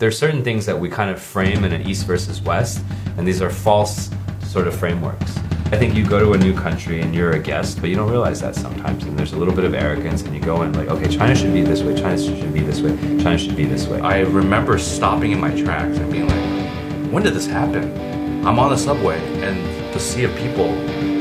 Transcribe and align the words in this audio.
There's 0.00 0.18
certain 0.18 0.42
things 0.42 0.64
that 0.64 0.80
we 0.80 0.88
kind 0.88 1.10
of 1.10 1.20
frame 1.20 1.62
in 1.62 1.72
an 1.72 1.86
East 1.86 2.06
versus 2.06 2.40
West, 2.40 2.82
and 3.18 3.28
these 3.28 3.42
are 3.42 3.50
false 3.50 4.08
sort 4.40 4.66
of 4.66 4.74
frameworks. 4.74 5.36
I 5.66 5.76
think 5.76 5.94
you 5.94 6.06
go 6.06 6.18
to 6.18 6.32
a 6.32 6.38
new 6.38 6.54
country 6.54 7.02
and 7.02 7.14
you're 7.14 7.32
a 7.32 7.38
guest, 7.38 7.82
but 7.82 7.90
you 7.90 7.96
don't 7.96 8.08
realize 8.10 8.40
that 8.40 8.54
sometimes. 8.54 9.04
And 9.04 9.18
there's 9.18 9.34
a 9.34 9.36
little 9.36 9.54
bit 9.54 9.64
of 9.64 9.74
arrogance, 9.74 10.22
and 10.22 10.34
you 10.34 10.40
go 10.40 10.62
in 10.62 10.72
like, 10.72 10.88
okay, 10.88 11.06
China 11.06 11.34
should 11.34 11.52
be 11.52 11.60
this 11.60 11.82
way, 11.82 11.94
China 11.94 12.16
should 12.16 12.50
be 12.54 12.60
this 12.60 12.80
way, 12.80 12.96
China 13.22 13.36
should 13.36 13.56
be 13.56 13.66
this 13.66 13.86
way. 13.88 14.00
I 14.00 14.20
remember 14.20 14.78
stopping 14.78 15.32
in 15.32 15.38
my 15.38 15.50
tracks 15.50 15.98
and 15.98 16.10
being 16.10 16.26
like, 16.26 17.12
when 17.12 17.22
did 17.22 17.34
this 17.34 17.46
happen? 17.46 17.92
I'm 18.46 18.58
on 18.58 18.70
the 18.70 18.78
subway 18.78 19.18
and 19.42 19.94
the 19.94 20.00
sea 20.00 20.24
of 20.24 20.34
people 20.36 20.70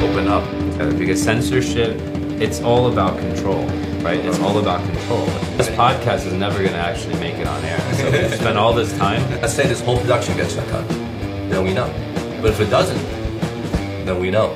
open 0.01 0.29
up. 0.29 0.49
Because 0.97 1.21
censorship, 1.21 1.99
it's 2.41 2.61
all 2.61 2.89
about 2.89 3.19
control, 3.19 3.59
right? 4.03 4.19
It's 4.23 4.39
all 4.39 4.57
about 4.59 4.83
control. 4.85 5.25
This 5.57 5.67
podcast 5.69 6.25
is 6.25 6.33
never 6.33 6.59
going 6.59 6.71
to 6.71 6.79
actually 6.79 7.19
make 7.19 7.35
it 7.35 7.47
on 7.47 7.63
air. 7.65 7.79
So 7.95 8.11
we 8.11 8.35
spend 8.35 8.57
all 8.57 8.73
this 8.73 8.97
time. 8.97 9.21
Let's 9.41 9.53
say 9.53 9.67
this 9.67 9.81
whole 9.81 9.99
production 9.99 10.37
gets 10.37 10.55
shut 10.55 10.67
down. 10.69 10.87
Then 11.49 11.63
we 11.63 11.73
know. 11.73 11.87
But 12.41 12.51
if 12.51 12.59
it 12.61 12.69
doesn't, 12.69 12.97
then 14.05 14.19
we 14.19 14.31
know. 14.31 14.55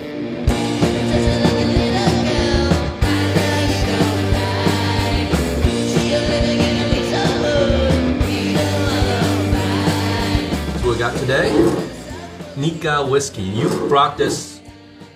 So 10.79 10.91
we 10.91 10.97
got 10.97 11.17
today, 11.17 11.51
Nikka 12.55 13.05
whiskey. 13.05 13.41
You 13.41 13.67
brought 13.89 14.17
this 14.17 14.61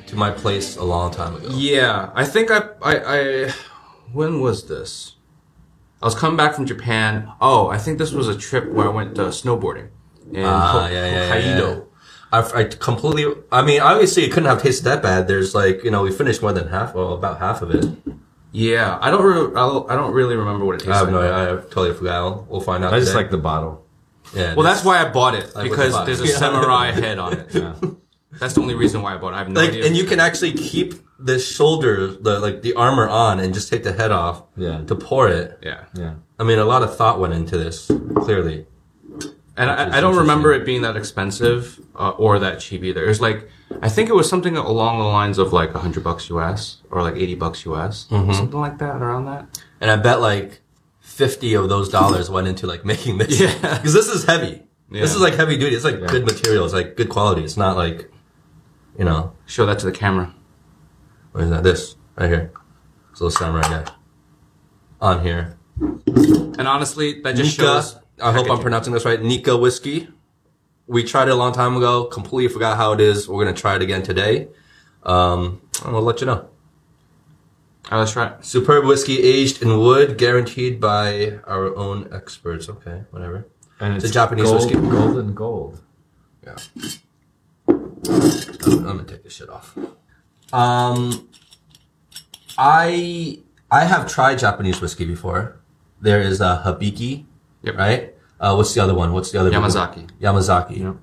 to 0.08 0.16
my 0.16 0.32
place 0.32 0.78
a 0.78 0.84
long 0.84 1.12
time 1.12 1.36
ago. 1.36 1.50
Yeah, 1.52 2.10
I 2.14 2.26
think 2.26 2.50
I, 2.52 2.62
I, 2.82 2.96
I, 2.96 3.54
when 4.14 4.40
was 4.40 4.68
this? 4.68 5.16
I 6.02 6.06
was 6.06 6.16
coming 6.16 6.38
back 6.38 6.54
from 6.54 6.66
Japan. 6.66 7.32
Oh, 7.42 7.68
I 7.70 7.78
think 7.78 7.98
this 7.98 8.12
was 8.12 8.28
a 8.28 8.38
trip 8.38 8.72
where 8.72 8.86
I 8.88 8.90
went 8.90 9.18
uh, 9.18 9.30
snowboarding 9.30 9.90
in 10.32 10.44
Ah, 10.46 10.72
Ho- 10.74 10.88
yeah, 10.88 11.06
yeah, 11.06 11.12
yeah, 11.12 11.36
Hokkaido. 11.60 11.76
yeah. 11.78 11.84
I, 12.32 12.60
I 12.60 12.64
completely. 12.66 13.34
I 13.52 13.62
mean, 13.64 13.82
obviously, 13.82 14.24
it 14.24 14.32
couldn't 14.32 14.50
have 14.50 14.62
tasted 14.62 14.84
that 14.84 15.02
bad. 15.02 15.28
There's 15.28 15.56
like, 15.56 15.84
you 15.84 15.90
know, 15.92 16.04
we 16.04 16.12
finished 16.12 16.42
more 16.42 16.52
than 16.54 16.68
half, 16.68 16.94
well, 16.94 17.14
about 17.14 17.40
half 17.40 17.62
of 17.62 17.72
it. 17.74 17.86
Yeah, 18.52 18.98
I 19.02 19.10
don't, 19.12 19.24
re- 19.24 19.52
I 19.60 19.66
don't, 19.66 19.90
I 19.92 19.96
don't 19.96 20.14
really 20.14 20.36
remember 20.36 20.66
what 20.66 20.76
it 20.76 20.80
tastes 20.80 20.92
I 20.94 20.98
have 21.00 21.12
like. 21.12 21.22
no. 21.22 21.58
I 21.58 21.62
totally 21.74 21.94
forgot. 21.94 22.16
I'll- 22.16 22.48
We'll 22.50 22.62
find 22.62 22.84
out. 22.84 22.94
I 22.94 23.00
just 23.00 23.12
today. 23.12 23.24
like 23.24 23.32
the 23.32 23.38
bottle. 23.38 23.86
Yeah. 24.36 24.56
Well, 24.56 24.64
that's 24.66 24.84
why 24.84 25.00
I 25.04 25.10
bought 25.10 25.36
it 25.36 25.56
Like 25.56 25.64
with 25.70 25.72
because 25.72 25.94
the 25.94 26.04
there's 26.06 26.22
a. 26.22 26.28
Yeah. 26.28 26.36
samurai 26.38 26.92
head 26.92 27.18
on 27.18 27.34
it. 27.34 27.48
Yeah. 27.56 27.74
That's 28.32 28.54
the 28.54 28.62
only 28.62 28.76
reason 28.76 29.02
why 29.02 29.14
I 29.16 29.18
bought 29.18 29.34
it. 29.34 29.36
I 29.36 29.40
have 29.40 29.50
no 29.50 29.60
like, 29.62 29.70
idea. 29.70 29.86
and 29.86 29.96
you 29.96 30.04
can 30.04 30.20
actually 30.20 30.52
keep 30.54 30.94
the 31.20 31.40
shoulder, 31.40 32.08
the 32.08 32.40
like 32.40 32.62
the 32.62 32.74
armor 32.74 33.08
on, 33.08 33.40
and 33.40 33.54
just 33.54 33.70
take 33.70 33.84
the 33.84 33.94
head 33.94 34.12
off. 34.12 34.44
Yeah. 34.58 34.84
To 34.86 34.96
pour 34.96 35.28
it. 35.30 35.58
yeah, 35.64 35.86
Yeah. 35.94 36.16
I 36.40 36.44
mean, 36.44 36.60
a 36.60 36.66
lot 36.66 36.84
of 36.84 36.96
thought 36.96 37.20
went 37.20 37.34
into 37.34 37.58
this. 37.58 37.88
Clearly. 38.18 38.68
and 39.56 39.72
I, 39.72 39.98
I 39.98 40.02
don't 40.02 40.18
remember 40.18 40.54
it 40.54 40.66
being 40.66 40.82
that 40.84 40.96
expensive 40.98 41.80
uh, 41.96 42.10
or 42.12 42.38
that 42.40 42.60
cheap 42.60 42.84
either. 42.84 43.04
It 43.04 43.08
was 43.08 43.22
like 43.22 43.50
I 43.82 43.90
think 43.90 44.10
it 44.10 44.14
was 44.14 44.30
something 44.30 44.56
along 44.58 45.00
the 45.00 45.06
lines 45.06 45.38
of 45.40 45.52
like 45.54 45.72
hundred 45.74 46.04
bucks 46.04 46.30
US 46.30 46.82
or 46.92 47.02
like 47.02 47.16
eighty 47.16 47.34
bucks 47.36 47.66
US, 47.66 48.08
Mm-hmm. 48.12 48.34
something 48.34 48.60
like 48.60 48.78
that, 48.80 49.02
around 49.02 49.26
that. 49.26 49.60
And 49.82 49.90
I 49.90 49.96
bet 49.96 50.20
like 50.22 50.62
fifty 51.00 51.54
of 51.56 51.70
those 51.70 51.90
dollars 51.90 52.30
went 52.30 52.48
into 52.48 52.68
like 52.68 52.86
making 52.94 53.18
this. 53.18 53.40
Yeah. 53.40 53.54
Because 53.78 53.94
this 53.94 54.08
is 54.10 54.26
heavy. 54.26 54.64
This 54.92 55.16
is 55.16 55.22
like 55.22 55.34
heavy 55.36 55.58
duty. 55.58 55.76
It's 55.76 55.84
like 55.86 56.00
Yeah. 56.02 56.08
good 56.08 56.26
material. 56.26 56.66
It's 56.66 56.74
like 56.74 56.96
good 56.96 57.10
quality. 57.10 57.44
It's 57.44 57.58
not 57.58 57.76
like, 57.76 58.10
you 58.98 59.06
know, 59.06 59.34
Show 59.46 59.66
that 59.66 59.80
to 59.80 59.86
the 59.86 59.92
camera. 59.92 60.34
what 61.32 61.44
is 61.44 61.50
that? 61.50 61.64
This 61.64 61.96
right 62.18 62.28
here. 62.30 62.52
This 63.12 63.22
little 63.22 63.32
samurai 63.38 63.62
guy. 63.62 63.92
On 65.02 65.22
here. 65.24 65.58
And 65.80 66.68
honestly, 66.68 67.22
that 67.22 67.36
just 67.36 67.58
Nikka. 67.58 67.64
shows. 67.82 67.98
I 68.22 68.32
hope 68.32 68.50
I'm 68.50 68.60
pronouncing 68.60 68.94
this 68.94 69.06
right. 69.06 69.22
Nikka 69.22 69.56
whiskey. 69.58 70.08
We 70.88 71.04
tried 71.04 71.28
it 71.28 71.32
a 71.32 71.36
long 71.36 71.54
time 71.54 71.76
ago. 71.78 72.06
Completely 72.06 72.52
forgot 72.52 72.78
how 72.78 72.94
it 72.94 73.02
is. 73.02 73.28
We're 73.30 73.44
gonna 73.46 73.56
try 73.56 73.76
it 73.76 73.82
again 73.82 74.02
today. 74.04 74.48
Um, 75.04 75.62
and 75.84 75.94
we'll 75.94 76.02
let 76.02 76.20
you 76.22 76.28
know. 76.28 76.48
All 77.90 77.92
right, 77.92 78.00
let's 78.00 78.12
try 78.14 78.28
it. 78.28 78.44
Superb 78.44 78.86
whiskey 78.86 79.22
aged 79.22 79.62
in 79.62 79.78
wood, 79.80 80.18
guaranteed 80.18 80.82
by 80.82 81.40
our 81.46 81.76
own 81.76 82.10
experts. 82.12 82.68
Okay, 82.68 83.04
whatever. 83.12 83.48
And 83.80 83.96
It's 83.96 84.06
a 84.06 84.10
Japanese 84.12 84.46
gold, 84.46 84.56
whiskey. 84.56 84.74
Golden 84.76 85.34
gold. 85.36 85.82
Yeah. 86.44 86.56
I'm 88.10 88.84
gonna 88.84 89.04
take 89.04 89.24
this 89.24 89.34
shit 89.36 89.50
off. 89.50 89.78
Um, 90.54 91.28
I 92.58 93.40
I 93.70 93.86
have 93.86 94.08
tried 94.12 94.40
Japanese 94.40 94.80
whiskey 94.82 95.06
before. 95.06 95.58
There 96.02 96.22
is 96.22 96.40
a 96.42 96.62
Hibiki, 96.66 97.26
Yep. 97.64 97.76
right? 97.78 98.14
Uh, 98.40 98.54
what's 98.56 98.74
the 98.74 98.82
other 98.82 98.94
one? 98.94 99.14
What's 99.14 99.32
the 99.32 99.40
other 99.40 99.50
big 99.50 99.60
one? 99.60 99.70
Yamazaki. 99.70 100.10
Yamazaki. 100.22 100.78
Yep. 100.80 100.96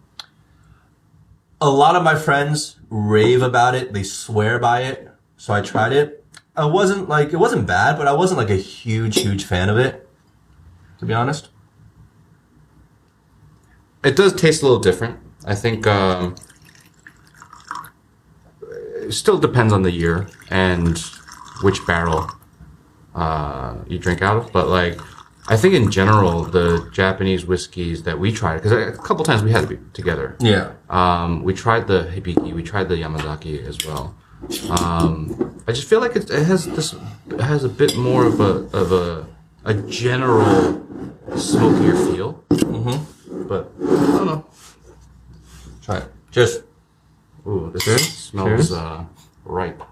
A 1.60 1.69
lot 1.69 1.97
of 1.97 2.03
my 2.03 2.15
friends 2.15 2.76
rave 2.91 3.42
about 3.42 3.75
it. 3.75 3.92
They 3.92 4.03
swear 4.03 4.59
by 4.59 4.82
it. 4.82 5.10
So 5.36 5.53
I 5.53 5.60
tried 5.60 5.92
it. 5.92 6.25
I 6.56 6.65
wasn't 6.66 7.09
like 7.09 7.32
it 7.32 7.36
wasn't 7.38 7.66
bad, 7.66 7.98
but 7.98 8.06
I 8.06 8.12
wasn't 8.12 8.38
like 8.38 8.50
a 8.50 8.56
huge, 8.56 9.21
huge 9.21 9.44
fan 9.44 9.69
of 9.69 9.76
it. 9.78 10.09
To 11.00 11.06
be 11.06 11.12
honest. 11.12 11.48
It 14.04 14.16
does 14.16 14.32
taste 14.34 14.62
a 14.62 14.66
little 14.66 14.81
different. 14.81 15.19
I 15.47 15.54
think 15.54 15.86
um, 15.86 16.36
it 19.04 19.12
still 19.12 19.38
depends 19.38 19.72
on 19.72 19.82
the 19.82 19.91
year 19.91 20.26
and 20.50 20.98
which 21.62 21.87
barrel 21.87 22.31
uh, 23.15 23.76
you 23.87 23.98
drink 23.98 24.22
out 24.22 24.37
of. 24.37 24.53
But 24.53 24.69
like, 24.69 24.98
I 25.48 25.56
think 25.56 25.75
in 25.75 25.91
general, 25.91 26.42
the 26.44 26.88
Japanese 26.92 27.44
whiskeys 27.44 28.03
that 28.04 28.19
we 28.19 28.32
tried, 28.32 28.56
because 28.62 28.72
a 28.72 28.92
couple 28.92 29.25
times 29.25 29.42
we 29.42 29.50
had 29.50 29.62
to 29.62 29.76
be 29.76 29.78
together. 29.92 30.37
Yeah. 30.41 30.72
Um, 30.88 31.42
we 31.42 31.53
tried 31.54 31.87
the 31.87 32.04
Hibiki, 32.04 32.53
we 32.53 32.62
tried 32.62 32.88
the 32.88 32.97
Yamazaki 32.97 33.65
as 33.65 33.84
well. 33.87 34.15
Um, 34.70 35.62
I 35.66 35.72
just 35.72 35.88
feel 35.88 36.00
like 36.00 36.16
it, 36.16 36.31
it 36.31 36.44
has 36.44 36.66
this, 36.66 36.94
it 37.31 37.41
has 37.41 37.65
a 37.65 37.69
bit 37.69 37.97
more 37.97 38.26
of 38.26 38.41
a 38.41 38.69
of 38.76 38.92
a 38.92 39.26
a 39.65 39.75
general 39.88 40.84
smokier 41.36 41.94
feel. 41.94 42.44
Mm-hmm. 42.50 43.48
But 43.48 43.72
I 43.81 44.19
don't 44.19 44.26
know. 44.26 44.47
Try 45.82 45.98
it. 45.98 46.09
Cheers. 46.31 46.64
Ooh, 47.47 47.71
this 47.72 47.84
Cheers. 47.84 48.09
smells 48.16 48.49
Cheers. 48.69 48.72
uh, 48.72 49.05
ripe. 49.44 49.82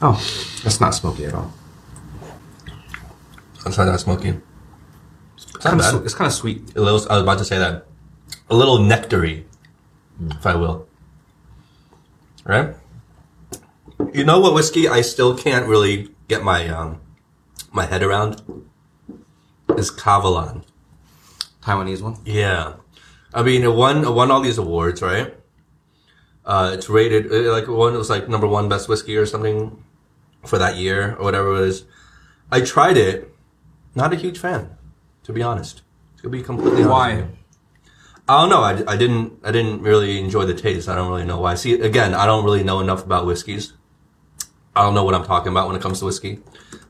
Oh, 0.00 0.14
that's 0.64 0.80
not 0.80 0.94
smoky 0.94 1.26
at 1.26 1.34
all. 1.34 1.52
I'm 3.64 3.72
trying 3.72 3.86
not 3.88 4.00
smoky. 4.00 4.40
It's 5.36 5.44
Kind 5.52 5.78
bad. 5.78 5.94
of, 5.94 6.04
it's 6.04 6.14
kind 6.14 6.26
of 6.26 6.32
sweet. 6.32 6.74
A 6.76 6.80
little, 6.80 7.00
I 7.10 7.14
was 7.14 7.22
about 7.22 7.38
to 7.38 7.44
say 7.44 7.58
that. 7.58 7.86
A 8.50 8.54
little 8.56 8.78
nectary, 8.78 9.46
if 10.30 10.44
I 10.44 10.56
will. 10.56 10.88
Right? 12.44 12.74
You 14.12 14.24
know 14.24 14.40
what 14.40 14.54
whiskey 14.54 14.88
I 14.88 15.00
still 15.02 15.36
can't 15.36 15.66
really 15.68 16.08
get 16.28 16.42
my 16.42 16.66
um 16.68 17.00
my 17.72 17.86
head 17.86 18.02
around 18.02 18.42
is 19.78 19.90
Kavalan. 19.90 20.64
Taiwanese 21.62 22.02
one. 22.02 22.16
Yeah, 22.24 22.74
I 23.32 23.42
mean 23.42 23.62
it 23.62 23.72
won 23.74 24.04
it 24.04 24.10
won 24.10 24.30
all 24.30 24.40
these 24.40 24.58
awards, 24.58 25.00
right? 25.02 25.34
Uh, 26.44 26.72
it's 26.74 26.88
rated 26.88 27.30
uh, 27.30 27.52
like 27.52 27.68
one 27.68 27.94
was 27.94 28.10
like 28.10 28.28
number 28.28 28.48
one 28.48 28.68
best 28.68 28.88
whiskey 28.88 29.16
or 29.16 29.26
something 29.26 29.82
for 30.44 30.58
that 30.58 30.76
year 30.76 31.14
or 31.16 31.24
whatever 31.24 31.54
it 31.56 31.68
is. 31.68 31.84
I 32.50 32.60
tried 32.60 32.96
it, 32.96 33.32
not 33.94 34.12
a 34.12 34.16
huge 34.16 34.38
fan, 34.38 34.76
to 35.22 35.32
be 35.32 35.42
honest. 35.42 35.82
To 36.22 36.28
be 36.28 36.42
completely 36.42 36.82
honest. 36.82 36.90
Why? 36.90 37.26
I 38.28 38.40
don't 38.40 38.50
know. 38.50 38.62
I, 38.62 38.92
I 38.92 38.96
didn't 38.96 39.38
I 39.44 39.52
didn't 39.52 39.82
really 39.82 40.18
enjoy 40.18 40.46
the 40.46 40.54
taste. 40.54 40.88
I 40.88 40.94
don't 40.96 41.08
really 41.08 41.24
know 41.24 41.40
why. 41.40 41.54
See, 41.54 41.74
again, 41.80 42.14
I 42.14 42.26
don't 42.26 42.44
really 42.44 42.64
know 42.64 42.80
enough 42.80 43.04
about 43.04 43.26
whiskeys. 43.26 43.72
I 44.74 44.82
don't 44.82 44.94
know 44.94 45.04
what 45.04 45.14
I'm 45.14 45.24
talking 45.24 45.52
about 45.52 45.68
when 45.68 45.76
it 45.76 45.82
comes 45.82 46.00
to 46.00 46.06
whiskey, 46.06 46.40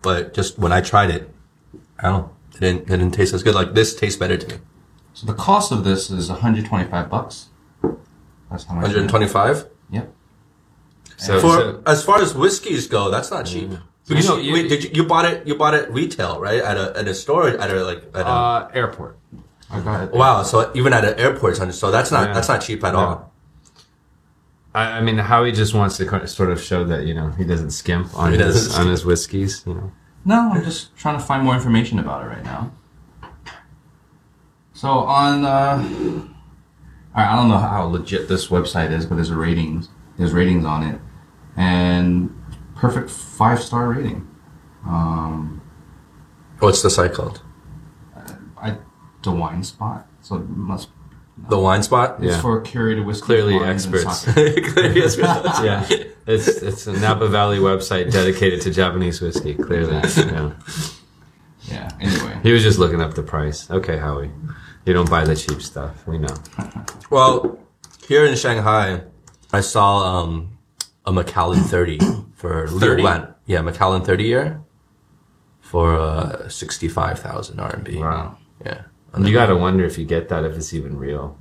but 0.03 0.35
just 0.35 0.59
when 0.59 0.73
I 0.73 0.81
tried 0.81 1.11
it, 1.11 1.29
I 1.99 2.09
don't. 2.09 2.23
know. 2.23 2.37
It 2.55 2.61
didn't. 2.61 2.83
It 2.83 2.87
didn't 2.89 3.13
taste 3.13 3.35
as 3.35 3.43
good. 3.43 3.55
Like 3.55 3.75
this 3.75 3.95
tastes 3.95 4.19
better 4.19 4.37
to 4.37 4.47
me. 4.49 4.61
So 5.15 5.27
the 5.27 5.35
cost 5.35 5.73
of 5.73 5.85
this 5.85 6.11
is 6.11 6.29
125 6.31 7.11
bucks. 7.11 7.49
That's 8.51 8.65
how 8.65 8.75
much. 8.75 8.85
125. 8.85 9.67
Yep. 9.91 10.13
So, 11.19 11.41
For 11.41 11.49
so- 11.49 11.83
as 11.87 12.05
far 12.05 12.21
as 12.21 12.35
whiskeys 12.35 12.87
go, 12.87 13.11
that's 13.11 13.31
not 13.31 13.47
cheap. 13.47 13.71
Because 14.09 14.25
You 14.25 14.31
know, 14.31 14.37
you, 14.37 14.43
you- 14.49 14.53
wait, 14.55 14.69
did 14.69 14.85
you, 14.85 14.91
you 14.95 15.05
bought 15.05 15.25
it? 15.27 15.47
You 15.47 15.55
bought 15.55 15.75
it 15.75 15.91
retail, 15.91 16.41
right? 16.41 16.61
At 16.61 16.77
a 16.77 16.99
at 16.99 17.07
a 17.09 17.15
store, 17.15 17.49
at 17.49 17.71
a 17.71 17.85
like 17.85 18.03
at 18.15 18.23
a. 18.23 18.29
Uh, 18.29 18.71
airport. 18.75 19.17
I 19.71 19.81
got 19.81 20.03
it. 20.09 20.13
wow. 20.13 20.43
So 20.43 20.71
even 20.75 20.93
at 20.93 21.05
an 21.05 21.19
airport, 21.19 21.57
so 21.57 21.91
that's 21.91 22.11
not 22.11 22.29
Yeah. 22.29 22.35
that's 22.35 22.49
not 22.49 22.61
cheap 22.63 22.83
at 22.85 22.93
No. 22.93 22.99
all. 22.99 23.33
I, 24.75 24.99
I 24.99 25.01
mean, 25.03 25.19
Howie 25.19 25.53
just 25.53 25.75
wants 25.75 25.97
to 25.99 26.27
sort 26.27 26.51
of 26.51 26.61
show 26.61 26.85
that 26.85 27.05
you 27.07 27.15
know 27.15 27.31
he 27.31 27.45
doesn't 27.45 27.71
skimp 27.71 28.15
on 28.17 28.33
He 28.33 28.39
his 28.39 28.55
doesn't 28.55 28.81
on 28.81 28.89
his 28.89 29.05
whiskeys. 29.05 29.63
You 29.67 29.75
know, 29.75 29.93
No, 30.25 30.53
I'm 30.53 30.65
just 30.65 30.97
trying 30.97 31.19
to 31.19 31.25
find 31.25 31.45
more 31.45 31.55
information 31.55 31.99
about 31.99 32.25
it 32.25 32.29
right 32.29 32.45
now. 32.45 32.73
So 34.73 34.89
on, 34.89 35.45
uh, 35.45 36.27
I 37.15 37.25
I 37.25 37.37
don't 37.37 37.49
know 37.49 37.59
how 37.59 37.85
legit 37.85 38.29
this 38.29 38.49
website 38.49 38.91
is, 38.91 39.07
but 39.07 39.17
there's 39.17 39.31
a 39.31 39.37
ratings. 39.37 39.89
There's 40.19 40.33
ratings 40.33 40.65
on 40.65 40.83
it, 40.83 41.01
and 41.57 42.35
perfect 42.75 43.11
five 43.11 43.63
star 43.63 43.89
rating. 43.91 44.29
Um, 44.87 45.63
What's 46.59 46.83
the 46.83 46.91
site 46.91 47.13
called? 47.13 47.43
I 48.57 48.79
the 49.23 49.33
wine 49.33 49.65
spot, 49.65 50.07
so 50.21 50.37
it 50.37 50.49
must 50.49 50.89
The 51.49 51.59
Wine 51.59 51.83
Spot. 51.83 52.17
it's 52.19 52.35
Yeah. 52.37 52.41
for 52.41 52.63
curated 52.63 53.05
whiskey. 53.05 53.27
Clearly 53.27 53.55
wines, 53.57 53.85
and 53.87 53.95
experts. 53.95 54.21
sake. 54.21 54.67
Yes, 54.95 55.17
yeah, 55.19 55.87
it's 56.27 56.49
it's 56.49 56.87
a 56.87 56.93
Napa 56.93 57.27
Valley 57.29 57.59
website 57.59 58.11
dedicated 58.13 58.61
to 58.63 58.71
Japanese 58.71 59.21
whiskey. 59.21 59.55
Clearly, 59.55 59.95
yeah. 60.17 60.53
Yeah. 61.63 61.89
Anyway, 62.01 62.39
He 62.43 62.53
was 62.53 62.63
just 62.63 62.79
looking 62.79 63.01
up 63.01 63.15
the 63.15 63.23
price. 63.23 63.71
Okay, 63.71 63.97
Howie, 63.99 64.31
you 64.85 64.93
don't 64.93 65.09
buy 65.11 65.25
the 65.25 65.37
cheap 65.37 65.61
stuff. 65.63 66.07
We 66.07 66.19
know. 66.19 66.35
Well, 67.11 67.59
here 68.09 68.25
in 68.25 68.35
Shanghai, 68.37 69.03
I 69.53 69.61
saw 69.61 70.21
um, 70.23 70.57
a 71.05 71.13
Macallan 71.13 71.61
30 71.75 71.99
for 72.35 72.67
30? 72.69 73.03
Liuban. 73.03 73.35
Yeah, 73.47 73.61
Macallan 73.61 74.03
30 74.03 74.25
year 74.25 74.63
for 75.61 75.99
uh, 75.99 76.49
65,000 76.49 77.59
RMB. 77.59 78.01
Wow. 78.01 78.39
Yeah. 78.65 78.83
You 79.19 79.33
got 79.33 79.47
to 79.47 79.57
wonder 79.57 79.85
if 79.85 79.99
you 79.99 80.05
get 80.07 80.29
that 80.31 80.45
if 80.45 80.57
it's 80.57 80.73
even 80.73 80.97
real, 80.97 81.39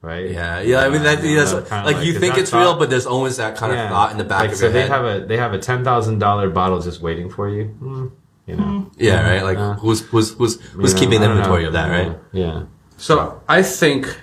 right? 0.00 0.30
Yeah, 0.30 0.60
yeah. 0.60 0.80
I 0.80 0.88
mean, 0.88 1.02
that, 1.02 1.22
Yeah, 1.22 1.44
that's, 1.44 1.68
kinda 1.68 1.84
like, 1.84 2.04
you 2.04 2.18
think 2.18 2.34
that 2.34 2.40
it's 2.42 2.52
real, 2.52 2.78
but 2.78 2.88
there's 2.88 3.06
always 3.06 3.36
that 3.36 3.56
kind 3.56 3.72
of 3.72 3.88
thought 3.90 4.12
in 4.12 4.18
the 4.18 4.24
back 4.24 4.40
like, 4.42 4.52
of 4.52 4.56
so 4.56 4.64
your 4.66 4.72
they 4.72 4.86
have 4.88 5.04
a 5.04 5.26
they 5.26 5.36
have 5.36 5.52
a 5.52 5.58
ten 5.58 5.84
thousand 5.84 6.18
dollar 6.20 6.48
bottle 6.48 6.80
just 6.80 7.00
waiting 7.02 7.28
for 7.28 7.48
you. 7.48 7.64
Hmm, 7.66 8.06
you 8.46 8.56
know, 8.56 8.90
yeah, 8.96 9.28
right. 9.28 9.42
Like, 9.42 9.58
Yeah. 9.58 9.74
who's 9.74 10.00
who's 10.06 10.32
who's 10.34 10.58
who's 10.60 10.92
You 10.92 10.94
know, 10.94 11.00
keeping 11.00 11.22
inventory 11.22 11.62
know. 11.62 11.68
of 11.68 11.72
that, 11.74 11.90
right? 11.90 12.18
Yeah. 12.32 12.62
so 12.96 13.42
I 13.48 13.62
think 13.62 14.18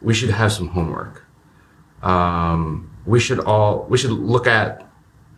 we 0.00 0.14
should 0.14 0.30
have 0.30 0.52
some 0.52 0.68
homework. 0.68 1.26
Um, 2.02 2.90
we 3.06 3.20
should 3.20 3.40
all 3.40 3.86
we 3.90 3.98
should 3.98 4.10
look 4.10 4.46
at 4.46 4.86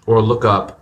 or 0.07 0.23
look 0.23 0.45
up 0.45 0.76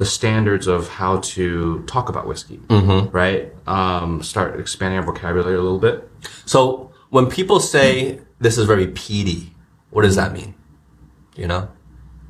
the 0.00 0.06
standards 0.06 0.66
of 0.66 0.88
how 0.88 1.18
to 1.18 1.82
talk 1.82 2.08
about 2.08 2.26
whiskey, 2.26 2.56
mm-hmm. 2.56 3.14
right? 3.14 3.52
Um, 3.66 4.22
start 4.22 4.58
expanding 4.58 4.98
our 4.98 5.04
vocabulary 5.04 5.54
a 5.54 5.60
little 5.60 5.78
bit. 5.78 6.08
So 6.46 6.90
when 7.10 7.26
people 7.26 7.60
say 7.60 8.18
this 8.38 8.56
is 8.56 8.64
very 8.64 8.86
peaty, 8.86 9.54
what 9.90 10.02
does 10.02 10.16
that 10.16 10.32
mean? 10.32 10.54
You 11.36 11.48
know. 11.48 11.68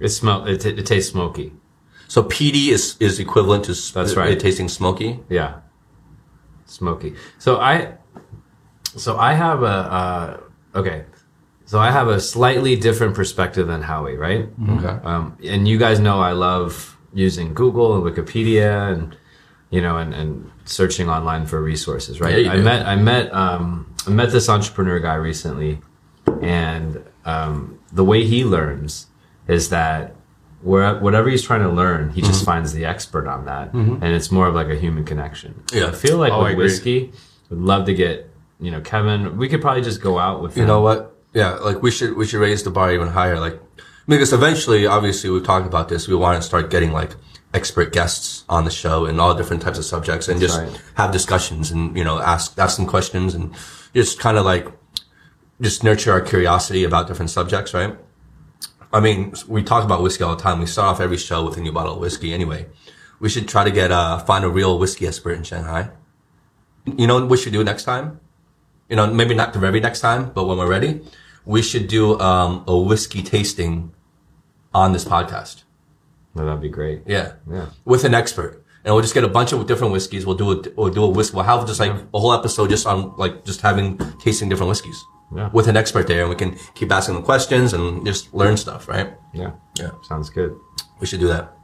It 0.00 0.08
smell. 0.08 0.46
It, 0.46 0.66
it 0.66 0.84
tastes 0.84 1.12
smoky. 1.12 1.52
So 2.08 2.24
peaty 2.24 2.70
is 2.70 2.96
is 2.98 3.20
equivalent 3.20 3.66
to 3.66 3.70
s- 3.70 3.92
That's 3.92 4.16
right. 4.16 4.32
it 4.32 4.40
tasting 4.40 4.68
smoky. 4.68 5.20
Yeah. 5.28 5.60
Smoky. 6.66 7.14
So 7.38 7.60
I, 7.60 7.98
so 8.96 9.16
I 9.16 9.34
have 9.34 9.62
a, 9.62 9.66
uh, 9.66 10.40
okay. 10.74 11.04
So 11.66 11.78
I 11.78 11.92
have 11.92 12.08
a 12.08 12.18
slightly 12.18 12.74
different 12.74 13.14
perspective 13.14 13.68
than 13.68 13.82
Howie, 13.82 14.16
right? 14.16 14.48
Okay. 14.68 15.06
Um, 15.06 15.38
and 15.44 15.68
you 15.68 15.78
guys 15.78 16.00
know 16.00 16.18
I 16.18 16.32
love 16.32 16.96
using 17.12 17.54
Google 17.54 17.94
and 17.96 18.04
Wikipedia 18.04 18.92
and, 18.92 19.16
you 19.70 19.80
know, 19.80 19.96
and, 19.96 20.14
and 20.14 20.50
searching 20.64 21.08
online 21.08 21.46
for 21.46 21.60
resources, 21.62 22.20
right? 22.20 22.44
Yeah, 22.44 22.52
I 22.52 22.56
do. 22.56 22.62
met, 22.62 22.86
I 22.86 22.96
met, 22.96 23.32
um, 23.34 23.92
I 24.06 24.10
met 24.10 24.30
this 24.30 24.48
entrepreneur 24.48 24.98
guy 25.00 25.14
recently 25.14 25.80
and, 26.42 27.02
um, 27.24 27.78
the 27.92 28.04
way 28.04 28.24
he 28.24 28.44
learns 28.44 29.06
is 29.48 29.68
that 29.70 30.14
where, 30.62 30.98
whatever 31.00 31.28
he's 31.28 31.42
trying 31.42 31.62
to 31.62 31.68
learn, 31.68 32.10
he 32.10 32.20
Mm-hmm. 32.20 32.30
just 32.30 32.44
finds 32.44 32.72
the 32.72 32.84
expert 32.84 33.26
on 33.26 33.46
that. 33.46 33.72
And 33.72 34.04
it's 34.04 34.30
more 34.30 34.46
of 34.46 34.54
like 34.54 34.68
a 34.68 34.76
human 34.76 35.04
connection. 35.04 35.62
Yeah. 35.72 35.86
I 35.88 35.92
feel 35.92 36.18
like 36.18 36.32
Oh, 36.32 36.44
with 36.44 36.56
whiskey, 36.56 37.12
would 37.48 37.58
love 37.60 37.86
to 37.86 37.94
get, 37.94 38.30
you 38.60 38.70
know, 38.70 38.80
Kevin, 38.80 39.36
we 39.38 39.48
could 39.48 39.60
probably 39.60 39.82
just 39.82 40.00
go 40.00 40.18
out 40.18 40.42
with 40.42 40.56
You 40.56 40.62
him. 40.62 40.68
know 40.68 40.80
what? 40.82 41.16
Yeah, 41.32 41.52
like 41.54 41.80
we 41.82 41.90
should 41.92 42.16
we 42.16 42.26
should 42.26 42.40
raise 42.40 42.62
the 42.64 42.70
bar 42.70 42.92
even 42.92 43.06
higher. 43.06 43.38
Like 43.38 43.60
because 44.10 44.32
eventually, 44.32 44.86
obviously, 44.86 45.30
we've 45.30 45.44
talked 45.44 45.66
about 45.66 45.88
this. 45.88 46.08
We 46.08 46.16
want 46.16 46.36
to 46.36 46.46
start 46.46 46.68
getting 46.68 46.92
like 46.92 47.14
expert 47.54 47.92
guests 47.92 48.44
on 48.48 48.64
the 48.64 48.70
show 48.70 49.06
and 49.06 49.20
all 49.20 49.34
different 49.34 49.62
types 49.62 49.78
of 49.78 49.84
subjects, 49.84 50.28
and 50.28 50.40
just 50.40 50.58
right. 50.58 50.82
have 50.94 51.12
discussions 51.12 51.70
and 51.70 51.96
you 51.96 52.04
know 52.04 52.18
ask 52.18 52.58
ask 52.58 52.76
some 52.76 52.86
questions 52.86 53.34
and 53.34 53.54
just 53.94 54.18
kind 54.18 54.36
of 54.36 54.44
like 54.44 54.66
just 55.60 55.84
nurture 55.84 56.10
our 56.12 56.20
curiosity 56.20 56.84
about 56.84 57.06
different 57.06 57.30
subjects, 57.30 57.72
right? 57.72 57.96
I 58.92 58.98
mean, 58.98 59.34
we 59.46 59.62
talk 59.62 59.84
about 59.84 60.02
whiskey 60.02 60.24
all 60.24 60.34
the 60.34 60.42
time. 60.42 60.58
We 60.58 60.66
start 60.66 60.88
off 60.88 61.00
every 61.00 61.16
show 61.16 61.44
with 61.44 61.56
a 61.56 61.60
new 61.60 61.70
bottle 61.70 61.94
of 61.94 62.00
whiskey. 62.00 62.34
Anyway, 62.34 62.66
we 63.20 63.28
should 63.28 63.46
try 63.46 63.62
to 63.62 63.70
get 63.70 63.92
uh 63.92 64.18
find 64.18 64.44
a 64.44 64.48
real 64.48 64.78
whiskey 64.78 65.06
expert 65.06 65.32
in 65.32 65.44
Shanghai. 65.44 65.90
You 66.84 67.06
know 67.06 67.20
what 67.20 67.28
we 67.28 67.36
should 67.36 67.52
do 67.52 67.62
next 67.62 67.84
time? 67.84 68.18
You 68.88 68.96
know, 68.96 69.06
maybe 69.06 69.34
not 69.34 69.52
the 69.52 69.60
very 69.60 69.78
next 69.78 70.00
time, 70.00 70.32
but 70.34 70.46
when 70.46 70.58
we're 70.58 70.68
ready, 70.68 71.02
we 71.44 71.62
should 71.62 71.86
do 71.86 72.18
um, 72.18 72.64
a 72.66 72.76
whiskey 72.76 73.22
tasting 73.22 73.92
on 74.74 74.92
this 74.92 75.04
podcast. 75.04 75.64
That'd 76.34 76.60
be 76.60 76.68
great. 76.68 77.02
Yeah, 77.06 77.32
Yeah. 77.50 77.66
with 77.84 78.04
an 78.04 78.14
expert, 78.14 78.64
and 78.84 78.94
we'll 78.94 79.02
just 79.02 79.14
get 79.14 79.24
a 79.24 79.28
bunch 79.28 79.52
of 79.52 79.66
different 79.66 79.92
whiskeys. 79.92 80.24
We'll 80.26 80.36
do 80.36 80.52
a 80.52 80.62
we'll 80.76 80.90
do 80.90 81.04
a 81.04 81.08
whiskey. 81.08 81.34
We'll 81.36 81.44
have 81.44 81.66
just 81.66 81.80
like 81.80 81.92
a 82.14 82.18
whole 82.18 82.32
episode 82.32 82.70
just 82.70 82.86
on 82.86 83.14
like 83.16 83.44
just 83.44 83.60
having 83.62 83.98
tasting 84.20 84.48
different 84.48 84.68
whiskeys 84.68 85.02
Yeah. 85.34 85.50
with 85.52 85.66
an 85.66 85.76
expert 85.76 86.06
there, 86.06 86.20
and 86.20 86.30
we 86.30 86.36
can 86.36 86.56
keep 86.74 86.90
asking 86.92 87.14
them 87.16 87.24
questions 87.24 87.72
and 87.72 88.06
just 88.06 88.32
learn 88.32 88.56
stuff. 88.56 88.88
Right? 88.88 89.12
Yeah. 89.34 89.52
Yeah. 89.78 89.90
Sounds 90.08 90.30
good. 90.30 90.54
We 91.00 91.06
should 91.06 91.20
do 91.20 91.28
that. 91.28 91.56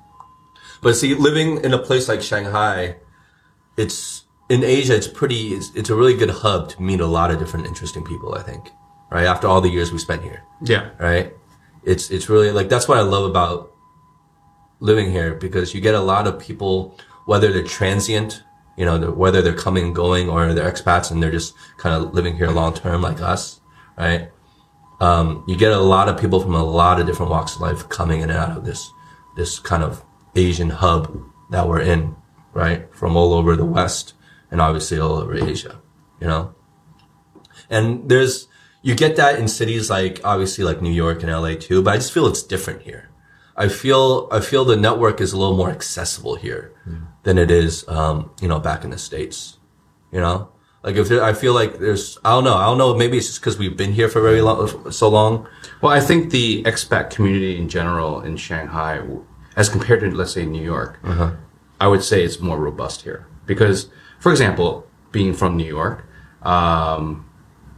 But 0.82 0.94
see, 0.96 1.14
living 1.14 1.58
in 1.64 1.72
a 1.72 1.78
place 1.78 2.08
like 2.08 2.20
Shanghai, 2.22 2.96
it's 3.76 4.24
in 4.48 4.64
Asia. 4.64 4.94
It's 4.96 5.08
pretty. 5.08 5.54
It's, 5.54 5.70
it's 5.74 5.90
a 5.90 5.94
really 5.94 6.14
good 6.16 6.30
hub 6.30 6.68
to 6.70 6.82
meet 6.82 7.00
a 7.00 7.06
lot 7.06 7.30
of 7.30 7.38
different 7.38 7.66
interesting 7.66 8.04
people. 8.04 8.34
I 8.34 8.42
think, 8.42 8.70
right? 9.10 9.26
After 9.26 9.46
all 9.46 9.60
the 9.60 9.70
years 9.70 9.92
we 9.92 9.98
spent 9.98 10.22
here, 10.22 10.42
Yeah. 10.62 10.90
right? 10.98 11.32
It's 11.86 12.10
it's 12.10 12.28
really 12.28 12.50
like 12.50 12.68
that's 12.68 12.88
what 12.88 12.98
I 12.98 13.02
love 13.02 13.30
about 13.30 13.72
living 14.80 15.10
here 15.10 15.34
because 15.34 15.72
you 15.72 15.80
get 15.80 15.94
a 15.94 16.00
lot 16.00 16.26
of 16.26 16.38
people, 16.38 16.98
whether 17.26 17.52
they're 17.52 17.62
transient, 17.62 18.42
you 18.76 18.84
know, 18.84 19.10
whether 19.12 19.40
they're 19.40 19.54
coming 19.54 19.84
and 19.86 19.94
going 19.94 20.28
or 20.28 20.52
they're 20.52 20.70
expats 20.70 21.10
and 21.10 21.22
they're 21.22 21.30
just 21.30 21.54
kind 21.78 21.94
of 21.94 22.12
living 22.12 22.36
here 22.36 22.48
long 22.48 22.74
term 22.74 23.00
like 23.00 23.20
us, 23.20 23.60
right? 23.96 24.30
Um, 25.00 25.44
you 25.46 25.56
get 25.56 25.72
a 25.72 25.80
lot 25.80 26.08
of 26.08 26.20
people 26.20 26.40
from 26.40 26.54
a 26.54 26.64
lot 26.64 27.00
of 27.00 27.06
different 27.06 27.30
walks 27.30 27.54
of 27.54 27.60
life 27.60 27.88
coming 27.88 28.20
in 28.20 28.30
and 28.30 28.38
out 28.38 28.56
of 28.56 28.64
this 28.64 28.90
this 29.36 29.58
kind 29.58 29.82
of 29.82 30.04
Asian 30.34 30.70
hub 30.70 31.22
that 31.50 31.68
we're 31.68 31.80
in, 31.80 32.16
right? 32.52 32.92
From 32.94 33.16
all 33.16 33.32
over 33.32 33.54
the 33.54 33.64
West 33.64 34.14
and 34.50 34.60
obviously 34.60 34.98
all 34.98 35.16
over 35.16 35.34
Asia, 35.34 35.80
you 36.20 36.26
know. 36.26 36.54
And 37.70 38.08
there's 38.08 38.48
you 38.86 38.94
get 38.94 39.16
that 39.16 39.40
in 39.40 39.48
cities 39.48 39.90
like 39.90 40.20
obviously 40.22 40.62
like 40.62 40.80
New 40.80 40.92
York 40.92 41.24
and 41.24 41.32
LA 41.32 41.54
too, 41.56 41.82
but 41.82 41.94
I 41.94 41.96
just 41.96 42.12
feel 42.12 42.28
it's 42.28 42.44
different 42.44 42.82
here. 42.82 43.08
I 43.56 43.66
feel 43.66 44.28
I 44.30 44.38
feel 44.38 44.64
the 44.64 44.76
network 44.76 45.20
is 45.20 45.32
a 45.32 45.36
little 45.36 45.56
more 45.56 45.70
accessible 45.70 46.36
here 46.36 46.72
than 47.24 47.36
it 47.36 47.50
is 47.50 47.86
um, 47.88 48.30
you 48.40 48.46
know 48.46 48.60
back 48.60 48.84
in 48.84 48.90
the 48.90 48.98
states. 48.98 49.58
You 50.12 50.20
know, 50.20 50.52
like 50.84 50.94
if 50.94 51.08
there, 51.08 51.20
I 51.20 51.32
feel 51.32 51.52
like 51.52 51.80
there's 51.80 52.16
I 52.24 52.30
don't 52.30 52.44
know 52.44 52.54
I 52.54 52.66
don't 52.66 52.78
know 52.78 52.94
maybe 52.94 53.16
it's 53.16 53.26
just 53.26 53.40
because 53.40 53.58
we've 53.58 53.76
been 53.76 53.92
here 53.92 54.08
for 54.08 54.20
very 54.20 54.40
long 54.40 54.92
so 54.92 55.08
long. 55.08 55.48
Well, 55.80 55.90
I 55.90 55.98
think 55.98 56.30
the 56.30 56.62
expat 56.62 57.10
community 57.10 57.58
in 57.58 57.68
general 57.68 58.20
in 58.20 58.36
Shanghai, 58.36 59.02
as 59.56 59.68
compared 59.68 59.98
to 60.02 60.12
let's 60.12 60.30
say 60.30 60.46
New 60.46 60.62
York, 60.62 61.00
I 61.80 61.88
would 61.88 62.04
say 62.04 62.22
it's 62.22 62.38
more 62.38 62.56
robust 62.60 63.02
here 63.02 63.26
because, 63.46 63.88
for 64.20 64.30
example, 64.30 64.86
being 65.10 65.34
from 65.34 65.56
New 65.56 65.66
York, 65.66 66.06
um, 66.42 67.25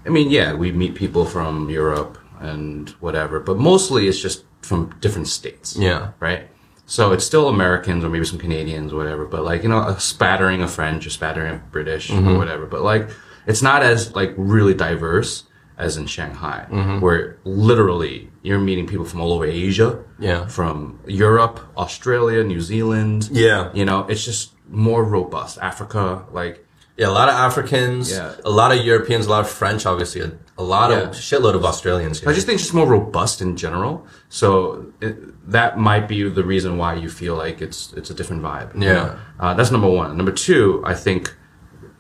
I 0.09 0.11
mean, 0.11 0.31
yeah, 0.31 0.55
we 0.55 0.73
meet 0.73 0.95
people 0.95 1.27
from 1.27 1.69
Europe 1.69 2.19
and 2.41 2.88
whatever, 3.00 3.41
but 3.41 3.59
mostly 3.59 4.09
it's 4.09 4.21
just 4.21 4.45
from 4.62 4.95
different 5.00 5.29
states. 5.29 5.77
Yeah. 5.77 6.12
Right. 6.19 6.49
So 6.87 7.12
it's 7.12 7.25
still 7.25 7.49
Americans 7.49 8.03
or 8.03 8.09
maybe 8.09 8.25
some 8.25 8.38
Canadians, 8.38 8.95
or 8.95 8.97
whatever, 8.97 9.27
but 9.27 9.45
like, 9.45 9.62
you 9.62 9.69
know, 9.69 9.87
a 9.87 10.00
spattering 10.00 10.62
of 10.62 10.71
French, 10.71 11.05
a 11.07 11.11
spattering 11.11 11.57
of 11.57 11.71
British 11.71 12.11
or 12.11 12.38
whatever. 12.38 12.65
But 12.65 12.81
like, 12.83 13.11
it's 13.47 13.61
not 13.61 13.83
as 13.83 14.15
like 14.15 14.33
really 14.38 14.73
diverse 14.73 15.45
as 15.77 15.99
in 15.99 16.07
Shanghai, 16.07 16.67
mm-hmm. 16.71 17.00
where 17.00 17.38
literally 17.45 18.31
you're 18.43 18.59
meeting 18.59 18.87
people 18.87 19.05
from 19.05 19.21
all 19.21 19.35
over 19.35 19.45
Asia. 19.45 20.03
Yeah. 20.19 20.47
From 20.47 20.99
Europe, 21.07 21.61
Australia, 21.77 22.43
New 22.43 22.62
Zealand. 22.62 23.29
Yeah. 23.31 23.71
You 23.75 23.85
know, 23.85 24.07
it's 24.09 24.25
just 24.25 24.55
more 24.71 25.05
robust. 25.05 25.59
Africa, 25.59 26.25
like, 26.33 26.65
Yeah, 26.99 27.09
a 27.09 27.14
lot 27.21 27.28
of 27.28 27.35
Africans, 27.37 28.11
Yeah. 28.11 28.33
a 28.45 28.50
lot 28.50 28.73
of 28.73 28.85
Europeans, 28.85 29.26
a 29.26 29.31
lot 29.31 29.40
of 29.47 29.49
French, 29.49 29.87
obviously, 29.87 30.21
a, 30.21 30.33
a 30.59 30.64
lot 30.64 30.90
Yeah. 30.90 30.99
of 31.05 31.11
shitload 31.11 31.55
of 31.55 31.64
Australians. 31.64 32.19
Here. 32.21 32.28
I 32.28 32.33
just 32.35 32.45
think 32.47 32.57
it's 32.57 32.64
just 32.64 32.75
more 32.75 32.88
robust 32.88 33.40
in 33.40 33.57
general. 33.57 34.05
So 34.28 34.87
it, 35.00 35.14
that 35.57 35.78
might 35.78 36.09
be 36.09 36.28
the 36.28 36.43
reason 36.45 36.76
why 36.76 36.95
you 36.95 37.09
feel 37.09 37.37
like 37.37 37.62
it's 37.67 37.93
it's 37.99 38.11
a 38.11 38.14
different 38.14 38.43
vibe. 38.43 38.71
Yeah. 38.75 39.14
uh, 39.38 39.55
that's 39.55 39.71
number 39.71 39.88
one. 40.02 40.17
Number 40.17 40.33
two, 40.33 40.83
I 40.85 40.95
think 40.95 41.35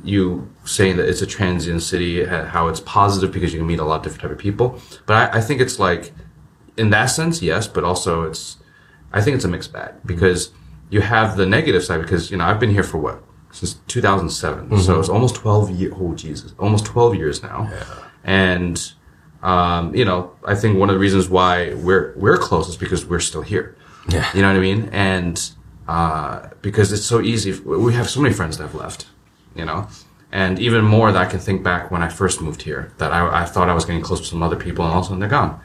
you 0.02 0.48
saying 0.64 0.96
that 0.96 1.06
it's 1.08 1.22
a 1.22 1.26
transient 1.26 1.82
city, 1.82 2.24
how 2.54 2.68
it's 2.68 2.80
positive 2.80 3.30
because 3.32 3.52
you 3.52 3.58
can 3.60 3.66
meet 3.72 3.80
a 3.80 3.84
lot 3.84 3.96
of 3.98 4.02
different 4.02 4.22
type 4.22 4.30
of 4.32 4.38
people. 4.38 4.80
But 5.06 5.14
I, 5.34 5.38
I 5.38 5.40
think 5.40 5.60
it's 5.60 5.78
like, 5.78 6.12
in 6.76 6.90
that 6.90 7.06
sense, 7.06 7.40
yes, 7.42 7.66
but 7.68 7.82
also 7.84 8.22
it's, 8.24 8.56
I 9.12 9.20
think 9.22 9.36
it's 9.36 9.44
a 9.44 9.48
mixed 9.48 9.72
bag 9.72 9.92
because 10.04 10.50
you 10.90 11.00
have 11.02 11.36
the 11.36 11.46
negative 11.46 11.82
side 11.84 12.00
because 12.00 12.30
you 12.30 12.36
know 12.38 12.44
I've 12.44 12.60
been 12.60 12.70
here 12.70 12.84
for 12.92 12.98
what 12.98 13.22
since 13.50 13.74
2007, 13.88 14.78
so 14.80 15.00
it's 15.00 15.08
almost 15.08 15.34
12 15.36 15.70
years. 15.70 15.94
Oh 15.96 16.14
Jesus, 16.14 16.54
almost 16.58 16.84
12 16.86 17.14
years 17.16 17.42
now, 17.42 17.68
Yeah. 17.70 17.84
and 18.24 18.92
um, 19.42 19.94
you 19.94 20.04
know 20.04 20.32
I 20.44 20.54
think 20.54 20.78
one 20.78 20.90
of 20.90 20.94
the 20.94 21.00
reasons 21.00 21.28
why 21.28 21.74
we're 21.74 22.12
we're 22.16 22.36
close 22.38 22.68
is 22.68 22.76
because 22.76 23.06
we're 23.06 23.20
still 23.20 23.42
here. 23.42 23.76
Yeah. 24.08 24.28
You 24.34 24.42
know 24.42 24.48
what 24.48 24.56
I 24.56 24.60
mean? 24.60 24.88
And 24.92 25.50
uh, 25.86 26.48
because 26.62 26.92
it's 26.92 27.04
so 27.04 27.20
easy, 27.20 27.52
we 27.60 27.94
have 27.94 28.08
so 28.10 28.20
many 28.20 28.34
friends 28.34 28.56
that 28.58 28.64
have 28.64 28.74
left. 28.74 29.06
You 29.56 29.64
know, 29.64 29.88
and 30.30 30.58
even 30.60 30.84
more 30.84 31.10
that 31.10 31.20
I 31.20 31.28
can 31.28 31.40
think 31.40 31.62
back 31.64 31.90
when 31.90 32.02
I 32.02 32.08
first 32.08 32.40
moved 32.40 32.62
here 32.62 32.92
that 32.98 33.12
I, 33.12 33.42
I 33.42 33.44
thought 33.44 33.68
I 33.68 33.74
was 33.74 33.84
getting 33.84 34.02
close 34.02 34.20
to 34.20 34.26
some 34.26 34.42
other 34.42 34.56
people, 34.56 34.84
and 34.84 34.92
all 34.92 35.00
of 35.00 35.04
a 35.06 35.08
sudden 35.08 35.20
they're 35.20 35.28
gone. 35.28 35.58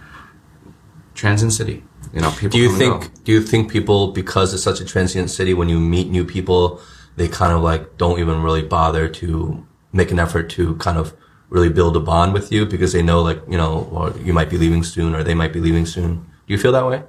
Transient 1.14 1.54
city. 1.54 1.84
You 2.14 2.22
know, 2.22 2.32
people. 2.32 2.50
Do 2.58 2.60
you 2.60 2.76
think? 2.76 3.24
Do 3.24 3.32
you 3.32 3.42
think 3.42 3.72
people, 3.72 4.12
because 4.14 4.54
it's 4.54 4.64
such 4.64 4.80
a 4.82 4.86
transient 4.86 5.30
city, 5.30 5.54
when 5.54 5.70
you 5.70 5.80
meet 5.80 6.10
new 6.10 6.26
people, 6.26 6.82
they 7.16 7.28
kind 7.28 7.54
of 7.54 7.62
like 7.62 7.98
don't 7.98 8.20
even 8.20 8.42
really 8.42 8.64
bother 8.64 9.08
to 9.08 9.66
make 9.92 10.12
an 10.12 10.20
effort 10.20 10.50
to 10.52 10.76
kind 10.78 10.98
of 10.98 11.14
really 11.50 11.70
build 11.70 11.96
a 11.96 12.00
bond 12.00 12.34
with 12.34 12.52
you 12.52 12.66
because 12.66 12.94
they 12.94 13.04
know, 13.04 13.22
like 13.22 13.42
you 13.48 13.58
know, 13.58 13.88
or 13.92 14.12
you 14.20 14.34
might 14.34 14.50
be 14.50 14.58
leaving 14.58 14.84
soon, 14.84 15.14
or 15.16 15.24
they 15.24 15.36
might 15.36 15.54
be 15.54 15.60
leaving 15.60 15.86
soon. 15.86 16.16
Do 16.48 16.54
you 16.54 16.58
feel 16.58 16.72
that 16.72 16.86
way? 16.86 17.04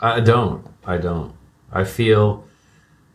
I 0.00 0.20
don't. 0.20 0.66
I 0.86 0.96
don't. 0.96 1.34
I 1.70 1.84
feel 1.84 2.44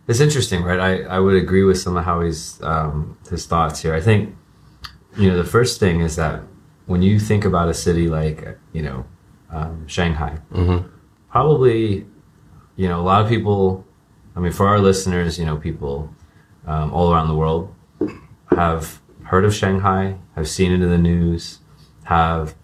it's 0.07 0.19
interesting, 0.19 0.63
right? 0.63 0.79
I, 0.79 1.01
I 1.03 1.19
would 1.19 1.35
agree 1.35 1.63
with 1.63 1.79
some 1.79 1.95
of 1.95 2.03
Howie's 2.03 2.59
um, 2.63 3.17
his 3.29 3.45
thoughts 3.45 3.81
here. 3.81 3.93
I 3.93 4.01
think 4.01 4.35
you 5.17 5.29
know 5.29 5.37
the 5.37 5.49
first 5.49 5.79
thing 5.79 6.01
is 6.01 6.15
that 6.15 6.41
when 6.85 7.01
you 7.01 7.19
think 7.19 7.45
about 7.45 7.69
a 7.69 7.73
city 7.73 8.07
like 8.07 8.57
you 8.73 8.81
know 8.81 9.05
um, 9.51 9.87
Shanghai, 9.87 10.39
mm-hmm. 10.51 10.87
probably 11.29 12.05
you 12.75 12.87
know 12.87 12.99
a 12.99 13.05
lot 13.05 13.21
of 13.21 13.29
people. 13.29 13.85
I 14.35 14.39
mean, 14.39 14.51
for 14.51 14.67
our 14.67 14.79
listeners, 14.79 15.37
you 15.39 15.45
know, 15.45 15.57
people 15.57 16.13
um, 16.65 16.91
all 16.93 17.11
around 17.13 17.27
the 17.27 17.35
world 17.35 17.73
have 18.51 19.01
heard 19.25 19.45
of 19.45 19.53
Shanghai, 19.53 20.15
have 20.35 20.47
seen 20.47 20.71
it 20.71 20.81
in 20.81 20.89
the 20.89 20.97
news, 20.97 21.59
have 22.03 22.55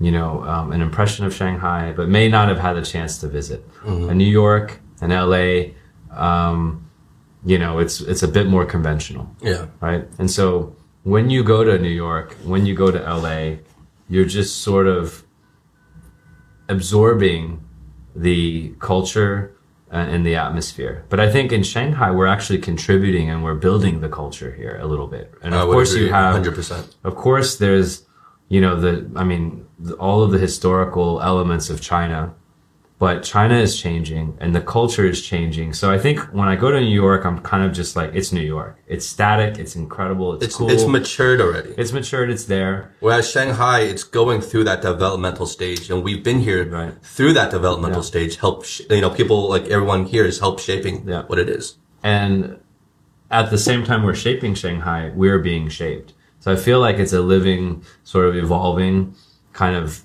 you 0.00 0.10
know 0.10 0.42
um, 0.44 0.72
an 0.72 0.80
impression 0.82 1.24
of 1.26 1.34
Shanghai, 1.34 1.92
but 1.96 2.08
may 2.08 2.28
not 2.28 2.48
have 2.48 2.58
had 2.58 2.76
a 2.76 2.82
chance 2.84 3.18
to 3.18 3.28
visit. 3.28 3.66
A 3.84 4.14
New 4.14 4.30
York, 4.42 4.80
an 5.00 5.10
LA, 5.10 5.72
um, 6.16 6.88
you 7.44 7.58
know, 7.58 7.78
it's 7.78 8.00
it's 8.00 8.22
a 8.22 8.28
bit 8.28 8.46
more 8.46 8.64
conventional, 8.64 9.34
Yeah. 9.40 9.66
right? 9.80 10.06
And 10.18 10.30
so 10.30 10.76
when 11.04 11.30
you 11.30 11.42
go 11.42 11.64
to 11.64 11.78
New 11.78 11.88
York, 12.06 12.34
when 12.44 12.66
you 12.66 12.74
go 12.74 12.90
to 12.90 12.98
LA, 12.98 13.56
you're 14.08 14.24
just 14.24 14.60
sort 14.62 14.86
of 14.86 15.24
absorbing 16.68 17.62
the 18.14 18.74
culture 18.78 19.52
uh, 19.92 19.96
and 19.96 20.24
the 20.24 20.34
atmosphere. 20.34 21.04
But 21.10 21.20
I 21.20 21.30
think 21.30 21.52
in 21.52 21.62
Shanghai, 21.62 22.10
we're 22.10 22.26
actually 22.26 22.58
contributing 22.58 23.28
and 23.28 23.44
we're 23.44 23.54
building 23.54 24.00
the 24.00 24.08
culture 24.08 24.52
here 24.52 24.78
a 24.80 24.86
little 24.86 25.06
bit. 25.06 25.34
And 25.42 25.54
of 25.54 25.68
course, 25.68 25.92
agree, 25.92 26.06
you 26.06 26.12
have 26.12 26.42
100%. 26.42 26.94
of 27.04 27.14
course, 27.14 27.56
there's, 27.56 28.06
you 28.48 28.60
know, 28.60 28.80
the, 28.80 29.10
I 29.14 29.24
mean, 29.24 29.66
all 29.98 30.22
of 30.22 30.30
the 30.30 30.38
historical 30.38 31.20
elements 31.20 31.68
of 31.68 31.80
China, 31.80 32.34
but 33.02 33.24
China 33.24 33.56
is 33.56 33.72
changing 33.84 34.26
and 34.40 34.54
the 34.54 34.60
culture 34.60 35.04
is 35.04 35.20
changing. 35.20 35.72
So 35.72 35.90
I 35.90 35.98
think 35.98 36.20
when 36.38 36.46
I 36.46 36.54
go 36.54 36.70
to 36.70 36.78
New 36.80 36.94
York, 37.06 37.24
I'm 37.24 37.40
kind 37.40 37.64
of 37.66 37.72
just 37.72 37.96
like, 37.96 38.10
it's 38.14 38.30
New 38.30 38.46
York. 38.56 38.78
It's 38.86 39.04
static. 39.04 39.58
It's 39.58 39.74
incredible. 39.74 40.34
It's, 40.34 40.44
It's 40.44 40.54
cool. 40.54 40.70
it's 40.70 40.86
matured 40.86 41.40
already. 41.40 41.70
it's 41.76 41.92
matured. 41.92 42.30
It's 42.30 42.44
there. 42.44 42.92
Whereas 43.00 43.28
Shanghai, 43.28 43.80
it's 43.80 44.04
going 44.04 44.40
through 44.40 44.62
that 44.70 44.82
developmental 44.82 45.46
stage, 45.46 45.90
and 45.90 46.04
we've 46.04 46.22
been 46.22 46.38
here 46.48 46.64
Right. 46.64 46.94
through 47.02 47.32
that 47.32 47.50
developmental 47.50 48.02
Yeah. 48.04 48.12
stage. 48.12 48.36
Help, 48.36 48.64
sh- 48.64 48.82
you 48.88 49.00
know, 49.00 49.10
people 49.10 49.48
like 49.48 49.66
everyone 49.66 50.04
here 50.04 50.24
is 50.24 50.38
help 50.38 50.60
shaping 50.60 51.02
Yeah. 51.04 51.22
what 51.26 51.40
it 51.40 51.48
is. 51.48 51.64
And 52.04 52.58
at 53.32 53.50
the 53.50 53.58
same 53.58 53.82
time 53.82 54.00
we're 54.04 54.14
shaping 54.26 54.54
Shanghai, 54.54 55.10
we're 55.12 55.40
being 55.40 55.68
shaped. 55.68 56.12
So 56.38 56.52
I 56.52 56.56
feel 56.66 56.78
like 56.78 57.00
it's 57.00 57.12
a 57.12 57.20
living, 57.34 57.82
sort 58.04 58.26
of 58.28 58.36
evolving 58.36 59.16
kind 59.52 59.74
of 59.74 60.02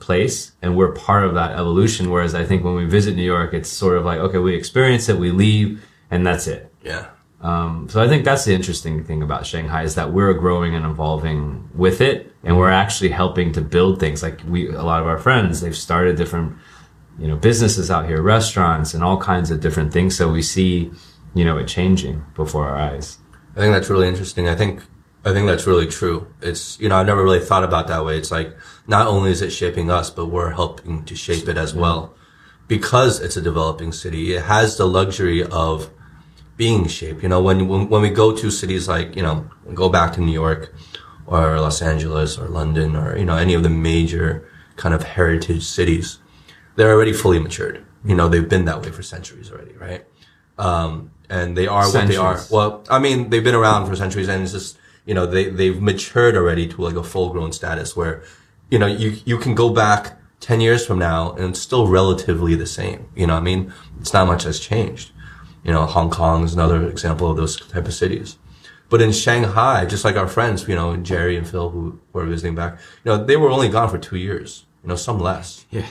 place, 0.00 0.52
and 0.62 0.76
we're 0.76 0.92
part 0.92 1.24
of 1.24 1.34
that 1.34 1.52
evolution. 1.52 2.10
Whereas 2.10 2.34
I 2.34 2.44
think 2.44 2.64
when 2.64 2.74
we 2.74 2.86
visit 2.86 3.14
New 3.14 3.22
York, 3.22 3.54
it's 3.54 3.68
sort 3.68 3.96
of 3.96 4.04
like, 4.04 4.18
okay, 4.18 4.38
we 4.38 4.54
experience 4.54 5.08
it, 5.08 5.18
we 5.18 5.30
leave, 5.30 5.84
and 6.10 6.26
that's 6.26 6.46
it. 6.46 6.72
Yeah. 6.82 7.08
Um, 7.40 7.88
so 7.88 8.02
I 8.02 8.08
think 8.08 8.24
that's 8.24 8.44
the 8.44 8.54
interesting 8.54 9.02
thing 9.04 9.22
about 9.22 9.46
Shanghai 9.46 9.82
is 9.82 9.94
that 9.94 10.12
we're 10.12 10.34
growing 10.34 10.74
and 10.74 10.84
evolving 10.84 11.70
with 11.74 12.00
it, 12.00 12.32
and 12.44 12.58
we're 12.58 12.70
actually 12.70 13.10
helping 13.10 13.52
to 13.52 13.60
build 13.60 13.98
things. 13.98 14.22
Like 14.22 14.40
we, 14.46 14.68
a 14.68 14.82
lot 14.82 15.00
of 15.00 15.06
our 15.06 15.18
friends, 15.18 15.60
they've 15.60 15.76
started 15.76 16.16
different, 16.16 16.56
you 17.18 17.28
know, 17.28 17.36
businesses 17.36 17.90
out 17.90 18.06
here, 18.06 18.20
restaurants, 18.20 18.92
and 18.92 19.02
all 19.02 19.18
kinds 19.18 19.50
of 19.50 19.60
different 19.60 19.92
things. 19.92 20.16
So 20.16 20.30
we 20.30 20.42
see, 20.42 20.90
you 21.34 21.44
know, 21.44 21.56
it 21.56 21.66
changing 21.66 22.24
before 22.34 22.68
our 22.68 22.76
eyes. 22.76 23.18
I 23.56 23.60
think 23.60 23.72
that's 23.72 23.88
really 23.88 24.08
interesting. 24.08 24.48
I 24.48 24.54
think 24.54 24.82
I 25.24 25.32
think 25.32 25.46
that's 25.46 25.66
really 25.66 25.86
true. 25.86 26.32
It's 26.40 26.80
you 26.80 26.88
know 26.88 26.96
I've 26.96 27.06
never 27.06 27.22
really 27.22 27.40
thought 27.40 27.64
about 27.64 27.88
that 27.88 28.04
way. 28.04 28.16
It's 28.16 28.30
like 28.30 28.56
not 28.86 29.06
only 29.06 29.30
is 29.30 29.42
it 29.42 29.50
shaping 29.50 29.90
us, 29.90 30.10
but 30.10 30.26
we're 30.26 30.52
helping 30.52 31.04
to 31.04 31.14
shape 31.14 31.48
it 31.48 31.58
as 31.58 31.74
well, 31.74 32.14
because 32.68 33.20
it's 33.20 33.36
a 33.36 33.42
developing 33.42 33.92
city. 33.92 34.34
It 34.34 34.44
has 34.44 34.76
the 34.76 34.86
luxury 34.86 35.42
of 35.44 35.90
being 36.56 36.86
shaped. 36.88 37.22
You 37.22 37.28
know, 37.28 37.42
when 37.42 37.68
when, 37.68 37.88
when 37.88 38.02
we 38.02 38.10
go 38.10 38.34
to 38.34 38.50
cities 38.50 38.88
like 38.88 39.14
you 39.14 39.22
know 39.22 39.50
go 39.74 39.90
back 39.90 40.14
to 40.14 40.20
New 40.20 40.32
York 40.32 40.74
or 41.26 41.60
Los 41.60 41.82
Angeles 41.82 42.38
or 42.38 42.48
London 42.48 42.96
or 42.96 43.16
you 43.18 43.26
know 43.26 43.36
any 43.36 43.54
of 43.54 43.62
the 43.62 43.70
major 43.70 44.48
kind 44.76 44.94
of 44.94 45.02
heritage 45.02 45.64
cities, 45.64 46.18
they're 46.76 46.92
already 46.92 47.12
fully 47.12 47.38
matured. 47.38 47.84
You 48.04 48.14
know, 48.14 48.28
they've 48.28 48.48
been 48.48 48.64
that 48.64 48.80
way 48.82 48.90
for 48.90 49.02
centuries 49.02 49.52
already, 49.52 49.74
right? 49.74 50.06
Um, 50.56 51.10
and 51.28 51.56
they 51.56 51.66
are 51.66 51.84
what 51.92 52.08
they 52.08 52.16
are. 52.16 52.40
Well, 52.50 52.84
I 52.88 52.98
mean, 52.98 53.28
they've 53.30 53.44
been 53.44 53.54
around 53.54 53.86
for 53.86 53.94
centuries, 53.96 54.28
and 54.28 54.42
it's 54.42 54.52
just 54.52 54.78
you 55.10 55.14
know 55.16 55.26
they 55.34 55.44
they've 55.58 55.80
matured 55.90 56.34
already 56.40 56.66
to 56.72 56.76
like 56.86 56.98
a 57.04 57.06
full 57.12 57.28
grown 57.34 57.52
status 57.60 57.88
where 57.98 58.14
you 58.72 58.78
know 58.80 58.86
you 59.02 59.08
you 59.30 59.36
can 59.44 59.54
go 59.62 59.68
back 59.82 60.02
ten 60.48 60.58
years 60.66 60.82
from 60.86 60.98
now 61.10 61.20
and 61.32 61.44
it's 61.50 61.60
still 61.68 61.84
relatively 62.00 62.54
the 62.54 62.70
same. 62.80 63.00
You 63.20 63.26
know, 63.26 63.34
what 63.34 63.40
I 63.46 63.50
mean, 63.50 63.62
it's 64.00 64.12
not 64.16 64.28
much 64.32 64.44
has 64.44 64.58
changed. 64.70 65.06
You 65.66 65.72
know, 65.74 65.84
Hong 65.96 66.10
Kong 66.10 66.38
is 66.44 66.54
another 66.54 66.80
example 66.94 67.26
of 67.30 67.36
those 67.36 67.54
type 67.74 67.86
of 67.90 67.94
cities. 68.02 68.38
But 68.90 69.02
in 69.02 69.12
Shanghai, 69.24 69.84
just 69.94 70.04
like 70.04 70.16
our 70.22 70.28
friends, 70.36 70.58
you 70.68 70.76
know, 70.80 70.96
Jerry 71.10 71.36
and 71.36 71.46
Phil 71.50 71.68
who 71.74 71.82
were 72.12 72.24
visiting 72.34 72.54
back, 72.60 72.72
you 73.04 73.08
know, 73.10 73.18
they 73.28 73.36
were 73.36 73.50
only 73.56 73.68
gone 73.68 73.90
for 73.90 73.98
two 73.98 74.16
years. 74.28 74.50
You 74.82 74.88
know, 74.90 74.96
some 75.08 75.18
less 75.30 75.48
Yeah. 75.70 75.86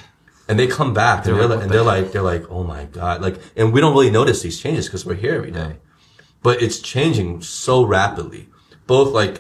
and 0.48 0.58
they 0.60 0.68
come 0.80 0.94
back 0.94 1.18
and 1.26 1.26
They're 1.26 1.36
they're, 1.36 1.48
like, 1.48 1.58
like, 1.58 1.64
and 1.64 1.72
they're 1.74 1.90
like 1.94 2.12
they're 2.14 2.30
like 2.34 2.46
oh 2.58 2.64
my 2.76 2.84
god 3.00 3.16
like 3.26 3.38
and 3.60 3.66
we 3.74 3.80
don't 3.82 3.94
really 3.98 4.14
notice 4.20 4.40
these 4.46 4.58
changes 4.64 4.86
because 4.88 5.06
we're 5.08 5.22
here 5.26 5.36
every 5.42 5.52
day 5.64 5.72
but 6.48 6.56
it's 6.66 6.80
changing 6.94 7.30
so 7.44 7.76
rapidly 7.98 8.44
both 8.93 9.13
like 9.13 9.36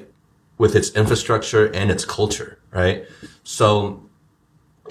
with 0.57 0.75
its 0.75 0.89
infrastructure 1.01 1.65
and 1.79 1.91
its 1.91 2.05
culture 2.05 2.51
right 2.71 3.05
so 3.43 4.03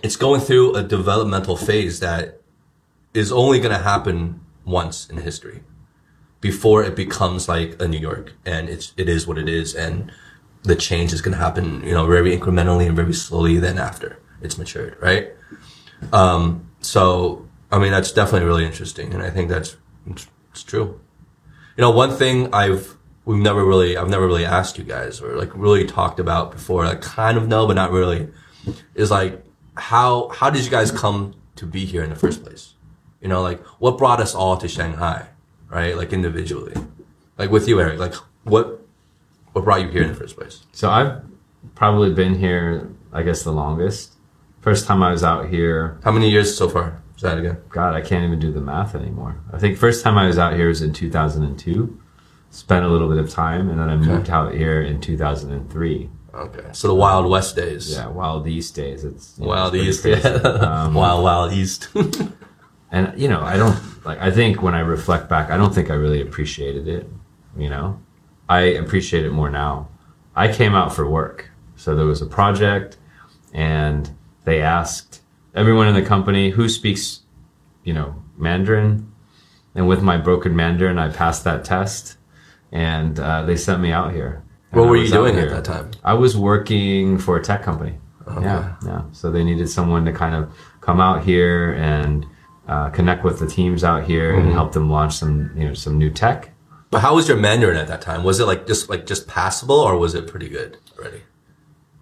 it's 0.03 0.17
going 0.17 0.41
through 0.41 0.75
a 0.75 0.83
developmental 0.83 1.57
phase 1.57 2.01
that 2.01 2.41
is 3.15 3.33
only 3.33 3.59
going 3.59 3.77
to 3.79 3.85
happen 3.93 4.41
once 4.65 5.09
in 5.11 5.17
history 5.19 5.61
before 6.41 6.81
it 6.89 6.95
becomes 7.05 7.49
like 7.49 7.71
a 7.81 7.87
new 7.89 8.03
york 8.11 8.35
and 8.45 8.69
it's 8.69 8.93
it 8.97 9.09
is 9.09 9.27
what 9.27 9.39
it 9.39 9.49
is 9.49 9.75
and 9.75 10.13
the 10.65 10.77
change 10.77 11.13
is 11.13 11.21
going 11.23 11.37
to 11.37 11.43
happen 11.47 11.67
you 11.89 11.95
know 11.97 12.07
very 12.07 12.37
incrementally 12.37 12.87
and 12.87 12.97
very 12.97 13.15
slowly 13.15 13.57
then 13.59 13.79
after 13.79 14.19
it's 14.43 14.59
matured 14.59 14.97
right 15.01 15.25
um, 16.13 16.71
so, 16.81 17.49
I 17.71 17.79
mean, 17.79 17.91
that's 17.91 18.13
definitely 18.13 18.47
really 18.47 18.65
interesting, 18.65 19.13
and 19.13 19.23
I 19.23 19.31
think 19.31 19.49
that's 19.49 19.77
it's, 20.07 20.27
it's 20.51 20.63
true. 20.63 21.01
You 21.77 21.83
know, 21.83 21.91
one 21.91 22.11
thing 22.11 22.53
I've 22.53 22.97
we've 23.29 23.43
never 23.43 23.63
really 23.63 23.95
I've 23.99 24.09
never 24.09 24.27
really 24.27 24.47
asked 24.47 24.79
you 24.79 24.85
guys 24.85 25.21
or 25.21 25.37
like 25.37 25.51
really 25.55 25.85
talked 25.85 26.19
about 26.19 26.51
before, 26.51 26.87
I 26.87 26.95
kind 26.95 27.37
of 27.37 27.47
know 27.47 27.67
but 27.67 27.75
not 27.75 27.93
really, 27.93 28.29
is 28.95 29.11
like 29.11 29.45
how 29.77 30.31
how 30.31 30.49
did 30.49 30.65
you 30.65 30.71
guys 30.71 30.91
come 30.91 31.35
to 31.57 31.67
be 31.67 31.85
here 31.85 32.03
in 32.03 32.09
the 32.09 32.17
first 32.17 32.43
place? 32.43 32.75
You 33.21 33.29
know, 33.29 33.43
like 33.43 33.63
what 33.83 33.99
brought 33.99 34.21
us 34.21 34.35
all 34.35 34.57
to 34.57 34.67
Shanghai, 34.67 35.29
right? 35.69 35.95
Like 35.95 36.15
individually, 36.15 36.75
like 37.37 37.51
with 37.51 37.69
you, 37.69 37.77
Aric. 37.77 37.99
Like 37.99 38.15
what 38.45 38.81
what 39.53 39.63
brought 39.63 39.83
you 39.83 39.89
here 39.89 40.03
in 40.03 40.09
the 40.09 40.15
first 40.15 40.35
place? 40.35 40.65
So 40.73 40.89
I've 40.89 41.21
probably 41.75 42.13
been 42.15 42.35
here, 42.35 42.91
I 43.13 43.23
guess, 43.23 43.43
the 43.43 43.53
longest. 43.53 44.15
First 44.63 44.87
time 44.87 45.03
I 45.03 45.11
was 45.11 45.23
out 45.23 45.51
here, 45.51 46.01
How 46.03 46.13
many 46.13 46.31
years 46.31 46.57
so 46.57 46.69
far? 46.69 47.03
Is 47.15 47.23
that 47.23 47.37
again? 47.39 47.59
God, 47.69 47.95
I 47.95 48.01
can't 48.01 48.25
even 48.25 48.39
do 48.39 48.53
the 48.53 48.61
math 48.61 48.95
anymore. 48.95 49.41
I 49.53 49.59
think 49.59 49.77
first 49.77 50.03
time 50.03 50.17
I 50.17 50.27
was 50.27 50.39
out 50.39 50.55
here 50.55 50.69
was 50.69 50.83
in 50.83 50.93
2002. 50.93 52.01
Spent 52.51 52.85
a 52.85 52.89
little 52.89 53.09
bit 53.09 53.19
of 53.19 53.31
time, 53.31 53.69
and 53.69 53.79
then 53.79 53.89
I 53.89 53.97
moved 53.97 54.31
out 54.31 54.55
here 54.55 54.83
in 54.83 55.01
2003. 55.01 56.11
Okay, 56.35 56.69
so 56.73 56.89
the 56.89 56.95
Wild 56.95 57.27
West 57.27 57.57
days. 57.57 57.93
Yeah, 57.93 58.09
Wild 58.09 58.47
East 58.47 58.75
days. 58.75 59.05
It's 59.05 59.37
you 59.39 59.45
know, 59.45 59.51
Wild 59.51 59.75
it's 59.75 60.05
East. 60.05 60.25
Yeah. 60.25 60.31
Um, 60.31 60.95
wild 60.95 61.25
Wild 61.25 61.53
East. 61.53 61.89
and 62.93 63.13
you 63.21 63.29
know, 63.29 63.41
I 63.41 63.57
don't 63.57 63.79
like. 64.05 64.19
I 64.21 64.31
think 64.31 64.63
when 64.63 64.75
I 64.75 64.81
reflect 64.81 65.29
back, 65.29 65.51
I 65.51 65.57
don't 65.57 65.75
think 65.75 65.91
I 65.91 65.95
really 65.95 66.21
appreciated 66.21 66.87
it. 66.87 67.09
You 67.57 67.71
know, 67.71 68.01
I 68.49 68.61
appreciate 68.61 69.25
it 69.25 69.31
more 69.31 69.51
now. 69.51 69.89
I 70.37 70.53
came 70.53 70.75
out 70.75 70.95
for 70.95 71.09
work, 71.09 71.51
so 71.77 71.97
there 71.97 72.07
was 72.07 72.23
a 72.23 72.27
project, 72.27 72.99
and 73.53 74.11
they 74.45 74.61
asked 74.61 75.23
everyone 75.55 75.89
in 75.89 75.95
the 75.95 76.03
company 76.03 76.51
who 76.51 76.69
speaks, 76.69 77.23
you 77.83 77.93
know, 77.93 78.23
Mandarin, 78.37 79.13
and 79.75 79.89
with 79.89 80.03
my 80.03 80.17
broken 80.17 80.55
Mandarin, 80.55 80.99
I 80.99 81.09
passed 81.09 81.43
that 81.45 81.65
test, 81.65 82.18
and 82.73 83.19
uh, 83.19 83.43
they 83.43 83.57
sent 83.57 83.81
me 83.81 83.93
out 83.93 84.13
here. 84.13 84.43
What 84.71 84.89
were 84.89 84.97
you 84.97 85.09
doing 85.09 85.39
at 85.39 85.49
that 85.51 85.65
time? 85.65 85.91
I 86.05 86.15
was 86.15 86.37
working 86.37 87.19
for 87.19 87.37
a 87.37 87.43
tech 87.43 87.63
company. 87.63 87.99
Yeah, 88.29 88.77
yeah. 88.85 89.03
So 89.13 89.31
they 89.31 89.43
needed 89.43 89.69
someone 89.69 90.05
to 90.05 90.13
kind 90.13 90.35
of 90.35 90.55
come 90.81 91.01
out 91.01 91.25
here 91.25 91.73
and 91.73 92.27
uh, 92.67 92.91
connect 92.91 93.25
with 93.25 93.39
the 93.39 93.47
teams 93.47 93.83
out 93.83 94.05
here 94.05 94.39
and 94.39 94.53
help 94.53 94.73
them 94.73 94.91
launch 94.91 95.15
some 95.15 95.51
you 95.57 95.69
know 95.69 95.75
some 95.75 95.99
new 95.99 96.11
tech. 96.11 96.51
But 96.91 97.01
how 97.01 97.15
was 97.15 97.29
your 97.29 97.37
Mandarin 97.37 97.77
at 97.77 97.89
that 97.89 98.01
time? 98.01 98.25
Was 98.25 98.41
it 98.41 98.45
like 98.47 98.67
just 98.67 98.89
like 98.89 99.07
just 99.07 99.27
passable, 99.27 99.77
or 99.77 99.97
was 99.97 100.15
it 100.15 100.27
pretty 100.27 100.49
good 100.49 100.79
already? 100.99 101.23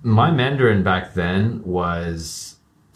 My 0.03 0.31
Mandarin 0.31 0.83
back 0.83 1.15
then 1.15 1.63
was 1.65 2.46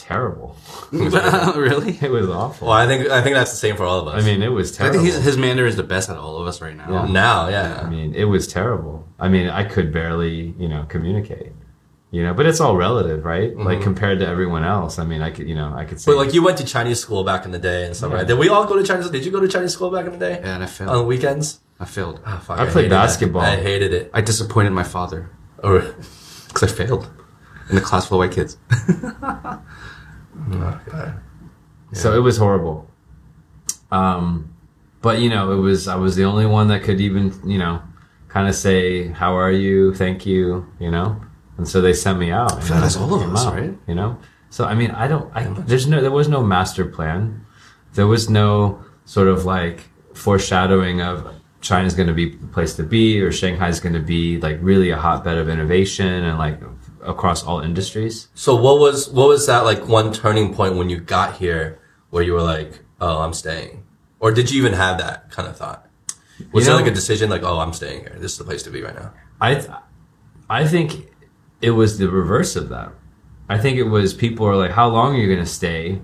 terrible. 0.03 0.57
really? 0.93 1.99
It 2.01 2.11
was 2.11 2.29
awful. 2.29 2.69
Well, 2.69 2.77
I 2.77 2.87
think 2.87 3.09
I 3.09 3.23
think 3.23 3.35
that's 3.35 3.51
the 3.51 3.57
same 3.57 3.77
for 3.77 3.85
all 3.85 4.01
of 4.01 4.09
us. 4.09 4.23
I 4.23 4.27
mean, 4.27 4.43
it 4.43 4.49
was 4.49 4.73
terrible. 4.73 4.99
I 4.99 5.03
think 5.03 5.15
his, 5.15 5.25
his 5.25 5.37
Mandarin 5.37 5.69
is 5.69 5.77
the 5.77 5.83
best 5.83 6.11
out 6.11 6.17
of 6.17 6.25
all 6.25 6.41
of 6.41 6.47
us 6.47 6.61
right 6.61 6.77
now. 6.77 6.91
Yeah. 6.91 7.13
now, 7.13 7.49
yeah. 7.49 7.83
I 7.85 7.89
mean, 7.89 8.15
it 8.15 8.25
was 8.25 8.47
terrible. 8.47 9.07
I 9.19 9.29
mean, 9.29 9.49
I 9.49 9.65
could 9.65 9.93
barely, 9.93 10.55
you 10.59 10.69
know, 10.69 10.85
communicate. 10.89 11.53
You 12.13 12.25
know, 12.25 12.35
but 12.35 12.45
it's 12.47 12.61
all 12.61 12.77
relative, 12.77 13.25
right? 13.25 13.57
Like 13.57 13.77
mm-hmm. 13.77 13.85
compared 13.85 14.19
to 14.19 14.27
everyone 14.27 14.65
else. 14.65 14.99
I 14.99 15.05
mean, 15.05 15.23
I 15.23 15.31
could, 15.31 15.49
you 15.49 15.55
know, 15.55 15.73
I 15.73 15.85
could 15.85 16.01
say. 16.01 16.11
But 16.11 16.19
like 16.19 16.35
you 16.35 16.43
went 16.43 16.59
to 16.59 16.65
Chinese 16.65 16.99
school 16.99 17.23
back 17.23 17.45
in 17.45 17.53
the 17.53 17.59
day 17.59 17.87
and 17.87 17.95
stuff, 17.95 18.11
Yeah. 18.11 18.17
right? 18.19 18.27
Did 18.27 18.37
we 18.39 18.49
all 18.49 18.67
go 18.67 18.77
to 18.77 18.83
Chinese? 18.83 19.11
Did 19.11 19.25
you 19.25 19.31
go 19.31 19.39
to 19.39 19.47
Chinese 19.47 19.75
school 19.75 19.91
back 19.93 20.07
in 20.07 20.13
the 20.13 20.19
day? 20.19 20.41
Yeah, 20.43 20.55
and 20.55 20.65
I 20.65 20.67
failed. 20.67 20.91
On 20.91 20.99
the 20.99 21.05
weekends? 21.05 21.61
I 21.79 21.85
failed. 21.85 22.21
Oh, 22.27 22.39
fuck, 22.39 22.59
I 22.59 22.65
played 22.65 22.75
hated 22.75 22.91
that. 22.91 23.03
basketball. 23.03 23.43
I 23.43 23.57
hated 23.57 23.95
it. 23.95 24.11
I 24.13 24.23
disappointed 24.23 24.71
my 24.71 24.83
father 24.83 25.31
oh, 25.63 25.77
Or, 25.77 25.95
because 26.49 26.63
I 26.65 26.67
failed 26.67 27.09
in 27.71 27.77
the 27.77 27.81
class 27.81 28.07
full 28.07 28.21
of 28.21 28.29
white 28.29 28.35
kids. 28.35 28.59
So 31.93 32.17
it 32.17 32.21
was 32.21 32.37
horrible. 32.37 32.89
Um, 33.91 34.55
but 35.03 35.21
you 35.21 35.29
know, 35.29 35.53
it 35.53 35.57
was 35.57 35.89
I 35.89 35.97
was 35.97 36.17
the 36.17 36.25
only 36.25 36.47
one 36.47 36.69
that 36.69 36.83
could 36.83 37.01
even 37.01 37.35
you 37.45 37.59
know, 37.59 37.83
kind 38.29 38.49
of 38.49 38.55
say 38.55 39.09
how 39.09 39.35
are 39.37 39.51
you, 39.51 39.95
thank 39.95 40.25
you, 40.25 40.67
you 40.79 40.91
know, 40.91 41.21
and 41.57 41.67
so 41.67 41.81
they 41.81 41.93
sent 41.93 42.19
me 42.19 42.31
out. 42.31 42.61
that's 42.63 42.97
all 42.97 43.15
of 43.15 43.33
us, 43.33 43.47
out, 43.47 43.55
right? 43.55 43.75
You 43.87 43.95
know, 43.95 44.19
so 44.51 44.65
I 44.65 44.75
mean, 44.75 44.91
I 44.93 45.09
don't. 45.09 45.35
I, 45.35 45.45
there's 45.45 45.87
no. 45.87 46.01
There 46.01 46.11
was 46.11 46.29
no 46.29 46.43
master 46.43 46.85
plan. 46.85 47.45
There 47.95 48.07
was 48.07 48.31
no 48.31 48.85
sort 49.05 49.29
of 49.29 49.45
like 49.45 49.89
foreshadowing 50.15 51.01
of 51.01 51.35
China's 51.61 51.95
going 51.95 52.07
to 52.09 52.15
be 52.15 52.37
the 52.37 52.47
place 52.47 52.75
to 52.77 52.83
be 52.83 53.21
or 53.21 53.33
Shanghai's 53.33 53.81
going 53.81 53.95
to 53.95 54.01
be 54.01 54.39
like 54.41 54.59
really 54.61 54.91
a 54.91 54.97
hotbed 54.97 55.39
of 55.39 55.49
innovation 55.49 56.07
and 56.07 56.39
like 56.39 56.61
across 57.03 57.45
all 57.45 57.61
industries. 57.61 58.29
so 58.35 58.55
what 58.55 58.79
was 58.79 59.09
what 59.11 59.29
was 59.29 59.47
that 59.47 59.65
like 59.65 59.89
one 59.89 60.13
turning 60.13 60.55
point 60.55 60.77
when 60.77 60.91
you 60.91 60.99
got 60.99 61.37
here 61.37 61.79
where 62.11 62.23
you 62.23 62.33
were 62.33 62.43
like, 62.43 62.81
oh, 63.01 63.19
I'm 63.19 63.33
staying, 63.33 63.85
or 64.19 64.33
did 64.33 64.51
you 64.51 64.59
even 64.61 64.75
have 64.75 64.99
that 64.99 65.31
kind 65.31 65.49
of 65.49 65.57
thought? 65.57 65.87
Was 66.53 66.67
You 66.67 66.71
know- 66.71 66.77
like 66.77 66.87
a 66.87 66.95
decision 66.95 67.31
like, 67.31 67.43
oh, 67.43 67.59
I'm 67.61 67.73
staying 67.73 68.01
here. 68.01 68.17
This 68.19 68.33
is 68.33 68.39
the 68.39 68.45
place 68.45 68.63
to 68.65 68.71
be 68.71 68.83
right 68.83 68.95
now. 68.95 69.13
I, 69.41 69.55
th- 69.55 69.71
I 70.49 70.67
think 70.67 71.09
it 71.61 71.71
was 71.71 71.99
the 71.99 72.09
reverse 72.09 72.57
of 72.57 72.69
that. 72.71 72.93
I 73.49 73.59
think 73.59 73.79
it 73.79 73.85
was 73.85 74.15
people 74.15 74.47
are 74.47 74.57
like, 74.57 74.71
"How 74.71 74.89
long 74.89 75.15
are 75.15 75.19
you 75.19 75.27
going 75.27 75.45
to 75.45 75.51
stay?" 75.51 76.01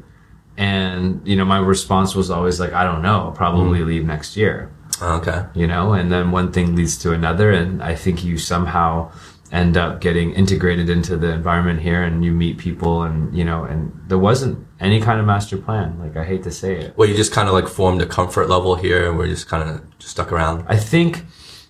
And 0.57 1.21
you 1.27 1.37
know, 1.37 1.45
my 1.45 1.59
response 1.59 2.15
was 2.15 2.31
always 2.31 2.59
like, 2.59 2.73
"I 2.73 2.83
don't 2.85 3.03
know. 3.03 3.27
I'll 3.27 3.33
probably 3.33 3.79
mm-hmm. 3.79 3.89
leave 3.89 4.05
next 4.05 4.37
year." 4.37 4.73
Okay. 5.01 5.45
You 5.55 5.67
know, 5.67 5.93
and 5.93 6.11
then 6.11 6.31
one 6.31 6.51
thing 6.53 6.75
leads 6.75 6.97
to 6.99 7.13
another, 7.13 7.53
and 7.53 7.83
I 7.83 7.95
think 7.95 8.25
you 8.25 8.39
somehow 8.39 9.13
end 9.57 9.77
up 9.77 10.01
getting 10.01 10.33
integrated 10.35 10.91
into 10.91 11.17
the 11.17 11.33
environment 11.33 11.81
here, 11.81 12.03
and 12.03 12.25
you 12.25 12.33
meet 12.33 12.59
people, 12.59 13.03
and 13.03 13.37
you 13.37 13.45
know, 13.45 13.65
and 13.65 13.93
there 14.09 14.19
wasn't 14.19 14.67
any 14.79 15.01
kind 15.01 15.19
of 15.19 15.27
master 15.27 15.57
plan. 15.57 15.99
Like 15.99 16.17
I 16.17 16.25
hate 16.25 16.43
to 16.43 16.51
say 16.51 16.77
it. 16.77 16.97
Well, 16.97 17.09
you 17.09 17.17
just 17.17 17.33
kind 17.33 17.49
of 17.49 17.55
like 17.55 17.67
formed 17.67 18.03
a 18.03 18.07
comfort 18.07 18.49
level 18.49 18.75
here, 18.75 19.09
and 19.09 19.19
we're 19.19 19.29
just 19.29 19.49
kind 19.49 19.69
of 19.69 19.99
just 19.99 20.13
stuck 20.13 20.31
around. 20.31 20.65
I 20.69 20.77
think 20.77 21.25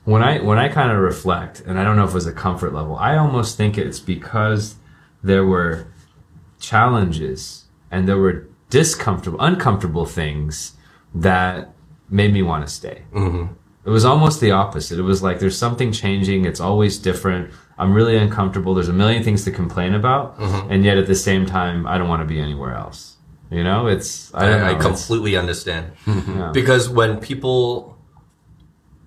when 0.04 0.22
I 0.22 0.40
when 0.40 0.58
I 0.58 0.68
kind 0.68 0.90
of 0.90 0.98
reflect, 0.98 1.60
and 1.60 1.78
I 1.78 1.84
don't 1.84 1.96
know 1.96 2.04
if 2.04 2.10
it 2.10 2.14
was 2.14 2.26
a 2.26 2.32
comfort 2.32 2.72
level, 2.74 2.96
I 2.96 3.16
almost 3.16 3.56
think 3.56 3.78
it's 3.78 4.00
because 4.00 4.76
there 5.22 5.46
were 5.46 5.86
challenges 6.60 7.66
and 7.90 8.08
there 8.08 8.18
were 8.18 8.48
discomfortable, 8.70 9.40
uncomfortable 9.40 10.06
things 10.06 10.72
that 11.14 11.72
made 12.10 12.32
me 12.32 12.42
want 12.42 12.66
to 12.66 12.72
stay. 12.72 13.02
Mm-hmm. 13.12 13.52
It 13.84 13.90
was 13.90 14.04
almost 14.04 14.40
the 14.40 14.50
opposite. 14.50 14.98
It 14.98 15.02
was 15.02 15.22
like 15.22 15.38
there's 15.38 15.56
something 15.56 15.92
changing. 15.92 16.44
It's 16.44 16.60
always 16.60 16.98
different. 16.98 17.52
I'm 17.78 17.92
really 17.92 18.16
uncomfortable. 18.16 18.74
There's 18.74 18.88
a 18.88 18.92
million 18.94 19.22
things 19.22 19.44
to 19.44 19.50
complain 19.50 19.94
about, 19.94 20.38
and 20.38 20.84
yet 20.84 20.96
at 20.98 21.06
the 21.06 21.14
same 21.14 21.44
time, 21.46 21.86
I 21.86 21.98
don't 21.98 22.08
want 22.08 22.22
to 22.22 22.26
be 22.26 22.40
anywhere 22.40 22.74
else. 22.74 23.16
You 23.50 23.62
know, 23.62 23.86
it's 23.86 24.34
I 24.34 24.46
don't 24.46 24.60
know. 24.60 24.66
I, 24.66 24.68
I 24.70 24.72
it's- 24.72 24.82
completely 25.06 25.36
understand. 25.36 25.92
Yeah. 26.06 26.50
Because 26.52 26.88
when 26.88 27.18
people, 27.20 27.96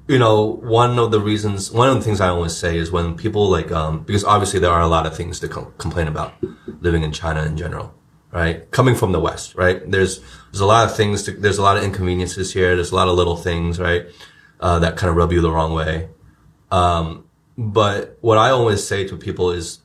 you 0.08 0.17
know, 0.17 0.45
one 0.62 0.97
of 0.97 1.12
the 1.12 1.19
reasons, 1.19 1.71
one 1.71 1.89
of 1.89 1.95
the 1.95 2.01
things 2.01 2.21
I 2.21 2.29
always 2.29 2.55
say 2.55 2.77
is 2.77 2.91
when 2.91 3.15
people 3.15 3.49
like, 3.49 3.71
um, 3.71 4.03
because 4.03 4.23
obviously 4.23 4.60
there 4.60 4.71
are 4.71 4.82
a 4.82 4.88
lot 4.88 5.05
of 5.05 5.15
things 5.15 5.39
to 5.41 5.47
com- 5.47 5.73
complain 5.77 6.08
about 6.08 6.34
living 6.82 7.03
in 7.03 7.12
China 7.12 7.43
in 7.43 7.58
general, 7.58 7.93
right? 8.32 8.69
Coming 8.71 8.95
from 8.95 9.12
the 9.12 9.19
West, 9.19 9.55
right? 9.55 9.82
There's, 9.89 10.19
there's 10.51 10.62
a 10.62 10.65
lot 10.65 10.88
of 10.89 10.95
things 10.95 11.23
to, 11.23 11.32
there's 11.32 11.58
a 11.58 11.62
lot 11.63 11.75
of 11.77 11.84
inconveniences 11.84 12.53
here. 12.53 12.75
There's 12.75 12.91
a 12.91 12.95
lot 12.95 13.08
of 13.08 13.15
little 13.15 13.36
things, 13.36 13.79
right? 13.79 14.05
Uh, 14.60 14.79
that 14.79 14.95
kind 14.97 15.10
of 15.12 15.15
rub 15.17 15.32
you 15.32 15.41
the 15.41 15.51
wrong 15.51 15.73
way. 15.73 16.10
Um, 16.71 17.25
but 17.59 18.17
what 18.21 18.37
I 18.37 18.49
always 18.49 18.83
say 18.83 19.07
to 19.07 19.17
people 19.17 19.51
is 19.51 19.79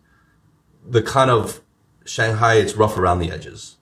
the 0.86 1.02
kind 1.02 1.30
of 1.30 1.60
Shanghai, 2.06 2.54
it's 2.54 2.74
rough 2.74 2.96
around 2.96 3.18
the 3.18 3.30
edges 3.30 3.74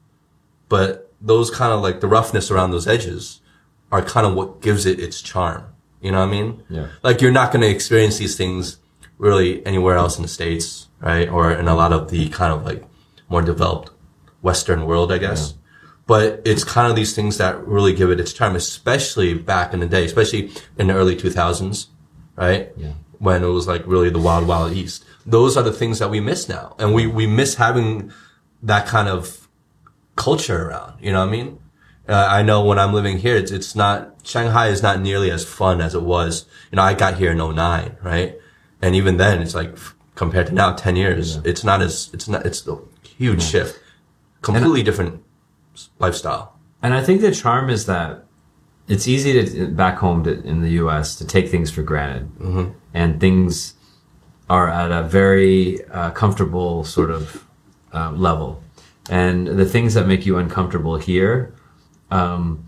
but 0.73 1.13
those 1.21 1.51
kind 1.51 1.71
of 1.71 1.83
like 1.83 2.01
the 2.01 2.09
roughness 2.09 2.51
around 2.51 2.71
those 2.71 2.87
edges 2.87 3.43
are 3.91 4.01
kind 4.01 4.27
of 4.27 4.33
what 4.33 4.63
gives 4.63 4.87
it 4.87 4.99
its 4.99 5.21
charm. 5.21 5.63
You 6.01 6.13
know 6.13 6.21
what 6.21 6.29
I 6.29 6.31
mean? 6.31 6.63
Yeah. 6.71 6.87
Like 7.03 7.21
you're 7.21 7.31
not 7.31 7.53
going 7.53 7.61
to 7.61 7.69
experience 7.69 8.17
these 8.17 8.39
things 8.39 8.79
really 9.19 9.65
anywhere 9.67 9.97
else 9.97 10.17
in 10.17 10.23
the 10.23 10.29
States, 10.29 10.89
right? 11.01 11.29
Or 11.29 11.53
in 11.53 11.69
a 11.69 11.75
lot 11.75 11.93
of 11.93 12.11
the 12.11 12.31
kind 12.31 12.55
of 12.55 12.65
like 12.65 12.83
more 13.29 13.43
developed 13.43 13.91
Western 14.41 14.87
world, 14.87 15.13
I 15.13 15.19
guess. 15.19 15.53
But 16.07 16.41
it's 16.47 16.65
kind 16.65 16.89
of 16.89 16.97
these 16.97 17.15
things 17.15 17.37
that 17.37 17.63
really 17.67 17.93
give 17.93 18.11
it 18.11 18.19
its 18.19 18.33
charm, 18.33 18.57
especially 18.57 19.35
back 19.35 19.75
in 19.75 19.81
the 19.81 19.87
day, 19.87 20.07
especially 20.07 20.53
in 20.79 20.87
the 20.87 20.95
early 20.95 21.17
2000s, 21.17 21.89
right? 22.35 22.73
Yeah. 22.79 22.95
When 23.23 23.45
it 23.45 23.47
was 23.47 23.69
like 23.69 23.87
really 23.87 24.11
the 24.11 24.19
wild, 24.19 24.49
wild 24.49 24.73
east. 24.73 25.05
Those 25.25 25.57
are 25.57 25.63
the 25.63 25.73
things 25.73 26.01
that 26.01 26.11
we 26.11 26.19
miss 26.19 26.49
now. 26.49 26.75
And 26.81 26.93
we, 26.93 27.07
we 27.07 27.25
miss 27.25 27.55
having 27.55 28.11
that 28.65 28.85
kind 28.89 29.09
of 29.09 29.49
culture 30.17 30.69
around. 30.69 31.01
You 31.01 31.13
know 31.13 31.21
what 31.21 31.29
I 31.29 31.31
mean? 31.31 31.61
Uh, 32.09 32.27
I 32.29 32.43
know 32.43 32.65
when 32.65 32.81
I'm 32.81 32.93
living 32.93 33.19
here, 33.19 33.37
it's, 33.37 33.53
it's 33.53 33.77
not, 33.77 34.17
Shanghai 34.25 34.67
is 34.69 34.83
not 34.83 35.01
nearly 35.01 35.31
as 35.31 35.45
fun 35.45 35.81
as 35.81 35.95
it 35.95 36.03
was. 36.03 36.47
You 36.73 36.77
know, 36.77 36.83
I 36.83 36.95
got 36.95 37.19
here 37.19 37.31
in 37.31 37.39
09, 37.39 37.97
right? 38.03 38.37
And 38.83 38.97
even 38.97 39.19
then, 39.19 39.41
it's 39.41 39.55
like, 39.55 39.77
compared 40.17 40.49
to 40.49 40.53
now, 40.53 40.73
10 40.75 40.97
years, 40.97 41.37
it's 41.45 41.63
not 41.63 41.81
as, 41.81 42.11
it's 42.13 42.27
not, 42.29 42.45
it's 42.45 42.67
a 42.67 42.77
huge 43.07 43.43
shift. 43.43 43.79
Completely 44.41 44.83
different 44.83 45.23
lifestyle. 46.01 46.59
And 46.83 46.93
I 46.93 47.05
think 47.05 47.21
the 47.21 47.31
charm 47.31 47.71
is 47.71 47.87
that 47.87 48.25
it's 48.89 49.07
easy 49.07 49.33
to 49.45 49.69
back 49.69 49.99
home 49.99 50.25
to, 50.25 50.43
in 50.43 50.61
the 50.63 50.71
U.S. 50.71 51.15
to 51.17 51.25
take 51.25 51.49
things 51.49 51.71
for 51.71 51.83
granted, 51.83 52.29
and 52.95 53.21
things 53.21 53.75
are 54.49 54.69
at 54.69 54.93
a 54.93 55.03
very 55.03 55.85
uh, 55.87 56.11
comfortable 56.11 56.85
sort 56.85 57.11
of 57.11 57.45
uh, 57.93 58.11
level. 58.13 58.63
And 59.11 59.47
the 59.47 59.65
things 59.65 59.95
that 59.95 60.07
make 60.07 60.27
you 60.27 60.37
uncomfortable 60.37 60.97
here, 60.97 61.55
um, 62.11 62.67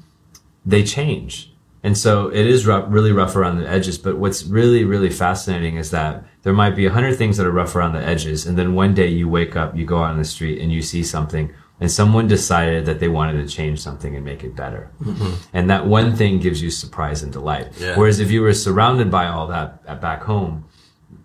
they 0.65 0.83
change. 0.83 1.53
And 1.83 1.99
so 1.99 2.29
it 2.29 2.47
is 2.47 2.67
rough, 2.67 2.87
really 2.89 3.13
rough 3.13 3.37
around 3.37 3.59
the 3.59 3.69
edges. 3.69 3.99
But 3.99 4.17
what's 4.17 4.45
really, 4.45 4.85
really 4.85 5.11
fascinating 5.11 5.77
is 5.77 5.91
that 5.91 6.25
there 6.43 6.55
might 6.55 6.75
be 6.75 6.87
a 6.87 6.91
hundred 6.91 7.17
things 7.17 7.37
that 7.37 7.47
are 7.47 7.53
rough 7.53 7.77
around 7.77 7.93
the 7.93 8.03
edges. 8.03 8.47
And 8.47 8.57
then 8.57 8.75
one 8.75 8.95
day 8.95 9.09
you 9.09 9.29
wake 9.29 9.55
up, 9.55 9.77
you 9.77 9.85
go 9.85 9.99
out 9.99 10.11
on 10.11 10.19
the 10.19 10.25
street 10.25 10.61
and 10.63 10.73
you 10.73 10.81
see 10.81 11.05
something 11.05 11.53
and 11.81 11.91
someone 11.91 12.27
decided 12.29 12.87
that 12.87 13.01
they 13.01 13.09
wanted 13.09 13.47
to 13.47 13.53
change 13.53 13.81
something 13.81 14.15
and 14.15 14.25
make 14.25 14.45
it 14.45 14.55
better. 14.55 14.91
Mm-hmm. 15.03 15.35
And 15.53 15.71
that 15.71 15.87
one 15.87 16.15
thing 16.15 16.39
gives 16.39 16.63
you 16.63 16.71
surprise 16.71 17.23
and 17.23 17.33
delight. 17.33 17.73
Yeah. 17.79 17.97
Whereas 17.97 18.21
if 18.21 18.31
you 18.31 18.43
were 18.43 18.55
surrounded 18.55 19.11
by 19.11 19.27
all 19.27 19.49
that 19.49 19.83
at 19.87 20.01
back 20.01 20.23
home, 20.23 20.67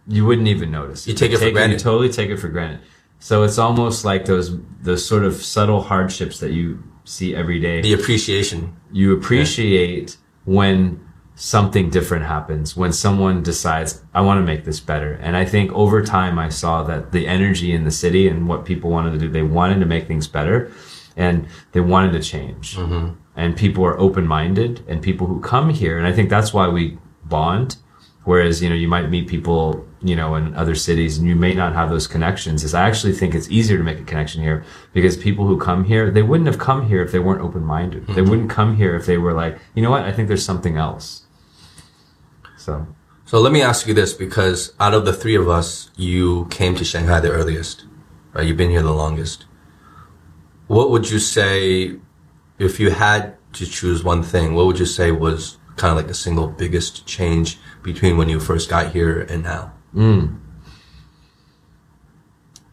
you 0.07 0.25
wouldn't 0.25 0.47
even 0.47 0.71
notice. 0.71 1.07
You 1.07 1.13
take 1.13 1.31
it 1.31 1.37
for 1.37 1.51
granted. 1.51 1.73
You 1.73 1.79
totally 1.79 2.09
take 2.09 2.29
it 2.29 2.37
for 2.37 2.47
granted. 2.47 2.81
So 3.19 3.43
it's 3.43 3.57
almost 3.57 4.05
like 4.05 4.25
those 4.25 4.57
those 4.81 5.05
sort 5.05 5.23
of 5.23 5.35
subtle 5.35 5.81
hardships 5.81 6.39
that 6.39 6.51
you 6.51 6.83
see 7.03 7.35
every 7.35 7.59
day. 7.59 7.81
The 7.81 7.93
appreciation. 7.93 8.75
you 8.91 9.15
appreciate 9.15 10.17
when 10.45 10.99
something 11.39 11.89
different 11.89 12.25
happens, 12.25 12.75
when 12.75 12.91
someone 12.91 13.41
decides, 13.41 14.03
I 14.13 14.19
want 14.19 14.39
to 14.39 14.45
make 14.45 14.65
this 14.65 14.81
better. 14.81 15.13
And 15.13 15.37
I 15.37 15.45
think 15.45 15.71
over 15.71 16.03
time 16.03 16.37
I 16.37 16.49
saw 16.49 16.83
that 16.83 17.13
the 17.13 17.27
energy 17.27 17.71
in 17.71 17.85
the 17.85 17.91
city 17.91 18.27
and 18.27 18.45
what 18.45 18.65
people 18.65 18.89
wanted 18.89 19.11
to 19.11 19.19
do, 19.19 19.29
they 19.29 19.41
wanted 19.41 19.79
to 19.79 19.85
make 19.85 20.05
things 20.05 20.27
better 20.27 20.69
and 21.15 21.47
they 21.71 21.79
wanted 21.79 22.11
to 22.11 22.21
change. 22.21 22.75
Mm-hmm. 22.75 23.15
And 23.37 23.55
people 23.55 23.85
are 23.85 23.97
open 23.97 24.27
minded 24.27 24.83
and 24.85 25.01
people 25.01 25.27
who 25.27 25.39
come 25.39 25.69
here, 25.69 25.97
and 25.97 26.05
I 26.05 26.11
think 26.11 26.29
that's 26.29 26.53
why 26.53 26.67
we 26.67 26.97
bond. 27.23 27.77
Whereas, 28.25 28.61
you 28.61 28.69
know, 28.69 28.75
you 28.75 28.89
might 28.89 29.09
meet 29.09 29.27
people, 29.27 29.87
you 30.01 30.15
know, 30.15 30.35
in 30.35 30.53
other 30.53 30.75
cities 30.75 31.17
and 31.17 31.25
you 31.25 31.35
may 31.35 31.53
not 31.53 31.73
have 31.73 31.89
those 31.89 32.05
connections. 32.05 32.65
Is 32.65 32.73
I 32.73 32.85
actually 32.85 33.13
think 33.13 33.33
it's 33.33 33.49
easier 33.49 33.77
to 33.77 33.83
make 33.83 33.97
a 33.97 34.03
connection 34.03 34.43
here 34.43 34.65
because 34.91 35.15
people 35.15 35.47
who 35.47 35.57
come 35.57 35.85
here, 35.85 36.11
they 36.11 36.21
wouldn't 36.21 36.47
have 36.47 36.59
come 36.59 36.89
here 36.89 37.01
if 37.01 37.13
they 37.13 37.19
weren't 37.19 37.41
open 37.41 37.63
minded. 37.63 38.03
Mm-hmm. 38.03 38.13
They 38.13 38.21
wouldn't 38.21 38.49
come 38.49 38.75
here 38.75 38.95
if 38.95 39.05
they 39.05 39.17
were 39.17 39.33
like, 39.33 39.57
you 39.73 39.81
know 39.81 39.89
what, 39.89 40.03
I 40.03 40.11
think 40.11 40.27
there's 40.27 40.45
something 40.45 40.75
else. 40.75 41.23
So 42.59 42.85
So 43.25 43.39
let 43.39 43.53
me 43.53 43.61
ask 43.61 43.87
you 43.87 43.93
this, 43.93 44.13
because 44.13 44.73
out 44.79 44.95
of 44.95 45.05
the 45.05 45.13
three 45.13 45.35
of 45.35 45.47
us, 45.47 45.91
you 45.95 46.47
came 46.49 46.73
to 46.75 46.83
Shanghai 46.83 47.19
the 47.19 47.31
earliest, 47.31 47.85
right? 48.33 48.47
You've 48.47 48.57
been 48.57 48.71
here 48.71 48.81
the 48.81 48.91
longest. 48.91 49.45
What 50.65 50.89
would 50.89 51.11
you 51.11 51.19
say 51.19 51.95
if 52.57 52.79
you 52.79 52.89
had 52.89 53.37
to 53.53 53.65
choose 53.65 54.03
one 54.03 54.23
thing, 54.23 54.55
what 54.55 54.65
would 54.65 54.79
you 54.79 54.87
say 54.87 55.11
was 55.11 55.57
kind 55.75 55.91
of 55.91 55.97
like 55.97 56.07
the 56.07 56.15
single 56.15 56.47
biggest 56.47 57.05
change 57.05 57.59
between 57.83 58.17
when 58.17 58.29
you 58.29 58.39
first 58.39 58.67
got 58.67 58.93
here 58.93 59.21
and 59.21 59.43
now? 59.43 59.73
Hmm. 59.93 60.37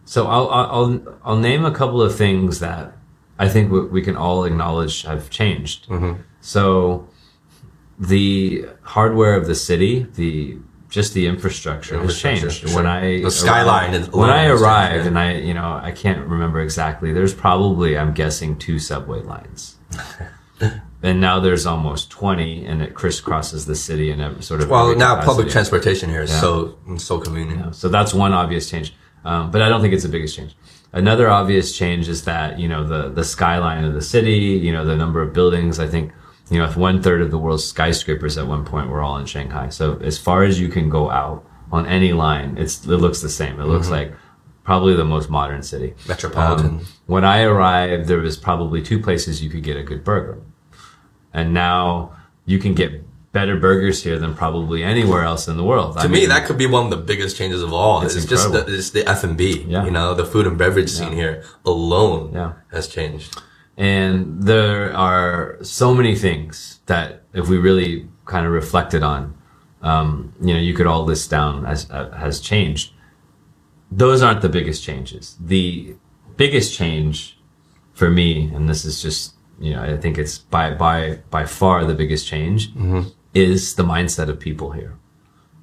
So 0.07 0.27
I'll, 0.27 0.49
I'll 0.49 1.18
I'll 1.22 1.37
name 1.37 1.64
a 1.64 1.70
couple 1.70 2.01
of 2.01 2.16
things 2.16 2.61
that 2.61 2.96
I 3.38 3.49
think 3.49 3.70
we, 3.70 3.81
we 3.87 4.03
can 4.03 4.16
all 4.16 4.44
acknowledge 4.44 5.03
have 5.03 5.29
changed. 5.29 5.87
Mm-hmm. 5.88 6.22
So 6.40 7.09
the 7.98 8.66
hardware 8.82 9.35
of 9.35 9.46
the 9.46 9.54
city, 9.54 10.06
the 10.14 10.59
just 10.88 11.14
the 11.14 11.26
infrastructure, 11.26 11.98
has 12.00 12.18
changed. 12.18 12.52
sure. 12.52 12.74
When 12.76 12.87
I 12.87 13.20
The 13.22 13.30
skyline 13.30 13.94
is- 13.94 14.09
when 14.11 14.30
I 14.30 14.46
arrived, 14.46 15.06
and 15.06 15.18
I 15.18 15.35
you 15.38 15.54
know 15.54 15.80
I 15.82 15.90
can't 15.92 16.26
remember 16.26 16.61
exactly. 16.61 17.12
There's 17.12 17.35
probably 17.35 17.98
I'm 17.98 18.12
guessing 18.12 18.56
two 18.56 18.78
subway 18.78 19.22
lines. 19.22 19.76
And 21.02 21.20
now 21.20 21.38
there's 21.38 21.66
almost 21.66 22.11
20 22.11 22.64
and 22.64 22.82
it 22.82 22.94
crisscrosses 22.94 23.66
the 23.66 23.76
city 23.76 24.11
and 24.11 24.42
sort 24.42 24.62
of 24.62 24.70
Well, 24.70 24.96
now 24.96 25.11
capacity. 25.14 25.26
public 25.26 25.48
transportation 25.50 26.09
here 26.11 26.22
is 26.22 26.32
so 26.40 26.78
so 26.96 27.18
convenient. 27.20 27.76
So 27.76 27.88
that's 27.88 28.14
one 28.14 28.32
obvious 28.32 28.68
change. 28.70 28.94
Um, 29.24 29.50
but 29.50 29.61
I 29.61 29.68
don't 29.68 29.82
think 29.82 29.92
it's 29.92 30.02
the 30.02 30.09
biggest 30.09 30.35
change. 30.35 30.56
Another 30.92 31.28
obvious 31.28 31.76
change 31.76 32.09
is 32.09 32.24
that, 32.24 32.59
you 32.59 32.66
know, 32.68 32.82
the, 32.85 33.11
the 33.11 33.22
skyline 33.24 33.85
of 33.85 33.92
the 33.92 34.00
city, 34.00 34.59
you 34.64 34.72
know, 34.72 34.85
the 34.87 34.96
number 34.96 35.20
of 35.20 35.32
buildings, 35.35 35.78
I 35.78 35.87
think, 35.87 36.12
you 36.50 36.59
know, 36.59 36.64
if 36.64 36.76
one 36.76 37.02
third 37.02 37.22
of 37.22 37.30
the 37.30 37.38
world's 37.38 37.64
skyscrapers 37.64 38.38
at 38.38 38.46
one 38.46 38.64
point 38.64 38.88
were 38.88 39.00
all 39.02 39.16
in 39.18 39.26
Shanghai. 39.26 39.68
So 39.68 39.96
as 39.98 40.18
far 40.18 40.44
as 40.44 40.61
you 40.61 40.68
can 40.68 40.88
go 40.88 41.11
out 41.11 41.44
on 41.72 41.87
any 41.87 42.12
line, 42.12 42.56
it's, 42.59 42.85
it 42.85 42.96
looks 42.98 43.20
the 43.20 43.28
same. 43.28 43.61
It 43.61 43.64
looks 43.64 43.90
like 43.90 44.12
probably 44.62 44.94
the 44.94 45.04
most 45.04 45.28
modern 45.28 45.62
city. 45.62 45.94
Metropolitan. 46.09 46.66
Um, 46.66 46.87
when 47.06 47.24
I 47.24 47.42
arrived, 47.42 48.06
there 48.06 48.18
was 48.18 48.37
probably 48.37 48.82
two 48.82 49.00
places 49.00 49.42
you 49.42 49.50
could 49.50 49.62
get 49.64 49.76
a 49.76 49.82
good 49.82 50.04
burger. 50.04 50.40
And 51.32 51.52
now 51.52 52.16
you 52.44 52.59
can 52.59 52.74
get 52.74 53.02
better 53.32 53.56
burgers 53.56 54.02
here 54.02 54.18
than 54.18 54.35
probably 54.35 54.82
anywhere 54.82 55.22
else 55.22 55.46
in 55.46 55.56
the 55.59 55.64
world. 55.64 55.98
To 56.00 56.09
me, 56.09 56.24
that 56.26 56.46
could 56.46 56.56
be 56.56 56.66
one 56.66 56.85
of 56.85 56.90
the 56.90 56.96
biggest 56.96 57.37
changes 57.37 57.62
of 57.62 57.72
all. 57.72 58.02
It's, 58.02 58.14
It's 58.16 58.24
just 58.24 58.50
the, 58.52 58.64
it's 58.66 58.90
the 58.90 59.06
F 59.06 59.24
and 59.24 59.37
B. 59.37 59.64
Yeah. 59.68 59.85
You 59.85 59.90
know, 59.90 60.14
the 60.14 60.24
food 60.24 60.46
and 60.46 60.56
beverage 60.56 60.88
scene 60.90 61.12
here 61.12 61.44
alone 61.64 62.32
Yeah. 62.32 62.52
has 62.72 62.88
changed. 62.88 63.37
And 63.76 64.42
there 64.42 64.94
are 64.96 65.58
so 65.62 65.94
many 65.94 66.16
things 66.16 66.80
that 66.86 67.22
if 67.34 67.48
we 67.48 67.58
really 67.58 68.08
kind 68.24 68.46
of 68.46 68.52
reflected 68.52 69.02
on, 69.02 69.36
um, 69.82 70.32
you 70.40 70.54
know, 70.54 70.60
you 70.60 70.74
could 70.74 70.86
all 70.86 71.04
list 71.04 71.30
down 71.30 71.66
as 71.66 71.90
uh, 71.90 72.10
has 72.12 72.40
changed. 72.40 72.92
Those 73.90 74.22
aren't 74.22 74.40
the 74.40 74.48
biggest 74.48 74.82
changes. 74.82 75.36
The 75.40 75.94
biggest 76.36 76.74
change 76.74 77.38
for 77.92 78.10
me, 78.10 78.50
and 78.54 78.68
this 78.68 78.84
is 78.84 79.00
just, 79.02 79.34
you 79.60 79.72
know, 79.72 79.82
I 79.82 79.96
think 79.96 80.18
it's 80.18 80.38
by, 80.38 80.74
by, 80.74 81.20
by 81.30 81.44
far 81.46 81.84
the 81.84 81.94
biggest 81.94 82.26
change 82.26 82.70
is 83.34 83.74
the 83.74 83.82
mindset 83.84 84.28
of 84.28 84.40
people 84.40 84.72
here. 84.72 84.98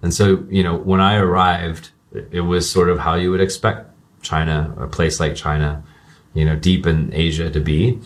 And 0.01 0.13
so, 0.13 0.45
you 0.49 0.63
know, 0.63 0.75
when 0.75 0.99
I 1.01 1.15
arrived, 1.15 1.91
it 2.11 2.27
it 2.31 2.41
was 2.41 2.69
sort 2.69 2.89
of 2.89 2.99
how 2.99 3.15
you 3.15 3.31
would 3.31 3.41
expect 3.41 3.89
China, 4.21 4.73
a 4.79 4.87
place 4.87 5.19
like 5.19 5.35
China, 5.35 5.83
you 6.33 6.45
know, 6.45 6.55
deep 6.55 6.85
in 6.87 7.13
Asia 7.13 7.49
to 7.49 7.59
be. 7.59 7.99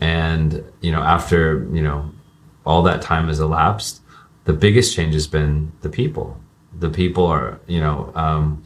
And, 0.00 0.64
you 0.80 0.90
know, 0.92 1.02
after, 1.02 1.68
you 1.72 1.82
know, 1.82 2.10
all 2.64 2.82
that 2.82 3.02
time 3.02 3.28
has 3.28 3.38
elapsed, 3.40 4.00
the 4.44 4.52
biggest 4.52 4.94
change 4.94 5.14
has 5.14 5.26
been 5.26 5.72
the 5.82 5.88
people. 5.88 6.40
The 6.78 6.90
people 6.90 7.26
are, 7.26 7.60
you 7.66 7.80
know, 7.80 8.12
um, 8.14 8.64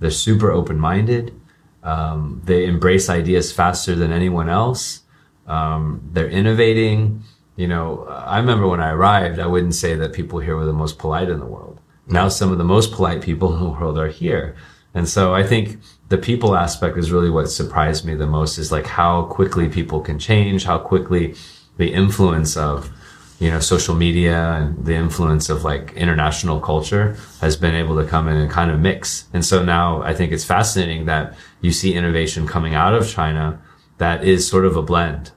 they're 0.00 0.10
super 0.10 0.50
open 0.50 0.78
minded. 0.78 1.34
Um, 1.82 2.40
they 2.44 2.66
embrace 2.66 3.08
ideas 3.08 3.52
faster 3.52 3.94
than 3.94 4.12
anyone 4.12 4.48
else. 4.48 5.02
Um, 5.46 6.08
they're 6.12 6.28
innovating. 6.28 7.22
You 7.56 7.68
know, 7.68 8.04
I 8.08 8.38
remember 8.38 8.68
when 8.68 8.80
I 8.80 8.90
arrived, 8.90 9.38
I 9.38 9.46
wouldn't 9.46 9.74
say 9.74 9.94
that 9.94 10.12
people 10.12 10.38
here 10.38 10.56
were 10.56 10.66
the 10.66 10.72
most 10.72 10.98
polite 10.98 11.28
in 11.28 11.40
the 11.40 11.46
world. 11.46 11.80
Now 12.06 12.28
some 12.28 12.52
of 12.52 12.58
the 12.58 12.64
most 12.64 12.92
polite 12.92 13.20
people 13.20 13.52
in 13.54 13.62
the 13.62 13.70
world 13.70 13.98
are 13.98 14.08
here. 14.08 14.56
And 14.94 15.08
so 15.08 15.34
I 15.34 15.42
think 15.42 15.78
the 16.08 16.18
people 16.18 16.56
aspect 16.56 16.96
is 16.96 17.12
really 17.12 17.30
what 17.30 17.50
surprised 17.50 18.04
me 18.04 18.14
the 18.14 18.26
most 18.26 18.58
is 18.58 18.72
like 18.72 18.86
how 18.86 19.24
quickly 19.24 19.68
people 19.68 20.00
can 20.00 20.18
change, 20.18 20.64
how 20.64 20.78
quickly 20.78 21.34
the 21.76 21.92
influence 21.92 22.56
of, 22.56 22.90
you 23.38 23.50
know, 23.50 23.60
social 23.60 23.94
media 23.94 24.52
and 24.54 24.84
the 24.84 24.94
influence 24.94 25.48
of 25.48 25.64
like 25.64 25.92
international 25.92 26.60
culture 26.60 27.16
has 27.40 27.56
been 27.56 27.74
able 27.74 27.96
to 28.02 28.08
come 28.08 28.26
in 28.28 28.36
and 28.36 28.50
kind 28.50 28.70
of 28.70 28.80
mix. 28.80 29.26
And 29.32 29.44
so 29.44 29.62
now 29.62 30.02
I 30.02 30.14
think 30.14 30.32
it's 30.32 30.44
fascinating 30.44 31.06
that 31.06 31.36
you 31.60 31.70
see 31.70 31.94
innovation 31.94 32.46
coming 32.46 32.74
out 32.74 32.94
of 32.94 33.08
China 33.08 33.60
that 33.98 34.24
is 34.24 34.48
sort 34.48 34.64
of 34.64 34.76
a 34.76 34.82
blend 34.82 35.32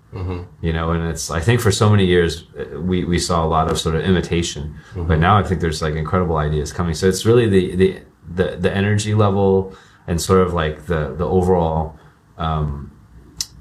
you 0.61 0.73
know 0.73 0.91
and 0.91 1.07
it's 1.09 1.31
i 1.31 1.39
think 1.39 1.61
for 1.61 1.71
so 1.71 1.89
many 1.89 2.05
years 2.05 2.43
uh, 2.59 2.79
we 2.81 3.05
we 3.05 3.17
saw 3.17 3.45
a 3.45 3.47
lot 3.47 3.71
of 3.71 3.79
sort 3.79 3.95
of 3.95 4.01
imitation. 4.01 4.75
But 5.07 5.19
now 5.19 5.37
i 5.37 5.43
think 5.43 5.61
there's 5.61 5.81
like 5.81 5.95
incredible 5.95 6.35
ideas 6.35 6.73
coming. 6.73 6.93
So 6.93 7.07
it's 7.07 7.25
really 7.25 7.47
the 7.47 7.75
the 7.75 8.01
the, 8.35 8.55
the 8.57 8.71
energy 8.75 9.13
level 9.13 9.73
and 10.07 10.21
sort 10.21 10.41
of 10.45 10.53
like 10.53 10.85
the 10.85 11.13
the 11.21 11.25
overall 11.25 11.97
um 12.37 12.91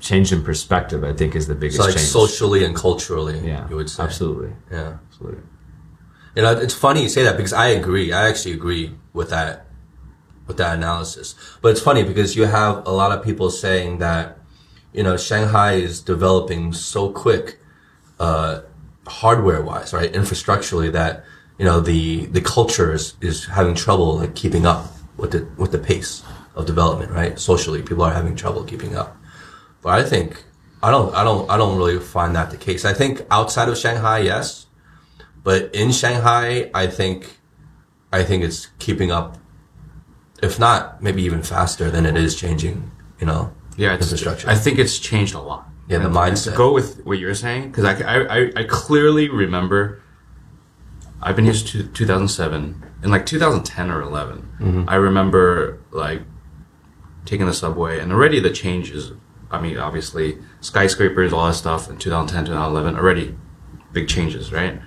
change 0.01 0.33
in 0.33 0.43
perspective 0.43 1.05
i 1.05 1.13
think 1.13 1.35
is 1.37 1.47
the 1.47 1.55
biggest 1.55 1.79
So 1.79 1.85
like 1.85 1.95
change 1.97 2.09
socially 2.09 2.65
and 2.65 2.75
culturally, 2.75 3.39
yeah 3.47 3.69
you 3.69 3.77
would 3.77 3.91
say. 3.91 4.03
absolutely 4.03 4.53
Yeah. 4.71 4.97
absolutely 5.09 5.43
You 6.37 6.43
know, 6.45 6.53
it's 6.67 6.75
funny 6.87 7.03
you 7.03 7.09
say 7.09 7.25
that 7.25 7.37
because 7.37 7.53
I 7.53 7.69
agree. 7.81 8.07
I 8.13 8.29
actually 8.31 8.55
agree 8.61 8.87
with 9.13 9.31
that, 9.31 9.67
with 10.47 10.59
that 10.63 10.73
analysis. 10.79 11.35
But 11.61 11.69
it's 11.73 11.81
funny 11.89 12.03
because 12.05 12.37
you 12.39 12.45
have 12.47 12.87
a 12.87 12.93
lot 13.01 13.11
of 13.15 13.19
people 13.29 13.51
saying 13.51 13.99
that, 13.99 14.39
you 14.97 15.03
know, 15.03 15.17
Shanghai 15.17 15.73
is 15.89 16.01
developing 16.15 16.73
so 16.73 17.11
quick, 17.25 17.59
uh, 18.21 18.61
hardware 19.21 19.61
wise, 19.71 19.93
right? 19.93 20.11
Infrastructurally 20.23 20.91
that, 20.93 21.25
you 21.61 21.67
know, 21.67 21.79
the, 21.79 22.25
the 22.25 22.41
culture 22.41 22.91
is, 22.91 23.17
is 23.21 23.45
having 23.45 23.75
trouble 23.75 24.17
like 24.17 24.35
keeping 24.35 24.65
up 24.65 24.87
with 25.19 25.33
the, 25.33 25.47
with 25.59 25.73
the 25.73 25.79
pace 25.79 26.23
of 26.55 26.65
development, 26.65 27.11
right? 27.13 27.39
Socially, 27.39 27.83
people 27.83 28.03
are 28.03 28.15
having 28.15 28.35
trouble 28.35 28.65
keeping 28.65 28.97
up. 28.97 29.15
But 29.83 30.01
I 30.01 30.03
think, 30.03 30.43
I 30.83 30.91
don't, 30.91 31.15
I 31.15 31.23
don't, 31.23 31.51
I 31.51 31.59
don't 31.59 31.77
really 31.77 31.99
find 31.99 32.35
that 32.35 32.51
the 32.51 32.57
case. 32.57 32.87
I 32.87 32.95
think 32.95 33.27
outside 33.31 33.69
of 33.69 33.77
Shanghai, 33.77 34.21
yes. 34.21 34.69
But 35.45 35.75
in 35.75 35.93
Shanghai, 35.93 36.71
I 36.73 36.87
think, 36.87 37.39
I 38.11 38.23
think 38.25 38.43
it's 38.43 38.69
keeping 38.79 39.11
up, 39.11 39.37
if 40.43 40.59
not 40.59 41.03
maybe 41.03 41.23
even 41.25 41.43
faster 41.43 41.91
than 41.91 42.07
it 42.07 42.17
is 42.17 42.35
changing. 42.41 42.91
You 43.21 43.27
know, 43.27 43.53
Yeah, 43.77 43.93
infrastructure. 43.93 44.49
I 44.49 44.55
think 44.55 44.79
it's 44.79 44.99
changed 44.99 45.35
a 45.35 45.41
lot. 45.41 45.69
Yeah, 45.89 45.99
the 45.99 46.09
mindset. 46.09 46.57
Go 46.57 46.73
with 46.73 47.05
what 47.05 47.19
you're 47.19 47.35
saying, 47.35 47.71
because 47.71 47.85
I, 47.85 47.93
I, 48.23 48.53
I 48.57 48.65
clearly 48.65 49.29
remember. 49.29 50.01
I've 51.23 51.37
been 51.37 51.45
here 51.45 51.55
since 51.55 51.89
2007. 51.93 52.85
In 53.03 53.11
like 53.11 53.27
2010 53.27 53.91
or 53.91 54.03
11, 54.03 54.47
Mm-hmm. 54.61 54.85
I 54.89 54.97
remember 54.97 55.81
like 55.91 56.21
taking 57.25 57.47
the 57.47 57.55
subway, 57.55 57.99
and 57.99 58.13
already 58.13 58.41
the 58.41 58.51
changes. 58.51 59.13
I 59.51 59.61
mean, 59.61 59.79
obviously 59.79 60.39
skyscrapers, 60.61 61.33
all 61.33 61.47
that 61.47 61.55
stuff 61.55 61.89
in 61.89 61.97
2010, 61.97 62.45
2011, 62.45 62.97
already 62.97 63.35
big 63.93 64.07
changes, 64.07 64.53
right? 64.53 64.81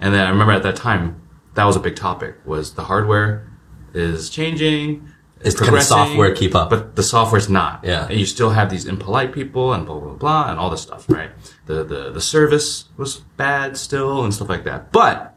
And 0.00 0.12
then 0.14 0.26
I 0.26 0.30
remember 0.30 0.52
at 0.52 0.62
that 0.64 0.76
time, 0.76 1.22
that 1.54 1.64
was 1.64 1.76
a 1.76 1.80
big 1.80 1.94
topic. 1.96 2.36
Was 2.44 2.74
the 2.74 2.84
hardware 2.84 3.48
is 3.94 4.30
changing? 4.30 5.08
It's 5.42 5.58
can 5.58 5.72
the 5.72 5.80
software 5.80 6.34
keep 6.34 6.54
up? 6.54 6.70
But 6.70 6.96
the 6.96 7.02
software's 7.02 7.48
not. 7.48 7.82
Yeah. 7.84 8.06
And 8.08 8.18
you 8.18 8.26
still 8.26 8.50
have 8.50 8.68
these 8.68 8.84
impolite 8.84 9.32
people 9.32 9.72
and 9.72 9.86
blah 9.86 9.98
blah 9.98 10.14
blah 10.14 10.50
and 10.50 10.58
all 10.58 10.70
this 10.70 10.82
stuff, 10.82 11.08
right? 11.08 11.30
The 11.66 11.84
the 11.84 12.10
the 12.10 12.20
service 12.20 12.86
was 12.96 13.18
bad 13.36 13.76
still 13.76 14.22
and 14.24 14.34
stuff 14.34 14.48
like 14.48 14.64
that. 14.64 14.92
But 14.92 15.29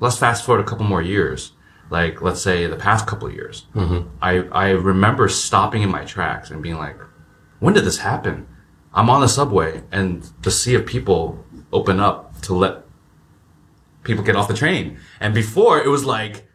let's 0.00 0.18
fast 0.18 0.44
forward 0.44 0.64
a 0.64 0.68
couple 0.68 0.84
more 0.86 1.02
years. 1.02 1.52
Like 1.90 2.22
let's 2.22 2.40
say 2.40 2.66
the 2.66 2.76
past 2.76 3.06
couple 3.06 3.28
of 3.28 3.34
years. 3.34 3.66
Mm-hmm. 3.74 4.08
I 4.22 4.38
I 4.52 4.70
remember 4.70 5.28
stopping 5.28 5.82
in 5.82 5.90
my 5.90 6.04
tracks 6.04 6.50
and 6.50 6.62
being 6.62 6.76
like, 6.78 6.98
when 7.60 7.74
did 7.74 7.84
this 7.84 7.98
happen? 7.98 8.46
I'm 8.94 9.10
on 9.10 9.20
the 9.20 9.28
subway 9.28 9.82
and 9.92 10.22
the 10.42 10.50
sea 10.50 10.74
of 10.76 10.86
people 10.86 11.44
open 11.72 12.00
up 12.00 12.40
to 12.42 12.54
let 12.54 12.84
people 14.04 14.24
get 14.24 14.36
off 14.36 14.48
the 14.48 14.54
train. 14.54 14.98
And 15.20 15.34
before 15.34 15.78
it 15.80 15.88
was 15.88 16.04
like 16.04 16.46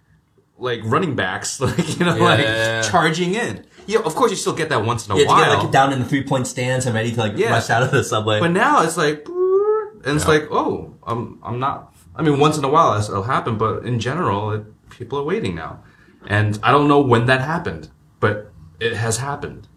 like 0.57 0.81
running 0.83 1.15
backs, 1.15 1.59
like 1.67 1.99
you 1.99 2.05
know, 2.05 2.15
Yeah, 2.15 2.23
like 2.23 2.39
yeah, 2.39 2.55
yeah. 2.55 2.81
charging 2.81 3.35
in. 3.35 3.65
Yeah, 3.87 3.99
of 3.99 4.13
course 4.15 4.31
you 4.31 4.37
still 4.37 4.53
get 4.53 4.69
that 4.69 4.85
once 4.85 5.07
in 5.07 5.13
a 5.13 5.17
yeah, 5.17 5.25
while. 5.25 5.39
get 5.55 5.63
like 5.63 5.71
down 5.71 5.93
in 5.93 5.99
the 5.99 6.05
three 6.05 6.23
point 6.23 6.47
stands 6.47 6.85
and 6.85 6.93
ready 6.95 7.11
to 7.11 7.17
like 7.19 7.33
Yeah. 7.37 7.51
rush 7.51 7.69
out 7.69 7.83
of 7.83 7.91
the 7.91 8.03
subway. 8.03 8.39
But 8.39 8.51
now 8.51 8.83
it's 8.83 8.97
like, 8.97 9.25
and 10.05 10.15
it's 10.15 10.25
Yeah. 10.25 10.31
like, 10.31 10.47
oh, 10.51 10.95
I'm, 11.05 11.39
I'm 11.43 11.59
not. 11.59 11.88
I 12.19 12.21
mean, 12.21 12.37
once 12.37 12.57
in 12.57 12.65
a 12.65 12.69
while 12.69 12.99
it'll 12.99 13.23
happen, 13.23 13.57
but 13.57 13.85
in 13.85 13.97
general, 13.97 14.51
it, 14.51 14.89
people 14.89 15.17
are 15.19 15.23
waiting 15.23 15.55
now, 15.55 15.81
and 16.27 16.59
I 16.61 16.69
don't 16.71 16.89
know 16.89 16.99
when 16.99 17.27
that 17.27 17.39
happened, 17.39 17.89
but 18.19 18.51
it 18.81 18.93
has 18.93 19.17
happened, 19.17 19.69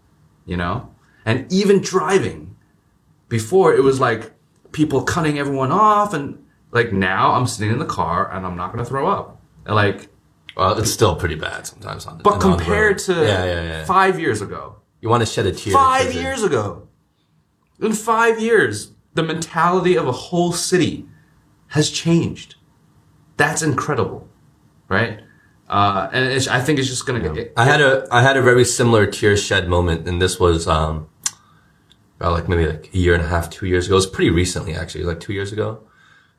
you 0.44 0.56
know. 0.56 0.92
And 1.24 1.50
even 1.52 1.80
driving, 1.80 2.56
before 3.28 3.72
it 3.74 3.84
was 3.84 4.00
like 4.00 4.32
people 4.72 5.04
cutting 5.04 5.38
everyone 5.38 5.70
off, 5.70 6.12
and 6.14 6.44
like 6.72 6.92
now 6.92 7.34
I'm 7.34 7.46
sitting 7.46 7.72
in 7.72 7.78
the 7.78 7.86
car 7.86 8.28
and 8.32 8.44
I'm 8.44 8.56
not 8.56 8.72
gonna 8.72 8.84
throw 8.84 9.06
up, 9.08 9.40
and 9.64 9.76
like. 9.76 10.08
well, 10.56 10.76
it's 10.76 10.90
still 10.90 11.14
pretty 11.14 11.36
bad 11.36 11.64
sometimes. 11.66 12.06
On, 12.06 12.18
But 12.18 12.34
on 12.34 12.38
the 12.40 12.56
compared 12.56 12.98
to 13.06 13.12
yeah, 13.12 13.44
yeah, 13.44 13.62
yeah. 13.62 13.84
five 13.84 14.18
years 14.18 14.42
ago, 14.42 14.82
you 15.00 15.08
want 15.08 15.20
to 15.20 15.26
shed 15.26 15.46
a 15.46 15.52
tear. 15.52 15.72
five 15.72 16.12
years 16.12 16.42
ago. 16.42 16.88
In 17.80 17.92
five 17.92 18.40
years, 18.40 18.92
the 19.14 19.22
mentality 19.22 19.96
of 19.96 20.08
a 20.08 20.12
whole 20.12 20.52
city 20.52 21.06
has 21.72 21.90
changed. 21.90 22.56
That's 23.38 23.62
incredible, 23.62 24.28
right? 24.88 25.20
Uh, 25.70 26.10
and 26.12 26.26
it's, 26.26 26.46
I 26.46 26.60
think 26.60 26.78
it's 26.78 26.88
just 26.88 27.06
gonna 27.06 27.20
get. 27.20 27.54
I 27.56 27.64
had 27.64 27.80
a 27.80 28.06
I 28.10 28.20
had 28.20 28.36
a 28.36 28.42
very 28.42 28.64
similar 28.64 29.06
tear 29.06 29.38
shed 29.38 29.68
moment, 29.70 30.06
and 30.06 30.20
this 30.20 30.38
was 30.38 30.68
um, 30.68 31.08
about 32.20 32.32
like 32.32 32.46
maybe 32.46 32.66
like 32.66 32.90
a 32.92 32.98
year 32.98 33.14
and 33.14 33.22
a 33.24 33.26
half, 33.26 33.48
two 33.48 33.66
years 33.66 33.86
ago. 33.86 33.94
It 33.94 34.04
was 34.04 34.06
pretty 34.06 34.28
recently, 34.28 34.74
actually, 34.74 35.04
like 35.04 35.18
two 35.18 35.32
years 35.32 35.50
ago. 35.50 35.80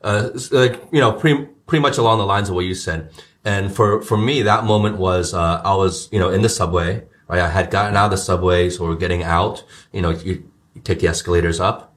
Uh, 0.02 0.30
like 0.52 0.80
you 0.92 1.00
know, 1.00 1.12
pretty 1.12 1.48
pretty 1.66 1.82
much 1.82 1.98
along 1.98 2.18
the 2.18 2.26
lines 2.26 2.48
of 2.48 2.54
what 2.54 2.64
you 2.64 2.74
said. 2.74 3.10
And 3.44 3.74
for 3.74 4.02
for 4.02 4.16
me, 4.16 4.42
that 4.42 4.62
moment 4.64 4.98
was 4.98 5.34
uh, 5.34 5.60
I 5.64 5.74
was 5.74 6.08
you 6.12 6.20
know 6.20 6.30
in 6.30 6.42
the 6.42 6.48
subway. 6.48 7.02
Right, 7.26 7.40
I 7.40 7.48
had 7.48 7.72
gotten 7.72 7.96
out 7.96 8.04
of 8.04 8.10
the 8.12 8.18
subway, 8.18 8.70
so 8.70 8.84
we're 8.84 8.94
getting 8.94 9.24
out. 9.24 9.64
You 9.92 10.02
know, 10.02 10.10
you, 10.10 10.48
you 10.74 10.80
take 10.82 11.00
the 11.00 11.08
escalators 11.08 11.58
up, 11.58 11.96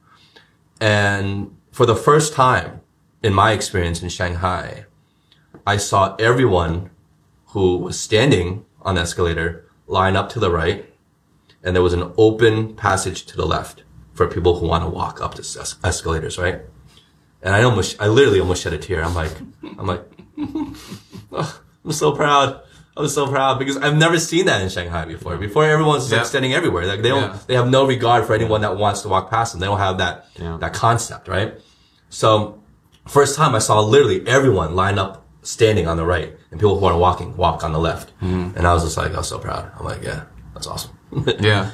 and 0.81 1.55
for 1.71 1.85
the 1.85 1.95
first 1.95 2.33
time 2.33 2.81
in 3.23 3.33
my 3.33 3.51
experience 3.51 4.01
in 4.01 4.09
Shanghai, 4.09 4.85
I 5.65 5.77
saw 5.77 6.15
everyone 6.17 6.89
who 7.47 7.77
was 7.77 7.99
standing 7.99 8.65
on 8.81 8.95
the 8.95 9.01
escalator 9.01 9.65
line 9.87 10.15
up 10.15 10.29
to 10.29 10.39
the 10.39 10.51
right, 10.51 10.93
and 11.63 11.75
there 11.75 11.83
was 11.83 11.93
an 11.93 12.11
open 12.17 12.75
passage 12.75 13.25
to 13.25 13.37
the 13.37 13.45
left 13.45 13.83
for 14.13 14.27
people 14.27 14.59
who 14.59 14.67
want 14.67 14.83
to 14.83 14.89
walk 14.89 15.21
up 15.21 15.35
the 15.35 15.41
es- 15.41 15.75
escalators, 15.83 16.37
right? 16.37 16.61
And 17.41 17.53
I 17.55 17.63
almost, 17.63 17.99
I 18.01 18.07
literally 18.07 18.39
almost 18.39 18.63
shed 18.63 18.73
a 18.73 18.77
tear. 18.77 19.03
I'm 19.03 19.13
like, 19.15 19.31
I'm 19.77 19.85
like, 19.87 20.03
"Oh, 21.31 21.61
I'm 21.85 21.91
so 21.91 22.11
proud. 22.13 22.61
I'm 22.95 23.07
so 23.07 23.27
proud 23.27 23.59
because 23.59 23.77
I've 23.77 23.95
never 23.95 24.19
seen 24.19 24.47
that 24.47 24.61
in 24.61 24.69
Shanghai 24.69 25.05
before. 25.05 25.37
Before 25.37 25.63
everyone's 25.63 26.03
just 26.03 26.11
Yeah. 26.11 26.17
like 26.19 26.27
standing 26.27 26.53
everywhere. 26.53 26.87
Like 26.87 27.03
they 27.03 27.09
don't, 27.09 27.21
Yeah. 27.31 27.39
they 27.45 27.53
have 27.53 27.69
no 27.69 27.85
regard 27.85 28.25
for 28.25 28.33
anyone 28.33 28.61
that 28.61 28.75
wants 28.77 29.03
to 29.03 29.07
walk 29.07 29.29
past 29.29 29.51
them. 29.53 29.59
They 29.59 29.67
don't 29.67 29.77
have 29.77 29.99
that, 29.99 30.25
Yeah. 30.35 30.57
that 30.59 30.73
concept, 30.73 31.27
right? 31.27 31.53
So 32.09 32.59
first 33.07 33.35
time 33.35 33.55
I 33.55 33.59
saw 33.59 33.79
literally 33.81 34.25
everyone 34.27 34.75
line 34.75 34.97
up 34.99 35.25
standing 35.41 35.87
on 35.87 35.97
the 35.97 36.05
right 36.05 36.35
and 36.51 36.59
people 36.59 36.77
who 36.79 36.85
are 36.85 36.97
walking 36.97 37.35
walk 37.37 37.63
on 37.63 37.71
the 37.73 37.79
left. 37.79 38.11
And 38.21 38.57
I 38.67 38.73
was 38.73 38.83
just 38.83 38.97
like, 38.97 39.13
I 39.13 39.17
was 39.17 39.29
so 39.29 39.39
proud. 39.39 39.71
I'm 39.77 39.85
like, 39.85 40.03
yeah, 40.03 40.25
that's 40.53 40.67
awesome. 40.67 40.91
Yeah. 41.39 41.71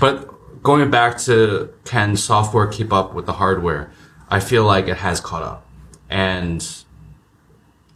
but 0.00 0.62
going 0.62 0.90
back 0.90 1.18
to 1.18 1.72
can 1.84 2.16
software 2.16 2.66
keep 2.66 2.92
up 2.92 3.14
with 3.14 3.26
the 3.26 3.34
hardware? 3.34 3.92
I 4.28 4.40
feel 4.40 4.64
like 4.64 4.88
it 4.88 4.96
has 4.96 5.20
caught 5.20 5.42
up. 5.42 5.66
And 6.10 6.66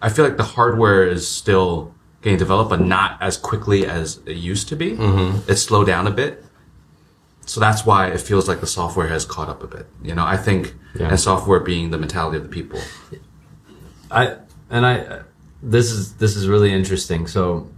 I 0.00 0.09
feel 0.09 0.24
like 0.24 0.37
the 0.37 0.44
hardware 0.44 1.06
is 1.06 1.26
still 1.26 1.92
getting 2.22 2.38
developed, 2.38 2.70
but 2.70 2.80
not 2.80 3.20
as 3.20 3.37
quickly 3.37 3.87
as 3.87 4.20
it 4.26 4.37
used 4.37 4.68
to 4.68 4.76
be. 4.76 4.92
Mm-hmm. 4.92 5.50
It's 5.50 5.62
slowed 5.62 5.87
down 5.87 6.06
a 6.06 6.11
bit. 6.11 6.44
So 7.50 7.58
that's 7.58 7.84
why 7.84 8.06
it 8.06 8.20
feels 8.20 8.46
like 8.46 8.60
the 8.60 8.66
software 8.68 9.08
has 9.08 9.24
caught 9.24 9.48
up 9.48 9.60
a 9.64 9.66
bit. 9.66 9.86
You 10.04 10.14
know, 10.14 10.24
I 10.24 10.36
think, 10.36 10.72
Yeah. 10.94 11.08
and 11.08 11.18
software 11.18 11.58
being 11.58 11.90
the 11.90 11.98
mentality 11.98 12.36
of 12.36 12.44
the 12.44 12.48
people. 12.48 12.78
I 14.08 14.36
and 14.70 14.86
I 14.86 15.22
this 15.60 15.90
is 15.90 16.14
this 16.22 16.36
is 16.36 16.46
really 16.46 16.72
interesting. 16.72 17.26
So 17.26 17.68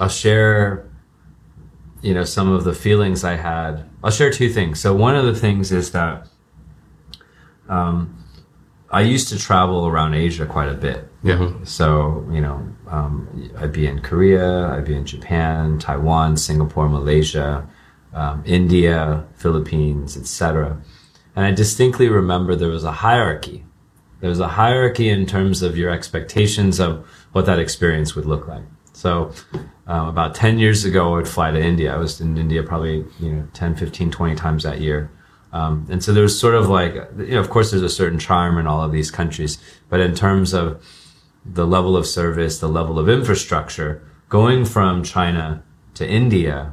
I'll 0.00 0.08
share 0.24 0.86
you 2.00 2.14
know 2.14 2.24
some 2.24 2.48
of 2.50 2.64
the 2.64 2.72
feelings 2.72 3.24
I 3.24 3.36
had. 3.36 3.84
I'll 4.02 4.10
share 4.20 4.30
two 4.30 4.48
things. 4.48 4.80
So 4.80 4.94
one 4.94 5.14
of 5.20 5.26
the 5.26 5.34
things 5.34 5.70
is 5.70 5.90
that 5.92 6.26
um, 7.68 8.24
I 8.90 9.02
used 9.02 9.28
to 9.28 9.38
travel 9.38 9.86
around 9.86 10.14
Asia 10.14 10.46
quite 10.46 10.70
a 10.70 10.78
bit. 10.86 11.08
Yeah. 11.22 11.50
So 11.64 12.26
you 12.32 12.40
know, 12.40 12.56
um, 12.88 13.14
I'd 13.58 13.72
be 13.72 13.86
in 13.86 14.00
Korea, 14.00 14.68
I'd 14.74 14.86
be 14.86 14.96
in 14.96 15.04
Japan, 15.04 15.78
Taiwan, 15.78 16.38
Singapore, 16.38 16.88
Malaysia, 16.88 17.68
um, 18.14 18.42
India, 18.46 19.26
Philippines, 19.34 20.16
etc. 20.16 20.80
And 21.36 21.44
I 21.44 21.50
distinctly 21.50 22.08
remember 22.08 22.54
there 22.54 22.68
was 22.68 22.84
a 22.84 22.92
hierarchy. 22.92 23.64
There 24.20 24.30
was 24.30 24.40
a 24.40 24.48
hierarchy 24.48 25.08
in 25.10 25.26
terms 25.26 25.62
of 25.62 25.76
your 25.76 25.90
expectations 25.90 26.80
of 26.80 27.06
what 27.32 27.46
that 27.46 27.58
experience 27.58 28.14
would 28.14 28.24
look 28.24 28.48
like. 28.48 28.62
So 28.92 29.32
um, 29.86 30.08
about 30.08 30.34
10 30.34 30.58
years 30.58 30.84
ago, 30.84 31.12
I 31.12 31.16
would 31.16 31.28
fly 31.28 31.50
to 31.50 31.60
India. 31.60 31.92
I 31.92 31.98
was 31.98 32.20
in 32.20 32.38
India 32.38 32.62
probably, 32.62 33.04
you 33.20 33.32
know, 33.32 33.48
10, 33.52 33.76
15, 33.76 34.10
20 34.10 34.34
times 34.36 34.62
that 34.62 34.80
year. 34.80 35.10
Um, 35.52 35.86
and 35.90 36.02
so 36.02 36.12
there 36.12 36.22
was 36.22 36.38
sort 36.38 36.54
of 36.54 36.68
like, 36.68 36.94
you 37.18 37.34
know, 37.34 37.40
of 37.40 37.50
course, 37.50 37.70
there's 37.70 37.82
a 37.82 37.88
certain 37.88 38.18
charm 38.18 38.56
in 38.56 38.66
all 38.66 38.82
of 38.82 38.92
these 38.92 39.10
countries, 39.10 39.58
but 39.88 40.00
in 40.00 40.14
terms 40.14 40.54
of 40.54 40.82
the 41.44 41.66
level 41.66 41.96
of 41.96 42.06
service, 42.06 42.58
the 42.58 42.68
level 42.68 42.98
of 42.98 43.08
infrastructure, 43.08 44.02
going 44.28 44.64
from 44.64 45.02
China 45.02 45.62
to 45.94 46.08
India, 46.08 46.72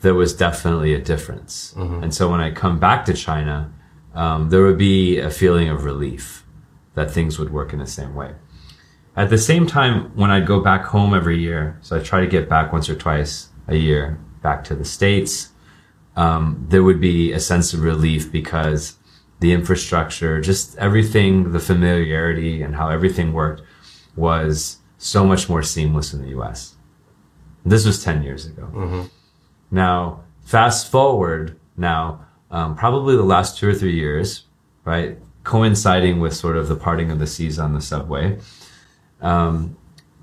there 0.00 0.14
was 0.14 0.34
definitely 0.34 0.94
a 0.94 1.00
difference. 1.00 1.74
And 2.02 2.14
so 2.14 2.30
when 2.30 2.40
I 2.40 2.50
come 2.50 2.78
back 2.78 3.04
to 3.06 3.14
China, 3.14 3.72
um, 4.14 4.50
there 4.50 4.62
would 4.62 4.78
be 4.78 5.18
a 5.18 5.30
feeling 5.30 5.68
of 5.68 5.84
relief 5.84 6.44
that 6.94 7.10
things 7.10 7.38
would 7.38 7.52
work 7.52 7.72
in 7.72 7.78
the 7.78 7.86
same 7.86 8.14
way. 8.14 8.34
At 9.16 9.30
the 9.30 9.38
same 9.38 9.66
time, 9.66 10.14
when 10.16 10.30
I'd 10.30 10.46
go 10.46 10.60
back 10.60 10.84
home 10.84 11.14
every 11.14 11.38
year, 11.38 11.78
so 11.82 11.96
I 11.96 12.00
try 12.00 12.20
to 12.20 12.26
get 12.26 12.48
back 12.48 12.72
once 12.72 12.88
or 12.88 12.94
twice 12.94 13.48
a 13.66 13.76
year 13.76 14.18
back 14.42 14.62
to 14.64 14.74
the 14.76 14.84
States, 14.84 15.50
um, 16.16 16.66
there 16.68 16.82
would 16.84 17.00
be 17.00 17.32
a 17.32 17.40
sense 17.40 17.74
of 17.74 17.80
relief 17.82 18.30
because 18.30 18.96
the 19.40 19.52
infrastructure, 19.52 20.40
just 20.40 20.76
everything, 20.78 21.52
the 21.52 21.60
familiarity 21.60 22.62
and 22.62 22.76
how 22.76 22.88
everything 22.88 23.32
worked 23.32 23.62
was 24.16 24.78
so 24.98 25.24
much 25.24 25.48
more 25.48 25.62
seamless 25.62 26.12
in 26.12 26.22
the 26.22 26.28
US. 26.40 26.76
This 27.64 27.84
was 27.86 28.02
10 28.02 28.22
years 28.22 28.46
ago. 28.46 28.68
Now, 29.70 30.24
fast 30.44 30.90
forward 30.90 31.58
now, 31.76 32.26
um, 32.50 32.76
probably 32.76 33.16
the 33.16 33.22
last 33.22 33.58
two 33.58 33.68
or 33.68 33.74
three 33.74 33.94
years, 33.94 34.44
right? 34.84 35.18
Coinciding 35.44 36.20
with 36.20 36.34
sort 36.34 36.56
of 36.56 36.68
the 36.68 36.76
parting 36.76 37.10
of 37.10 37.18
the 37.18 37.26
seas 37.26 37.58
on 37.58 37.74
the 37.74 37.80
subway. 37.80 38.38
Um, 39.20 39.76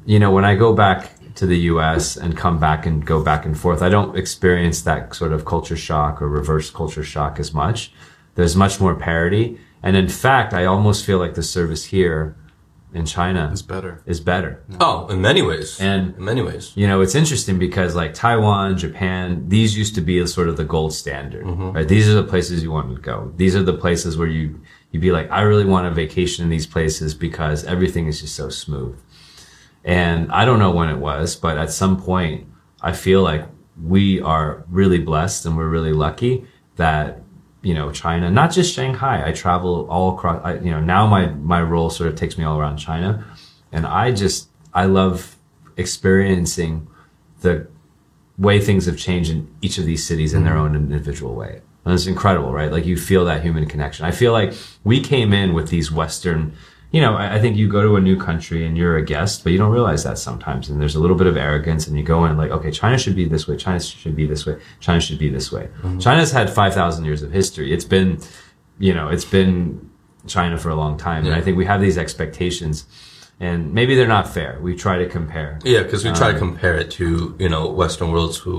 you 0.05 0.19
know, 0.19 0.31
when 0.31 0.45
I 0.45 0.55
go 0.55 0.73
back 0.73 1.11
to 1.35 1.45
the 1.45 1.57
US 1.71 2.15
and 2.17 2.35
come 2.37 2.59
back 2.59 2.85
and 2.85 3.05
go 3.05 3.23
back 3.23 3.45
and 3.45 3.57
forth, 3.57 3.81
I 3.81 3.89
don't 3.89 4.17
experience 4.17 4.81
that 4.81 5.13
sort 5.13 5.33
of 5.33 5.45
culture 5.45 5.77
shock 5.77 6.21
or 6.21 6.29
reverse 6.29 6.69
culture 6.69 7.03
shock 7.03 7.39
as 7.39 7.53
much. 7.53 7.91
There's 8.35 8.55
much 8.55 8.79
more 8.79 8.95
parity. 8.95 9.59
And 9.83 9.95
in 9.95 10.07
fact, 10.07 10.53
I 10.53 10.65
almost 10.65 11.05
feel 11.05 11.19
like 11.19 11.35
the 11.35 11.43
service 11.43 11.85
here 11.85 12.35
in 12.95 13.05
China 13.05 13.49
It's 13.51 13.61
better. 13.61 14.01
is 14.05 14.19
better. 14.21 14.63
Oh, 14.79 15.07
in 15.07 15.21
many 15.21 15.41
ways. 15.41 15.79
And 15.81 16.15
in 16.15 16.23
many 16.23 16.41
ways. 16.41 16.71
you 16.75 16.87
know, 16.87 17.01
it's 17.01 17.13
interesting 17.13 17.59
because 17.59 17.93
like 17.93 18.13
Taiwan, 18.13 18.77
Japan, 18.77 19.49
these 19.49 19.77
used 19.77 19.95
to 19.95 20.01
be 20.01 20.25
sort 20.27 20.47
of 20.47 20.55
the 20.55 20.63
gold 20.63 20.93
standard, 20.93 21.45
mm-hmm. 21.45 21.71
right? 21.71 21.87
These 21.87 22.07
are 22.09 22.13
the 22.13 22.23
places 22.23 22.63
you 22.63 22.71
want 22.71 22.95
to 22.95 23.01
go. 23.01 23.33
These 23.35 23.55
are 23.55 23.63
the 23.63 23.73
places 23.73 24.17
where 24.17 24.29
you, 24.29 24.61
you'd 24.91 25.01
be 25.01 25.11
like, 25.11 25.29
I 25.29 25.41
really 25.41 25.65
want 25.65 25.87
a 25.87 25.91
vacation 25.91 26.43
in 26.45 26.49
these 26.49 26.65
places 26.65 27.13
because 27.13 27.65
everything 27.65 28.07
is 28.07 28.21
just 28.21 28.33
so 28.35 28.47
smooth. 28.49 28.97
And 29.83 30.31
I 30.31 30.45
don't 30.45 30.59
know 30.59 30.71
when 30.71 30.89
it 30.89 30.97
was, 30.97 31.35
but 31.35 31.57
at 31.57 31.71
some 31.71 32.01
point, 32.01 32.47
I 32.81 32.93
feel 32.93 33.21
like 33.21 33.45
we 33.81 34.21
are 34.21 34.63
really 34.69 34.99
blessed 34.99 35.45
and 35.45 35.57
we're 35.57 35.69
really 35.69 35.93
lucky 35.93 36.45
that, 36.77 37.21
you 37.65 37.73
know, 37.73 37.91
China, 37.91 38.29
not 38.29 38.51
just 38.51 38.75
Shanghai, 38.75 39.27
I 39.27 39.31
travel 39.31 39.87
all 39.89 40.13
across, 40.15 40.39
I, 40.45 40.53
you 40.59 40.69
know, 40.69 40.79
now 40.79 41.07
my, 41.07 41.25
my 41.29 41.63
role 41.63 41.89
sort 41.89 42.07
of 42.07 42.15
takes 42.15 42.37
me 42.37 42.43
all 42.43 42.59
around 42.59 42.77
China. 42.77 43.25
And 43.71 43.87
I 43.87 44.11
just, 44.11 44.49
I 44.71 44.85
love 44.85 45.35
experiencing 45.75 46.87
the 47.41 47.67
way 48.37 48.61
things 48.61 48.85
have 48.85 48.99
changed 48.99 49.31
in 49.31 49.51
each 49.61 49.79
of 49.79 49.85
these 49.85 50.05
cities 50.05 50.31
in 50.35 50.43
their 50.43 50.53
mm-hmm. 50.53 50.75
own 50.75 50.75
individual 50.75 51.33
way. 51.33 51.63
And 51.83 51.93
it's 51.95 52.05
incredible, 52.05 52.53
right? 52.53 52.71
Like 52.71 52.85
you 52.85 52.97
feel 52.97 53.25
that 53.25 53.41
human 53.41 53.65
connection. 53.65 54.05
I 54.05 54.11
feel 54.11 54.31
like 54.31 54.53
we 54.83 55.01
came 55.01 55.33
in 55.33 55.55
with 55.55 55.69
these 55.69 55.91
Western, 55.91 56.55
you 56.95 57.01
know, 57.01 57.13
I 57.23 57.25
I 57.35 57.39
think 57.41 57.57
you 57.57 57.67
go 57.77 57.81
to 57.89 57.93
a 57.97 58.01
new 58.09 58.17
country 58.27 58.59
and 58.65 58.73
you're 58.79 58.95
a 59.03 59.05
guest, 59.13 59.43
but 59.43 59.51
you 59.51 59.59
don't 59.61 59.73
realize 59.79 60.01
that 60.07 60.17
sometimes. 60.17 60.63
And 60.69 60.79
there's 60.79 60.95
a 60.99 61.01
little 61.03 61.17
bit 61.21 61.27
of 61.27 61.35
arrogance 61.47 61.83
and 61.87 61.93
you 61.97 62.03
go 62.03 62.17
in 62.25 62.37
like, 62.37 62.51
okay, 62.57 62.71
China 62.71 62.97
should 62.97 63.17
be 63.21 63.25
this 63.35 63.45
way. 63.49 63.57
China 63.57 63.81
should 63.81 64.15
be 64.15 64.25
this 64.33 64.45
way. 64.47 64.55
China 64.79 65.01
should 65.01 65.19
be 65.25 65.29
this 65.37 65.51
way. 65.51 65.65
China's 65.99 66.31
had 66.31 66.49
5,000 66.49 67.03
years 67.03 67.21
of 67.21 67.31
history. 67.33 67.73
It's 67.75 67.83
been, 67.95 68.09
you 68.79 68.93
know, 68.93 69.09
it's 69.09 69.25
been 69.37 69.89
China 70.25 70.57
for 70.57 70.69
a 70.69 70.75
long 70.83 70.97
time. 70.97 71.25
And 71.25 71.35
I 71.35 71.41
think 71.41 71.57
we 71.57 71.65
have 71.65 71.81
these 71.81 71.97
expectations 71.97 72.85
and 73.41 73.73
maybe 73.73 73.95
they're 73.97 74.15
not 74.19 74.27
fair. 74.37 74.57
We 74.61 74.71
try 74.85 74.95
to 75.03 75.07
compare. 75.17 75.59
Yeah, 75.65 75.83
because 75.83 76.05
we 76.05 76.11
try 76.13 76.29
Um, 76.29 76.33
to 76.35 76.39
compare 76.39 76.75
it 76.83 76.89
to 76.99 77.05
you 77.43 77.49
know 77.53 77.63
Western 77.81 78.09
worlds 78.13 78.37
who 78.37 78.55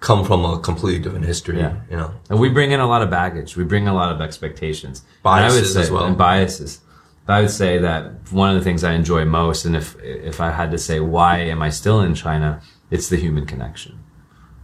come 0.00 0.24
from 0.24 0.44
a 0.44 0.58
completely 0.58 1.00
different 1.04 1.26
history. 1.26 1.58
Yeah. 1.58 1.74
You 1.90 1.96
know, 2.00 2.10
And 2.30 2.40
we 2.44 2.48
bring 2.48 2.72
in 2.72 2.80
a 2.80 2.88
lot 2.94 3.02
of 3.02 3.08
baggage. 3.10 3.50
We 3.56 3.64
bring 3.64 3.86
a 3.86 3.94
lot 4.00 4.08
of 4.14 4.20
expectations. 4.20 4.96
And 5.24 5.44
I 5.44 5.48
would 5.48 5.62
Biases 5.62 5.74
say, 5.74 5.82
as 5.82 5.90
well. 5.92 6.04
And 6.08 6.18
biases. 6.18 6.80
I 7.28 7.40
would 7.40 7.50
say 7.50 7.78
that 7.78 8.32
one 8.32 8.50
of 8.50 8.56
the 8.56 8.62
things 8.62 8.84
I 8.84 8.92
enjoy 8.92 9.24
most, 9.24 9.64
and 9.64 9.76
if 9.76 9.96
if 10.02 10.40
I 10.40 10.50
had 10.50 10.70
to 10.70 10.78
say 10.78 11.00
why 11.00 11.38
am 11.38 11.62
I 11.62 11.70
still 11.70 12.00
in 12.00 12.14
China, 12.14 12.60
it's 12.90 13.08
the 13.08 13.16
human 13.16 13.46
connection, 13.46 13.98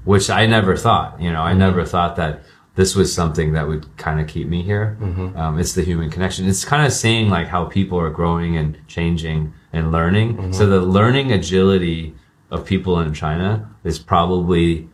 which 0.05 0.31
I 0.31 0.47
never 0.47 0.77
thought. 0.77 1.21
You 1.21 1.33
know, 1.33 1.43
I 1.43 1.51
mm-hmm. 1.51 1.59
never 1.59 1.85
thought 1.85 2.17
that 2.17 2.43
this 2.75 2.95
was 2.95 3.13
something 3.13 3.53
that 3.53 3.69
would 3.69 3.97
kind 3.97 4.21
of 4.21 4.27
keep 4.27 4.49
me 4.49 4.63
here. 4.63 4.97
Mm-hmm. 5.01 5.37
Um, 5.37 5.59
it's 5.59 5.75
the 5.75 5.83
human 5.83 6.11
connection. 6.11 6.49
It's 6.49 6.65
kind 6.65 6.87
of 6.87 6.93
seeing 6.93 7.29
like 7.29 7.49
how 7.49 7.67
people 7.67 7.99
are 7.99 8.11
growing 8.11 8.57
and 8.57 8.79
changing 8.87 9.53
and 9.73 9.93
learning. 9.93 10.37
Mm-hmm. 10.37 10.53
So 10.53 10.67
the 10.67 10.81
learning 10.81 11.33
agility 11.33 12.15
of 12.51 12.65
people 12.65 12.99
in 13.01 13.13
China 13.13 13.71
is 13.85 13.99
probably 13.99 14.89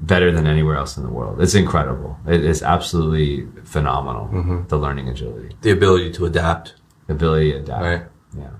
better 0.00 0.32
than 0.32 0.46
anywhere 0.46 0.76
else 0.76 0.96
in 0.96 1.04
the 1.04 1.10
world. 1.10 1.40
It's 1.40 1.54
incredible. 1.54 2.18
It 2.26 2.44
is 2.44 2.62
absolutely 2.62 3.46
phenomenal. 3.64 4.28
The 4.68 4.76
learning 4.76 5.08
agility, 5.08 5.54
The 5.62 5.70
ability 5.70 6.12
to 6.12 6.26
adapt. 6.26 6.74
Ability 7.12 7.52
to 7.52 7.58
adapt. 7.58 7.82
Right. 7.82 8.02
Yeah. 8.36 8.50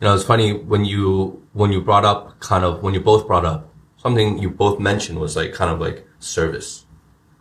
You 0.00 0.08
know, 0.08 0.14
it's 0.14 0.24
funny 0.24 0.52
when 0.52 0.84
you 0.84 1.42
when 1.52 1.72
you 1.72 1.80
brought 1.80 2.04
up 2.04 2.38
kind 2.40 2.64
of 2.64 2.82
when 2.82 2.94
you 2.94 3.00
both 3.00 3.26
brought 3.26 3.44
up 3.44 3.72
something 3.96 4.38
you 4.38 4.50
both 4.50 4.78
mentioned 4.78 5.18
was 5.18 5.34
like 5.36 5.52
kind 5.52 5.70
of 5.70 5.80
like 5.80 6.06
service, 6.20 6.84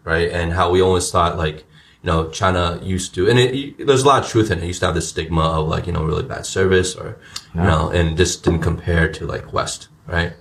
right? 0.03 0.31
And 0.31 0.53
how 0.53 0.71
we 0.71 0.81
always 0.81 1.12
thought 1.12 1.38
like 1.38 1.58
you 1.58 2.08
know 2.12 2.29
China 2.29 2.79
used 2.81 3.13
to, 3.15 3.29
and 3.29 3.38
it, 3.38 3.86
there's 3.86 4.03
a 4.03 4.08
lot 4.08 4.23
of 4.23 4.29
truth 4.29 4.51
in 4.51 4.60
it. 4.60 4.63
It 4.63 4.67
used 4.67 4.79
to 4.79 4.88
have 4.88 4.95
this 4.95 5.10
stigma 5.10 5.41
of 5.41 5.67
like 5.67 5.86
you 5.86 5.93
know 5.93 6.03
really 6.03 6.23
bad 6.23 6.45
service 6.45 6.95
or 6.95 7.19
you 7.53 7.62
know, 7.62 7.89
and 7.89 8.17
this 8.17 8.36
didn't 8.36 8.62
compare 8.62 9.12
to 9.12 9.25
like 9.27 9.53
West, 9.53 9.89
right? 10.08 10.34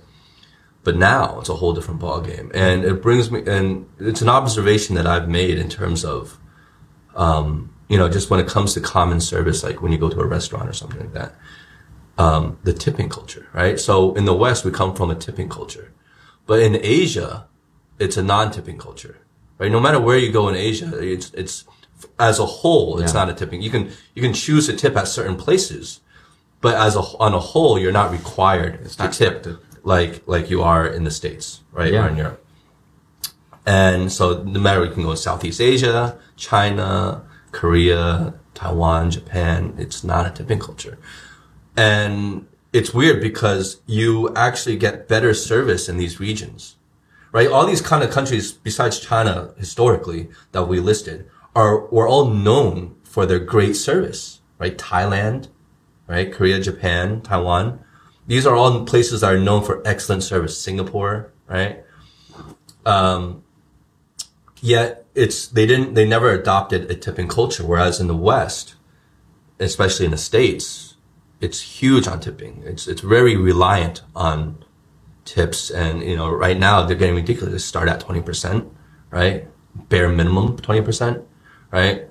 But 0.83 0.97
now 0.97 1.39
it's 1.39 1.49
a 1.49 1.55
whole 1.55 1.73
different 1.73 1.99
ball 1.99 2.21
game, 2.21 2.51
and 2.53 2.83
it 2.83 3.01
brings 3.01 3.29
me, 3.31 3.43
and 3.45 3.87
it's 3.99 4.21
an 4.21 4.29
observation 4.29 4.95
that 4.95 5.07
I've 5.07 5.27
made 5.27 5.57
in 5.57 5.69
terms 5.69 6.05
of, 6.05 6.39
um, 7.15 7.74
you 7.87 7.97
know, 7.97 8.09
just 8.09 8.29
when 8.29 8.39
it 8.39 8.47
comes 8.47 8.73
to 8.73 8.81
common 8.81 9.19
service, 9.21 9.63
like 9.63 9.81
when 9.81 9.91
you 9.91 9.97
go 9.97 10.09
to 10.09 10.19
a 10.19 10.25
restaurant 10.25 10.67
or 10.69 10.73
something 10.73 10.99
like 10.99 11.13
that 11.13 11.35
um, 12.17 12.57
the 12.63 12.73
tipping 12.73 13.09
culture, 13.09 13.47
right? 13.53 13.79
So 13.79 14.13
in 14.15 14.25
the 14.25 14.33
West, 14.33 14.63
we 14.65 14.71
come 14.71 14.95
from 14.95 15.11
a 15.11 15.15
tipping 15.15 15.49
culture, 15.49 15.91
but 16.45 16.59
in 16.59 16.77
Asia, 16.81 17.45
it's 17.99 18.17
a 18.17 18.23
non-tipping 18.23 18.77
culture, 18.77 19.17
right? 19.57 19.71
No 19.71 19.79
matter 19.79 19.99
where 19.99 20.17
you 20.17 20.31
go 20.31 20.47
in 20.47 20.55
Asia, 20.55 20.97
it's 20.97 21.31
it's 21.33 21.65
as 22.19 22.39
a 22.39 22.45
whole, 22.45 22.99
it's 22.99 23.13
Yeah. 23.13 23.19
not 23.25 23.29
a 23.29 23.33
tipping. 23.33 23.61
You 23.61 23.69
can 23.69 23.91
you 24.13 24.21
can 24.21 24.33
choose 24.33 24.67
to 24.67 24.73
tip 24.75 24.95
at 24.95 25.07
certain 25.07 25.35
places, 25.35 25.99
but 26.61 26.75
as 26.75 26.95
a 26.95 27.01
on 27.19 27.33
a 27.33 27.39
whole, 27.39 27.77
you're 27.77 27.91
not 27.91 28.11
required 28.11 28.73
to 28.89 29.03
not 29.03 29.11
tip 29.13 29.33
expected. 29.37 29.57
like 29.83 30.23
like 30.25 30.49
you 30.49 30.61
are 30.61 30.87
in 30.87 31.03
the 31.03 31.11
states, 31.11 31.61
right? 31.73 31.91
Yeah. 31.91 32.05
Or 32.05 32.09
in 32.09 32.17
Europe. 32.17 32.41
And 33.65 34.11
so 34.11 34.43
no 34.43 34.59
matter 34.59 34.85
you 34.85 34.91
can 34.91 35.03
go 35.03 35.11
to 35.11 35.17
Southeast 35.17 35.59
Asia, 35.59 36.17
China, 36.37 37.23
Korea, 37.55 38.33
Taiwan, 38.53 39.11
Japan, 39.11 39.75
it's 39.77 40.03
not 40.03 40.27
a 40.27 40.29
tipping 40.29 40.59
culture. 40.59 40.97
And 41.77 42.47
it's 42.73 42.93
weird 42.93 43.21
because 43.21 43.79
you 43.85 44.33
actually 44.35 44.75
get 44.75 45.07
better 45.07 45.33
service 45.33 45.87
in 45.87 45.95
these 45.95 46.19
regions, 46.19 46.75
right? 47.31 47.49
All 47.49 47.65
these 47.65 47.79
kind 47.79 48.03
of 48.03 48.11
countries 48.11 48.51
besides 48.51 48.99
China 48.99 49.53
historically 49.57 50.27
that 50.51 50.65
we 50.65 50.81
listed 50.81 51.29
are, 51.55 51.85
were 51.87 52.05
all 52.05 52.25
known 52.25 52.97
for 53.05 53.25
their 53.25 53.39
great 53.39 53.77
service, 53.77 54.41
right? 54.59 54.77
Thailand, 54.77 55.47
right? 56.07 56.33
Korea, 56.33 56.59
Japan, 56.59 57.21
Taiwan. 57.21 57.79
These 58.27 58.45
are 58.45 58.55
all 58.57 58.83
places 58.83 59.21
that 59.21 59.33
are 59.33 59.39
known 59.39 59.63
for 59.63 59.81
excellent 59.87 60.23
service. 60.23 60.59
Singapore, 60.59 61.31
right? 61.47 61.85
Um, 62.85 63.45
yet 64.59 65.04
it's, 65.15 65.47
they 65.47 65.65
didn't, 65.65 65.93
they 65.93 66.05
never 66.05 66.29
adopted 66.31 66.91
a 66.91 66.95
tipping 66.95 67.27
culture. 67.27 67.65
Whereas 67.65 67.99
in 67.99 68.07
the 68.07 68.15
West, 68.15 68.75
especially 69.59 70.05
in 70.05 70.11
the 70.11 70.17
States, 70.17 70.95
it's 71.41 71.61
huge 71.61 72.07
on 72.07 72.19
tipping. 72.19 72.61
It's, 72.65 72.87
it's 72.87 73.01
very 73.01 73.35
reliant 73.35 74.01
on 74.15 74.63
tips. 75.23 75.69
And, 75.71 76.03
you 76.03 76.15
know, 76.15 76.29
right 76.29 76.57
now 76.57 76.85
they're 76.85 76.97
getting 76.97 77.15
ridiculous. 77.15 77.53
They 77.53 77.59
start 77.59 77.89
at 77.89 78.01
20%, 78.01 78.69
right? 79.09 79.47
Bare 79.89 80.09
minimum 80.09 80.57
20%, 80.57 81.23
right? 81.71 82.07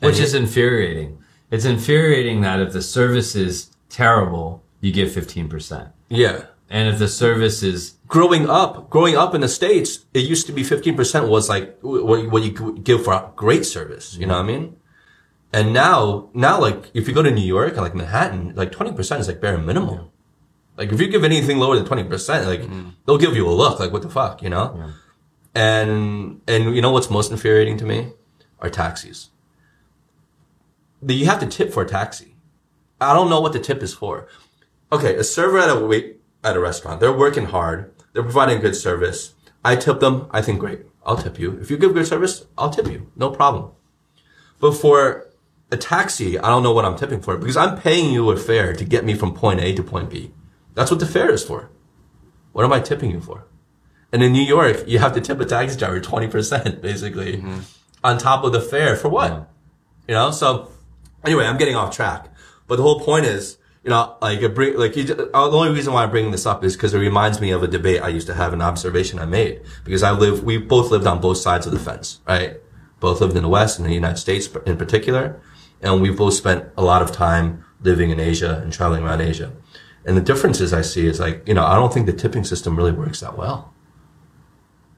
Which 0.00 0.16
And 0.16 0.24
is 0.24 0.34
infuriating. 0.34 1.18
It's 1.50 1.64
infuriating 1.64 2.40
that 2.42 2.60
if 2.60 2.72
the 2.72 2.82
service 2.82 3.34
is 3.34 3.70
terrible, 3.88 4.62
you 4.80 4.92
give 4.92 5.08
15%. 5.08 5.92
Yeah. 6.08 6.46
And 6.70 6.88
if 6.88 6.98
the 6.98 7.08
service 7.08 7.62
is 7.62 7.94
growing 8.06 8.48
up, 8.48 8.90
growing 8.90 9.16
up 9.16 9.34
in 9.34 9.40
the 9.40 9.48
States, 9.48 10.04
it 10.12 10.20
used 10.20 10.46
to 10.46 10.52
be 10.52 10.62
15% 10.62 11.28
was 11.28 11.48
like 11.48 11.78
what, 11.80 12.30
what 12.30 12.42
you 12.42 12.78
give 12.78 13.04
for 13.04 13.32
great 13.36 13.64
service. 13.64 14.16
You 14.16 14.26
know 14.26 14.34
what 14.34 14.44
I 14.44 14.46
mean? 14.46 14.76
And 15.52 15.72
now, 15.72 16.28
now, 16.34 16.60
like, 16.60 16.90
if 16.92 17.08
you 17.08 17.14
go 17.14 17.22
to 17.22 17.30
New 17.30 17.46
York 17.46 17.72
and 17.72 17.80
like 17.80 17.94
Manhattan, 17.94 18.54
like 18.54 18.70
20% 18.70 19.20
is 19.20 19.28
like 19.28 19.40
bare 19.40 19.56
minimum. 19.56 20.10
Like, 20.76 20.92
if 20.92 21.00
you 21.00 21.08
give 21.08 21.24
anything 21.24 21.58
lower 21.58 21.74
than 21.76 21.86
20%, 21.86 22.46
like, 22.46 22.60
mm-hmm. 22.60 22.90
they'll 23.06 23.18
give 23.18 23.34
you 23.34 23.48
a 23.48 23.50
look, 23.50 23.80
like, 23.80 23.92
what 23.92 24.02
the 24.02 24.10
fuck, 24.10 24.42
you 24.42 24.50
know? 24.50 24.92
And, 25.54 26.40
and 26.46 26.76
you 26.76 26.80
know 26.80 26.92
what's 26.92 27.10
most 27.10 27.32
infuriating 27.32 27.78
to 27.78 27.84
me? 27.84 28.12
Are 28.60 28.70
taxis. 28.70 29.30
The- 31.02 31.14
You 31.14 31.26
have 31.26 31.40
to 31.40 31.46
tip 31.46 31.72
for 31.72 31.82
a 31.82 31.88
taxi. 31.88 32.36
I 33.00 33.14
don't 33.14 33.30
know 33.30 33.40
what 33.40 33.52
the 33.52 33.58
tip 33.58 33.82
is 33.82 33.94
for. 33.94 34.28
Okay, 34.92 35.16
a 35.16 35.24
server 35.24 35.58
at 35.58 35.68
a 35.68 35.84
wait 35.84 36.17
at 36.44 36.56
a 36.56 36.60
restaurant, 36.60 37.00
they're 37.00 37.12
working 37.12 37.46
hard. 37.46 37.92
They're 38.12 38.22
providing 38.22 38.60
good 38.60 38.76
service. 38.76 39.34
I 39.64 39.76
tip 39.76 40.00
them. 40.00 40.28
I 40.30 40.42
think 40.42 40.60
great. 40.60 40.80
I'll 41.04 41.16
tip 41.16 41.38
you. 41.38 41.58
If 41.60 41.70
you 41.70 41.76
give 41.76 41.94
good 41.94 42.06
service, 42.06 42.46
I'll 42.56 42.70
tip 42.70 42.86
you. 42.86 43.10
No 43.16 43.30
problem. 43.30 43.72
But 44.60 44.72
for 44.72 45.28
a 45.70 45.76
taxi, 45.76 46.38
I 46.38 46.48
don't 46.48 46.62
know 46.62 46.72
what 46.72 46.84
I'm 46.84 46.96
tipping 46.96 47.20
for 47.20 47.36
because 47.36 47.56
I'm 47.56 47.78
paying 47.78 48.12
you 48.12 48.30
a 48.30 48.36
fare 48.36 48.74
to 48.74 48.84
get 48.84 49.04
me 49.04 49.14
from 49.14 49.34
point 49.34 49.60
A 49.60 49.74
to 49.74 49.82
point 49.82 50.10
B. 50.10 50.32
That's 50.74 50.90
what 50.90 51.00
the 51.00 51.06
fare 51.06 51.30
is 51.30 51.44
for. 51.44 51.70
What 52.52 52.64
am 52.64 52.72
I 52.72 52.80
tipping 52.80 53.10
you 53.10 53.20
for? 53.20 53.44
And 54.12 54.22
in 54.22 54.32
New 54.32 54.42
York, 54.42 54.84
you 54.86 54.98
have 54.98 55.12
to 55.14 55.20
tip 55.20 55.40
a 55.40 55.44
taxi 55.44 55.76
driver 55.76 56.00
20% 56.00 56.80
basically 56.82 57.36
mm-hmm. 57.36 57.60
on 58.02 58.18
top 58.18 58.44
of 58.44 58.52
the 58.52 58.60
fare 58.60 58.96
for 58.96 59.08
what? 59.08 59.32
Mm. 59.32 59.46
You 60.08 60.14
know, 60.14 60.30
so 60.30 60.70
anyway, 61.24 61.44
I'm 61.44 61.58
getting 61.58 61.76
off 61.76 61.94
track. 61.94 62.28
But 62.66 62.76
the 62.76 62.82
whole 62.82 63.00
point 63.00 63.26
is, 63.26 63.57
you 63.88 63.94
know, 63.94 64.16
like 64.20 64.42
it 64.42 64.54
bring, 64.54 64.76
like 64.76 64.96
you, 64.96 65.04
uh, 65.32 65.48
the 65.48 65.56
only 65.56 65.72
reason 65.72 65.94
why 65.94 66.02
I'm 66.02 66.10
bringing 66.10 66.30
this 66.30 66.44
up 66.44 66.62
is 66.62 66.76
because 66.76 66.92
it 66.92 66.98
reminds 66.98 67.40
me 67.40 67.52
of 67.52 67.62
a 67.62 67.66
debate 67.66 68.02
I 68.02 68.08
used 68.08 68.26
to 68.26 68.34
have, 68.34 68.52
an 68.52 68.60
observation 68.60 69.18
I 69.18 69.24
made 69.24 69.62
because 69.82 70.02
I 70.02 70.10
live, 70.10 70.44
we 70.44 70.58
both 70.58 70.90
lived 70.90 71.06
on 71.06 71.22
both 71.22 71.38
sides 71.38 71.64
of 71.64 71.72
the 71.72 71.78
fence, 71.78 72.20
right? 72.28 72.60
Both 73.00 73.22
lived 73.22 73.34
in 73.34 73.44
the 73.44 73.48
West 73.48 73.78
and 73.78 73.88
the 73.88 73.94
United 73.94 74.18
States 74.18 74.46
in 74.66 74.76
particular, 74.76 75.40
and 75.80 76.02
we 76.02 76.10
both 76.10 76.34
spent 76.34 76.66
a 76.76 76.84
lot 76.84 77.00
of 77.00 77.12
time 77.12 77.64
living 77.80 78.10
in 78.10 78.20
Asia 78.20 78.60
and 78.62 78.70
traveling 78.70 79.04
around 79.04 79.22
Asia. 79.22 79.52
And 80.04 80.18
the 80.18 80.20
differences 80.20 80.74
I 80.74 80.82
see 80.82 81.06
is 81.06 81.18
like, 81.18 81.48
you 81.48 81.54
know, 81.54 81.64
I 81.64 81.74
don't 81.76 81.90
think 81.90 82.04
the 82.04 82.12
tipping 82.12 82.44
system 82.44 82.76
really 82.76 82.92
works 82.92 83.20
that 83.20 83.38
well 83.38 83.72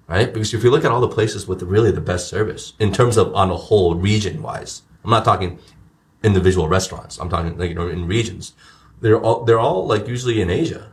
right? 0.08 0.34
Because 0.34 0.52
if 0.52 0.64
you 0.64 0.72
look 0.72 0.84
at 0.84 0.90
all 0.90 1.00
the 1.00 1.06
places 1.06 1.46
with 1.46 1.62
really 1.62 1.92
the 1.92 2.00
best 2.00 2.28
service 2.28 2.72
in 2.80 2.92
terms 2.92 3.16
of 3.16 3.32
on 3.32 3.48
a 3.48 3.56
whole 3.56 3.94
region 3.94 4.42
wise, 4.42 4.82
I'm 5.04 5.10
not 5.12 5.24
talking 5.24 5.60
individual 6.22 6.68
restaurants. 6.68 7.18
I'm 7.18 7.28
talking 7.28 7.56
like, 7.56 7.70
you 7.70 7.74
know, 7.74 7.88
in 7.88 8.06
regions. 8.06 8.54
They're 9.00 9.20
all, 9.20 9.44
they're 9.44 9.58
all 9.58 9.86
like 9.86 10.06
usually 10.06 10.40
in 10.40 10.50
Asia, 10.50 10.92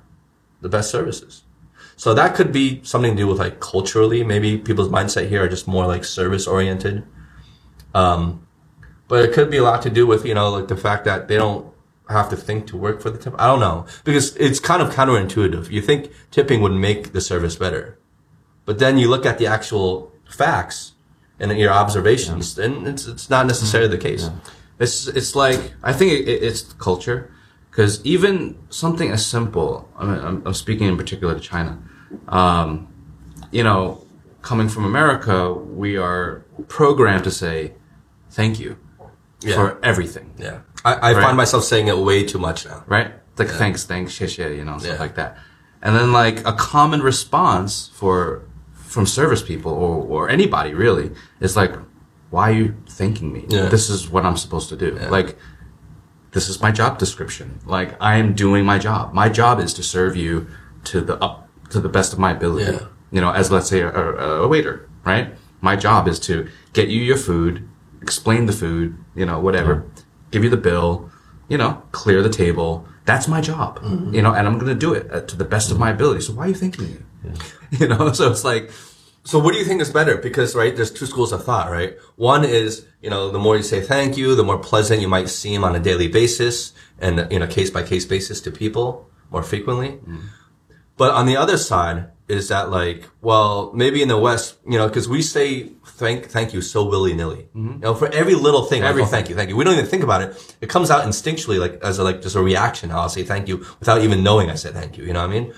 the 0.61 0.69
best 0.69 0.89
services. 0.89 1.43
So 1.95 2.13
that 2.13 2.35
could 2.35 2.51
be 2.51 2.81
something 2.83 3.11
to 3.11 3.17
do 3.17 3.27
with 3.27 3.39
like 3.39 3.59
culturally, 3.59 4.23
maybe 4.23 4.57
people's 4.57 4.89
mindset 4.89 5.29
here 5.29 5.43
are 5.43 5.49
just 5.49 5.67
more 5.67 5.87
like 5.87 6.05
service 6.05 6.47
oriented. 6.47 7.03
Um, 7.93 8.47
but 9.07 9.25
it 9.25 9.33
could 9.33 9.49
be 9.49 9.57
a 9.57 9.63
lot 9.63 9.81
to 9.83 9.89
do 9.89 10.05
with, 10.05 10.25
you 10.25 10.33
know, 10.33 10.49
like 10.51 10.67
the 10.67 10.77
fact 10.77 11.05
that 11.05 11.27
they 11.27 11.37
don't 11.37 11.73
have 12.09 12.29
to 12.29 12.37
think 12.37 12.67
to 12.67 12.77
work 12.77 13.01
for 13.01 13.09
the 13.09 13.17
tip. 13.17 13.33
I 13.37 13.47
don't 13.47 13.59
know 13.59 13.85
because 14.03 14.35
it's 14.37 14.59
kind 14.59 14.81
of 14.81 14.93
counterintuitive. 14.93 15.69
You 15.71 15.81
think 15.81 16.11
tipping 16.31 16.61
would 16.61 16.73
make 16.73 17.13
the 17.13 17.21
service 17.21 17.55
better. 17.55 17.97
But 18.65 18.79
then 18.79 18.97
you 18.97 19.09
look 19.09 19.25
at 19.25 19.37
the 19.37 19.47
actual 19.47 20.11
facts 20.29 20.93
and 21.39 21.57
your 21.57 21.71
observations, 21.71 22.57
and 22.57 22.87
it's 22.87 23.07
it's 23.07 23.29
not 23.29 23.45
necessarily 23.45 23.89
the 23.89 23.97
case. 23.97 24.29
It's 24.79 25.07
it's 25.07 25.35
like 25.35 25.73
I 25.83 25.93
think 25.93 26.11
it, 26.11 26.27
it, 26.27 26.43
it's 26.43 26.61
culture, 26.73 27.31
because 27.77 28.03
even 28.03 28.57
something 28.69 29.11
as 29.11 29.23
simple. 29.23 29.87
I 29.99 30.05
mean, 30.05 30.19
I'm, 30.19 30.41
I'm 30.47 30.53
speaking 30.55 30.87
in 30.87 30.97
particular 30.97 31.35
to 31.35 31.39
China. 31.39 31.77
Um, 32.27 32.87
you 33.51 33.63
know, 33.63 34.03
coming 34.41 34.67
from 34.67 34.83
America, 34.83 35.53
we 35.53 35.95
are 35.95 36.43
programmed 36.67 37.23
to 37.25 37.31
say 37.31 37.73
thank 38.31 38.59
you 38.59 38.77
Yeah. 39.41 39.53
for 39.57 39.77
everything, 39.83 40.33
Yeah, 40.39 40.61
I, 40.83 40.93
I 40.93 41.13
Right. 41.13 41.23
find 41.23 41.37
myself 41.37 41.63
saying 41.65 41.87
it 41.87 41.97
way 41.99 42.23
too 42.23 42.39
much 42.39 42.65
now. 42.65 42.83
right? 42.87 43.11
Like 43.37 43.49
thanks, 43.49 43.83
thanks, 43.85 44.11
shit, 44.11 44.31
shit, 44.31 44.57
you 44.57 44.65
know, 44.65 44.79
stuff 44.79 44.93
Yeah. 44.95 44.99
like 45.05 45.13
that. 45.21 45.37
And 45.83 45.95
then 45.95 46.11
like 46.11 46.37
a 46.47 46.53
common 46.53 47.01
response 47.01 47.91
for 47.93 48.41
from 48.73 49.05
service 49.05 49.43
people 49.43 49.71
or 49.83 49.93
or 50.13 50.21
anybody 50.37 50.73
really 50.73 51.11
is 51.39 51.55
like, 51.55 51.73
why 52.31 52.49
are 52.49 52.57
you 52.61 52.69
thanking 52.89 53.31
me? 53.31 53.45
Yeah. 53.47 53.69
This 53.69 53.87
is 53.91 54.09
what 54.09 54.25
I'm 54.25 54.37
supposed 54.37 54.69
to 54.69 54.75
do. 54.75 54.89
Like 55.17 55.37
this 56.31 56.49
is 56.49 56.61
my 56.61 56.71
job 56.71 56.97
description. 56.97 57.59
Like 57.65 57.95
I 58.01 58.17
am 58.17 58.33
doing 58.33 58.65
my 58.65 58.77
job. 58.77 59.13
My 59.13 59.29
job 59.29 59.59
is 59.59 59.73
to 59.75 59.83
serve 59.83 60.15
you 60.15 60.47
to 60.85 61.01
the 61.01 61.21
up 61.23 61.49
to 61.69 61.79
the 61.79 61.89
best 61.89 62.13
of 62.13 62.19
my 62.19 62.31
ability. 62.31 62.71
Yeah. 62.71 62.87
You 63.11 63.21
know, 63.21 63.31
as 63.31 63.51
let's 63.51 63.69
say 63.69 63.81
a, 63.81 63.89
a, 63.89 64.43
a 64.43 64.47
waiter, 64.47 64.87
right? 65.05 65.33
My 65.61 65.75
job 65.75 66.07
is 66.07 66.19
to 66.21 66.49
get 66.73 66.89
you 66.89 67.01
your 67.01 67.17
food, 67.17 67.67
explain 68.01 68.45
the 68.45 68.53
food, 68.53 68.97
you 69.15 69.25
know, 69.25 69.39
whatever, 69.39 69.85
give 70.31 70.43
you 70.43 70.49
the 70.49 70.57
bill, 70.57 71.09
you 71.49 71.57
know, 71.57 71.81
clear 71.91 72.21
the 72.21 72.29
table. 72.29 72.87
That's 73.05 73.27
my 73.27 73.39
job, 73.39 73.79
you 74.11 74.21
know, 74.21 74.33
and 74.33 74.45
I'm 74.45 74.59
going 74.59 74.67
to 74.67 74.75
do 74.75 74.93
it 74.93 75.09
uh, 75.11 75.21
to 75.21 75.35
the 75.37 75.45
best 75.45 75.71
of 75.71 75.79
my 75.79 75.91
ability. 75.91 76.21
So 76.21 76.33
why 76.33 76.45
are 76.45 76.49
you 76.49 76.55
thanking 76.55 76.85
me? 76.85 76.97
You 77.71 77.87
know, 77.89 78.13
so 78.13 78.31
it's 78.31 78.45
like, 78.45 78.71
So 79.27 79.39
what 79.39 79.51
do 79.51 79.59
you 79.59 79.65
think 79.65 79.81
is 79.81 79.89
better? 79.89 80.15
Because 80.15 80.55
right, 80.55 80.73
there's 80.73 80.89
two 80.89 81.05
schools 81.05 81.33
of 81.33 81.43
thought, 81.43 81.69
right? 81.69 81.97
One 82.15 82.45
is, 82.45 82.85
you 83.01 83.09
know, 83.09 83.29
the 83.29 83.37
more 83.39 83.57
you 83.57 83.63
say 83.63 83.81
thank 83.81 84.15
you, 84.15 84.35
the 84.35 84.43
more 84.43 84.57
pleasant 84.57 85.01
you 85.01 85.09
might 85.09 85.27
seem 85.27 85.65
on 85.65 85.75
a 85.75 85.81
daily 85.81 86.07
basis 86.07 86.71
and, 86.97 87.27
you 87.29 87.37
know, 87.39 87.45
case 87.45 87.69
by 87.69 87.83
case 87.83 88.05
basis 88.05 88.39
to 88.41 88.51
people 88.51 89.09
more 89.29 89.43
frequently. 89.43 89.89
Mm-hmm. 89.89 90.27
But 90.95 91.13
on 91.13 91.25
the 91.25 91.35
other 91.35 91.57
side, 91.57 92.09
is 92.29 92.47
that 92.47 92.69
like, 92.69 93.09
well, 93.21 93.71
maybe 93.73 94.01
in 94.01 94.07
the 94.07 94.17
West, 94.17 94.59
you 94.65 94.77
know, 94.77 94.87
because 94.87 95.09
we 95.09 95.21
say 95.21 95.71
thank 95.85 96.27
thank 96.27 96.53
you 96.53 96.61
so 96.61 96.85
willy 96.85 97.13
nilly. 97.13 97.49
Mm-hmm. 97.53 97.73
You 97.73 97.79
know, 97.79 97.95
for 97.95 98.07
every 98.13 98.35
little 98.35 98.63
thing, 98.63 98.81
like, 98.83 98.95
oh, 98.95 99.05
thank 99.05 99.27
you, 99.27 99.35
thank 99.35 99.49
you. 99.49 99.57
We 99.57 99.65
don't 99.65 99.73
even 99.73 99.87
think 99.87 100.03
about 100.03 100.21
it. 100.21 100.55
It 100.61 100.69
comes 100.69 100.89
out 100.89 101.05
instinctually, 101.05 101.59
like 101.59 101.79
as 101.83 101.99
a, 101.99 102.03
like 102.03 102.21
just 102.21 102.35
a 102.37 102.41
reaction. 102.41 102.91
I'll 102.91 103.09
say 103.09 103.23
thank 103.23 103.49
you 103.49 103.65
without 103.79 104.01
even 104.01 104.23
knowing 104.23 104.49
I 104.49 104.55
said 104.55 104.73
thank 104.73 104.97
you. 104.97 105.03
You 105.03 105.11
know 105.11 105.21
what 105.21 105.31
I 105.31 105.39
mean? 105.39 105.53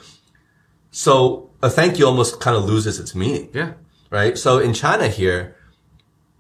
So 0.91 1.48
a 1.61 1.69
thank 1.69 1.99
you 1.99 2.05
almost 2.05 2.39
kind 2.39 2.55
of 2.55 2.63
loses 2.65 2.99
its 2.99 3.13
meaning 3.15 3.49
Yeah. 3.53 3.73
right? 4.09 4.37
So 4.37 4.59
in 4.59 4.73
China 4.73 5.07
here, 5.07 5.55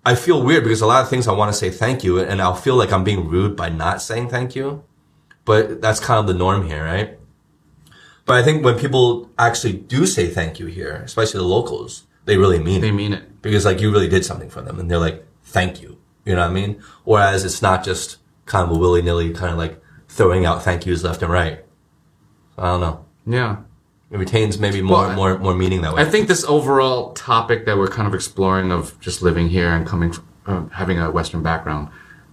I 0.05 0.15
feel 0.15 0.41
weird 0.41 0.63
because 0.63 0.81
a 0.81 0.85
lot 0.87 1.03
of 1.03 1.09
things 1.09 1.27
I 1.27 1.33
want 1.33 1.51
to 1.51 1.57
say 1.57 1.69
thank 1.69 2.03
you 2.03 2.19
and 2.19 2.41
I'll 2.41 2.55
feel 2.55 2.75
like 2.75 2.91
I'm 2.91 3.03
being 3.03 3.27
rude 3.27 3.55
by 3.55 3.69
not 3.69 4.01
saying 4.01 4.29
thank 4.29 4.55
you. 4.55 4.83
But 5.45 5.81
that's 5.81 5.99
kind 5.99 6.19
of 6.19 6.27
the 6.27 6.33
norm 6.33 6.67
here, 6.67 6.83
right? 6.83 7.17
But 8.25 8.37
I 8.37 8.43
think 8.43 8.63
when 8.63 8.77
people 8.77 9.29
actually 9.37 9.73
do 9.73 10.05
say 10.05 10.27
thank 10.27 10.59
you 10.59 10.67
here, 10.67 11.01
especially 11.03 11.39
the 11.39 11.45
locals, 11.47 12.03
they 12.25 12.37
really 12.37 12.59
mean 12.59 12.81
They 12.81 12.89
it. 12.89 12.93
mean 12.93 13.13
it. 13.13 13.41
Because 13.41 13.65
like 13.65 13.81
you 13.81 13.91
really 13.91 14.07
did 14.07 14.23
something 14.25 14.49
for 14.49 14.61
them 14.61 14.79
and 14.79 14.89
they're 14.89 14.99
like, 14.99 15.25
thank 15.43 15.81
you. 15.81 15.97
You 16.25 16.35
know 16.35 16.41
what 16.41 16.51
I 16.51 16.53
mean? 16.53 16.81
Whereas 17.03 17.43
it's 17.43 17.61
not 17.61 17.83
just 17.83 18.17
kind 18.45 18.69
of 18.69 18.75
a 18.75 18.79
willy 18.79 19.01
nilly 19.01 19.33
kind 19.33 19.51
of 19.51 19.57
like 19.57 19.81
throwing 20.07 20.45
out 20.45 20.63
thank 20.63 20.85
yous 20.85 21.03
left 21.03 21.21
and 21.23 21.31
right. 21.31 21.65
I 22.57 22.65
don't 22.65 22.81
know. 22.81 23.05
Yeah. 23.25 23.57
It 24.11 24.17
retains 24.17 24.57
maybe 24.57 24.81
more, 24.81 25.07
Well, 25.07 25.15
more, 25.15 25.37
more 25.37 25.53
meaning 25.53 25.81
that 25.81 25.93
way. 25.93 26.01
I 26.01 26.05
think 26.05 26.27
this 26.27 26.43
overall 26.43 27.13
topic 27.13 27.65
that 27.65 27.77
we're 27.77 27.87
kind 27.87 28.07
of 28.07 28.15
exploring 28.15 28.71
of 28.71 28.99
just 28.99 29.21
living 29.21 29.49
here 29.49 29.69
and 29.69 29.85
coming, 29.85 30.11
from, 30.11 30.27
uh, 30.47 30.65
having 30.69 30.99
a 30.99 31.11
Western 31.11 31.43
background, 31.43 31.89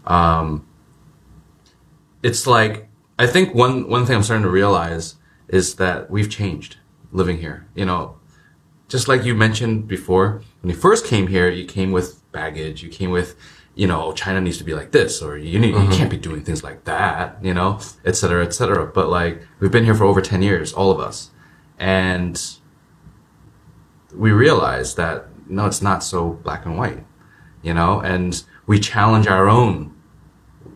um, 0.07 0.67
it's 2.23 2.47
like 2.47 2.89
I 3.19 3.27
think 3.27 3.55
one 3.55 3.89
one 3.89 4.07
thing 4.07 4.17
I'm 4.17 4.23
starting 4.23 4.45
to 4.45 4.51
realize 4.51 5.17
is 5.49 5.77
that 5.77 6.11
we've 6.11 6.31
changed 6.31 6.77
living 7.13 7.39
here. 7.39 7.67
You 7.75 7.85
know, 7.85 8.17
just 8.89 9.09
like 9.09 9.25
you 9.25 9.35
mentioned 9.35 9.87
before, 9.87 10.43
when 10.61 10.71
you 10.71 10.77
first 10.77 11.07
came 11.07 11.27
here, 11.29 11.49
you 11.49 11.65
came 11.67 11.93
with 11.93 12.23
baggage. 12.33 12.83
You 12.83 12.89
came 12.89 13.11
with, 13.11 13.37
you 13.75 13.87
know, 13.87 14.13
China 14.13 14.41
needs 14.41 14.59
to 14.59 14.65
be 14.65 14.75
like 14.75 14.93
this, 14.93 15.23
or 15.23 15.39
you 15.39 15.59
need, 15.59 15.75
you 15.75 15.89
can't 15.89 16.11
be 16.11 16.17
doing 16.17 16.43
things 16.45 16.63
like 16.63 16.85
that, 16.85 17.39
you 17.43 17.55
know, 17.55 17.81
et 18.05 18.17
cetera, 18.17 18.45
et 18.45 18.53
cetera. 18.53 18.87
But 18.87 19.09
like, 19.09 19.43
we've 19.61 19.71
been 19.71 19.85
here 19.85 19.95
for 19.95 20.05
over 20.05 20.21
10 20.21 20.43
years, 20.43 20.73
all 20.73 20.91
of 20.91 21.01
us. 21.01 21.31
And 21.79 22.41
we 24.15 24.33
realize 24.33 24.95
that, 24.95 25.27
no, 25.49 25.67
it's 25.67 25.83
not 25.83 26.03
so 26.03 26.31
black 26.43 26.65
and 26.65 26.77
white, 26.79 27.05
you 27.63 27.75
know, 27.75 28.01
and 28.01 28.43
we 28.67 28.79
challenge 28.81 29.27
our 29.27 29.49
own 29.49 29.95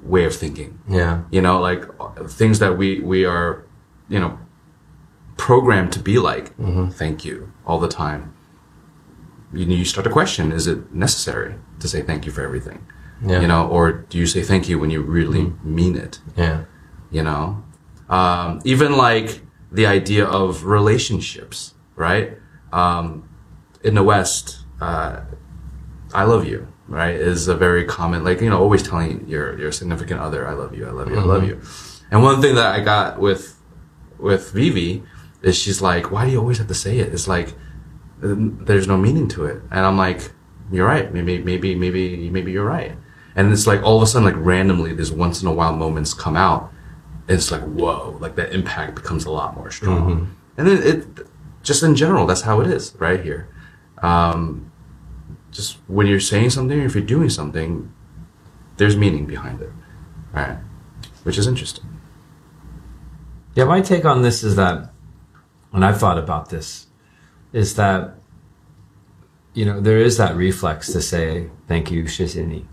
way 0.03 0.25
of 0.25 0.35
thinking. 0.35 0.79
Yeah. 0.89 1.23
you 1.31 1.41
know 1.43 1.61
like 1.61 1.85
things 2.29 2.59
that 2.59 2.77
we 2.79 3.01
we 3.01 3.25
are 3.25 3.65
you 4.09 4.19
know 4.19 4.39
programmed 5.37 5.93
to 5.93 5.99
be 6.01 6.19
like 6.19 6.53
thank 6.93 7.25
you 7.25 7.53
all 7.67 7.79
the 7.79 7.89
time. 7.89 8.35
You, 9.53 9.67
you 9.67 9.85
start 9.85 10.05
to 10.05 10.11
question 10.11 10.53
is 10.53 10.67
it 10.67 10.93
necessary 10.93 11.57
to 11.81 11.89
say 11.89 12.03
thank 12.03 12.25
you 12.27 12.33
for 12.33 12.43
everything? 12.43 12.87
Yeah. 13.25 13.41
you 13.43 13.47
know 13.47 13.69
or 13.69 13.93
do 13.93 14.17
you 14.19 14.27
say 14.27 14.43
thank 14.43 14.69
you 14.69 14.79
when 14.79 14.91
you 14.91 15.03
really 15.03 15.53
mean 15.63 15.97
it? 15.97 16.21
Yeah. 16.37 16.65
you 17.11 17.23
know? 17.23 17.63
Um, 18.09 18.61
even 18.65 18.97
like 18.97 19.43
the 19.73 19.87
idea 19.87 20.25
of 20.25 20.64
relationships 20.64 21.75
right? 21.97 22.39
Um, 22.73 23.29
in 23.83 23.95
the 23.95 24.03
west 24.03 24.59
uh, 24.81 25.21
i 26.12 26.25
love 26.25 26.47
you 26.47 26.66
right 26.89 27.14
is 27.14 27.49
a 27.49 27.55
very 27.55 27.85
common 27.85 28.25
like 28.25 28.41
you 28.41 28.51
know 28.51 28.59
always 28.59 28.83
telling 28.83 29.27
your 29.29 29.59
your 29.59 29.73
significant 29.73 30.21
other 30.21 30.47
i 30.47 30.53
love 30.53 30.75
you 30.75 30.87
i 30.87 30.91
love 30.91 31.11
you 31.11 31.18
i 31.18 31.23
love 31.23 31.45
you. 31.47 31.61
And 32.11 32.23
one 32.23 32.41
thing 32.43 32.57
that 32.57 32.75
i 32.75 32.81
got 32.81 33.21
with 33.21 33.57
with 34.18 34.51
vivi 34.53 35.03
is 35.43 35.57
she's 35.57 35.81
like 35.81 36.11
why 36.11 36.27
do 36.27 36.33
you 36.33 36.39
always 36.39 36.59
have 36.59 36.68
to 36.68 36.75
say 36.75 36.99
it? 36.99 37.12
It's 37.12 37.29
like 37.29 37.55
there's 38.21 38.87
no 38.87 38.97
meaning 38.97 39.29
to 39.29 39.47
it. 39.47 39.62
And 39.71 39.87
i'm 39.87 39.97
like 39.97 40.33
you're 40.73 40.87
right. 40.87 41.12
Maybe 41.12 41.39
maybe 41.39 41.75
maybe 41.75 42.31
maybe 42.31 42.53
you're 42.53 42.66
right. 42.66 42.97
And 43.35 43.53
it's 43.53 43.66
like 43.66 43.83
all 43.83 43.97
of 43.97 44.03
a 44.03 44.07
sudden 44.07 44.27
like 44.27 44.37
randomly 44.37 44.93
these 44.95 45.12
once 45.12 45.43
in 45.43 45.49
a 45.49 45.53
while 45.53 45.75
moments 45.75 46.12
come 46.12 46.37
out 46.37 46.70
it's 47.31 47.51
like 47.51 47.62
whoa 47.62 48.16
like 48.20 48.37
that 48.37 48.53
impact 48.53 48.95
becomes 48.95 49.24
a 49.24 49.31
lot 49.31 49.57
more 49.57 49.70
strong. 49.70 50.35
And 50.57 50.66
then 50.66 50.83
it 50.83 51.26
just 51.62 51.83
in 51.83 51.95
general 51.95 52.26
that's 52.26 52.43
how 52.43 52.61
it 52.61 52.66
is 52.66 52.95
right 52.99 53.22
here. 53.22 53.49
Um, 54.03 54.70
just 55.51 55.78
when 55.89 56.07
you're 56.07 56.20
saying 56.20 56.51
something 56.51 56.81
or 56.81 56.85
if 56.85 56.95
you're 56.95 57.05
doing 57.05 57.28
something 57.28 57.93
there's 58.76 58.97
meaning 58.97 59.26
behind 59.26 59.61
it 59.61 59.70
right? 60.33 60.59
Which 61.22 61.39
is 61.39 61.47
interesting. 61.47 61.85
Yeah, 63.55 63.64
my 63.64 63.81
take 63.81 64.05
on 64.05 64.22
this 64.22 64.43
is 64.43 64.57
that 64.57 64.91
when 65.70 65.83
I've 65.83 65.99
thought 65.99 66.18
about 66.18 66.51
this, 66.51 66.87
is 67.53 67.74
that 67.74 68.14
you 69.55 69.64
know 69.64 69.81
there 69.81 69.99
is 69.99 70.16
that 70.18 70.37
reflex 70.37 70.93
to 70.93 71.01
say 71.01 71.51
thank 71.66 71.91
you, 71.91 72.05
Shizini, 72.05 72.64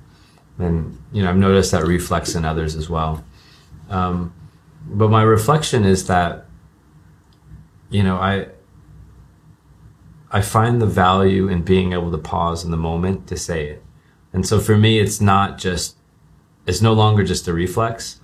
and 0.59 0.97
you 1.11 1.23
know 1.23 1.29
I've 1.29 1.37
noticed 1.37 1.71
that 1.71 1.85
reflex 1.85 2.35
in 2.35 2.45
others 2.45 2.75
as 2.75 2.89
well. 2.89 3.23
Um, 3.89 4.33
but 4.89 5.09
my 5.09 5.21
reflection 5.21 5.83
is 5.83 6.07
that 6.07 6.45
you 7.89 8.03
know 8.03 8.17
I 8.17 8.47
I 10.31 10.41
find 10.41 10.81
the 10.81 10.85
value 10.85 11.47
in 11.47 11.61
being 11.63 11.93
able 11.93 12.11
to 12.11 12.17
pause 12.17 12.65
in 12.65 12.71
the 12.71 12.77
moment 12.77 13.27
to 13.27 13.37
say 13.37 13.67
it, 13.67 13.83
and 14.33 14.47
so 14.47 14.59
for 14.59 14.77
me 14.77 14.99
it's 14.99 15.21
not 15.21 15.57
just 15.57 15.97
it's 16.65 16.81
no 16.81 16.93
longer 16.93 17.23
just 17.23 17.47
a 17.47 17.53
reflex. 17.53 18.19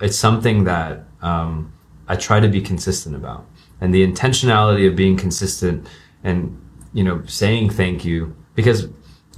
It's 0.00 0.16
something 0.16 0.64
that 0.64 1.04
um, 1.22 1.72
I 2.08 2.16
try 2.16 2.40
to 2.40 2.48
be 2.48 2.60
consistent 2.60 3.16
about, 3.16 3.46
and 3.80 3.94
the 3.94 4.06
intentionality 4.06 4.88
of 4.88 4.96
being 4.96 5.16
consistent 5.16 5.86
and 6.24 6.60
you 6.92 7.04
know 7.04 7.24
saying 7.26 7.70
thank 7.70 8.04
you 8.04 8.34
because 8.54 8.88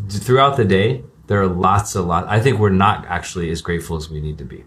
throughout 0.09 0.57
the 0.57 0.65
day 0.65 1.03
there 1.27 1.41
are 1.41 1.47
lots 1.47 1.95
of 1.95 2.07
lot. 2.07 2.27
I 2.27 2.41
think 2.41 2.59
we're 2.59 2.71
not 2.71 3.05
actually 3.07 3.51
as 3.51 3.63
grateful 3.63 3.97
as 3.97 4.09
we 4.11 4.21
need 4.21 4.39
to 4.39 4.45
be. 4.45 4.65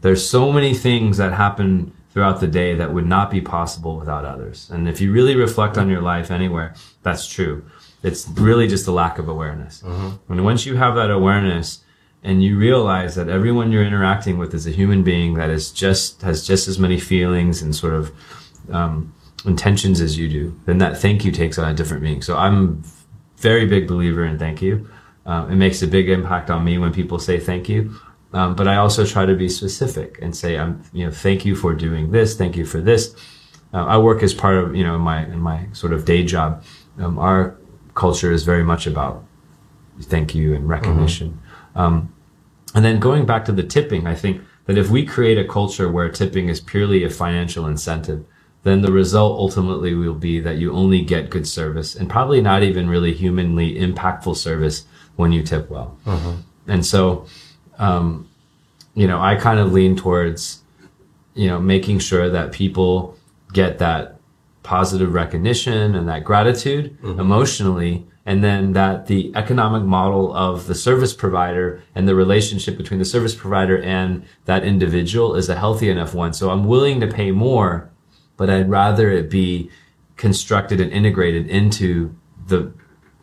There's 0.00 0.28
so 0.28 0.52
many 0.52 0.74
things 0.74 1.16
that 1.18 1.32
happen 1.32 1.92
throughout 2.12 2.40
the 2.40 2.46
day 2.48 2.74
that 2.74 2.92
would 2.92 3.06
not 3.06 3.30
be 3.30 3.40
possible 3.40 3.96
without 3.96 4.24
others. 4.24 4.68
And 4.70 4.88
if 4.88 5.00
you 5.00 5.12
really 5.12 5.36
reflect 5.36 5.78
on 5.78 5.88
your 5.88 6.00
life 6.00 6.30
anywhere, 6.30 6.74
that's 7.02 7.26
true. 7.26 7.64
It's 8.02 8.26
really 8.28 8.66
just 8.66 8.86
a 8.88 8.92
lack 8.92 9.18
of 9.18 9.28
awareness. 9.28 9.82
And 10.28 10.44
once 10.44 10.66
you 10.66 10.76
have 10.76 10.94
that 10.96 11.10
awareness 11.10 11.84
and 12.24 12.42
you 12.42 12.58
realize 12.58 13.14
that 13.14 13.28
everyone 13.28 13.70
you're 13.72 13.84
interacting 13.84 14.38
with 14.38 14.54
is 14.54 14.66
a 14.66 14.70
human 14.70 15.02
being 15.02 15.34
that 15.34 15.50
is 15.50 15.70
just 15.70 16.22
has 16.22 16.46
just 16.46 16.66
as 16.66 16.78
many 16.78 16.98
feelings 16.98 17.62
and 17.62 17.74
sort 17.74 17.94
of 17.94 18.10
um, 18.72 19.14
intentions 19.44 20.00
as 20.00 20.18
you 20.18 20.28
do, 20.28 20.58
then 20.66 20.78
that 20.78 20.98
thank 20.98 21.24
you 21.24 21.30
takes 21.32 21.58
on 21.58 21.70
a 21.70 21.74
different 21.74 22.02
meaning. 22.02 22.22
So 22.22 22.36
I'm 22.36 22.82
very 23.36 23.66
big 23.66 23.86
believer 23.86 24.24
in 24.24 24.38
thank 24.38 24.60
you. 24.62 24.88
Um, 25.26 25.52
it 25.52 25.56
makes 25.56 25.82
a 25.82 25.86
big 25.86 26.08
impact 26.08 26.50
on 26.50 26.64
me 26.64 26.78
when 26.78 26.92
people 26.92 27.18
say 27.18 27.38
thank 27.38 27.68
you. 27.68 27.94
Um, 28.32 28.54
but 28.54 28.68
I 28.68 28.76
also 28.76 29.04
try 29.04 29.26
to 29.26 29.34
be 29.34 29.48
specific 29.48 30.18
and 30.22 30.34
say, 30.36 30.56
I'm, 30.56 30.82
you 30.92 31.04
know, 31.04 31.10
thank 31.10 31.44
you 31.44 31.56
for 31.56 31.74
doing 31.74 32.12
this. 32.12 32.36
Thank 32.36 32.56
you 32.56 32.64
for 32.64 32.80
this. 32.80 33.14
Uh, 33.72 33.84
I 33.84 33.98
work 33.98 34.22
as 34.22 34.34
part 34.34 34.56
of, 34.56 34.74
you 34.74 34.84
know, 34.84 34.94
in 34.94 35.00
my, 35.00 35.24
in 35.24 35.40
my 35.40 35.66
sort 35.72 35.92
of 35.92 36.04
day 36.04 36.24
job. 36.24 36.62
Um, 36.98 37.18
our 37.18 37.56
culture 37.94 38.30
is 38.30 38.44
very 38.44 38.62
much 38.62 38.86
about 38.86 39.24
thank 40.02 40.34
you 40.34 40.54
and 40.54 40.68
recognition. 40.68 41.40
Um, 41.74 42.14
and 42.74 42.84
then 42.84 43.00
going 43.00 43.26
back 43.26 43.44
to 43.46 43.52
the 43.52 43.62
tipping, 43.62 44.06
I 44.06 44.14
think 44.14 44.42
that 44.66 44.78
if 44.78 44.90
we 44.90 45.04
create 45.04 45.38
a 45.38 45.44
culture 45.44 45.90
where 45.90 46.08
tipping 46.08 46.48
is 46.48 46.60
purely 46.60 47.02
a 47.04 47.10
financial 47.10 47.66
incentive, 47.66 48.24
then 48.62 48.82
the 48.82 48.92
result 48.92 49.38
ultimately 49.38 49.94
will 49.94 50.14
be 50.14 50.38
that 50.40 50.58
you 50.58 50.72
only 50.72 51.02
get 51.02 51.30
good 51.30 51.48
service 51.48 51.96
and 51.96 52.08
probably 52.08 52.40
not 52.40 52.62
even 52.62 52.88
really 52.88 53.12
humanly 53.12 53.74
impactful 53.76 54.36
service 54.36 54.84
when 55.16 55.32
you 55.32 55.42
tip 55.42 55.70
well. 55.70 55.98
And 56.68 56.84
so, 56.86 57.26
um, 57.80 58.28
you 58.94 59.08
know, 59.08 59.20
I 59.20 59.34
kind 59.34 59.58
of 59.58 59.72
lean 59.72 59.96
towards, 59.96 60.62
you 61.34 61.48
know, 61.48 61.58
making 61.58 61.98
sure 61.98 62.28
that 62.28 62.52
people 62.52 63.16
get 63.52 63.78
that 63.78 64.20
positive 64.62 65.12
recognition 65.14 65.94
and 65.94 66.08
that 66.08 66.22
gratitude 66.22 66.96
emotionally. 67.18 68.06
And 68.26 68.44
then 68.44 68.74
that 68.74 69.06
the 69.06 69.32
economic 69.34 69.82
model 69.82 70.32
of 70.36 70.66
the 70.66 70.74
service 70.74 71.14
provider 71.14 71.82
and 71.94 72.06
the 72.06 72.14
relationship 72.14 72.76
between 72.76 72.98
the 72.98 73.04
service 73.04 73.34
provider 73.34 73.80
and 73.82 74.24
that 74.44 74.62
individual 74.62 75.34
is 75.34 75.48
a 75.48 75.56
healthy 75.56 75.88
enough 75.88 76.14
one. 76.14 76.34
So 76.34 76.50
I'm 76.50 76.66
willing 76.66 77.00
to 77.00 77.06
pay 77.06 77.30
more, 77.32 77.90
but 78.36 78.50
I'd 78.50 78.68
rather 78.68 79.10
it 79.10 79.30
be 79.30 79.70
constructed 80.16 80.80
and 80.80 80.92
integrated 80.92 81.48
into 81.48 82.14
the 82.46 82.72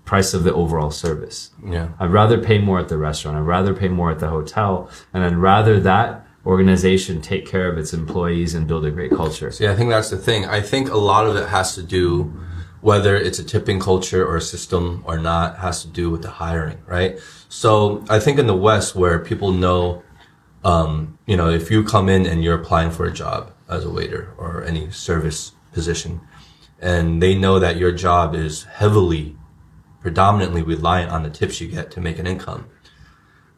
price 0.07 0.33
of 0.33 0.43
the 0.43 0.53
overall 0.53 0.89
service. 0.89 1.51
Yeah. 1.63 1.89
I'd 1.99 2.11
rather 2.11 2.41
pay 2.41 2.57
more 2.59 2.79
at 2.79 2.87
the 2.87 2.97
restaurant. 2.97 3.37
I'd 3.37 3.41
rather 3.41 3.73
pay 3.73 3.89
more 3.89 4.09
at 4.09 4.19
the 4.19 4.29
hotel. 4.29 4.89
And 5.13 5.23
I'd 5.23 5.35
rather 5.35 5.81
that 5.81 6.25
organization 6.45 7.21
take 7.21 7.45
care 7.45 7.69
of 7.69 7.77
its 7.77 7.93
employees 7.93 8.55
and 8.55 8.65
build 8.65 8.85
a 8.85 8.91
great 8.91 9.11
culture. 9.11 9.51
Yeah, 9.59 9.73
I 9.73 9.75
think 9.75 9.89
that's 9.89 10.09
the 10.09 10.17
thing. 10.17 10.45
I 10.45 10.61
think 10.61 10.89
a 10.89 10.97
lot 10.97 11.27
of 11.27 11.35
it 11.35 11.49
has 11.49 11.75
to 11.75 11.83
do, 11.83 12.33
whether 12.79 13.17
it's 13.17 13.37
a 13.37 13.43
tipping 13.43 13.81
culture 13.81 14.25
or 14.25 14.37
a 14.37 14.41
system 14.41 15.03
or 15.05 15.17
not, 15.17 15.57
has 15.57 15.81
to 15.81 15.89
do 15.89 16.09
with 16.09 16.21
the 16.21 16.31
hiring, 16.31 16.77
right? 16.85 17.19
So 17.49 18.05
I 18.09 18.19
think 18.21 18.39
in 18.39 18.47
the 18.47 18.55
West 18.55 18.95
where 18.95 19.19
people 19.19 19.51
know, 19.51 20.03
um, 20.63 21.19
you 21.25 21.35
know, 21.35 21.49
if 21.49 21.69
you 21.69 21.83
come 21.83 22.07
in 22.07 22.25
and 22.25 22.41
you're 22.45 22.55
applying 22.55 22.91
for 22.91 23.05
a 23.05 23.11
job 23.11 23.51
as 23.67 23.83
a 23.83 23.89
waiter 23.89 24.33
or 24.37 24.63
any 24.63 24.89
service 24.89 25.51
position, 25.73 26.21
and 26.79 27.21
they 27.21 27.35
know 27.35 27.59
that 27.59 27.75
your 27.75 27.91
job 27.91 28.35
is 28.35 28.63
heavily, 28.63 29.35
predominantly 30.01 30.61
reliant 30.61 31.11
on 31.11 31.23
the 31.23 31.29
tips 31.29 31.59
you 31.61 31.67
get 31.67 31.91
to 31.91 32.01
make 32.01 32.19
an 32.19 32.27
income. 32.27 32.69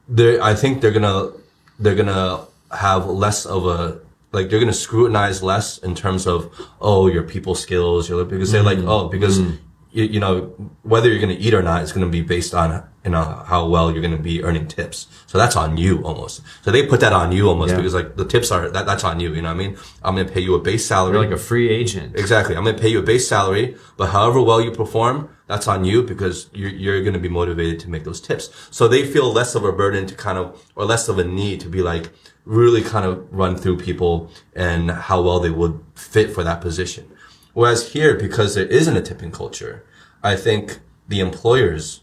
They, 0.08 0.40
I 0.40 0.56
think 0.56 0.82
they're 0.82 0.92
gonna 0.92 1.32
they're 1.78 1.96
gonna 1.96 2.46
have 2.72 3.06
less 3.08 3.46
of 3.46 3.66
a 3.66 4.00
like 4.32 4.50
they're 4.50 4.60
gonna 4.60 4.74
scrutinize 4.74 5.42
less 5.44 5.78
in 5.80 5.96
terms 5.96 6.28
of 6.28 6.54
oh 6.82 7.08
your 7.08 7.24
people 7.24 7.56
skills 7.56 8.10
your 8.10 8.26
because 8.26 8.52
they're 8.52 8.64
like 8.64 8.78
mm. 8.78 8.88
oh 8.88 9.08
because 9.10 9.40
mm. 9.40 9.58
you, 9.92 10.04
you 10.04 10.20
know 10.20 10.54
whether 10.84 11.10
you're 11.10 11.20
gonna 11.22 11.34
eat 11.34 11.54
or 11.54 11.62
not 11.62 11.84
is 11.84 11.92
gonna 11.92 12.08
be 12.08 12.22
based 12.22 12.54
on 12.54 12.84
you 13.04 13.12
know 13.12 13.24
how 13.46 13.68
well 13.68 13.92
you're 13.92 14.02
gonna 14.02 14.18
be 14.18 14.44
earning 14.44 14.68
tips 14.68 15.08
so 15.26 15.38
that's 15.38 15.56
on 15.56 15.78
you 15.78 16.04
almost 16.04 16.42
so 16.64 16.72
they 16.72 16.86
put 16.86 17.00
that 17.00 17.14
on 17.14 17.32
you 17.32 17.48
almost 17.48 17.72
Yeah. 17.72 17.78
because 17.78 17.94
like 17.94 18.16
the 18.16 18.26
tips 18.26 18.52
are 18.52 18.70
that 18.70 18.86
that's 18.86 19.04
on 19.04 19.20
you 19.20 19.34
you 19.34 19.42
know 19.42 19.50
what 19.50 19.62
I 19.62 19.68
mean 19.68 19.78
I'm 20.04 20.16
gonna 20.16 20.30
pay 20.30 20.42
you 20.42 20.54
a 20.54 20.60
base 20.60 20.86
salary 20.86 21.14
You're 21.14 21.24
like 21.24 21.34
a 21.34 21.38
free 21.38 21.70
agent. 21.70 22.16
Exactly. 22.16 22.56
I'm 22.56 22.64
going 22.64 22.76
to 22.76 22.82
pay 22.82 22.90
you 22.90 23.00
a 23.00 23.04
base 23.04 23.28
salary, 23.28 23.76
but 23.98 24.10
however 24.10 24.42
well 24.42 24.62
you 24.62 24.72
perform, 24.72 25.30
that's 25.50 25.68
on 25.68 25.84
you 25.84 26.04
because 26.04 26.48
you're, 26.54 26.70
you're 26.70 27.02
going 27.02 27.16
to 27.16 27.20
be 27.20 27.28
motivated 27.28 27.80
to 27.80 27.90
make 27.90 28.04
those 28.04 28.22
tips. 28.22 28.52
So 28.70 28.88
they 28.88 29.04
feel 29.04 29.34
less 29.34 29.56
of 29.56 29.66
a 29.66 29.72
burden 29.72 30.06
to 30.06 30.14
kind 30.14 30.38
of, 30.38 30.64
or 30.76 30.86
less 30.86 31.10
of 31.10 31.18
a 31.18 31.24
need 31.24 31.60
to 31.62 31.68
be 31.68 31.82
like, 31.82 32.12
really 32.46 32.84
kind 32.84 33.04
of 33.04 33.28
run 33.34 33.56
through 33.58 33.78
people 33.78 34.30
and 34.56 34.92
how 34.92 35.24
well 35.24 35.40
they 35.40 35.50
would 35.50 35.84
fit 35.96 36.32
for 36.32 36.44
that 36.44 36.62
position. 36.62 37.12
Whereas 37.54 37.94
here, 37.94 38.16
because 38.16 38.54
there 38.54 38.68
isn't 38.68 38.96
a 38.96 39.02
tipping 39.02 39.32
culture, 39.32 39.84
I 40.22 40.36
think 40.36 40.82
the 41.08 41.20
employers 41.20 42.02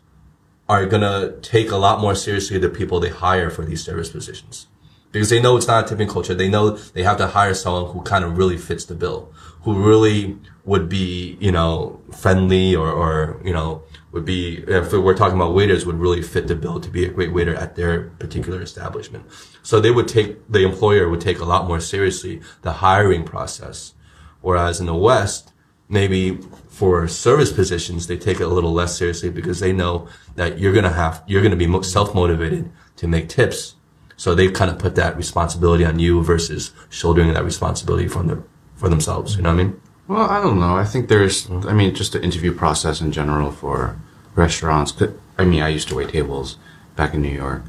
are 0.68 0.84
going 0.84 1.02
to 1.02 1.38
take 1.40 1.70
a 1.70 1.76
lot 1.76 2.00
more 2.00 2.16
seriously 2.16 2.58
the 2.58 2.68
people 2.68 2.98
they 2.98 3.10
hire 3.10 3.48
for 3.48 3.64
these 3.64 3.84
service 3.84 4.10
positions 4.10 4.66
because 5.12 5.30
they 5.30 5.40
know 5.40 5.56
it's 5.56 5.66
not 5.66 5.86
a 5.86 5.88
tipping 5.88 6.08
culture. 6.08 6.34
They 6.34 6.48
know 6.48 6.70
they 6.70 7.04
have 7.04 7.16
to 7.18 7.28
hire 7.28 7.54
someone 7.54 7.92
who 7.92 8.02
kind 8.02 8.24
of 8.24 8.36
really 8.36 8.58
fits 8.58 8.84
the 8.84 8.94
bill, 8.94 9.32
who 9.66 9.74
really 9.84 10.38
would 10.64 10.88
be, 10.88 11.36
you 11.40 11.50
know, 11.50 12.00
friendly 12.12 12.76
or, 12.76 12.88
or, 12.88 13.40
you 13.44 13.52
know, 13.52 13.82
would 14.12 14.24
be, 14.24 14.62
if 14.68 14.92
we're 14.92 15.16
talking 15.16 15.34
about 15.34 15.54
waiters, 15.54 15.84
would 15.84 15.98
really 15.98 16.22
fit 16.22 16.46
the 16.46 16.54
bill 16.54 16.78
to 16.78 16.88
be 16.88 17.04
a 17.04 17.08
great 17.08 17.32
waiter 17.32 17.52
at 17.52 17.74
their 17.74 18.10
particular 18.10 18.62
establishment. 18.62 19.24
So 19.64 19.80
they 19.80 19.90
would 19.90 20.06
take, 20.06 20.38
the 20.48 20.62
employer 20.62 21.08
would 21.08 21.20
take 21.20 21.40
a 21.40 21.44
lot 21.44 21.66
more 21.66 21.80
seriously 21.80 22.42
the 22.62 22.74
hiring 22.74 23.24
process. 23.24 23.94
Whereas 24.40 24.78
in 24.78 24.86
the 24.86 24.94
West, 24.94 25.52
maybe 25.88 26.38
for 26.68 27.08
service 27.08 27.50
positions, 27.50 28.06
they 28.06 28.16
take 28.16 28.38
it 28.38 28.44
a 28.44 28.54
little 28.56 28.72
less 28.72 28.96
seriously 28.96 29.30
because 29.30 29.58
they 29.58 29.72
know 29.72 30.06
that 30.36 30.60
you're 30.60 30.72
going 30.72 30.84
to 30.84 30.90
have, 30.90 31.24
you're 31.26 31.42
going 31.42 31.58
to 31.58 31.66
be 31.66 31.82
self-motivated 31.82 32.70
to 32.98 33.08
make 33.08 33.28
tips. 33.28 33.74
So 34.16 34.32
they've 34.32 34.52
kind 34.52 34.70
of 34.70 34.78
put 34.78 34.94
that 34.94 35.16
responsibility 35.16 35.84
on 35.84 35.98
you 35.98 36.22
versus 36.22 36.70
shouldering 36.88 37.32
that 37.34 37.44
responsibility 37.44 38.06
from 38.06 38.28
the, 38.28 38.44
for 38.76 38.88
themselves. 38.88 39.36
You 39.36 39.42
know 39.42 39.54
what 39.54 39.60
I 39.60 39.64
mean? 39.64 39.80
Well, 40.08 40.30
I 40.30 40.40
don't 40.40 40.60
know. 40.60 40.76
I 40.76 40.84
think 40.84 41.08
there's, 41.08 41.50
I 41.50 41.72
mean, 41.72 41.94
just 41.94 42.12
the 42.12 42.22
interview 42.22 42.54
process 42.54 43.00
in 43.00 43.10
general 43.10 43.50
for 43.50 43.98
restaurants. 44.34 44.94
I 45.38 45.44
mean, 45.44 45.62
I 45.62 45.68
used 45.68 45.88
to 45.88 45.96
wait 45.96 46.10
tables 46.10 46.58
back 46.94 47.14
in 47.14 47.22
New 47.22 47.34
York. 47.34 47.64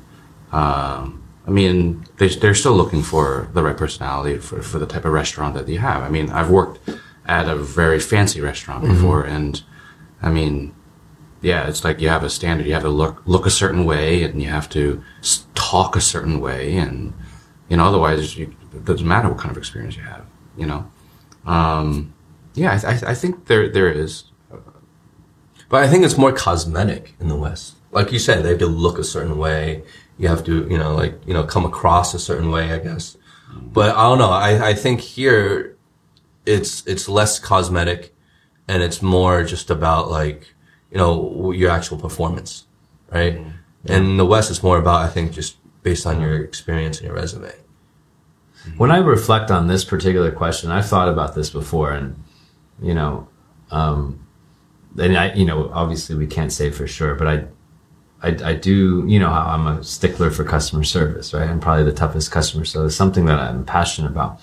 Um, 0.52 1.24
I 1.48 1.50
mean, 1.50 2.06
they, 2.18 2.28
they're 2.28 2.54
still 2.54 2.74
looking 2.74 3.02
for 3.02 3.50
the 3.54 3.64
right 3.64 3.76
personality 3.76 4.38
for, 4.38 4.62
for 4.62 4.80
the 4.80 4.86
type 4.86 5.06
of 5.06 5.14
restaurant 5.14 5.56
that 5.56 5.68
you 5.68 5.80
have. 5.80 6.04
I 6.04 6.10
mean, 6.10 6.30
I've 6.30 6.50
worked 6.50 6.80
at 7.26 7.50
a 7.50 7.56
very 7.56 8.00
fancy 8.00 8.42
restaurant 8.42 8.84
before, 8.86 9.24
and 9.24 9.62
I 10.22 10.30
mean, 10.30 10.76
yeah, 11.42 11.68
it's 11.68 11.84
like 11.84 12.02
you 12.02 12.10
have 12.10 12.24
a 12.24 12.30
standard. 12.30 12.68
You 12.68 12.74
have 12.74 12.84
to 12.84 12.90
look 12.90 13.22
look 13.26 13.46
a 13.46 13.50
certain 13.50 13.86
way, 13.86 14.24
and 14.24 14.42
you 14.42 14.50
have 14.50 14.70
to 14.70 15.04
talk 15.56 15.96
a 15.96 16.02
certain 16.02 16.40
way, 16.40 16.78
and 16.78 17.14
you 17.70 17.78
know, 17.78 17.86
otherwise, 17.86 18.38
you, 18.38 18.54
it 18.74 18.86
doesn't 18.86 19.08
matter 19.08 19.30
what 19.30 19.38
kind 19.38 19.52
of 19.52 19.58
experience 19.58 19.96
you 19.96 20.04
have. 20.04 20.26
You 20.58 20.66
know, 20.66 20.92
um, 21.48 22.14
yeah, 22.54 22.80
I, 22.84 22.92
I, 22.92 23.12
I 23.12 23.14
think 23.16 23.48
there 23.48 23.70
there 23.70 23.92
is. 23.92 24.26
But 25.70 25.84
I 25.84 25.88
think 25.88 26.06
it's 26.06 26.18
more 26.18 26.32
cosmetic 26.32 27.16
in 27.20 27.28
the 27.28 27.36
West. 27.36 27.76
Like 27.92 28.12
you 28.12 28.20
said, 28.20 28.44
they 28.44 28.50
have 28.50 28.60
to 28.60 28.68
look 28.68 28.98
a 28.98 29.04
certain 29.04 29.38
way. 29.38 29.84
You 30.18 30.28
have 30.30 30.44
to, 30.46 30.68
you 30.70 30.78
know, 30.78 30.96
like, 30.96 31.20
you 31.26 31.34
know, 31.34 31.44
come 31.44 31.66
across 31.66 32.14
a 32.14 32.20
certain 32.20 32.52
way, 32.52 32.72
I 32.72 32.80
guess. 32.80 33.18
But 33.54 33.96
I 33.96 34.04
don't 34.04 34.18
know. 34.18 34.30
I, 34.30 34.70
I 34.70 34.74
think 34.74 35.02
here 35.02 35.76
it's, 36.46 36.86
it's 36.88 37.10
less 37.10 37.40
cosmetic 37.40 38.16
and 38.68 38.82
it's 38.82 39.02
more 39.02 39.44
just 39.44 39.70
about 39.70 40.10
like, 40.10 40.54
you 40.92 40.98
know, 40.98 41.52
your 41.52 41.70
actual 41.70 41.98
performance, 41.98 42.66
right? 43.12 43.36
And 43.86 44.06
in 44.06 44.18
the 44.18 44.26
West, 44.26 44.50
it's 44.50 44.64
more 44.64 44.78
about, 44.78 45.02
I 45.02 45.10
think, 45.10 45.34
just 45.34 45.58
based 45.84 46.06
on 46.06 46.22
your 46.22 46.44
experience 46.44 46.98
and 46.98 47.08
your 47.08 47.16
resume. 47.16 47.52
When 48.76 48.92
I 48.92 48.98
reflect 48.98 49.50
on 49.52 49.68
this 49.68 49.86
particular 49.86 50.32
question, 50.32 50.72
I've 50.72 50.88
thought 50.88 51.10
about 51.10 51.36
this 51.36 51.50
before, 51.50 51.92
and 51.92 52.22
you 52.82 52.94
know, 52.94 53.28
um, 53.72 54.28
and 54.98 55.18
I, 55.18 55.34
you 55.34 55.46
know, 55.46 55.72
obviously 55.74 56.16
we 56.16 56.28
can't 56.28 56.52
say 56.52 56.70
for 56.70 56.88
sure, 56.88 57.16
but 57.16 57.28
I, 57.28 57.46
I, 58.22 58.50
I 58.52 58.54
do, 58.56 59.06
you 59.08 59.20
know, 59.20 59.30
I'm 59.30 59.68
a 59.68 59.84
stickler 59.84 60.32
for 60.32 60.44
customer 60.44 60.84
service, 60.84 61.34
right? 61.34 61.48
I'm 61.48 61.60
probably 61.60 61.84
the 61.84 61.94
toughest 61.94 62.32
customer, 62.32 62.66
so 62.66 62.86
it's 62.86 62.96
something 62.96 63.26
that 63.26 63.40
I'm 63.40 63.66
passionate 63.66 64.12
about. 64.12 64.42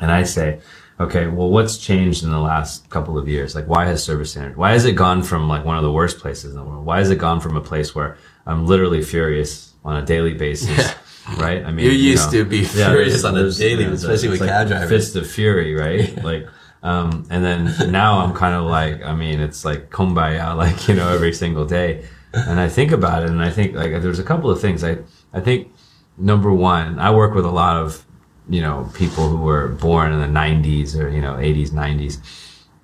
And 0.00 0.10
I 0.10 0.24
say, 0.24 0.60
okay, 0.98 1.26
well, 1.26 1.50
what's 1.50 1.78
changed 1.78 2.24
in 2.24 2.30
the 2.30 2.38
last 2.40 2.88
couple 2.90 3.18
of 3.18 3.28
years? 3.28 3.54
Like, 3.54 3.66
why 3.66 3.84
has 3.86 4.02
service 4.02 4.30
standard? 4.30 4.56
Why 4.56 4.72
has 4.72 4.84
it 4.84 4.92
gone 4.92 5.22
from 5.22 5.48
like 5.48 5.64
one 5.64 5.76
of 5.76 5.82
the 5.82 5.92
worst 5.92 6.18
places 6.18 6.52
in 6.52 6.56
the 6.56 6.64
world? 6.64 6.84
Why 6.84 6.98
has 6.98 7.10
it 7.10 7.16
gone 7.16 7.40
from 7.40 7.56
a 7.56 7.60
place 7.60 7.94
where 7.94 8.16
I'm 8.46 8.66
literally 8.66 9.02
furious 9.02 9.74
on 9.84 9.96
a 9.96 10.04
daily 10.04 10.34
basis? 10.34 10.94
Right? 11.38 11.64
I 11.64 11.72
mean, 11.72 11.86
You 11.86 11.92
used 11.92 12.32
know, 12.32 12.38
to 12.44 12.44
be 12.44 12.64
furious 12.64 13.22
there's- 13.22 13.24
on 13.24 13.36
a 13.36 13.50
daily, 13.50 13.84
a- 13.84 13.92
especially 13.92 14.28
with 14.28 14.40
like 14.40 14.50
cab 14.50 14.68
drivers. 14.68 14.88
Fist 14.88 15.16
of 15.16 15.26
fury, 15.28 15.74
right? 15.74 16.22
Like, 16.30 16.46
um, 16.82 17.24
and 17.30 17.44
then 17.44 17.90
now 17.90 18.20
I'm 18.20 18.32
kind 18.34 18.54
of 18.54 18.64
like, 18.66 19.02
I 19.02 19.14
mean, 19.14 19.40
it's 19.40 19.64
like 19.64 19.90
kumbaya, 19.90 20.56
like 20.64 20.86
you 20.88 20.94
know, 20.94 21.08
every 21.08 21.32
single 21.32 21.64
day. 21.66 22.04
And 22.32 22.60
I 22.60 22.68
think 22.68 22.92
about 22.92 23.22
it, 23.22 23.30
and 23.30 23.42
I 23.42 23.50
think 23.50 23.74
like 23.74 23.90
there's 24.02 24.18
a 24.18 24.24
couple 24.24 24.50
of 24.50 24.60
things. 24.60 24.84
I 24.84 24.98
I 25.32 25.40
think 25.40 25.72
number 26.18 26.52
one, 26.52 26.98
I 26.98 27.10
work 27.10 27.34
with 27.34 27.46
a 27.46 27.50
lot 27.50 27.76
of 27.76 28.04
you 28.48 28.60
know 28.60 28.88
people 28.94 29.28
who 29.28 29.38
were 29.38 29.68
born 29.68 30.12
in 30.12 30.20
the 30.20 30.26
90s 30.40 30.94
or 31.00 31.08
you 31.08 31.20
know 31.22 31.34
80s, 31.34 31.70
90s, 31.70 32.18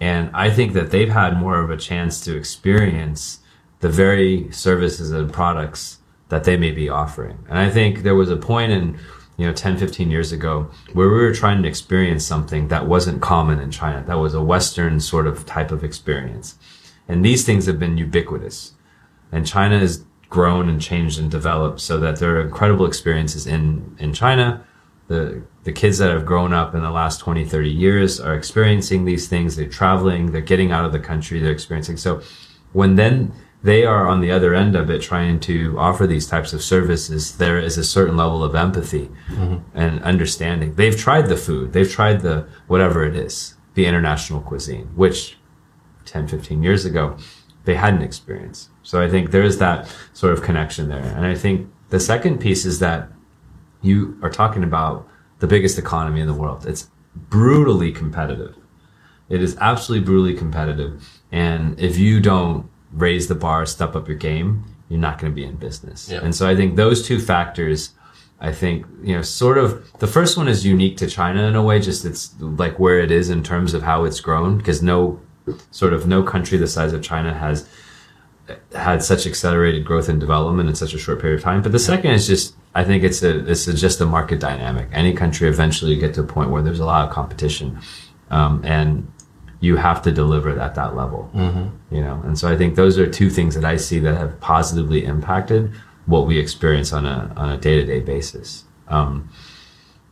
and 0.00 0.30
I 0.34 0.48
think 0.50 0.72
that 0.72 0.90
they've 0.90 1.10
had 1.12 1.38
more 1.38 1.60
of 1.60 1.70
a 1.70 1.76
chance 1.76 2.20
to 2.22 2.34
experience 2.36 3.38
the 3.80 3.88
very 3.90 4.50
services 4.50 5.10
and 5.12 5.30
products 5.32 5.98
that 6.32 6.44
they 6.44 6.56
may 6.56 6.70
be 6.70 6.88
offering. 6.88 7.38
And 7.50 7.58
I 7.58 7.68
think 7.68 8.04
there 8.04 8.14
was 8.14 8.30
a 8.30 8.38
point 8.38 8.72
in, 8.72 8.98
you 9.36 9.46
know, 9.46 9.52
10, 9.52 9.76
15 9.76 10.10
years 10.10 10.32
ago 10.32 10.70
where 10.94 11.06
we 11.06 11.16
were 11.16 11.34
trying 11.34 11.62
to 11.62 11.68
experience 11.68 12.24
something 12.24 12.68
that 12.68 12.86
wasn't 12.86 13.20
common 13.20 13.58
in 13.58 13.70
China. 13.70 14.02
That 14.06 14.14
was 14.14 14.32
a 14.32 14.42
Western 14.42 14.98
sort 14.98 15.26
of 15.26 15.44
type 15.44 15.70
of 15.70 15.84
experience. 15.84 16.56
And 17.06 17.22
these 17.22 17.44
things 17.44 17.66
have 17.66 17.78
been 17.78 17.98
ubiquitous. 17.98 18.72
And 19.30 19.46
China 19.46 19.78
has 19.78 20.06
grown 20.30 20.70
and 20.70 20.80
changed 20.80 21.18
and 21.18 21.30
developed 21.30 21.80
so 21.80 22.00
that 22.00 22.16
there 22.16 22.36
are 22.36 22.40
incredible 22.40 22.86
experiences 22.86 23.46
in, 23.46 23.94
in 23.98 24.14
China. 24.14 24.64
The, 25.08 25.42
the 25.64 25.72
kids 25.72 25.98
that 25.98 26.10
have 26.10 26.24
grown 26.24 26.54
up 26.54 26.74
in 26.74 26.80
the 26.80 26.90
last 26.90 27.20
20, 27.20 27.44
30 27.44 27.68
years 27.68 28.18
are 28.18 28.34
experiencing 28.34 29.04
these 29.04 29.28
things. 29.28 29.56
They're 29.56 29.66
traveling, 29.66 30.32
they're 30.32 30.40
getting 30.40 30.72
out 30.72 30.86
of 30.86 30.92
the 30.92 30.98
country, 30.98 31.40
they're 31.40 31.52
experiencing. 31.52 31.98
So 31.98 32.22
when 32.72 32.96
then 32.96 33.34
they 33.62 33.84
are 33.84 34.08
on 34.08 34.20
the 34.20 34.30
other 34.30 34.54
end 34.54 34.74
of 34.74 34.90
it 34.90 35.00
trying 35.00 35.38
to 35.40 35.78
offer 35.78 36.06
these 36.06 36.26
types 36.26 36.52
of 36.52 36.62
services, 36.62 37.36
there 37.36 37.58
is 37.58 37.78
a 37.78 37.84
certain 37.84 38.16
level 38.16 38.42
of 38.42 38.54
empathy 38.54 39.08
mm-hmm. 39.28 39.58
and 39.74 40.02
understanding. 40.02 40.74
They've 40.74 40.96
tried 40.96 41.28
the 41.28 41.36
food, 41.36 41.72
they've 41.72 41.90
tried 41.90 42.20
the 42.22 42.48
whatever 42.66 43.04
it 43.04 43.14
is, 43.14 43.54
the 43.74 43.86
international 43.86 44.40
cuisine, 44.40 44.88
which 44.96 45.38
10, 46.04 46.26
15 46.26 46.62
years 46.62 46.84
ago, 46.84 47.16
they 47.64 47.76
hadn't 47.76 48.02
experienced. 48.02 48.70
So 48.82 49.00
I 49.00 49.08
think 49.08 49.30
there 49.30 49.44
is 49.44 49.58
that 49.58 49.88
sort 50.12 50.32
of 50.32 50.42
connection 50.42 50.88
there. 50.88 50.98
And 50.98 51.24
I 51.24 51.36
think 51.36 51.70
the 51.90 52.00
second 52.00 52.38
piece 52.38 52.64
is 52.64 52.80
that 52.80 53.08
you 53.80 54.18
are 54.22 54.30
talking 54.30 54.64
about 54.64 55.08
the 55.38 55.46
biggest 55.46 55.78
economy 55.78 56.20
in 56.20 56.26
the 56.26 56.34
world. 56.34 56.66
It's 56.66 56.90
brutally 57.14 57.92
competitive. 57.92 58.56
It 59.28 59.42
is 59.42 59.56
absolutely 59.60 60.04
brutally 60.04 60.34
competitive. 60.34 61.22
And 61.30 61.78
if 61.78 61.98
you 61.98 62.20
don't 62.20 62.68
raise 62.92 63.28
the 63.28 63.34
bar, 63.34 63.66
step 63.66 63.96
up 63.96 64.08
your 64.08 64.16
game, 64.16 64.64
you're 64.88 65.00
not 65.00 65.18
going 65.18 65.32
to 65.32 65.34
be 65.34 65.44
in 65.44 65.56
business. 65.56 66.10
Yeah. 66.10 66.20
And 66.22 66.34
so 66.34 66.48
I 66.48 66.54
think 66.54 66.76
those 66.76 67.06
two 67.06 67.18
factors, 67.18 67.90
I 68.40 68.52
think, 68.52 68.86
you 69.02 69.14
know, 69.14 69.22
sort 69.22 69.56
of 69.56 69.90
the 70.00 70.06
first 70.06 70.36
one 70.36 70.48
is 70.48 70.66
unique 70.66 70.96
to 70.98 71.06
China 71.06 71.44
in 71.44 71.54
a 71.54 71.62
way, 71.62 71.80
just 71.80 72.04
it's 72.04 72.34
like 72.40 72.78
where 72.78 73.00
it 73.00 73.10
is 73.10 73.30
in 73.30 73.42
terms 73.42 73.72
of 73.72 73.82
how 73.82 74.04
it's 74.04 74.20
grown, 74.20 74.58
because 74.58 74.82
no 74.82 75.20
sort 75.70 75.92
of 75.92 76.06
no 76.06 76.22
country 76.22 76.58
the 76.58 76.66
size 76.66 76.92
of 76.92 77.02
China 77.02 77.32
has 77.34 77.68
had 78.74 79.02
such 79.02 79.26
accelerated 79.26 79.84
growth 79.84 80.08
and 80.08 80.20
development 80.20 80.68
in 80.68 80.74
such 80.74 80.92
a 80.92 80.98
short 80.98 81.20
period 81.20 81.38
of 81.38 81.44
time. 81.44 81.62
But 81.62 81.72
the 81.72 81.78
second 81.78 82.10
is 82.10 82.26
just, 82.26 82.54
I 82.74 82.84
think 82.84 83.04
it's 83.04 83.22
a, 83.22 83.48
it's 83.48 83.66
a, 83.68 83.74
just 83.74 84.00
a 84.00 84.06
market 84.06 84.40
dynamic. 84.40 84.88
Any 84.92 85.14
country 85.14 85.48
eventually 85.48 85.94
you 85.94 86.00
get 86.00 86.14
to 86.14 86.20
a 86.20 86.26
point 86.26 86.50
where 86.50 86.62
there's 86.62 86.80
a 86.80 86.84
lot 86.84 87.08
of 87.08 87.14
competition, 87.14 87.78
um, 88.30 88.62
and 88.64 89.10
you 89.62 89.76
have 89.76 90.02
to 90.02 90.10
deliver 90.10 90.50
at 90.60 90.74
that 90.74 90.94
level. 90.96 91.30
You 91.90 92.02
know, 92.02 92.20
and 92.24 92.36
so 92.38 92.48
I 92.52 92.56
think 92.56 92.74
those 92.74 92.98
are 92.98 93.06
two 93.06 93.30
things 93.30 93.54
that 93.54 93.64
I 93.64 93.76
see 93.76 93.98
that 94.00 94.16
have 94.18 94.38
positively 94.40 95.04
impacted 95.04 95.72
what 96.06 96.26
we 96.26 96.38
experience 96.38 96.92
on 96.92 97.06
a 97.06 97.32
on 97.36 97.48
a 97.52 97.56
day 97.56 97.76
to 97.76 97.86
day 97.86 98.00
basis. 98.00 98.64
Um, 98.88 99.30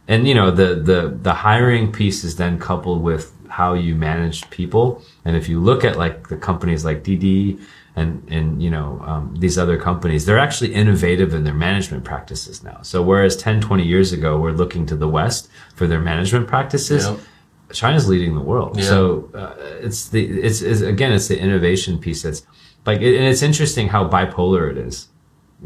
and 0.08 0.26
you 0.28 0.34
know 0.34 0.50
the 0.50 0.76
the 0.76 1.18
the 1.22 1.34
hiring 1.34 1.92
piece 1.92 2.24
is 2.24 2.36
then 2.36 2.58
coupled 2.58 3.02
with 3.02 3.32
how 3.48 3.74
you 3.74 3.94
manage 3.96 4.48
people. 4.50 5.02
And 5.24 5.36
if 5.36 5.48
you 5.48 5.58
look 5.60 5.84
at 5.84 5.96
like 5.96 6.28
the 6.28 6.36
companies 6.36 6.84
like 6.84 7.02
Didi 7.02 7.58
and 7.96 8.22
and 8.30 8.62
you 8.62 8.70
know 8.70 9.02
um, 9.04 9.34
these 9.40 9.58
other 9.58 9.78
companies, 9.78 10.26
they're 10.26 10.38
actually 10.38 10.72
innovative 10.74 11.34
in 11.34 11.42
their 11.42 11.54
management 11.54 12.04
practices 12.04 12.62
now. 12.62 12.78
So 12.82 13.02
whereas 13.02 13.36
10, 13.36 13.60
20 13.60 13.84
years 13.84 14.12
ago, 14.12 14.38
we're 14.38 14.52
looking 14.52 14.86
to 14.86 14.96
the 14.96 15.08
West 15.08 15.50
for 15.74 15.88
their 15.88 16.00
management 16.00 16.46
practices. 16.46 17.06
Yep. 17.06 17.18
China's 17.72 18.08
leading 18.08 18.34
the 18.34 18.40
world. 18.40 18.78
Yeah. 18.78 18.84
So 18.84 19.30
uh, 19.34 19.54
it's 19.80 20.08
the 20.08 20.24
it's, 20.40 20.60
it's 20.62 20.80
again 20.80 21.12
it's 21.12 21.28
the 21.28 21.38
innovation 21.38 21.98
piece 21.98 22.22
that's 22.22 22.46
like 22.86 23.00
it, 23.00 23.16
and 23.16 23.26
it's 23.26 23.42
interesting 23.42 23.88
how 23.88 24.08
bipolar 24.08 24.70
it 24.70 24.78
is. 24.78 25.08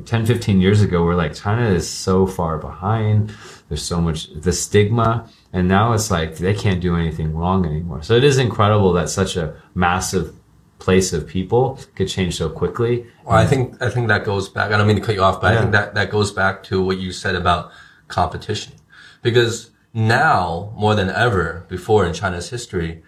10 0.07 0.27
15 0.27 0.61
years 0.61 0.83
ago 0.83 1.05
we're 1.05 1.15
like 1.15 1.35
China 1.35 1.69
is 1.69 1.89
so 1.89 2.27
far 2.27 2.59
behind. 2.59 3.33
There's 3.69 3.83
so 3.83 4.01
much 4.01 4.29
the 4.35 4.53
stigma 4.53 5.29
and 5.53 5.69
now 5.69 5.93
it's 5.93 6.11
like 6.11 6.37
they 6.39 6.53
can't 6.53 6.81
do 6.81 6.97
anything 6.97 7.33
wrong 7.33 7.65
anymore. 7.65 8.03
So 8.03 8.15
it 8.15 8.25
is 8.25 8.39
incredible 8.39 8.93
that 8.95 9.09
such 9.09 9.37
a 9.37 9.55
massive 9.75 10.35
place 10.81 11.13
of 11.13 11.27
people 11.27 11.79
could 11.95 12.09
change 12.09 12.37
so 12.37 12.51
quickly. 12.51 13.07
Well, 13.25 13.37
I 13.37 13.47
think 13.47 13.81
I 13.81 13.89
think 13.89 14.09
that 14.09 14.25
goes 14.25 14.49
back. 14.49 14.73
I 14.73 14.77
don't 14.77 14.87
mean 14.87 14.97
to 14.97 15.03
cut 15.03 15.15
you 15.15 15.23
off, 15.23 15.41
but 15.41 15.55
I 15.55 15.61
think 15.61 15.73
that 15.73 15.95
that 15.95 16.11
goes 16.11 16.33
back 16.33 16.63
to 16.65 16.83
what 16.83 16.99
you 16.99 17.13
said 17.13 17.35
about 17.35 17.71
competition, 18.09 18.75
because 19.23 19.71
now 19.95 20.73
more 20.77 20.95
than 20.97 21.09
ever 21.09 21.65
before 21.69 22.05
in 22.05 22.13
China's 22.13 22.51
history, 22.51 23.03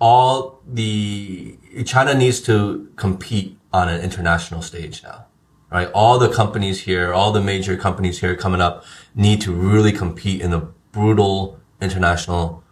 all 0.00 0.62
the 0.66 1.58
China 1.84 2.14
needs 2.14 2.40
to 2.40 2.90
compete 2.96 3.58
on 3.72 3.88
an 3.88 4.00
international 4.00 4.62
stage 4.62 5.02
now, 5.02 5.26
right? 5.70 5.90
All 5.92 6.18
the 6.18 6.30
companies 6.30 6.80
here, 6.80 7.12
all 7.12 7.30
the 7.30 7.42
major 7.42 7.76
companies 7.76 8.20
here 8.20 8.34
coming 8.34 8.62
up 8.62 8.84
need 9.14 9.42
to 9.42 9.52
really 9.52 9.92
compete 9.92 10.40
in 10.40 10.50
the 10.50 10.60
brutal 10.92 11.60
international 11.80 12.64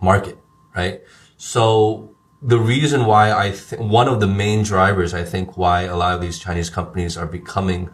market, 0.00 0.38
right? 0.74 1.02
So 1.36 2.16
the 2.40 2.58
reason 2.58 3.06
why 3.06 3.32
I 3.32 3.50
think 3.50 3.82
one 3.82 4.06
of 4.06 4.20
the 4.20 4.26
main 4.28 4.62
drivers 4.62 5.12
I 5.12 5.24
think 5.24 5.56
why 5.56 5.82
a 5.82 5.96
lot 5.96 6.14
of 6.14 6.20
these 6.20 6.38
Chinese 6.38 6.70
companies 6.70 7.16
are 7.16 7.26
becoming 7.26 7.90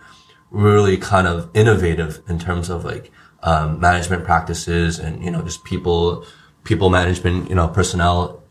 really 0.51 0.99
kind 0.99 1.27
of 1.27 1.49
innovative 1.55 2.21
in 2.29 2.39
terms 2.39 2.69
of 2.69 2.85
like 2.85 3.11
um, 3.43 3.81
management 3.81 4.25
practices 4.25 4.99
and 4.99 5.25
you 5.25 5.31
know 5.31 5.43
just 5.43 5.65
people 5.65 6.25
people 6.65 6.91
management 6.91 7.49
you 7.49 7.55
know 7.55 7.69
personnel 7.69 8.43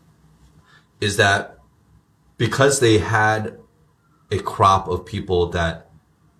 is 1.00 1.16
that 1.16 1.58
because 2.36 2.80
they 2.80 2.98
had 2.98 3.58
a 4.30 4.38
crop 4.38 4.88
of 4.88 5.04
people 5.04 5.46
that 5.48 5.90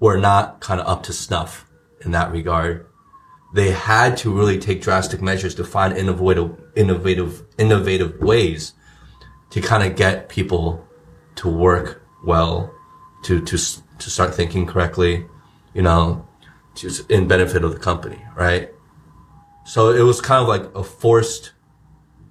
were 0.01 0.19
not 0.19 0.61
kind 0.61 0.81
of 0.81 0.87
up 0.87 1.03
to 1.03 1.13
snuff 1.13 1.67
in 2.03 2.11
that 2.11 2.31
regard 2.31 2.87
they 3.55 3.71
had 3.71 4.17
to 4.17 4.33
really 4.33 4.59
take 4.59 4.81
drastic 4.81 5.21
measures 5.21 5.55
to 5.55 5.65
find 5.65 5.97
innovative 5.97 6.59
innovative 6.75 7.43
innovative 7.59 8.21
ways 8.21 8.73
to 9.51 9.61
kind 9.61 9.83
of 9.83 9.97
get 9.97 10.31
people 10.31 10.87
to 11.35 11.49
work 11.49 12.03
well, 12.25 12.75
to 13.25 13.41
to 13.43 13.57
to 13.57 14.11
start 14.11 14.35
thinking 14.35 14.67
correctly, 14.67 15.27
you 15.75 15.83
know, 15.83 16.27
s- 16.77 17.01
in 17.09 17.29
benefit 17.29 17.65
of 17.65 17.73
the 17.73 17.79
company, 17.79 18.21
right? 18.37 18.71
So 19.65 19.91
it 19.91 20.03
was 20.03 20.21
kind 20.21 20.43
of 20.43 20.49
like 20.49 20.65
a 20.75 20.83
forced, 20.83 21.53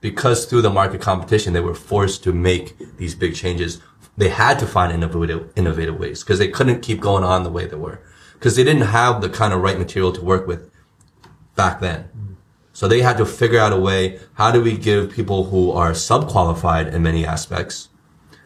because 0.02 0.46
through 0.46 0.64
the 0.64 0.70
market 0.70 1.02
competition, 1.02 1.54
they 1.54 1.60
were 1.62 1.76
forced 1.76 2.24
to 2.24 2.34
make 2.34 2.98
these 2.98 3.16
big 3.16 3.36
changes. 3.36 3.82
They 4.18 4.30
had 4.30 4.60
to 4.60 4.68
find 4.68 4.92
innovative 4.92 5.52
innovative 5.56 5.98
ways 5.98 6.22
because 6.22 6.40
they 6.40 6.50
couldn't 6.50 6.82
keep 6.82 7.00
going 7.00 7.24
on 7.24 7.44
the 7.44 7.50
way 7.50 7.66
they 7.66 7.78
were 7.78 8.02
because 8.34 8.56
they 8.56 8.64
didn't 8.64 8.88
have 8.88 9.22
the 9.22 9.30
kind 9.30 9.54
of 9.54 9.62
right 9.62 9.78
material 9.80 10.12
to 10.12 10.22
work 10.22 10.48
with 10.48 10.70
back 11.56 11.80
then. 11.80 12.10
So 12.74 12.88
they 12.88 13.02
had 13.02 13.18
to 13.18 13.26
figure 13.26 13.60
out 13.60 13.74
a 13.74 13.78
way, 13.80 14.20
how 14.34 14.52
do 14.52 14.62
we 14.62 14.78
give 14.78 15.12
people 15.12 15.46
who 15.46 15.72
are 15.72 15.94
sub-qualified 15.94 16.88
in 16.88 17.04
many 17.04 17.26
aspects 17.26 17.90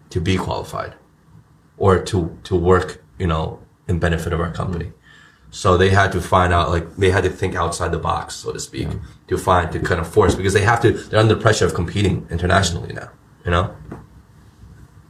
to 0.10 0.20
be 0.20 0.36
qualified 0.38 0.96
or 1.78 2.02
to, 2.04 2.38
to 2.44 2.56
work, 2.56 3.04
you 3.20 3.28
know, 3.28 3.60
in 3.88 4.00
benefit 4.00 4.34
of 4.34 4.40
our 4.40 4.52
company. 4.52 4.92
So 5.56 5.78
they 5.78 5.90
had 5.90 6.12
to 6.12 6.20
find 6.20 6.52
out, 6.52 6.70
like, 6.70 6.98
they 6.98 7.12
had 7.12 7.24
to 7.24 7.30
think 7.30 7.56
outside 7.56 7.94
the 7.94 7.98
box, 7.98 8.36
so 8.36 8.52
to 8.52 8.60
speak, 8.60 8.90
to 9.30 9.38
find, 9.38 9.72
to 9.72 9.80
kind 9.80 10.02
of 10.02 10.08
force, 10.08 10.36
because 10.36 10.54
they 10.54 10.66
have 10.66 10.82
to, 10.82 10.92
they're 10.92 11.18
under 11.18 11.38
pressure 11.38 11.66
of 11.66 11.74
competing 11.74 12.28
internationally 12.30 12.94
now, 12.94 13.10
you 13.46 13.52
know? 13.52 13.74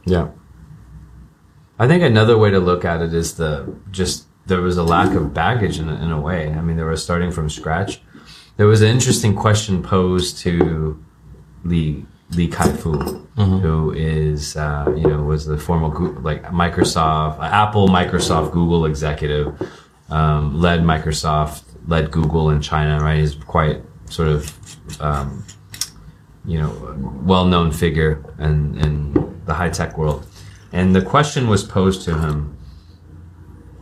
Yeah. 0.04 0.28
I 1.80 1.88
think 1.88 2.04
another 2.04 2.38
way 2.38 2.52
to 2.52 2.60
look 2.60 2.84
at 2.84 3.02
it 3.02 3.12
is 3.12 3.34
the 3.34 3.76
just 3.90 4.26
there 4.46 4.60
was 4.60 4.76
a 4.76 4.84
lack 4.84 5.16
of 5.16 5.34
baggage 5.34 5.80
in 5.80 5.88
a, 5.88 5.96
in 5.96 6.12
a 6.12 6.20
way. 6.20 6.52
I 6.52 6.60
mean, 6.62 6.76
they 6.76 6.84
were 6.84 6.96
starting 6.96 7.32
from 7.32 7.50
scratch. 7.50 8.00
There 8.56 8.68
was 8.68 8.82
an 8.82 8.88
interesting 8.88 9.34
question 9.34 9.82
posed 9.82 10.38
to 10.44 11.04
Li 11.64 12.06
Li 12.30 12.46
Kai-fu, 12.46 12.92
who 13.34 13.92
is 13.92 14.56
uh, 14.56 14.84
you 14.96 15.08
know 15.08 15.22
was 15.24 15.44
the 15.44 15.58
former 15.58 15.88
like 16.20 16.44
Microsoft, 16.44 17.40
uh, 17.40 17.42
Apple, 17.42 17.88
Microsoft, 17.88 18.52
Google 18.52 18.86
executive, 18.86 19.60
um, 20.10 20.60
led 20.60 20.80
Microsoft, 20.80 21.62
led 21.86 22.10
Google 22.10 22.50
in 22.50 22.60
China. 22.60 23.02
Right, 23.02 23.18
he's 23.18 23.34
quite 23.34 23.82
sort 24.08 24.28
of 24.28 25.00
um, 25.00 25.44
you 26.46 26.58
know, 26.58 26.96
well-known 27.24 27.72
figure 27.72 28.24
in, 28.38 28.78
in 28.78 29.42
the 29.46 29.54
high-tech 29.54 29.98
world. 29.98 30.26
And 30.72 30.94
the 30.94 31.02
question 31.02 31.48
was 31.48 31.64
posed 31.64 32.02
to 32.02 32.18
him 32.18 32.56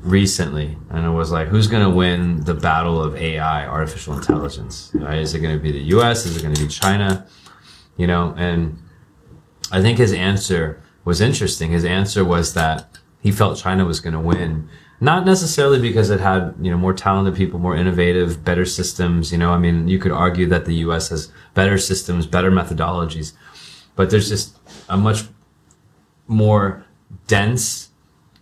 recently, 0.00 0.76
and 0.90 1.04
it 1.04 1.10
was 1.10 1.30
like, 1.30 1.48
who's 1.48 1.66
going 1.66 1.82
to 1.82 1.90
win 1.90 2.40
the 2.44 2.54
battle 2.54 3.02
of 3.02 3.16
AI, 3.16 3.66
artificial 3.66 4.14
intelligence? 4.14 4.90
Right? 4.94 5.18
Is 5.18 5.34
it 5.34 5.40
going 5.40 5.56
to 5.56 5.62
be 5.62 5.72
the 5.72 5.82
U.S.? 5.96 6.26
Is 6.26 6.36
it 6.36 6.42
going 6.42 6.54
to 6.54 6.62
be 6.62 6.68
China? 6.68 7.26
You 7.96 8.06
know, 8.06 8.34
and 8.36 8.78
I 9.70 9.82
think 9.82 9.98
his 9.98 10.12
answer 10.12 10.82
was 11.04 11.20
interesting. 11.20 11.70
His 11.70 11.84
answer 11.84 12.24
was 12.24 12.54
that 12.54 12.98
he 13.20 13.30
felt 13.30 13.58
China 13.58 13.84
was 13.84 14.00
going 14.00 14.14
to 14.14 14.20
win, 14.20 14.68
not 15.04 15.26
necessarily 15.26 15.78
because 15.78 16.10
it 16.10 16.20
had 16.20 16.54
you 16.60 16.70
know 16.70 16.78
more 16.78 16.94
talented 16.94 17.34
people, 17.34 17.58
more 17.58 17.76
innovative, 17.76 18.44
better 18.44 18.64
systems. 18.64 19.30
You 19.30 19.38
know, 19.38 19.52
I 19.52 19.58
mean, 19.58 19.86
you 19.86 19.98
could 19.98 20.12
argue 20.12 20.46
that 20.46 20.64
the 20.64 20.74
U.S. 20.86 21.10
has 21.10 21.30
better 21.52 21.78
systems, 21.78 22.26
better 22.26 22.50
methodologies, 22.50 23.34
but 23.96 24.10
there's 24.10 24.28
just 24.28 24.56
a 24.88 24.96
much 24.96 25.24
more 26.26 26.84
dense, 27.26 27.90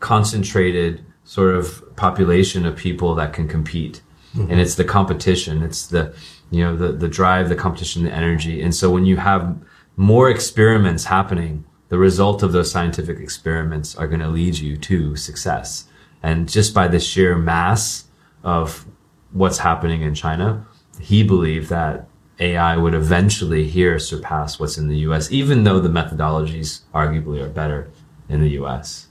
concentrated 0.00 1.04
sort 1.24 1.54
of 1.54 1.82
population 1.96 2.64
of 2.64 2.76
people 2.76 3.14
that 3.16 3.32
can 3.32 3.48
compete. 3.48 4.00
Mm-hmm. 4.34 4.50
And 4.50 4.60
it's 4.60 4.76
the 4.76 4.84
competition. 4.84 5.62
It's 5.62 5.86
the, 5.86 6.14
you 6.50 6.62
know, 6.64 6.76
the, 6.76 6.92
the 6.92 7.08
drive, 7.08 7.48
the 7.48 7.56
competition, 7.56 8.04
the 8.04 8.12
energy. 8.12 8.62
And 8.62 8.74
so 8.74 8.90
when 8.90 9.04
you 9.04 9.16
have 9.16 9.56
more 9.96 10.30
experiments 10.30 11.04
happening, 11.04 11.64
the 11.88 11.98
result 11.98 12.42
of 12.42 12.52
those 12.52 12.70
scientific 12.70 13.18
experiments 13.18 13.94
are 13.94 14.06
going 14.06 14.20
to 14.20 14.28
lead 14.28 14.58
you 14.58 14.76
to 14.78 15.16
success. 15.16 15.86
And 16.22 16.48
just 16.48 16.72
by 16.72 16.88
the 16.88 17.00
sheer 17.00 17.36
mass 17.36 18.04
of 18.44 18.86
what's 19.32 19.58
happening 19.58 20.02
in 20.02 20.14
China, 20.14 20.66
he 21.00 21.22
believed 21.22 21.68
that 21.70 22.08
AI 22.38 22.76
would 22.76 22.94
eventually 22.94 23.68
here 23.68 23.98
surpass 23.98 24.58
what's 24.58 24.78
in 24.78 24.88
the 24.88 24.98
US, 24.98 25.30
even 25.30 25.64
though 25.64 25.80
the 25.80 25.88
methodologies 25.88 26.82
arguably 26.94 27.42
are 27.42 27.48
better 27.48 27.90
in 28.28 28.40
the 28.40 28.50
US. 28.60 29.08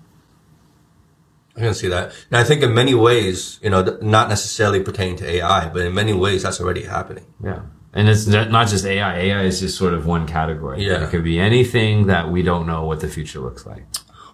I 1.56 1.60
can 1.62 1.74
see 1.74 1.90
that. 1.90 2.14
And 2.30 2.38
I 2.38 2.44
think 2.44 2.64
in 2.64 2.74
many 2.74 2.94
ways, 2.94 3.60
you 3.62 3.70
know, 3.70 3.98
not 4.02 4.30
necessarily 4.30 4.82
pertaining 4.82 5.18
to 5.18 5.30
AI, 5.30 5.70
but 5.70 5.82
in 5.82 5.94
many 5.94 6.14
ways 6.14 6.44
that's 6.44 6.62
already 6.62 6.84
happening. 6.84 7.26
Yeah. 7.44 7.62
And 7.94 8.08
it's 8.08 8.26
not 8.26 8.52
not 8.52 8.70
just 8.70 8.86
AI. 8.86 9.20
AI 9.20 9.42
is 9.44 9.60
just 9.60 9.78
sort 9.78 9.94
of 9.94 10.06
one 10.06 10.26
category. 10.26 10.86
Yeah. 10.86 11.04
It 11.04 11.10
could 11.10 11.26
be 11.26 11.40
anything 11.40 12.08
that 12.08 12.32
we 12.32 12.42
don't 12.42 12.66
know 12.66 12.86
what 12.86 13.02
the 13.02 13.10
future 13.10 13.40
looks 13.40 13.66
like. 13.66 13.84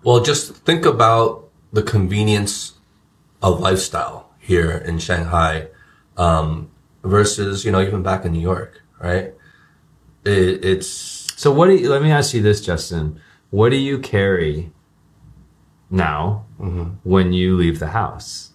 Well, 0.04 0.22
just 0.22 0.54
think 0.58 0.86
about 0.86 1.47
the 1.74 1.84
convenience 1.84 2.74
of 3.42 3.60
lifestyle 3.60 4.30
here 4.40 4.72
in 4.72 5.00
Shanghai 5.00 5.68
um, 6.18 6.70
versus, 7.04 7.66
you 7.66 7.72
know, 7.72 7.82
even 7.82 8.02
back 8.04 8.26
in 8.26 8.32
New 8.32 8.40
York, 8.42 8.82
right? 9.00 9.34
It, 10.26 10.66
it's 10.66 10.88
So 11.36 11.52
what 11.52 11.68
do 11.68 11.76
you, 11.76 11.90
let 11.90 12.02
me 12.02 12.12
ask 12.12 12.34
you 12.34 12.42
this, 12.42 12.62
Justin. 12.62 13.20
What 13.50 13.70
do 13.70 13.76
you 13.78 14.00
carry 14.00 14.72
now 15.90 16.46
Mm-hmm. 16.60 17.08
when 17.08 17.34
you 17.34 17.56
leave 17.56 17.78
the 17.80 17.88
house? 17.88 18.52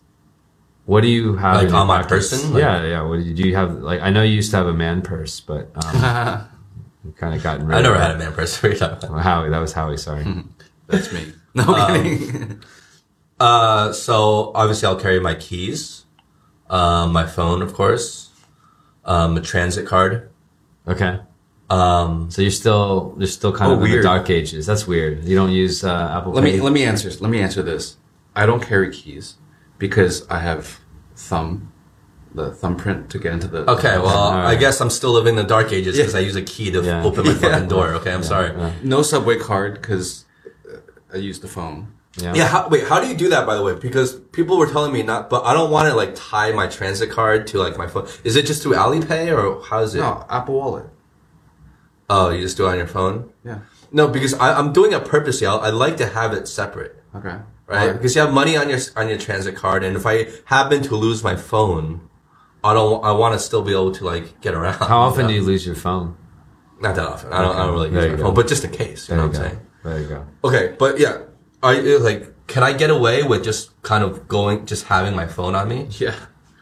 What 0.86 1.02
do 1.02 1.08
you 1.08 1.36
have 1.36 1.54
Like 1.58 1.64
in 1.66 1.70
your 1.70 1.78
on 1.78 1.86
my 1.86 2.02
pockets? 2.02 2.30
person? 2.30 2.52
Like- 2.54 2.60
yeah, 2.62 2.84
yeah. 2.84 3.02
What 3.02 3.20
do 3.20 3.22
you, 3.22 3.32
do 3.34 3.42
you 3.48 3.54
have? 3.54 3.74
Like 3.78 4.00
I 4.00 4.10
know 4.10 4.24
you 4.24 4.34
used 4.34 4.50
to 4.50 4.56
have 4.56 4.66
a 4.66 4.72
man 4.74 5.02
purse, 5.02 5.38
but 5.38 5.70
um, 5.76 6.48
you 7.04 7.12
kind 7.12 7.32
of 7.36 7.40
gotten 7.42 7.66
rid 7.68 7.78
I 7.78 7.80
never 7.82 7.94
that. 7.96 8.06
had 8.08 8.16
a 8.16 8.18
man 8.18 8.32
purse. 8.32 8.56
What 8.62 8.70
are 8.70 8.72
you 8.72 8.78
talking 8.80 9.08
about? 9.08 9.22
Howie, 9.22 9.50
that 9.50 9.58
was 9.60 9.72
Howie. 9.72 9.96
Sorry. 9.96 10.26
That's 10.88 11.12
me. 11.12 11.32
No 11.54 11.64
kidding. 11.86 12.60
Uh, 13.46 13.92
so 13.92 14.52
obviously 14.54 14.86
I'll 14.86 15.00
carry 15.06 15.18
my 15.20 15.34
keys, 15.34 16.04
um, 16.70 17.12
my 17.12 17.26
phone, 17.26 17.60
of 17.62 17.74
course, 17.74 18.30
um, 19.04 19.36
a 19.36 19.40
transit 19.40 19.84
card. 19.86 20.30
Okay. 20.86 21.18
Um, 21.70 22.30
So 22.30 22.42
you're 22.42 22.50
still 22.64 23.14
you're 23.18 23.26
still 23.40 23.52
kind 23.52 23.72
Oh, 23.72 23.76
of 23.76 23.84
in 23.84 23.90
the 23.96 24.02
dark 24.02 24.30
ages. 24.30 24.66
That's 24.66 24.86
weird. 24.86 25.24
You 25.24 25.34
don't 25.40 25.50
use 25.64 25.82
uh, 25.84 26.16
Apple 26.16 26.32
let 26.32 26.44
Pay. 26.44 26.52
me 26.56 26.60
let 26.60 26.72
me 26.72 26.84
answer 26.84 27.08
let 27.24 27.30
me 27.30 27.40
answer 27.46 27.62
this. 27.62 27.96
I 28.36 28.46
don't 28.46 28.62
carry 28.70 28.90
keys 28.98 29.36
because 29.78 30.14
I 30.28 30.38
have 30.38 30.78
thumb 31.16 31.72
the 32.34 32.50
thumbprint 32.60 33.10
to 33.10 33.18
get 33.18 33.32
into 33.32 33.48
the. 33.48 33.60
Okay, 33.70 33.96
well, 33.98 34.30
I 34.52 34.54
guess 34.54 34.80
I'm 34.80 34.88
still 34.90 35.12
living 35.18 35.34
in 35.36 35.40
the 35.44 35.48
dark 35.56 35.72
ages 35.72 35.96
because 35.96 36.14
I 36.14 36.20
use 36.20 36.36
a 36.36 36.42
key 36.54 36.70
to 36.70 36.80
Yeah. 36.82 37.04
open 37.04 37.26
my 37.26 37.34
fucking 37.42 37.68
door. 37.68 37.88
Okay, 37.98 38.12
I'm 38.16 38.22
sorry. 38.22 38.50
yeah. 38.56 38.72
no 38.82 39.02
subway 39.02 39.36
card 39.38 39.72
because 39.80 40.24
I 41.12 41.16
use 41.30 41.40
the 41.40 41.48
phone. 41.48 41.78
Yeah. 42.18 42.34
Yeah, 42.34 42.46
how, 42.46 42.68
wait, 42.68 42.84
how 42.84 43.00
do 43.00 43.08
you 43.08 43.14
do 43.16 43.30
that, 43.30 43.46
by 43.46 43.54
the 43.56 43.62
way? 43.62 43.74
Because 43.74 44.16
people 44.32 44.58
were 44.58 44.66
telling 44.70 44.92
me 44.92 45.02
not, 45.02 45.30
but 45.30 45.44
I 45.44 45.54
don't 45.54 45.70
want 45.70 45.88
to 45.88 45.94
like 45.94 46.14
tie 46.14 46.52
my 46.52 46.66
transit 46.66 47.10
card 47.10 47.46
to 47.48 47.58
like 47.58 47.78
my 47.78 47.86
phone. 47.86 48.06
Is 48.22 48.36
it 48.36 48.44
just 48.44 48.62
through 48.62 48.74
Alipay 48.74 49.32
or 49.36 49.62
how 49.64 49.80
is 49.80 49.94
it? 49.94 50.00
No, 50.00 50.26
Apple 50.28 50.56
Wallet. 50.56 50.86
Oh, 52.10 52.28
you 52.30 52.42
just 52.42 52.56
do 52.58 52.66
it 52.66 52.70
on 52.72 52.76
your 52.78 52.86
phone? 52.86 53.32
Yeah. 53.44 53.60
No, 53.90 54.08
because 54.08 54.34
I, 54.34 54.58
I'm 54.58 54.72
doing 54.72 54.92
it 54.92 55.04
purposely. 55.06 55.46
I, 55.46 55.54
I 55.56 55.70
like 55.70 55.96
to 55.98 56.06
have 56.06 56.32
it 56.34 56.48
separate, 56.48 57.02
Okay. 57.14 57.36
right? 57.66 57.92
Because 57.92 58.14
you 58.14 58.20
have 58.20 58.32
money 58.32 58.56
on 58.56 58.68
your 58.68 58.78
on 58.96 59.08
your 59.08 59.18
transit 59.18 59.54
card, 59.56 59.82
and 59.84 59.96
if 59.96 60.04
I 60.06 60.28
happen 60.44 60.82
to 60.82 60.96
lose 60.96 61.22
my 61.22 61.36
phone, 61.36 62.08
I 62.64 62.74
don't. 62.74 63.02
I 63.04 63.12
want 63.12 63.34
to 63.34 63.38
still 63.38 63.62
be 63.62 63.72
able 63.72 63.92
to 63.92 64.04
like 64.04 64.40
get 64.40 64.54
around. 64.54 64.74
How 64.74 65.00
often 65.08 65.26
do 65.28 65.32
you 65.34 65.42
lose 65.42 65.64
your 65.66 65.74
phone? 65.74 66.16
Not 66.80 66.94
that 66.96 67.06
often. 67.06 67.32
I 67.32 67.40
don't. 67.42 67.56
I 67.56 67.66
don't 67.66 67.72
really 67.74 67.90
There 67.90 68.02
use 68.02 68.12
my 68.12 68.16
go. 68.18 68.24
phone, 68.24 68.34
but 68.34 68.48
just 68.48 68.64
in 68.64 68.70
case. 68.72 69.08
You 69.08 69.16
know 69.16 69.26
what 69.28 69.36
I'm 69.36 69.42
go. 69.42 69.48
saying? 69.48 69.60
There 69.84 70.00
you 70.00 70.08
go. 70.08 70.26
Okay, 70.44 70.74
but 70.78 70.98
yeah, 70.98 71.18
I 71.62 71.80
like. 71.80 72.28
Can 72.48 72.62
I 72.62 72.72
get 72.72 72.90
away 72.90 73.22
with 73.22 73.44
just 73.44 73.80
kind 73.82 74.02
of 74.04 74.28
going, 74.28 74.66
just 74.66 74.84
having 74.86 75.14
my 75.16 75.26
phone 75.26 75.54
on 75.54 75.68
me 75.68 75.86
Yeah. 75.98 76.14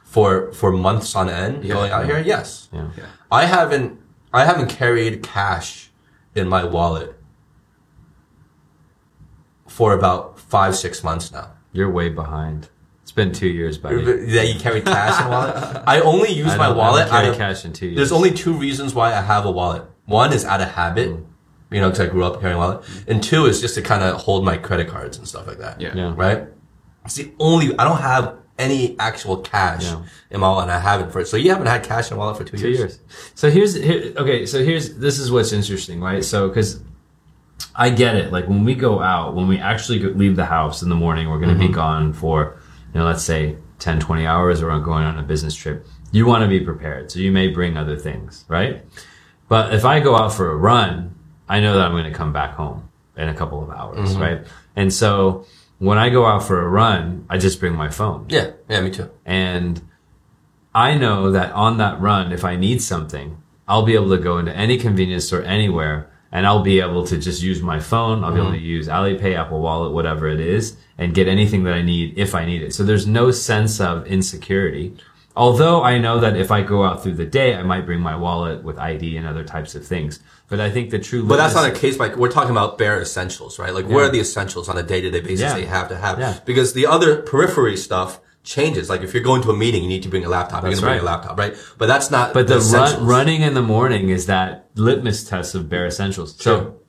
for 0.05 0.53
for 0.53 0.71
months 0.71 1.15
on 1.17 1.29
end, 1.29 1.65
Yeah. 1.65 1.75
going 1.75 1.91
out 1.93 2.05
here? 2.07 2.19
Yes. 2.21 2.69
Yeah. 2.73 2.89
Yeah. 2.97 3.05
I 3.33 3.47
haven't. 3.47 3.99
I 4.33 4.45
haven't 4.45 4.69
carried 4.69 5.23
cash 5.23 5.91
in 6.35 6.49
my 6.49 6.65
wallet 6.65 7.17
for 9.67 9.93
about 9.93 10.39
five 10.39 10.77
six 10.77 11.03
months 11.03 11.33
now. 11.33 11.53
You're 11.73 11.91
way 11.91 12.09
behind. 12.09 12.69
It's 13.03 13.13
been 13.13 13.33
two 13.33 13.49
years, 13.49 13.79
buddy. 13.79 14.03
Yeah, 14.29 14.43
you 14.43 14.59
carry 14.61 14.81
cash 14.83 15.21
in 15.21 15.29
wallet. 15.29 15.57
I 15.87 16.01
only 16.01 16.31
use 16.31 16.53
I 16.53 16.57
my 16.57 16.67
I 16.67 16.71
wallet. 16.73 17.03
don't 17.07 17.11
carry 17.11 17.29
of- 17.29 17.37
cash 17.37 17.65
in 17.65 17.73
two 17.73 17.87
years. 17.87 17.97
There's 17.97 18.13
only 18.13 18.31
two 18.31 18.53
reasons 18.53 18.95
why 18.95 19.09
I 19.15 19.21
have 19.23 19.45
a 19.47 19.51
wallet. 19.51 19.83
One 20.07 20.33
is 20.33 20.45
out 20.45 20.61
of 20.61 20.69
habit, 20.71 21.11
mm. 21.11 21.25
You 21.71 21.81
know, 21.81 21.91
because 21.91 22.07
I 22.07 22.11
grew 22.11 22.25
up 22.25 22.41
carrying 22.41 22.57
a 22.57 22.59
wallet, 22.59 22.85
and 23.07 23.23
two 23.23 23.47
is 23.47 23.61
just 23.61 23.75
to 23.77 23.83
kind 23.83 24.03
of 24.03 24.17
hold 24.21 24.45
my 24.45 24.57
credit 24.57 24.89
cards 24.89 25.19
and 25.19 25.27
stuff 25.27 25.47
like 25.47 25.59
that. 25.59 25.81
Yeah. 25.81 25.95
Yeah. 25.95 26.13
Right. 26.17 26.47
It's 27.05 27.15
the 27.17 27.33
only. 27.39 27.77
I 27.79 27.85
don't 27.85 28.01
have 28.01 28.37
any 28.59 28.99
actual 28.99 29.39
cash 29.39 29.85
Yeah. 29.85 30.03
in 30.31 30.41
my 30.41 30.49
wallet, 30.49 30.65
and 30.65 30.73
I 30.73 30.79
haven't 30.81 31.13
for. 31.13 31.25
So 31.25 31.37
you 31.37 31.51
haven't 31.51 31.67
had 31.69 31.83
cash 31.83 32.11
in 32.11 32.17
a 32.17 32.19
wallet 32.19 32.37
for 32.37 32.45
two, 32.45 32.57
two 32.59 32.69
years. 32.69 32.79
years. 32.79 32.99
So 33.35 33.51
here's 33.51 33.75
here, 33.75 34.13
okay. 34.17 34.45
So 34.47 34.63
here's 34.65 34.97
this 34.97 35.19
is 35.19 35.31
what's 35.33 35.53
interesting, 35.53 36.01
right? 36.01 36.25
So 36.25 36.49
because 36.49 36.81
I 37.75 37.91
get 37.91 38.17
it. 38.17 38.33
Like 38.33 38.49
when 38.49 38.65
we 38.65 38.75
go 38.75 39.01
out, 39.01 39.35
when 39.35 39.49
we 39.49 39.59
actually 39.59 40.01
leave 40.01 40.37
the 40.37 40.45
house 40.47 40.83
in 40.83 40.89
the 40.89 40.95
morning, 40.97 41.29
we're 41.31 41.39
going 41.39 41.51
to 41.51 41.55
Mm-hmm. 41.55 41.69
be 41.69 41.73
gone 41.75 42.13
for 42.13 42.57
you 42.93 42.99
know, 42.99 43.07
let's 43.07 43.23
say 43.23 43.57
10, 43.79 44.01
20 44.01 44.27
hours, 44.27 44.61
or 44.63 44.69
going 44.81 45.05
on 45.05 45.17
a 45.19 45.23
business 45.23 45.55
trip. 45.55 45.87
You 46.13 46.27
want 46.27 46.43
to 46.43 46.49
be 46.49 46.59
prepared, 46.61 47.11
so 47.13 47.21
you 47.21 47.31
may 47.31 47.47
bring 47.49 47.77
other 47.77 47.97
things, 47.97 48.45
right? 48.49 48.85
But 49.49 49.73
if 49.73 49.85
I 49.85 50.01
go 50.01 50.17
out 50.17 50.35
for 50.35 50.51
a 50.51 50.57
run, 50.57 51.15
I 51.51 51.61
know 51.61 51.75
that 51.77 51.85
I'm 51.87 51.93
going 51.93 52.05
to 52.11 52.17
come 52.23 52.33
back 52.33 52.53
home 52.55 52.89
in 53.17 53.29
a 53.29 53.35
couple 53.35 53.63
of 53.63 53.71
hours, 53.71 54.11
Mm-hmm. 54.13 54.23
right? 54.23 54.41
And 54.77 54.93
so 54.93 55.45
when 55.79 55.99
I 55.99 56.09
go 56.09 56.25
out 56.25 56.43
for 56.45 56.63
a 56.63 56.69
run, 56.69 57.27
I 57.29 57.37
just 57.39 57.59
bring 57.61 57.75
my 57.75 57.91
phone. 57.91 58.27
Yeah. 58.29 58.53
Yeah. 58.69 58.81
Me 58.83 58.91
too. 58.91 59.11
And 59.27 59.83
I 60.75 60.95
know 60.97 61.33
that 61.33 61.53
on 61.53 61.79
that 61.79 62.01
run, 62.01 62.33
if 62.33 62.45
I 62.45 62.55
need 62.57 62.81
something, 62.81 63.43
I'll 63.67 63.85
be 63.85 63.95
able 63.95 64.11
to 64.11 64.19
go 64.23 64.39
into 64.39 64.55
any 64.57 64.79
convenience 64.79 65.27
store 65.27 65.43
anywhere 65.43 66.09
and 66.33 66.47
I'll 66.47 66.63
be 66.63 66.79
able 66.81 67.05
to 67.07 67.19
just 67.19 67.43
use 67.43 67.61
my 67.61 67.81
phone. 67.81 68.23
I'll 68.23 68.33
be 68.33 68.39
able 68.41 68.53
to 68.53 68.59
use 68.59 68.87
Alipay, 68.87 69.35
Apple 69.37 69.61
Wallet, 69.61 69.93
whatever 69.93 70.29
it 70.29 70.39
is, 70.41 70.77
and 70.97 71.13
get 71.13 71.27
anything 71.27 71.65
that 71.65 71.75
I 71.75 71.83
need 71.83 72.17
if 72.17 72.35
I 72.37 72.45
need 72.45 72.63
it. 72.63 72.73
So 72.73 72.85
there's 72.85 73.07
no 73.07 73.33
sense 73.33 73.81
of 73.81 74.07
insecurity. 74.07 74.95
Although 75.37 75.83
I 75.83 75.99
know 75.99 76.19
that 76.21 76.37
if 76.37 76.51
I 76.51 76.63
go 76.63 76.85
out 76.85 77.03
through 77.03 77.15
the 77.15 77.27
day, 77.27 77.55
I 77.55 77.63
might 77.63 77.87
bring 77.87 78.01
my 78.01 78.17
wallet 78.17 78.65
with 78.65 78.79
ID 78.79 79.17
and 79.17 79.27
other 79.27 79.45
types 79.45 79.75
of 79.75 79.87
things. 79.87 80.21
But 80.49 80.59
I 80.61 80.71
think 80.71 80.91
the 80.91 80.99
true 80.99 81.25
But 81.25 81.37
that's 81.37 81.55
not 81.55 81.69
a 81.69 81.73
case 81.73 81.97
by. 81.97 82.09
We're 82.15 82.33
talking 82.33 82.51
about 82.51 82.79
bare 82.79 83.01
essentials, 83.01 83.59
right? 83.59 83.73
Like, 83.73 83.87
what 83.87 84.03
are 84.03 84.11
the 84.11 84.21
essentials 84.21 84.69
on 84.69 84.77
a 84.77 84.83
day 84.83 85.01
to 85.01 85.11
day 85.11 85.21
basis 85.21 85.41
Yeah. 85.41 85.57
you 85.57 85.67
have 85.67 85.89
to 85.89 85.97
have? 85.97 86.19
Yeah. 86.19 86.39
Because 86.45 86.73
the 86.73 86.87
other 86.87 87.23
periphery 87.23 87.77
stuff 87.77 88.21
changes. 88.43 88.91
Like, 88.91 89.03
if 89.03 89.15
you're 89.15 89.23
going 89.23 89.43
to 89.43 89.51
a 89.51 89.57
meeting, 89.57 89.83
you 89.83 89.89
need 89.89 90.03
to 90.03 90.09
bring 90.09 90.25
a 90.25 90.29
laptop. 90.29 90.63
That's 90.63 90.81
you're 90.81 90.81
going 90.81 90.99
to 90.99 91.03
bring 91.03 91.15
right. 91.15 91.17
a 91.17 91.19
laptop, 91.19 91.39
right? 91.39 91.57
But 91.79 91.87
that's 91.87 92.11
not. 92.11 92.35
But 92.35 92.49
the 92.49 92.57
essentials. 92.57 92.99
run, 92.99 93.07
running 93.07 93.43
in 93.43 93.55
the 93.55 93.63
morning 93.63 94.09
is 94.09 94.27
that 94.27 94.69
litmus 94.75 95.29
test 95.29 95.55
of 95.55 95.69
bare 95.69 95.87
essentials. 95.87 96.37
So 96.43 96.81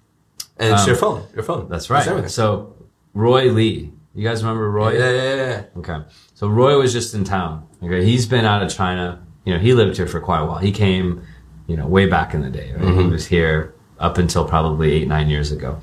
and 0.62 0.74
it's 0.74 0.88
your 0.88 0.96
phone. 0.96 1.26
Your 1.34 1.44
phone. 1.44 1.62
Um, 1.62 1.70
That's 1.70 1.90
right. 1.90 2.30
So 2.30 2.76
Roy 3.14 3.52
Lee, 3.52 3.92
you 4.14 4.24
guys 4.24 4.44
remember 4.44 4.70
Roy? 4.70 4.98
Yeah, 4.98 5.12
yeah, 5.12 5.24
yeah, 5.24 5.36
yeah. 5.36 5.80
Okay. 5.80 6.06
So 6.36 6.48
Roy 6.48 6.78
was 6.78 6.94
just 6.94 7.14
in 7.16 7.24
town. 7.24 7.68
Okay. 7.84 8.06
He's 8.06 8.26
been 8.26 8.46
out 8.46 8.62
of 8.64 8.74
China. 8.74 9.26
You 9.46 9.54
know, 9.54 9.60
he 9.60 9.74
lived 9.74 9.98
here 9.98 10.08
for 10.08 10.20
quite 10.20 10.40
a 10.40 10.46
while. 10.46 10.60
He 10.60 10.72
came, 10.72 11.26
you 11.68 11.76
know, 11.76 11.88
way 11.88 12.06
back 12.06 12.34
in 12.34 12.42
the 12.42 12.50
day. 12.50 12.74
Right? 12.74 12.96
He 12.96 13.08
was 13.08 13.26
here 13.26 13.74
up 14.00 14.18
until 14.18 14.46
probably 14.46 14.92
eight, 14.92 15.08
nine 15.08 15.30
years 15.30 15.52
ago. 15.52 15.80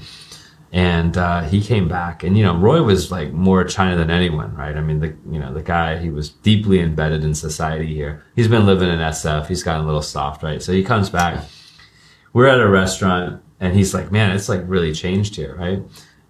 And 0.70 1.16
uh, 1.16 1.42
he 1.42 1.62
came 1.62 1.88
back, 1.88 2.22
and 2.22 2.36
you 2.36 2.44
know, 2.44 2.54
Roy 2.54 2.82
was 2.82 3.10
like 3.10 3.32
more 3.32 3.64
China 3.64 3.96
than 3.96 4.10
anyone, 4.10 4.54
right? 4.54 4.76
I 4.76 4.82
mean, 4.82 5.00
the 5.00 5.16
you 5.30 5.38
know 5.38 5.54
the 5.54 5.62
guy 5.62 5.96
he 5.96 6.10
was 6.10 6.28
deeply 6.28 6.80
embedded 6.80 7.24
in 7.24 7.34
society 7.34 7.94
here. 7.94 8.22
He's 8.36 8.48
been 8.48 8.66
living 8.66 8.90
in 8.90 8.98
SF. 8.98 9.46
He's 9.46 9.62
gotten 9.62 9.84
a 9.84 9.86
little 9.86 10.02
soft, 10.02 10.42
right? 10.42 10.62
So 10.62 10.72
he 10.72 10.84
comes 10.84 11.08
back. 11.08 11.42
We're 12.34 12.48
at 12.48 12.60
a 12.60 12.68
restaurant, 12.68 13.42
and 13.58 13.74
he's 13.74 13.94
like, 13.94 14.12
"Man, 14.12 14.30
it's 14.36 14.50
like 14.50 14.60
really 14.66 14.92
changed 14.92 15.36
here, 15.36 15.56
right?" 15.56 15.80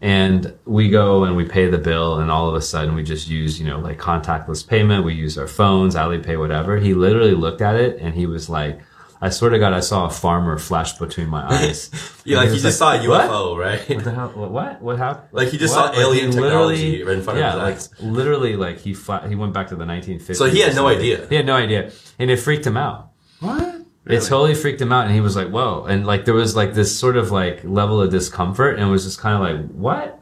And 0.00 0.56
we 0.64 0.90
go 0.90 1.24
and 1.24 1.36
we 1.36 1.44
pay 1.44 1.66
the 1.68 1.78
bill, 1.78 2.20
and 2.20 2.30
all 2.30 2.48
of 2.48 2.54
a 2.54 2.62
sudden 2.62 2.94
we 2.94 3.02
just 3.02 3.28
use, 3.28 3.58
you 3.58 3.66
know, 3.66 3.80
like 3.80 3.98
contactless 3.98 4.66
payment. 4.66 5.04
We 5.04 5.14
use 5.14 5.36
our 5.36 5.48
phones, 5.48 5.96
Alipay, 5.96 6.38
whatever. 6.38 6.76
He 6.78 6.94
literally 6.94 7.34
looked 7.34 7.60
at 7.60 7.74
it 7.74 7.98
and 8.00 8.14
he 8.14 8.26
was 8.26 8.48
like, 8.48 8.80
I 9.20 9.30
swear 9.30 9.50
to 9.50 9.58
God, 9.58 9.72
I 9.72 9.80
saw 9.80 10.06
a 10.06 10.10
farmer 10.10 10.58
flash 10.58 10.92
between 10.92 11.28
my 11.28 11.44
eyes. 11.44 11.90
Yeah, 12.24 12.36
like 12.38 12.48
he 12.48 12.52
was 12.52 12.62
just 12.62 12.78
saw 12.78 12.92
a 12.92 13.08
"What? 13.08 13.30
UFO, 13.30 13.56
right? 13.56 13.88
What 13.88 14.04
the 14.04 14.12
hell? 14.12 14.28
What? 14.34 14.50
What, 14.50 14.82
what 14.82 14.98
happened? 14.98 15.28
Like, 15.32 15.48
he 15.48 15.56
just 15.56 15.74
what? 15.74 15.94
saw 15.94 16.00
alien 16.00 16.26
he 16.26 16.32
technology 16.32 17.02
right 17.02 17.16
in 17.16 17.22
front 17.22 17.38
of 17.38 17.42
yeah, 17.42 17.52
his 17.52 17.62
like 17.62 17.74
eyes. 17.74 18.02
literally, 18.02 18.54
like 18.54 18.80
he 18.80 18.92
fla- 18.92 19.26
he 19.26 19.34
went 19.34 19.54
back 19.54 19.68
to 19.68 19.76
the 19.76 19.86
1950s. 19.86 20.36
So 20.36 20.44
he 20.44 20.60
had 20.60 20.74
no 20.74 20.86
idea. 20.86 21.26
He 21.26 21.36
had 21.36 21.46
no 21.46 21.56
idea, 21.56 21.90
and 22.18 22.30
it 22.30 22.36
freaked 22.36 22.66
him 22.66 22.76
out. 22.76 23.12
What? 23.40 23.77
It 24.08 24.20
totally 24.22 24.54
freaked 24.54 24.80
him 24.80 24.92
out, 24.92 25.06
and 25.06 25.14
he 25.14 25.20
was 25.20 25.36
like, 25.36 25.48
"Whoa!" 25.48 25.84
And 25.84 26.06
like 26.06 26.24
there 26.24 26.34
was 26.34 26.56
like 26.56 26.74
this 26.74 26.96
sort 26.98 27.16
of 27.16 27.30
like 27.30 27.62
level 27.64 28.00
of 28.00 28.10
discomfort, 28.10 28.78
and 28.78 28.88
it 28.88 28.90
was 28.90 29.04
just 29.04 29.20
kind 29.20 29.34
of 29.36 29.40
like, 29.60 29.70
"What?" 29.72 30.20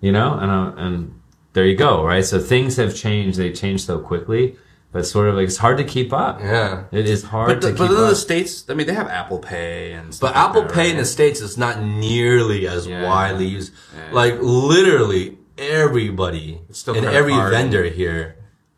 You 0.00 0.12
know? 0.12 0.34
And 0.38 0.50
uh, 0.50 0.72
and 0.76 1.20
there 1.52 1.66
you 1.66 1.76
go, 1.76 2.04
right? 2.04 2.24
So 2.24 2.38
things 2.38 2.76
have 2.76 2.94
changed; 2.94 3.38
they 3.38 3.52
changed 3.52 3.84
so 3.86 3.98
quickly, 3.98 4.56
but 4.92 5.04
sort 5.06 5.28
of 5.28 5.34
like 5.34 5.46
it's 5.48 5.56
hard 5.56 5.78
to 5.78 5.84
keep 5.84 6.12
up. 6.12 6.40
Yeah. 6.40 6.84
It 6.92 7.08
is 7.08 7.24
hard 7.24 7.48
But, 7.48 7.60
the, 7.62 7.72
but 7.72 7.88
then 7.88 7.96
the 8.08 8.14
states, 8.16 8.64
I 8.68 8.74
mean, 8.74 8.86
they 8.86 8.94
have 8.94 9.08
Apple 9.08 9.38
Pay 9.40 9.92
and 9.92 10.14
stuff 10.14 10.30
But 10.32 10.36
like 10.36 10.44
Apple 10.50 10.62
that, 10.62 10.72
Pay 10.72 10.90
in 10.90 10.96
the 10.96 11.04
States 11.04 11.40
is 11.40 11.58
not 11.58 11.82
nearly 11.82 12.68
as 12.68 12.86
Yeah. 12.86 13.04
widely 13.04 13.46
used. 13.46 13.72
Yeah. 13.96 14.12
Like 14.12 14.36
literally 14.40 15.38
everybody 15.58 16.60
still 16.70 16.96
and 16.96 17.06
every 17.06 17.32
card. 17.32 17.52
vendor 17.52 17.84
here 17.84 18.36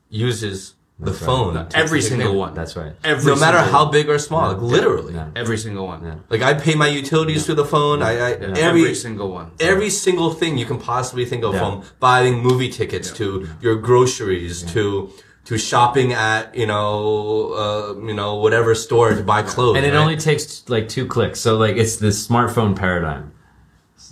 uses 0.09 0.75
the 0.99 1.11
That's 1.11 1.21
right. 1.21 1.27
phone. 1.27 1.55
No, 1.55 1.67
Every 1.75 2.01
to 2.01 2.07
single 2.07 2.31
pay. 2.33 2.37
one. 2.39 2.55
That's 2.55 2.75
right. 2.75 2.93
Every 3.05 3.27
No 3.35 3.39
matter 3.39 3.59
single 3.59 3.73
how 3.73 3.83
one. 3.85 3.93
big 3.93 4.09
or 4.09 4.19
small, 4.19 4.53
like 4.53 4.63
literally. 4.63 5.13
Yeah. 5.15 5.29
Every 5.37 5.59
single 5.59 5.87
one. 5.87 6.03
Yeah. 6.03 6.15
Like 6.31 6.41
I 6.41 6.55
pay 6.55 6.75
my 6.75 6.89
utilities 6.89 7.45
through 7.45 7.57
the 7.57 7.67
phone. 7.67 8.03
I, 8.03 8.13
I 8.13 8.29
Yeah. 8.31 8.37
every 8.57 8.81
Every 8.83 8.95
single 8.95 9.31
one. 9.31 9.51
every 9.61 9.91
single 9.91 10.31
thing 10.33 10.57
you 10.57 10.65
can 10.65 10.79
possibly 10.79 11.27
think 11.27 11.45
of 11.45 11.53
Yeah. 11.53 11.61
from 11.61 11.83
buying 12.01 12.43
movie 12.43 12.71
tickets 12.71 13.11
to 13.13 13.47
your 13.61 13.77
groceries 13.77 14.63
to 14.73 15.11
to 15.45 15.59
shopping 15.59 16.13
at 16.15 16.55
you 16.57 16.67
know 16.67 17.53
uh, 17.53 18.07
you 18.09 18.15
know 18.15 18.37
whatever 18.37 18.75
store 18.75 19.15
to 19.15 19.23
buy 19.23 19.43
clothes. 19.43 19.77
and 19.77 19.85
it 19.85 19.91
right? 19.91 19.99
only 19.99 20.17
takes 20.17 20.65
like 20.69 20.89
two 20.89 21.05
clicks. 21.07 21.39
So 21.41 21.59
like 21.59 21.77
it's 21.77 21.97
the 21.97 22.09
smartphone 22.09 22.75
paradigm. 22.75 23.33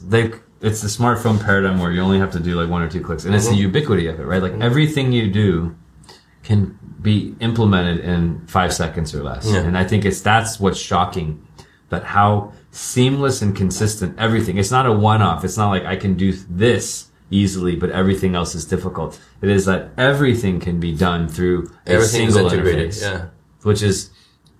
They 0.07 0.32
it's 0.61 0.80
the 0.82 0.89
smartphone 0.89 1.43
paradigm 1.43 1.78
where 1.78 1.91
you 1.93 2.01
only 2.03 2.18
have 2.18 2.32
to 2.32 2.41
do 2.41 2.61
like 2.61 2.68
one 2.68 2.82
or 2.82 2.89
two 2.91 3.01
clicks, 3.01 3.24
and 3.24 3.35
it's 3.35 3.49
the 3.49 3.55
ubiquity 3.57 4.07
of 4.07 4.20
it, 4.20 4.24
right? 4.24 4.43
Like 4.43 4.61
everything 4.61 5.12
you 5.12 5.28
do 5.30 5.74
can 6.45 6.78
be 7.03 7.34
implemented 7.40 8.05
in 8.05 8.47
five 8.47 8.72
seconds 8.72 9.14
or 9.14 9.22
less. 9.22 9.47
Yeah. 9.51 9.59
And 9.61 9.76
I 9.76 9.84
think 9.84 10.05
it's 10.05 10.20
that's 10.20 10.61
what's 10.61 10.78
shocking, 10.78 11.45
that 11.88 12.05
how 12.05 12.53
seamless 12.70 13.42
and 13.42 13.55
consistent 13.57 14.18
everything. 14.18 14.57
It's 14.59 14.70
not 14.70 14.86
a 14.86 14.92
one-off. 14.92 15.45
It's 15.45 15.57
not 15.57 15.70
like 15.70 15.84
I 15.84 15.97
can 15.97 16.14
do 16.14 16.32
this 16.49 17.09
easily, 17.30 17.74
but 17.76 17.90
everything 17.90 18.34
else 18.34 18.55
is 18.55 18.64
difficult. 18.64 19.18
It 19.42 19.49
is 19.49 19.64
that 19.66 19.88
everything 19.99 20.61
can 20.61 20.78
be 20.80 20.92
done 20.95 21.28
through 21.28 21.70
a 21.86 21.92
everything 21.92 22.28
is 22.28 22.34
single 22.34 22.47
integrated. 22.53 22.90
interface 22.90 23.03
Yeah. 23.03 23.24
which 23.62 23.82
is 23.82 24.11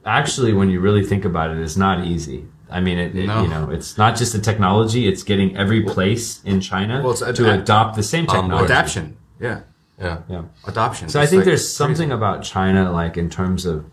actually 0.07 0.53
when 0.53 0.68
you 0.70 0.80
really 0.80 1.05
think 1.05 1.24
about 1.24 1.51
it 1.51 1.59
is 1.59 1.76
not 1.78 2.05
easy 2.07 2.45
i 2.70 2.78
mean 2.80 2.99
it, 2.99 3.14
it- 3.16 3.26
No. 3.26 3.43
you 3.43 3.49
know 3.49 3.70
it's 3.70 3.97
not 3.97 4.16
just 4.16 4.32
the 4.35 4.39
technology 4.39 5.07
it's 5.09 5.22
getting 5.22 5.57
every 5.57 5.82
place 5.82 6.43
in 6.45 6.61
china 6.61 7.01
Well, 7.03 7.16
ad- 7.24 7.37
to 7.37 7.47
ad- 7.49 7.61
adopt 7.61 7.97
the 7.97 8.03
same 8.03 8.26
Um, 8.28 8.35
technology 8.37 8.64
Adaption. 8.66 9.16
Yeah. 9.41 9.61
Yeah. 9.99 10.22
yeah 10.28 10.42
Adoption. 10.66 11.09
so 11.09 11.20
i 11.20 11.26
think 11.26 11.40
like 11.40 11.47
there's 11.47 11.61
crazy. 11.61 11.74
something 11.74 12.12
about 12.12 12.42
china 12.42 12.90
like 12.90 13.16
in 13.16 13.30
terms 13.30 13.64
of 13.64 13.84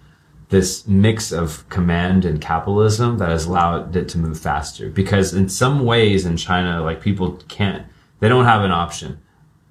this 0.49 0.85
mix 0.87 1.31
of 1.31 1.67
command 1.69 2.25
and 2.25 2.41
capitalism 2.41 3.17
that 3.19 3.29
has 3.29 3.45
allowed 3.45 3.95
it 3.95 4.09
to 4.09 4.17
move 4.17 4.39
faster 4.39 4.89
because 4.89 5.33
in 5.33 5.47
some 5.47 5.85
ways 5.85 6.25
in 6.25 6.37
china 6.37 6.81
like 6.81 7.01
people 7.01 7.33
can't 7.47 7.85
they 8.19 8.27
don't 8.27 8.45
have 8.45 8.63
an 8.63 8.71
option 8.71 9.19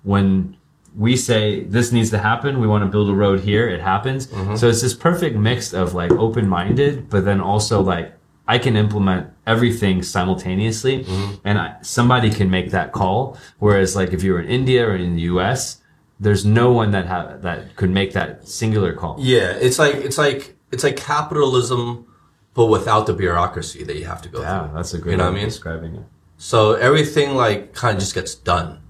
when 0.02 0.56
we 0.96 1.16
say 1.16 1.62
this 1.64 1.92
needs 1.92 2.10
to 2.10 2.18
happen. 2.18 2.60
We 2.60 2.66
want 2.66 2.84
to 2.84 2.90
build 2.90 3.08
a 3.10 3.14
road 3.14 3.40
here. 3.40 3.68
It 3.68 3.80
happens. 3.80 4.26
Mm-hmm. 4.26 4.56
So 4.56 4.68
it's 4.68 4.82
this 4.82 4.94
perfect 4.94 5.36
mix 5.36 5.72
of 5.72 5.94
like 5.94 6.10
open 6.12 6.48
minded, 6.48 7.08
but 7.08 7.24
then 7.24 7.40
also 7.40 7.80
like 7.80 8.12
I 8.48 8.58
can 8.58 8.76
implement 8.76 9.30
everything 9.46 10.02
simultaneously, 10.02 11.04
mm-hmm. 11.04 11.34
and 11.44 11.58
I, 11.58 11.76
somebody 11.82 12.30
can 12.30 12.50
make 12.50 12.72
that 12.72 12.92
call. 12.92 13.38
Whereas 13.58 13.94
like 13.94 14.12
if 14.12 14.24
you 14.24 14.32
were 14.32 14.40
in 14.40 14.48
India 14.48 14.86
or 14.86 14.96
in 14.96 15.14
the 15.14 15.22
U.S., 15.22 15.79
there's 16.20 16.44
no 16.44 16.70
one 16.70 16.90
that 16.92 17.06
have 17.06 17.42
that 17.42 17.76
could 17.76 17.90
make 17.90 18.12
that 18.12 18.46
singular 18.46 18.92
call. 18.92 19.16
Yeah, 19.18 19.52
it's 19.52 19.78
like 19.78 19.94
it's 19.96 20.18
like 20.18 20.54
it's 20.70 20.84
like 20.84 20.96
capitalism, 20.96 22.06
but 22.54 22.66
without 22.66 23.06
the 23.06 23.12
bureaucracy 23.14 23.82
that 23.84 23.96
you 23.96 24.04
have 24.04 24.22
to 24.22 24.28
go 24.28 24.42
Yeah, 24.42 24.66
through. 24.66 24.76
that's 24.76 24.94
a 24.94 24.98
great 24.98 25.12
You 25.12 25.16
know 25.18 25.24
way 25.24 25.30
what 25.30 25.34
I 25.34 25.38
of 25.38 25.42
mean? 25.42 25.48
describing 25.48 25.94
it. 25.96 26.04
So 26.36 26.74
everything 26.74 27.34
like 27.34 27.72
kind 27.74 27.94
of 27.96 28.00
just 28.00 28.14
gets 28.14 28.34
done. 28.34 28.80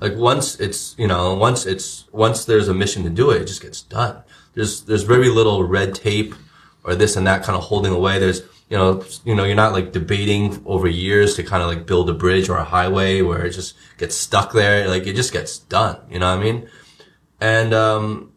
Like 0.00 0.16
once 0.16 0.58
it's 0.60 0.94
you 0.98 1.06
know 1.06 1.34
once 1.34 1.66
it's 1.66 2.06
once 2.12 2.44
there's 2.44 2.68
a 2.68 2.74
mission 2.74 3.02
to 3.04 3.10
do 3.10 3.30
it, 3.30 3.42
it 3.42 3.46
just 3.46 3.60
gets 3.62 3.82
done. 3.82 4.22
There's 4.54 4.82
there's 4.82 5.02
very 5.02 5.28
little 5.28 5.64
red 5.64 5.94
tape 5.94 6.34
or 6.84 6.94
this 6.94 7.16
and 7.16 7.26
that 7.26 7.42
kind 7.42 7.56
of 7.56 7.64
holding 7.64 7.92
away. 7.92 8.18
There's 8.18 8.42
you 8.70 8.78
know 8.78 9.04
you 9.24 9.34
know 9.34 9.44
you're 9.44 9.56
not 9.56 9.72
like 9.72 9.92
debating 9.92 10.62
over 10.64 10.88
years 10.88 11.34
to 11.34 11.42
kind 11.42 11.62
of 11.62 11.68
like 11.68 11.86
build 11.86 12.08
a 12.08 12.14
bridge 12.14 12.48
or 12.48 12.56
a 12.56 12.64
highway 12.64 13.20
where 13.20 13.44
it 13.44 13.50
just 13.50 13.76
gets 13.98 14.14
stuck 14.14 14.52
there. 14.52 14.88
Like 14.88 15.06
it 15.06 15.14
just 15.14 15.32
gets 15.32 15.58
done. 15.58 15.98
You 16.08 16.20
know 16.20 16.34
what 16.34 16.40
I 16.40 16.42
mean? 16.42 16.68
And 17.40 17.74
um, 17.74 18.32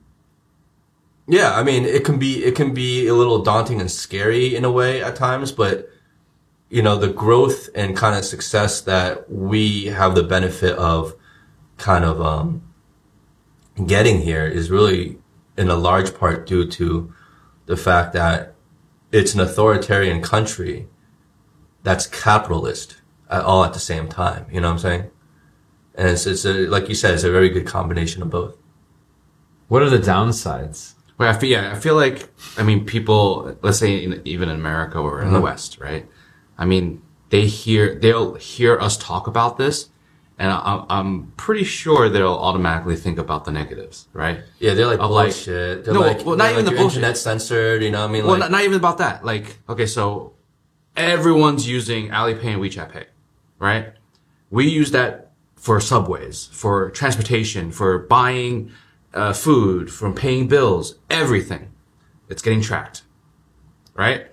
yeah, 1.27 1.53
I 1.53 1.63
mean 1.63 1.85
it 1.85 2.03
can 2.03 2.19
be 2.19 2.43
it 2.43 2.55
can 2.55 2.73
be 2.73 3.07
a 3.07 3.13
little 3.13 3.43
daunting 3.43 3.79
and 3.79 3.89
scary 3.89 4.55
in 4.55 4.65
a 4.65 4.71
way 4.71 5.01
at 5.01 5.15
times, 5.15 5.51
but 5.51 5.89
you 6.73 6.81
know, 6.81 6.97
the 6.97 7.09
growth 7.09 7.69
and 7.75 7.95
kind 7.95 8.17
of 8.17 8.25
success 8.25 8.81
that 8.81 9.29
we 9.31 9.85
have 9.85 10.15
the 10.15 10.23
benefit 10.23 10.75
of 10.75 11.13
kind 11.77 12.03
of 12.03 12.19
um, 12.19 12.63
getting 13.85 14.21
here 14.21 14.47
is 14.47 14.71
really 14.71 15.19
in 15.55 15.69
a 15.69 15.75
large 15.75 16.15
part 16.15 16.47
due 16.47 16.67
to 16.67 17.13
the 17.67 17.77
fact 17.77 18.13
that 18.13 18.52
it's 19.13 19.33
an 19.35 19.39
authoritarian 19.39 20.21
country 20.21 20.87
that's 21.83 22.07
capitalist 22.07 22.97
at 23.29 23.43
all 23.43 23.63
at 23.63 23.73
the 23.73 23.79
same 23.79 24.09
time. 24.09 24.47
You 24.51 24.59
know 24.59 24.67
what 24.67 24.73
I'm 24.73 24.79
saying? 24.79 25.11
And 25.95 26.09
it's, 26.09 26.25
it's 26.25 26.45
a, 26.45 26.65
like 26.67 26.89
you 26.89 26.95
said, 26.95 27.13
it's 27.13 27.23
a 27.23 27.31
very 27.31 27.49
good 27.49 27.67
combination 27.67 28.23
of 28.23 28.31
both. 28.31 28.57
What 29.67 29.83
are 29.83 29.89
the 29.89 29.99
downsides? 29.99 30.95
Well, 31.17 31.29
I 31.29 31.37
feel, 31.37 31.49
yeah, 31.49 31.71
I 31.71 31.75
feel 31.75 31.95
like, 31.95 32.27
I 32.57 32.63
mean, 32.63 32.85
people, 32.85 33.55
let's 33.61 33.77
say 33.77 34.03
in, 34.03 34.19
even 34.25 34.49
in 34.49 34.55
America 34.55 34.97
or 34.97 35.21
in 35.21 35.29
the 35.29 35.35
uh-huh. 35.35 35.43
West, 35.43 35.79
right? 35.79 36.07
I 36.57 36.65
mean, 36.65 37.03
they 37.29 37.45
hear, 37.45 37.93
they'll 37.93 38.33
hear 38.35 38.79
us 38.79 38.97
talk 38.97 39.27
about 39.27 39.57
this 39.57 39.89
and 40.43 40.51
I, 40.51 40.83
I'm 40.89 41.31
pretty 41.37 41.63
sure 41.63 42.09
they'll 42.09 42.27
automatically 42.47 42.97
think 42.97 43.17
about 43.17 43.45
the 43.45 43.51
negatives, 43.51 44.09
right? 44.11 44.41
Yeah, 44.59 44.73
they're 44.73 44.87
like 44.87 44.99
Of 44.99 45.09
like- 45.11 45.27
bullshit. 45.27 45.85
They're 45.85 45.93
No, 45.93 46.01
like, 46.01 46.25
well, 46.25 46.35
not 46.35 46.51
even 46.51 46.65
like 46.65 46.73
the 46.73 46.77
bullshit. 46.81 46.97
Internet 46.97 47.17
censored. 47.17 47.81
You 47.81 47.91
know 47.91 48.01
what 48.01 48.09
I 48.09 48.13
mean? 48.13 48.23
Well, 48.23 48.33
Like, 48.33 48.39
not, 48.41 48.51
not 48.51 48.63
even 48.63 48.75
about 48.83 48.97
that. 48.97 49.23
Like, 49.23 49.59
okay, 49.69 49.85
so 49.85 50.33
everyone's 50.97 51.65
using 51.67 52.09
Alipay 52.09 52.43
and 52.55 52.61
WeChat 52.61 52.91
Pay, 52.91 53.05
right? 53.57 53.93
We 54.49 54.67
use 54.67 54.91
that 54.91 55.31
for 55.55 55.79
subways, 55.79 56.49
for 56.51 56.89
transportation, 56.91 57.71
for 57.71 57.97
buying 57.99 58.69
uh, 59.13 59.31
food, 59.31 59.89
from 59.91 60.13
paying 60.13 60.49
bills, 60.49 60.95
everything. 61.09 61.71
It's 62.27 62.41
getting 62.41 62.59
tracked, 62.61 63.03
right? 63.93 64.27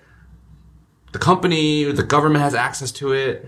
The 1.13 1.19
company, 1.19 1.85
the 1.91 2.05
government 2.05 2.43
has 2.43 2.55
access 2.55 2.93
to 2.93 3.13
it. 3.13 3.47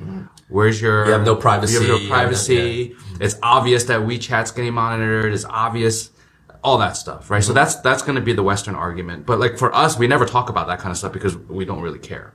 Where's 0.49 0.81
your? 0.81 1.07
You 1.07 1.13
have 1.13 1.25
no 1.25 1.37
privacy. 1.37 1.75
You 1.75 1.81
have 1.81 1.89
no 1.89 1.97
Yeah, 1.97 2.09
privacy. 2.09 2.97
It's 3.21 3.37
obvious 3.43 3.85
that 3.85 4.01
WeChat's 4.01 4.51
getting 4.51 4.75
monitored. 4.75 5.33
It's 5.33 5.45
obvious, 5.45 6.11
all 6.63 6.79
that 6.79 6.97
stuff, 6.97 7.31
right? 7.31 7.43
So 7.43 7.49
mm-hmm. 7.49 7.57
that's 7.57 7.77
that's 7.77 8.03
going 8.03 8.17
to 8.17 8.21
be 8.21 8.33
the 8.33 8.43
Western 8.43 8.75
argument. 8.75 9.27
But 9.27 9.39
like 9.39 9.59
for 9.59 9.75
us, 9.75 9.99
we 9.99 10.07
never 10.07 10.27
talk 10.27 10.51
about 10.51 10.67
that 10.67 10.79
kind 10.79 10.91
of 10.91 10.99
stuff 10.99 11.13
because 11.13 11.37
we 11.37 11.65
don't 11.65 11.81
really 11.81 11.99
care, 11.99 12.35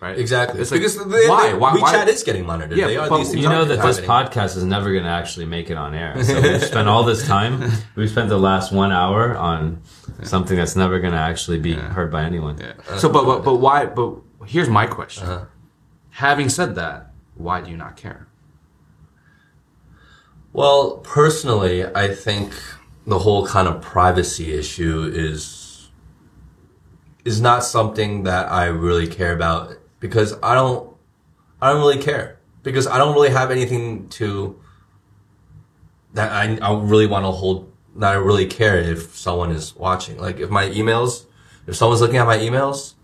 right? 0.00 0.18
exactly. 0.18 0.60
It's 0.60 0.70
like, 0.70 0.80
because 0.80 0.98
they, 0.98 1.28
why? 1.28 1.52
they- 1.52 1.54
why? 1.54 1.70
WeChat 1.72 1.80
why? 1.80 2.04
is 2.06 2.22
getting 2.24 2.44
monitored. 2.44 2.76
Yeah, 2.76 2.88
they 2.88 2.96
are 2.96 3.08
but 3.08 3.18
these 3.18 3.34
You 3.34 3.48
know 3.48 3.64
that 3.64 3.80
this 3.80 4.00
happening. 4.00 4.10
podcast 4.10 4.56
is 4.56 4.64
never 4.64 4.92
going 4.92 5.04
to 5.04 5.10
actually 5.10 5.46
make 5.46 5.70
it 5.70 5.76
on 5.76 5.94
air. 5.94 6.22
So 6.22 6.40
we've 6.40 6.62
spent 6.74 6.88
all 6.88 7.04
this 7.04 7.26
time. 7.26 7.70
We've 7.94 8.10
spent 8.10 8.28
the 8.28 8.38
last 8.38 8.72
one 8.72 8.92
hour 8.92 9.36
on 9.36 9.82
something 10.24 10.56
that's 10.56 10.76
never 10.76 10.98
going 11.00 11.12
to 11.14 11.20
actually 11.20 11.60
be 11.60 11.74
heard 11.74 12.10
by 12.10 12.24
anyone. 12.24 12.58
Yeah. 12.58 12.98
So, 12.98 13.08
but, 13.08 13.24
but 13.24 13.44
but 13.44 13.56
why? 13.56 13.86
But 13.86 14.16
here's 14.46 14.68
my 14.68 14.86
question. 14.86 15.24
Uh-huh. 15.24 15.44
Having 16.10 16.48
said 16.48 16.74
that, 16.74 17.12
why 17.34 17.60
do 17.60 17.70
you 17.70 17.76
not 17.76 17.96
care? 17.96 18.26
Well, 20.52 20.98
personally, 20.98 21.86
I 21.86 22.08
think 22.08 22.52
the 23.06 23.20
whole 23.20 23.46
kind 23.46 23.68
of 23.68 23.80
privacy 23.80 24.52
issue 24.52 25.10
is 25.12 25.90
is 27.24 27.40
not 27.40 27.62
something 27.64 28.22
that 28.24 28.50
I 28.50 28.66
really 28.66 29.06
care 29.06 29.32
about 29.32 29.76
because 30.00 30.34
I 30.42 30.54
don't 30.54 30.96
I 31.60 31.72
don't 31.72 31.80
really 31.80 32.02
care 32.02 32.38
because 32.62 32.86
I 32.86 32.98
don't 32.98 33.14
really 33.14 33.30
have 33.30 33.50
anything 33.50 34.08
to 34.10 34.58
that 36.14 36.30
I 36.32 36.58
I 36.60 36.80
really 36.80 37.06
want 37.06 37.24
to 37.24 37.30
hold 37.30 37.72
that 37.96 38.12
I 38.12 38.16
really 38.16 38.46
care 38.46 38.78
if 38.78 39.16
someone 39.16 39.50
is 39.52 39.76
watching. 39.76 40.18
Like 40.18 40.40
if 40.40 40.50
my 40.50 40.68
emails, 40.68 41.26
if 41.66 41.76
someone's 41.76 42.00
looking 42.00 42.16
at 42.16 42.26
my 42.26 42.38
emails, 42.38 42.94
well, 42.94 42.99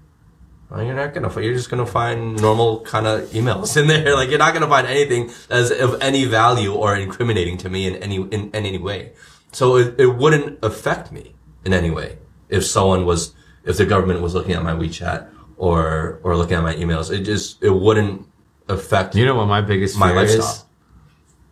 you're 0.74 0.94
not 0.94 1.14
gonna. 1.14 1.32
You're 1.40 1.54
just 1.54 1.70
gonna 1.70 1.86
find 1.86 2.40
normal 2.40 2.80
kind 2.80 3.06
of 3.06 3.20
emails 3.30 3.76
in 3.76 3.86
there. 3.86 4.14
Like 4.16 4.30
you're 4.30 4.38
not 4.38 4.52
gonna 4.52 4.68
find 4.68 4.86
anything 4.86 5.30
that's 5.48 5.70
of 5.70 6.02
any 6.02 6.24
value 6.24 6.72
or 6.74 6.96
incriminating 6.96 7.56
to 7.58 7.68
me 7.68 7.86
in 7.86 7.96
any 7.96 8.16
in, 8.16 8.50
in 8.50 8.54
any 8.54 8.78
way. 8.78 9.12
So 9.52 9.76
it, 9.76 9.98
it 9.98 10.08
wouldn't 10.08 10.58
affect 10.62 11.12
me 11.12 11.34
in 11.64 11.72
any 11.72 11.90
way 11.90 12.18
if 12.48 12.64
someone 12.64 13.06
was 13.06 13.34
if 13.64 13.76
the 13.76 13.86
government 13.86 14.22
was 14.22 14.34
looking 14.34 14.54
at 14.54 14.62
my 14.62 14.72
WeChat 14.72 15.28
or 15.56 16.20
or 16.24 16.36
looking 16.36 16.56
at 16.56 16.62
my 16.62 16.74
emails. 16.74 17.10
It 17.10 17.22
just 17.22 17.62
it 17.62 17.70
wouldn't 17.70 18.26
affect 18.68 19.14
You 19.14 19.24
know 19.24 19.36
what 19.36 19.46
my 19.46 19.60
biggest 19.60 19.98
my 19.98 20.10
fear 20.10 20.24
is? 20.24 20.64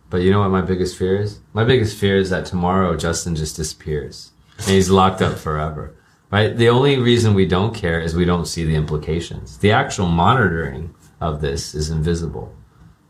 But 0.09 0.17
you 0.17 0.31
know 0.31 0.41
what 0.41 0.49
my 0.49 0.61
biggest 0.61 0.97
fear 0.97 1.15
is? 1.17 1.39
My 1.53 1.63
biggest 1.63 1.97
fear 1.97 2.17
is 2.17 2.29
that 2.29 2.45
tomorrow 2.45 2.95
Justin 2.95 3.35
just 3.35 3.55
disappears 3.55 4.31
and 4.59 4.67
he's 4.67 4.89
locked 4.89 5.21
up 5.21 5.37
forever. 5.37 5.95
Right? 6.31 6.55
The 6.55 6.69
only 6.69 6.97
reason 6.97 7.33
we 7.33 7.45
don't 7.45 7.73
care 7.73 7.99
is 8.01 8.15
we 8.15 8.25
don't 8.25 8.45
see 8.45 8.65
the 8.65 8.75
implications. 8.75 9.57
The 9.59 9.71
actual 9.71 10.07
monitoring 10.07 10.93
of 11.21 11.39
this 11.41 11.73
is 11.75 11.89
invisible. 11.89 12.53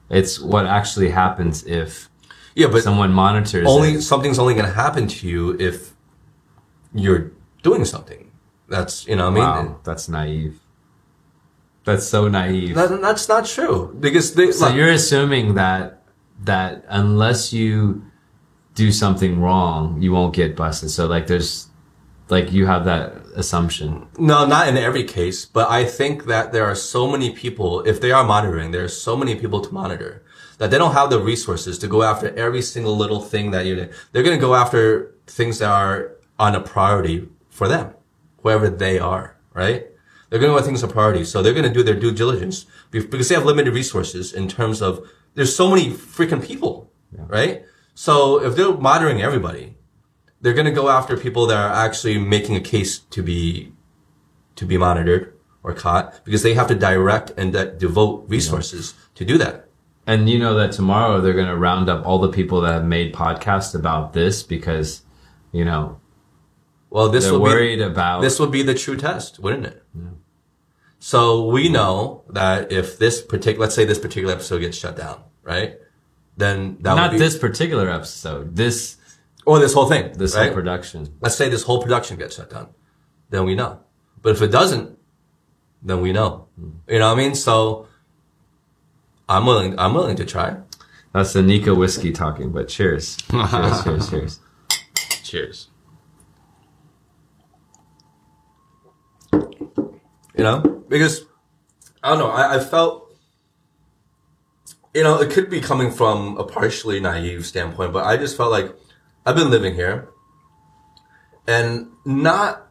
It's 0.09 0.39
what 0.39 0.65
actually 0.67 1.09
happens 1.09 1.63
if 1.65 2.09
Yeah, 2.55 2.67
but 2.67 2.83
someone 2.83 3.11
monitors 3.13 3.67
only 3.67 3.93
it. 3.93 4.01
something's 4.01 4.37
only 4.37 4.53
gonna 4.53 4.69
happen 4.85 5.07
to 5.07 5.27
you 5.27 5.55
if 5.59 5.93
you're 6.93 7.31
doing 7.63 7.85
something. 7.85 8.31
That's 8.69 9.07
you 9.07 9.15
know 9.15 9.31
what 9.31 9.41
I 9.41 9.61
mean. 9.61 9.67
Wow, 9.71 9.79
that's 9.83 10.07
naive. 10.09 10.59
That's 11.83 12.05
so 12.07 12.27
naive. 12.27 12.75
That, 12.75 12.99
that's 13.01 13.27
not 13.29 13.45
true 13.45 13.95
because 13.99 14.33
they, 14.33 14.51
So 14.51 14.65
like- 14.67 14.75
you're 14.75 14.89
assuming 14.91 15.55
that 15.55 16.03
that 16.43 16.83
unless 16.89 17.53
you 17.53 18.03
do 18.75 18.91
something 18.91 19.39
wrong, 19.39 20.01
you 20.01 20.11
won't 20.11 20.33
get 20.35 20.55
busted. 20.55 20.91
So 20.91 21.07
like 21.07 21.27
there's 21.27 21.67
like 22.29 22.51
you 22.51 22.65
have 22.65 22.85
that 22.85 23.13
assumption. 23.35 24.07
No, 24.17 24.45
not 24.45 24.67
in 24.67 24.77
every 24.77 25.03
case, 25.03 25.45
but 25.45 25.69
I 25.69 25.85
think 25.85 26.25
that 26.25 26.51
there 26.51 26.65
are 26.65 26.75
so 26.75 27.09
many 27.09 27.31
people, 27.31 27.81
if 27.81 28.01
they 28.01 28.11
are 28.11 28.23
monitoring, 28.23 28.71
there 28.71 28.83
are 28.83 28.89
so 28.89 29.15
many 29.15 29.35
people 29.35 29.61
to 29.61 29.73
monitor 29.73 30.23
that 30.57 30.71
they 30.71 30.77
don't 30.77 30.93
have 30.93 31.09
the 31.09 31.19
resources 31.19 31.77
to 31.79 31.87
go 31.87 32.01
after 32.01 32.33
every 32.35 32.61
single 32.61 32.95
little 32.95 33.21
thing 33.21 33.51
that 33.51 33.65
you're, 33.65 33.89
they're 34.11 34.23
going 34.23 34.37
to 34.37 34.41
go 34.41 34.55
after 34.55 35.13
things 35.27 35.59
that 35.59 35.69
are 35.69 36.15
on 36.39 36.55
a 36.55 36.61
priority 36.61 37.27
for 37.49 37.67
them, 37.67 37.93
whoever 38.41 38.69
they 38.69 38.97
are, 38.97 39.37
right? 39.53 39.87
They're 40.29 40.39
going 40.39 40.53
to 40.53 40.59
go 40.59 40.65
things 40.65 40.83
a 40.83 40.87
priority. 40.87 41.23
So 41.25 41.41
they're 41.41 41.53
going 41.53 41.67
to 41.67 41.73
do 41.73 41.83
their 41.83 41.99
due 41.99 42.11
diligence 42.11 42.65
because 42.91 43.29
they 43.29 43.35
have 43.35 43.45
limited 43.45 43.73
resources 43.73 44.33
in 44.33 44.47
terms 44.47 44.81
of, 44.81 45.07
there's 45.35 45.55
so 45.55 45.69
many 45.69 45.91
freaking 45.91 46.43
people, 46.43 46.89
right? 47.11 47.65
So 47.93 48.41
if 48.43 48.55
they're 48.55 48.73
monitoring 48.73 49.21
everybody, 49.21 49.77
they're 50.45 50.53
going 50.53 50.65
to 50.65 50.71
go 50.71 50.89
after 50.89 51.17
people 51.17 51.47
that 51.47 51.57
are 51.57 51.73
actually 51.73 52.19
making 52.19 52.55
a 52.55 52.61
case 52.61 52.99
to 52.99 53.23
be 53.23 53.73
to 54.53 54.63
be 54.63 54.77
monitored 54.77 55.33
or 55.63 55.73
caught 55.73 56.23
because 56.23 56.43
they 56.43 56.53
have 56.53 56.67
to 56.67 56.75
direct 56.75 57.31
and 57.35 57.51
de- 57.51 57.71
devote 57.71 58.29
resources 58.29 58.93
to 59.15 59.25
do 59.25 59.39
that. 59.39 59.67
And 60.05 60.29
you 60.29 60.37
know 60.37 60.53
that 60.53 60.71
tomorrow 60.71 61.19
they're 61.19 61.33
going 61.33 61.47
to 61.47 61.57
round 61.57 61.89
up 61.89 62.05
all 62.05 62.19
the 62.19 62.29
people 62.29 62.61
that 62.61 62.73
have 62.73 62.85
made 62.85 63.11
podcasts 63.11 63.73
about 63.73 64.13
this 64.13 64.43
because 64.43 65.01
you 65.51 65.65
know 65.65 65.99
Well, 66.91 67.09
this 67.09 67.23
they're 67.23 67.33
will 67.33 67.41
worried 67.41 67.79
be 67.79 67.83
about 67.83 68.21
this 68.21 68.37
will 68.37 68.45
be 68.45 68.61
the 68.61 68.75
true 68.75 68.97
test, 68.97 69.39
wouldn't 69.39 69.65
it? 69.65 69.83
So 70.99 71.47
we 71.47 71.69
know 71.69 72.23
that 72.29 72.71
if 72.71 72.99
this 72.99 73.19
particular, 73.23 73.65
let's 73.65 73.73
say 73.73 73.83
this 73.83 73.97
particular 73.97 74.33
episode 74.35 74.59
gets 74.59 74.77
shut 74.77 74.95
down, 74.95 75.23
right? 75.41 75.79
Then 76.37 76.77
that 76.81 76.93
not 76.93 77.09
would 77.09 77.17
be, 77.17 77.25
this 77.25 77.35
particular 77.35 77.89
episode. 77.89 78.55
This 78.55 78.97
or 79.45 79.59
this 79.59 79.73
whole 79.73 79.87
thing, 79.87 80.13
this 80.13 80.35
right? 80.35 80.45
whole 80.45 80.53
production. 80.53 81.15
let's 81.21 81.35
say 81.35 81.49
this 81.49 81.63
whole 81.63 81.81
production 81.81 82.17
gets 82.17 82.35
shut 82.35 82.49
down, 82.49 82.69
then 83.29 83.45
we 83.45 83.55
know. 83.55 83.79
But 84.21 84.31
if 84.31 84.41
it 84.41 84.51
doesn't, 84.51 84.97
then 85.81 86.01
we 86.01 86.11
know. 86.11 86.47
Hmm. 86.59 86.69
You 86.87 86.99
know 86.99 87.09
what 87.09 87.19
I 87.19 87.23
mean? 87.23 87.35
So 87.35 87.87
I'm 89.29 89.45
willing. 89.45 89.77
I'm 89.79 89.93
willing 89.93 90.15
to 90.17 90.25
try. 90.25 90.57
That's 91.13 91.33
the 91.33 91.41
Nikka 91.41 91.73
whiskey 91.75 92.11
talking, 92.11 92.51
but 92.51 92.67
cheers. 92.69 93.17
cheers, 93.17 93.83
cheers, 93.83 94.09
cheers. 94.09 94.39
Cheers. 95.23 95.67
You 100.37 100.43
know, 100.43 100.59
because 100.89 101.23
I 102.03 102.09
don't 102.09 102.19
know. 102.19 102.29
I, 102.29 102.57
I 102.57 102.59
felt, 102.59 103.15
you 104.93 105.03
know, 105.03 105.21
it 105.21 105.31
could 105.31 105.49
be 105.49 105.61
coming 105.61 105.89
from 105.89 106.35
a 106.37 106.43
partially 106.43 106.99
naive 106.99 107.45
standpoint, 107.45 107.93
but 107.93 108.05
I 108.05 108.17
just 108.17 108.35
felt 108.35 108.51
like 108.51 108.75
I've 109.25 109.35
been 109.35 109.49
living 109.49 109.75
here, 109.75 110.09
and 111.47 111.91
not. 112.05 112.61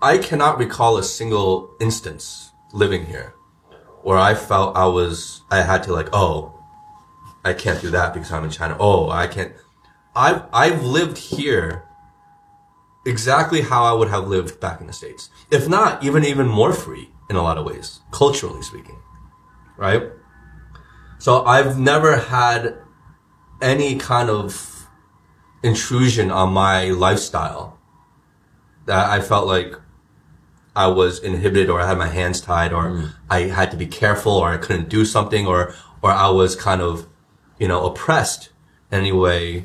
I 0.00 0.18
cannot 0.18 0.58
recall 0.58 0.96
a 0.96 1.02
single 1.02 1.74
instance 1.80 2.52
living 2.72 3.06
here 3.06 3.34
where 4.02 4.18
I 4.18 4.34
felt 4.34 4.76
I 4.76 4.86
was 4.86 5.42
I 5.50 5.62
had 5.62 5.82
to 5.84 5.92
like 5.92 6.08
oh 6.12 6.58
I 7.44 7.54
can't 7.54 7.80
do 7.80 7.90
that 7.90 8.12
because 8.14 8.30
I'm 8.30 8.44
in 8.44 8.50
China. 8.50 8.76
Oh, 8.78 9.10
I 9.10 9.26
can't. 9.26 9.52
I've 10.14 10.42
I've 10.52 10.82
lived 10.82 11.18
here 11.18 11.84
exactly 13.06 13.62
how 13.62 13.84
I 13.84 13.92
would 13.92 14.08
have 14.08 14.28
lived 14.28 14.60
back 14.60 14.80
in 14.80 14.86
the 14.86 14.92
states, 14.92 15.30
if 15.50 15.68
not 15.68 16.04
even 16.04 16.24
even 16.24 16.46
more 16.46 16.72
free 16.72 17.08
in 17.30 17.36
a 17.36 17.42
lot 17.42 17.56
of 17.58 17.64
ways, 17.64 18.00
culturally 18.10 18.62
speaking, 18.62 18.98
right? 19.76 20.02
So 21.18 21.44
I've 21.44 21.78
never 21.78 22.16
had 22.16 22.78
any 23.60 23.96
kind 23.96 24.30
of 24.30 24.77
intrusion 25.62 26.30
on 26.30 26.52
my 26.52 26.90
lifestyle 26.90 27.78
that 28.86 29.08
I 29.08 29.20
felt 29.20 29.46
like 29.46 29.74
I 30.74 30.86
was 30.86 31.18
inhibited 31.18 31.68
or 31.68 31.80
I 31.80 31.88
had 31.88 31.98
my 31.98 32.06
hands 32.06 32.40
tied 32.40 32.72
or 32.72 32.84
mm. 32.84 33.12
I 33.28 33.42
had 33.42 33.70
to 33.72 33.76
be 33.76 33.86
careful 33.86 34.32
or 34.32 34.48
I 34.48 34.58
couldn't 34.58 34.88
do 34.88 35.04
something 35.04 35.46
or 35.46 35.74
or 36.02 36.10
I 36.12 36.30
was 36.30 36.54
kind 36.54 36.80
of 36.80 37.08
you 37.58 37.66
know 37.66 37.84
oppressed 37.84 38.50
anyway 38.92 39.64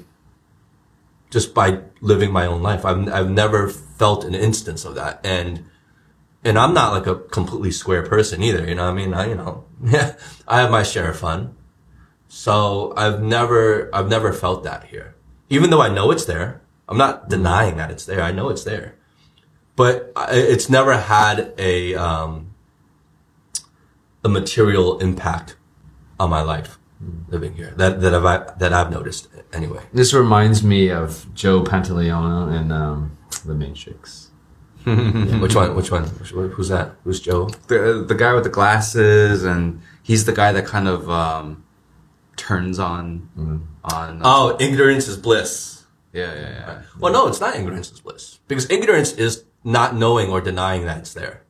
just 1.29 1.53
by 1.53 1.81
living 2.01 2.31
my 2.31 2.45
own 2.45 2.61
life. 2.63 2.83
I've 2.83 3.07
I've 3.13 3.29
never 3.29 3.69
felt 3.69 4.25
an 4.25 4.33
instance 4.33 4.85
of 4.85 4.95
that 4.95 5.19
and 5.23 5.65
and 6.43 6.57
I'm 6.57 6.73
not 6.73 6.91
like 6.91 7.07
a 7.07 7.15
completely 7.15 7.71
square 7.71 8.03
person 8.03 8.43
either, 8.43 8.67
you 8.67 8.75
know 8.75 8.85
what 8.85 8.91
I 8.91 8.95
mean? 8.95 9.13
I 9.13 9.29
you 9.29 9.35
know, 9.35 9.65
yeah, 9.83 10.15
I 10.47 10.61
have 10.61 10.71
my 10.71 10.83
share 10.83 11.11
of 11.11 11.17
fun. 11.19 11.55
So 12.27 12.93
I've 12.97 13.21
never 13.21 13.89
I've 13.93 14.09
never 14.09 14.33
felt 14.33 14.63
that 14.63 14.85
here. 14.85 15.13
Even 15.53 15.69
though 15.69 15.81
I 15.81 15.89
know 15.89 16.11
it's 16.11 16.25
there. 16.25 16.61
I'm 16.89 16.97
not 16.97 17.29
denying 17.29 17.77
that 17.77 17.89
it's 17.91 18.05
there. 18.05 18.21
I 18.21 18.31
know 18.31 18.49
it's 18.49 18.65
there 18.65 18.95
but 19.75 20.11
it's 20.29 20.69
never 20.69 20.97
had 20.97 21.53
a 21.57 21.95
um, 21.95 22.53
a 24.23 24.29
material 24.29 24.99
impact 24.99 25.55
on 26.19 26.29
my 26.29 26.41
life 26.41 26.77
living 27.27 27.55
here 27.55 27.73
that 27.77 28.01
that 28.01 28.13
I've 28.13 28.59
that 28.59 28.73
I've 28.73 28.91
noticed 28.91 29.27
anyway. 29.51 29.83
This 29.93 30.13
reminds 30.13 30.63
me 30.63 30.89
of 30.89 31.33
Joe 31.33 31.63
Pantoliano 31.63 32.55
in 32.57 32.71
um, 32.71 33.17
The 33.45 33.53
Matrix. 33.53 34.29
Which 34.83 35.55
one? 35.55 35.75
Which 35.75 35.91
one? 35.91 36.03
Who's 36.03 36.67
that? 36.69 36.95
Who's 37.03 37.19
Joe? 37.19 37.49
The 37.67 38.05
the 38.07 38.15
guy 38.15 38.33
with 38.33 38.43
the 38.43 38.49
glasses, 38.49 39.43
and 39.43 39.81
he's 40.03 40.25
the 40.25 40.33
guy 40.33 40.51
that 40.51 40.65
kind 40.65 40.87
of 40.87 41.09
um, 41.09 41.63
turns 42.35 42.79
on 42.79 43.29
on. 43.83 44.21
Uh, 44.21 44.25
oh, 44.25 44.57
ignorance 44.59 45.07
is 45.07 45.17
bliss. 45.17 45.83
yeah, 46.13 46.33
yeah, 46.33 46.49
yeah. 46.49 46.81
Well, 46.99 47.11
no, 47.13 47.27
it's 47.27 47.39
not 47.39 47.55
ignorance 47.55 47.91
is 47.91 47.99
bliss 47.99 48.39
because 48.47 48.69
ignorance 48.69 49.13
is 49.13 49.43
not 49.63 49.95
knowing 49.95 50.29
or 50.29 50.41
denying 50.41 50.85
that 50.85 50.97
it's 50.99 51.13
there. 51.13 51.41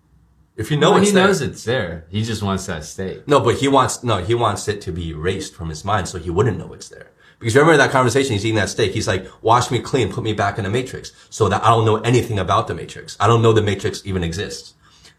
If 0.55 0.69
you 0.69 0.77
know 0.77 0.91
No, 0.91 0.97
it's 0.97 1.09
he 1.09 1.15
there, 1.15 1.27
knows 1.27 1.41
it's 1.41 1.63
there. 1.63 2.05
He 2.09 2.23
just 2.23 2.43
wants 2.43 2.67
that 2.67 2.85
state. 2.85 3.27
No, 3.27 3.39
but 3.39 3.55
he 3.55 3.67
wants 3.67 4.03
no, 4.03 4.17
he 4.23 4.35
wants 4.35 4.67
it 4.67 4.81
to 4.81 4.91
be 4.91 5.09
erased 5.09 5.55
from 5.55 5.69
his 5.69 5.83
mind 5.83 6.07
so 6.07 6.19
he 6.19 6.29
wouldn't 6.29 6.57
know 6.59 6.73
it's 6.73 6.89
there. 6.89 7.09
Because 7.39 7.55
remember 7.55 7.75
that 7.77 7.91
conversation, 7.91 8.33
he's 8.33 8.45
eating 8.45 8.55
that 8.55 8.69
steak. 8.69 8.93
He's 8.93 9.07
like, 9.07 9.25
"Wash 9.41 9.69
me 9.71 9.79
clean, 9.79 10.13
put 10.13 10.23
me 10.23 10.31
back 10.33 10.57
in 10.57 10.63
the 10.63 10.69
matrix, 10.69 11.11
so 11.29 11.49
that 11.49 11.63
I 11.63 11.69
don't 11.69 11.85
know 11.85 11.97
anything 11.97 12.39
about 12.39 12.67
the 12.67 12.75
matrix. 12.75 13.17
I 13.19 13.27
don't 13.27 13.41
know 13.41 13.51
the 13.51 13.61
matrix 13.63 14.01
even 14.05 14.23
exists." 14.23 14.75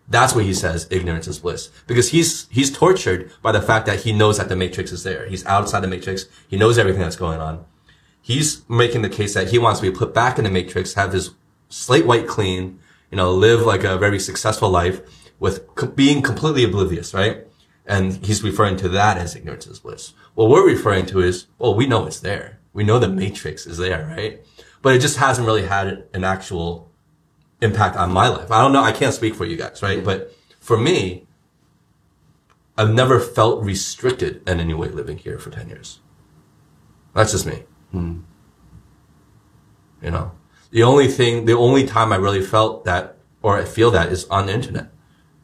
That's 0.06 0.34
what 0.34 0.44
he 0.44 0.52
says. 0.52 0.86
Ignorance 0.90 1.26
is 1.26 1.38
bliss, 1.38 1.70
because 1.86 2.10
he's 2.10 2.46
he's 2.48 2.70
tortured 2.70 3.30
by 3.42 3.52
the 3.52 3.62
fact 3.62 3.86
that 3.86 4.00
he 4.00 4.12
knows 4.12 4.36
that 4.38 4.48
the 4.48 4.56
matrix 4.56 4.92
is 4.92 5.02
there. 5.02 5.26
He's 5.26 5.46
outside 5.46 5.80
the 5.80 5.88
matrix. 5.88 6.26
He 6.46 6.56
knows 6.56 6.78
everything 6.78 7.00
that's 7.00 7.16
going 7.16 7.40
on. 7.40 7.64
He's 8.20 8.68
making 8.68 9.02
the 9.02 9.08
case 9.08 9.34
that 9.34 9.48
he 9.48 9.58
wants 9.58 9.80
to 9.80 9.90
be 9.90 9.96
put 9.96 10.14
back 10.14 10.38
in 10.38 10.44
the 10.44 10.50
matrix, 10.50 10.94
have 10.94 11.12
his 11.12 11.30
slate 11.68 12.06
white 12.06 12.26
clean, 12.26 12.78
you 13.10 13.16
know, 13.16 13.32
live 13.32 13.62
like 13.62 13.84
a 13.84 13.98
very 13.98 14.18
successful 14.18 14.70
life 14.70 15.00
with 15.38 15.66
co- 15.74 15.86
being 15.86 16.22
completely 16.22 16.64
oblivious, 16.64 17.12
right? 17.14 17.46
And 17.86 18.24
he's 18.24 18.42
referring 18.42 18.76
to 18.78 18.88
that 18.90 19.18
as 19.18 19.36
ignorance 19.36 19.66
is 19.66 19.78
bliss. 19.78 20.14
What 20.34 20.48
we're 20.48 20.66
referring 20.66 21.06
to 21.06 21.20
is, 21.20 21.46
well, 21.58 21.74
we 21.74 21.86
know 21.86 22.06
it's 22.06 22.20
there. 22.20 22.60
We 22.72 22.84
know 22.84 22.98
the 22.98 23.08
matrix 23.08 23.66
is 23.66 23.76
there, 23.76 24.06
right? 24.06 24.44
But 24.80 24.94
it 24.94 25.00
just 25.00 25.18
hasn't 25.18 25.46
really 25.46 25.66
had 25.66 26.04
an 26.14 26.24
actual 26.24 26.90
impact 27.64 27.96
on 27.96 28.12
my 28.12 28.28
life. 28.28 28.50
I 28.50 28.60
don't 28.62 28.72
know. 28.72 28.82
I 28.82 28.92
can't 28.92 29.14
speak 29.14 29.34
for 29.34 29.44
you 29.44 29.56
guys, 29.56 29.82
right? 29.82 29.98
Mm-hmm. 29.98 30.06
But 30.06 30.36
for 30.60 30.76
me, 30.76 31.26
I've 32.76 32.92
never 32.92 33.18
felt 33.20 33.64
restricted 33.64 34.48
in 34.48 34.60
any 34.60 34.74
way 34.74 34.88
living 34.88 35.18
here 35.18 35.38
for 35.38 35.50
10 35.50 35.68
years. 35.68 36.00
That's 37.14 37.32
just 37.32 37.46
me. 37.46 37.62
Hmm. 37.92 38.20
You 40.02 40.10
know, 40.10 40.32
the 40.70 40.82
only 40.82 41.08
thing, 41.08 41.44
the 41.46 41.54
only 41.54 41.86
time 41.86 42.12
I 42.12 42.16
really 42.16 42.42
felt 42.42 42.84
that 42.84 43.16
or 43.42 43.58
I 43.58 43.64
feel 43.64 43.90
that 43.92 44.10
is 44.10 44.24
on 44.28 44.46
the 44.46 44.54
internet, 44.54 44.88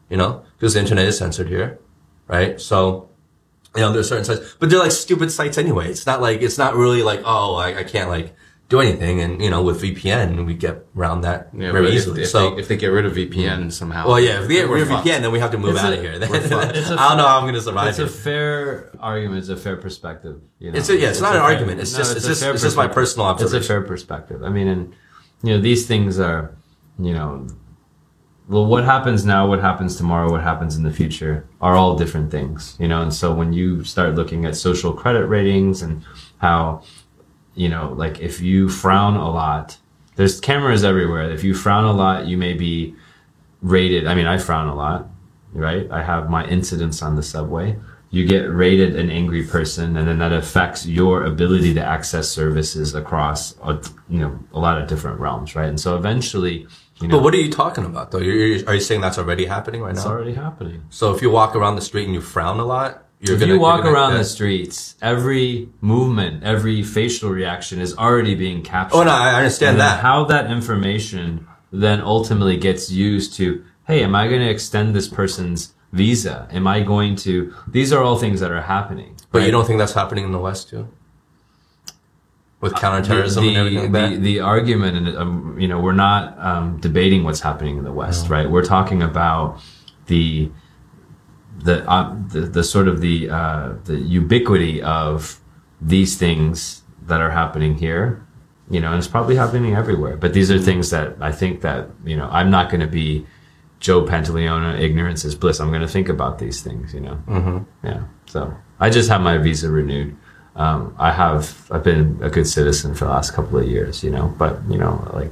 you 0.09 0.17
know, 0.17 0.43
because 0.57 0.73
the 0.73 0.79
internet 0.79 1.05
is 1.05 1.17
censored 1.17 1.47
here, 1.47 1.79
right? 2.27 2.59
So, 2.59 3.09
you 3.75 3.81
know, 3.81 3.93
there's 3.93 4.09
certain 4.09 4.25
sites, 4.25 4.55
but 4.59 4.69
they're 4.69 4.79
like 4.79 4.91
stupid 4.91 5.31
sites 5.31 5.57
anyway. 5.57 5.89
It's 5.89 6.05
not 6.05 6.19
like, 6.19 6.41
it's 6.41 6.57
not 6.57 6.75
really 6.75 7.03
like, 7.03 7.21
oh, 7.23 7.55
I, 7.55 7.79
I 7.79 7.83
can't 7.83 8.09
like 8.09 8.35
do 8.71 8.79
anything. 8.79 9.19
And, 9.19 9.41
you 9.41 9.49
know, 9.49 9.61
with 9.61 9.81
VPN, 9.81 10.45
we 10.45 10.53
get 10.55 10.85
around 10.95 11.21
that 11.21 11.49
Yeah, 11.53 11.71
very 11.71 11.89
if- 11.89 11.95
easily. 11.95 12.21
If, 12.23 12.29
so, 12.29 12.55
they, 12.55 12.61
if 12.61 12.67
they 12.69 12.77
get 12.77 12.87
rid 12.87 13.05
of 13.05 13.13
VPN 13.13 13.33
mm-hmm. 13.33 13.69
somehow, 13.69 14.07
well, 14.07 14.19
yeah, 14.19 14.41
if 14.41 14.47
we 14.47 14.55
get 14.55 14.69
rid 14.69 14.81
of 14.83 14.87
fucked. 14.87 15.05
VPN, 15.05 15.21
then 15.21 15.31
we 15.31 15.39
have 15.39 15.51
to 15.51 15.57
move 15.57 15.75
It's 15.75 15.83
out 15.83 15.93
a- 15.93 15.97
of 15.97 16.01
here. 16.01 16.13
It's 16.21 16.49
don't 16.49 17.17
know 17.17 17.27
how 17.27 17.37
I'm 17.37 17.43
going 17.43 17.53
to 17.53 17.61
survive 17.61 17.89
It's 17.89 17.99
a 17.99 18.07
fair 18.07 18.89
argument. 18.99 19.39
It's 19.39 19.49
a 19.49 19.57
fair 19.57 19.75
perspective. 19.75 20.41
You 20.59 20.71
know? 20.71 20.77
It's 20.77 20.89
a- 20.89 20.97
yeah, 20.97 21.09
it's 21.09 21.21
not 21.21 21.35
a 21.35 21.39
an 21.39 21.43
fair- 21.43 21.51
argument. 21.51 21.81
It's 21.81 21.95
just- 21.95 22.15
it's 22.15 22.25
just- 22.25 22.41
it's 22.43 22.63
just 22.63 22.77
my 22.77 22.87
personal 22.87 23.31
personal 23.33 23.55
It's 23.55 23.65
a 23.65 23.67
fair 23.67 23.81
perspective. 23.81 24.41
I 24.43 24.49
mean, 24.49 24.67
and 24.67 24.93
you 25.43 25.53
know, 25.55 25.61
these 25.61 25.85
things 25.85 26.17
are, 26.19 26.55
you 26.97 27.13
know, 27.13 27.47
well, 28.47 28.65
what 28.65 28.83
happens 28.83 29.25
now, 29.25 29.47
what 29.47 29.59
happens 29.61 29.95
tomorrow, 29.95 30.29
what 30.31 30.43
happens 30.43 30.75
in 30.75 30.83
the 30.83 30.91
future 30.91 31.45
are 31.61 31.75
all 31.75 31.95
different 31.95 32.31
things, 32.31 32.75
you 32.79 32.87
know. 32.87 33.01
And 33.01 33.13
so 33.13 33.33
when 33.33 33.53
you 33.53 33.83
start 33.83 34.15
looking 34.15 34.45
at 34.45 34.55
social 34.55 34.93
credit 34.93 35.25
ratings 35.27 35.81
and 35.81 36.03
how, 36.39 36.81
you 37.55 37.69
know, 37.69 37.93
like 37.97 38.19
if 38.19 38.41
you 38.41 38.69
frown 38.69 39.15
a 39.15 39.29
lot, 39.29 39.77
there's 40.15 40.39
cameras 40.39 40.83
everywhere. 40.83 41.29
If 41.31 41.43
you 41.43 41.53
frown 41.53 41.85
a 41.85 41.91
lot, 41.91 42.27
you 42.27 42.37
may 42.37 42.53
be 42.53 42.95
rated. 43.61 44.07
I 44.07 44.15
mean, 44.15 44.25
I 44.25 44.37
frown 44.37 44.67
a 44.67 44.75
lot, 44.75 45.07
right? 45.53 45.89
I 45.91 46.01
have 46.03 46.29
my 46.29 46.45
incidents 46.47 47.01
on 47.01 47.15
the 47.15 47.23
subway. 47.23 47.77
You 48.09 48.27
get 48.27 48.51
rated 48.51 48.97
an 48.97 49.09
angry 49.09 49.43
person, 49.43 49.95
and 49.95 50.05
then 50.05 50.19
that 50.19 50.33
affects 50.33 50.85
your 50.85 51.23
ability 51.23 51.73
to 51.75 51.83
access 51.83 52.27
services 52.27 52.93
across, 52.93 53.55
a, 53.63 53.81
you 54.09 54.19
know, 54.19 54.37
a 54.53 54.59
lot 54.59 54.81
of 54.81 54.89
different 54.89 55.19
realms, 55.21 55.55
right? 55.55 55.69
And 55.69 55.79
so 55.79 55.95
eventually, 55.95 56.67
you 56.99 57.07
know, 57.07 57.17
But 57.17 57.23
what 57.23 57.33
are 57.33 57.37
you 57.37 57.49
talking 57.49 57.85
about 57.85 58.11
though? 58.11 58.19
You're, 58.19 58.67
are 58.67 58.73
you 58.75 58.81
saying 58.81 58.99
that's 58.99 59.17
already 59.17 59.45
happening 59.45 59.81
right 59.81 59.95
now? 59.95 60.01
it's 60.01 60.05
already 60.05 60.33
happening. 60.33 60.83
So 60.89 61.15
if 61.15 61.21
you 61.21 61.29
walk 61.29 61.55
around 61.55 61.75
the 61.75 61.81
street 61.81 62.05
and 62.05 62.13
you 62.13 62.21
frown 62.21 62.59
a 62.59 62.65
lot, 62.65 63.05
you're 63.21 63.35
If 63.35 63.41
gonna 63.41 63.53
you 63.53 63.59
walk 63.59 63.85
around 63.85 64.15
the 64.15 64.23
streets, 64.23 64.95
every 64.99 65.69
movement, 65.79 66.43
every 66.43 66.81
facial 66.81 67.29
reaction 67.29 67.79
is 67.79 67.95
already 67.95 68.33
being 68.33 68.63
captured. 68.63 68.97
Oh 68.97 69.03
no, 69.03 69.11
I 69.11 69.35
understand 69.35 69.73
and 69.73 69.81
that. 69.81 69.99
how 69.99 70.25
that 70.25 70.49
information 70.49 71.47
then 71.71 72.01
ultimately 72.01 72.57
gets 72.57 72.91
used 72.91 73.33
to, 73.35 73.63
hey, 73.85 74.03
am 74.03 74.15
I 74.15 74.27
going 74.27 74.41
to 74.41 74.49
extend 74.49 74.95
this 74.95 75.07
person's 75.07 75.73
visa? 75.91 76.47
Am 76.51 76.65
I 76.65 76.81
going 76.81 77.15
to? 77.17 77.53
These 77.67 77.93
are 77.93 78.03
all 78.03 78.17
things 78.17 78.39
that 78.39 78.49
are 78.49 78.61
happening. 78.61 79.15
but 79.31 79.39
right? 79.39 79.45
you 79.45 79.51
don't 79.51 79.67
think 79.67 79.77
that's 79.77 79.93
happening 79.93 80.23
in 80.23 80.31
the 80.31 80.39
West 80.39 80.69
too? 80.69 80.87
With 82.59 82.73
counterterrorism 82.75 83.43
the, 83.43 83.49
and 83.49 83.57
everything 83.57 83.91
like 83.91 84.09
the, 84.09 84.15
that? 84.15 84.21
the 84.21 84.39
argument, 84.39 84.97
and 84.97 85.17
um, 85.17 85.59
you 85.59 85.67
know, 85.67 85.79
we're 85.79 85.93
not 85.93 86.39
um, 86.39 86.79
debating 86.79 87.23
what's 87.23 87.39
happening 87.41 87.77
in 87.77 87.83
the 87.83 87.93
West, 87.93 88.29
right? 88.29 88.49
We're 88.49 88.65
talking 88.65 89.03
about 89.03 89.59
the 90.07 90.51
the 91.63 91.89
uh, 91.89 92.15
the, 92.29 92.41
the 92.41 92.63
sort 92.63 92.87
of 92.87 93.01
the 93.01 93.29
uh, 93.29 93.73
the 93.85 93.97
ubiquity 93.97 94.81
of 94.81 95.39
these 95.79 96.17
things 96.17 96.83
that 97.07 97.21
are 97.21 97.31
happening 97.31 97.77
here. 97.77 98.25
You 98.69 98.79
know, 98.79 98.87
and 98.87 98.97
it's 98.97 99.07
probably 99.07 99.35
happening 99.35 99.75
everywhere. 99.75 100.15
But 100.15 100.33
these 100.33 100.49
are 100.49 100.57
things 100.57 100.91
that 100.91 101.17
I 101.19 101.31
think 101.31 101.61
that 101.61 101.89
you 102.05 102.15
know 102.15 102.29
I'm 102.31 102.49
not 102.49 102.69
going 102.69 102.81
to 102.81 102.87
be 102.87 103.25
Joe 103.79 104.03
Pantoliano. 104.03 104.79
Ignorance 104.79 105.25
is 105.25 105.35
bliss. 105.35 105.59
I'm 105.59 105.69
going 105.69 105.81
to 105.81 105.87
think 105.87 106.09
about 106.09 106.39
these 106.39 106.61
things. 106.61 106.93
You 106.93 107.01
know. 107.01 107.19
Mm-hmm. 107.27 107.87
Yeah. 107.87 108.03
So 108.27 108.53
I 108.79 108.89
just 108.89 109.09
have 109.09 109.21
my 109.21 109.37
visa 109.37 109.69
renewed. 109.69 110.15
Um, 110.55 110.95
I 110.97 111.11
have 111.11 111.69
I've 111.71 111.83
been 111.83 112.19
a 112.21 112.29
good 112.29 112.47
citizen 112.47 112.95
for 112.95 113.05
the 113.05 113.11
last 113.11 113.33
couple 113.33 113.57
of 113.59 113.67
years. 113.67 114.03
You 114.03 114.11
know, 114.11 114.33
but 114.37 114.59
you 114.69 114.77
know, 114.77 115.09
like 115.13 115.31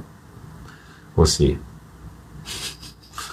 we'll 1.16 1.26
see. 1.26 1.58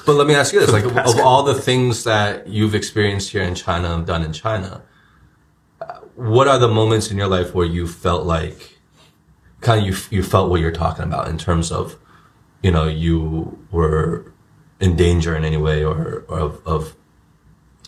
But 0.07 0.15
let 0.15 0.25
me 0.25 0.35
ask 0.35 0.53
you 0.53 0.61
this: 0.61 0.71
like, 0.71 0.85
of 1.05 1.19
all 1.19 1.43
the 1.43 1.53
things 1.53 2.05
that 2.05 2.47
you've 2.47 2.73
experienced 2.73 3.31
here 3.31 3.43
in 3.43 3.55
China, 3.55 4.01
done 4.03 4.23
in 4.23 4.31
China, 4.31 4.81
what 6.15 6.47
are 6.47 6.57
the 6.57 6.69
moments 6.69 7.11
in 7.11 7.17
your 7.17 7.27
life 7.27 7.53
where 7.53 7.65
you 7.65 7.85
felt 7.85 8.25
like 8.25 8.77
kind 9.61 9.81
of 9.81 9.85
you 9.85 10.17
you 10.17 10.23
felt 10.23 10.49
what 10.49 10.61
you're 10.61 10.71
talking 10.71 11.03
about 11.03 11.27
in 11.27 11.37
terms 11.37 11.71
of 11.71 11.97
you 12.63 12.71
know 12.71 12.87
you 12.87 13.59
were 13.69 14.31
in 14.79 14.95
danger 14.95 15.35
in 15.35 15.43
any 15.43 15.57
way 15.57 15.83
or, 15.83 16.23
or 16.29 16.39
of, 16.39 16.65
of 16.65 16.95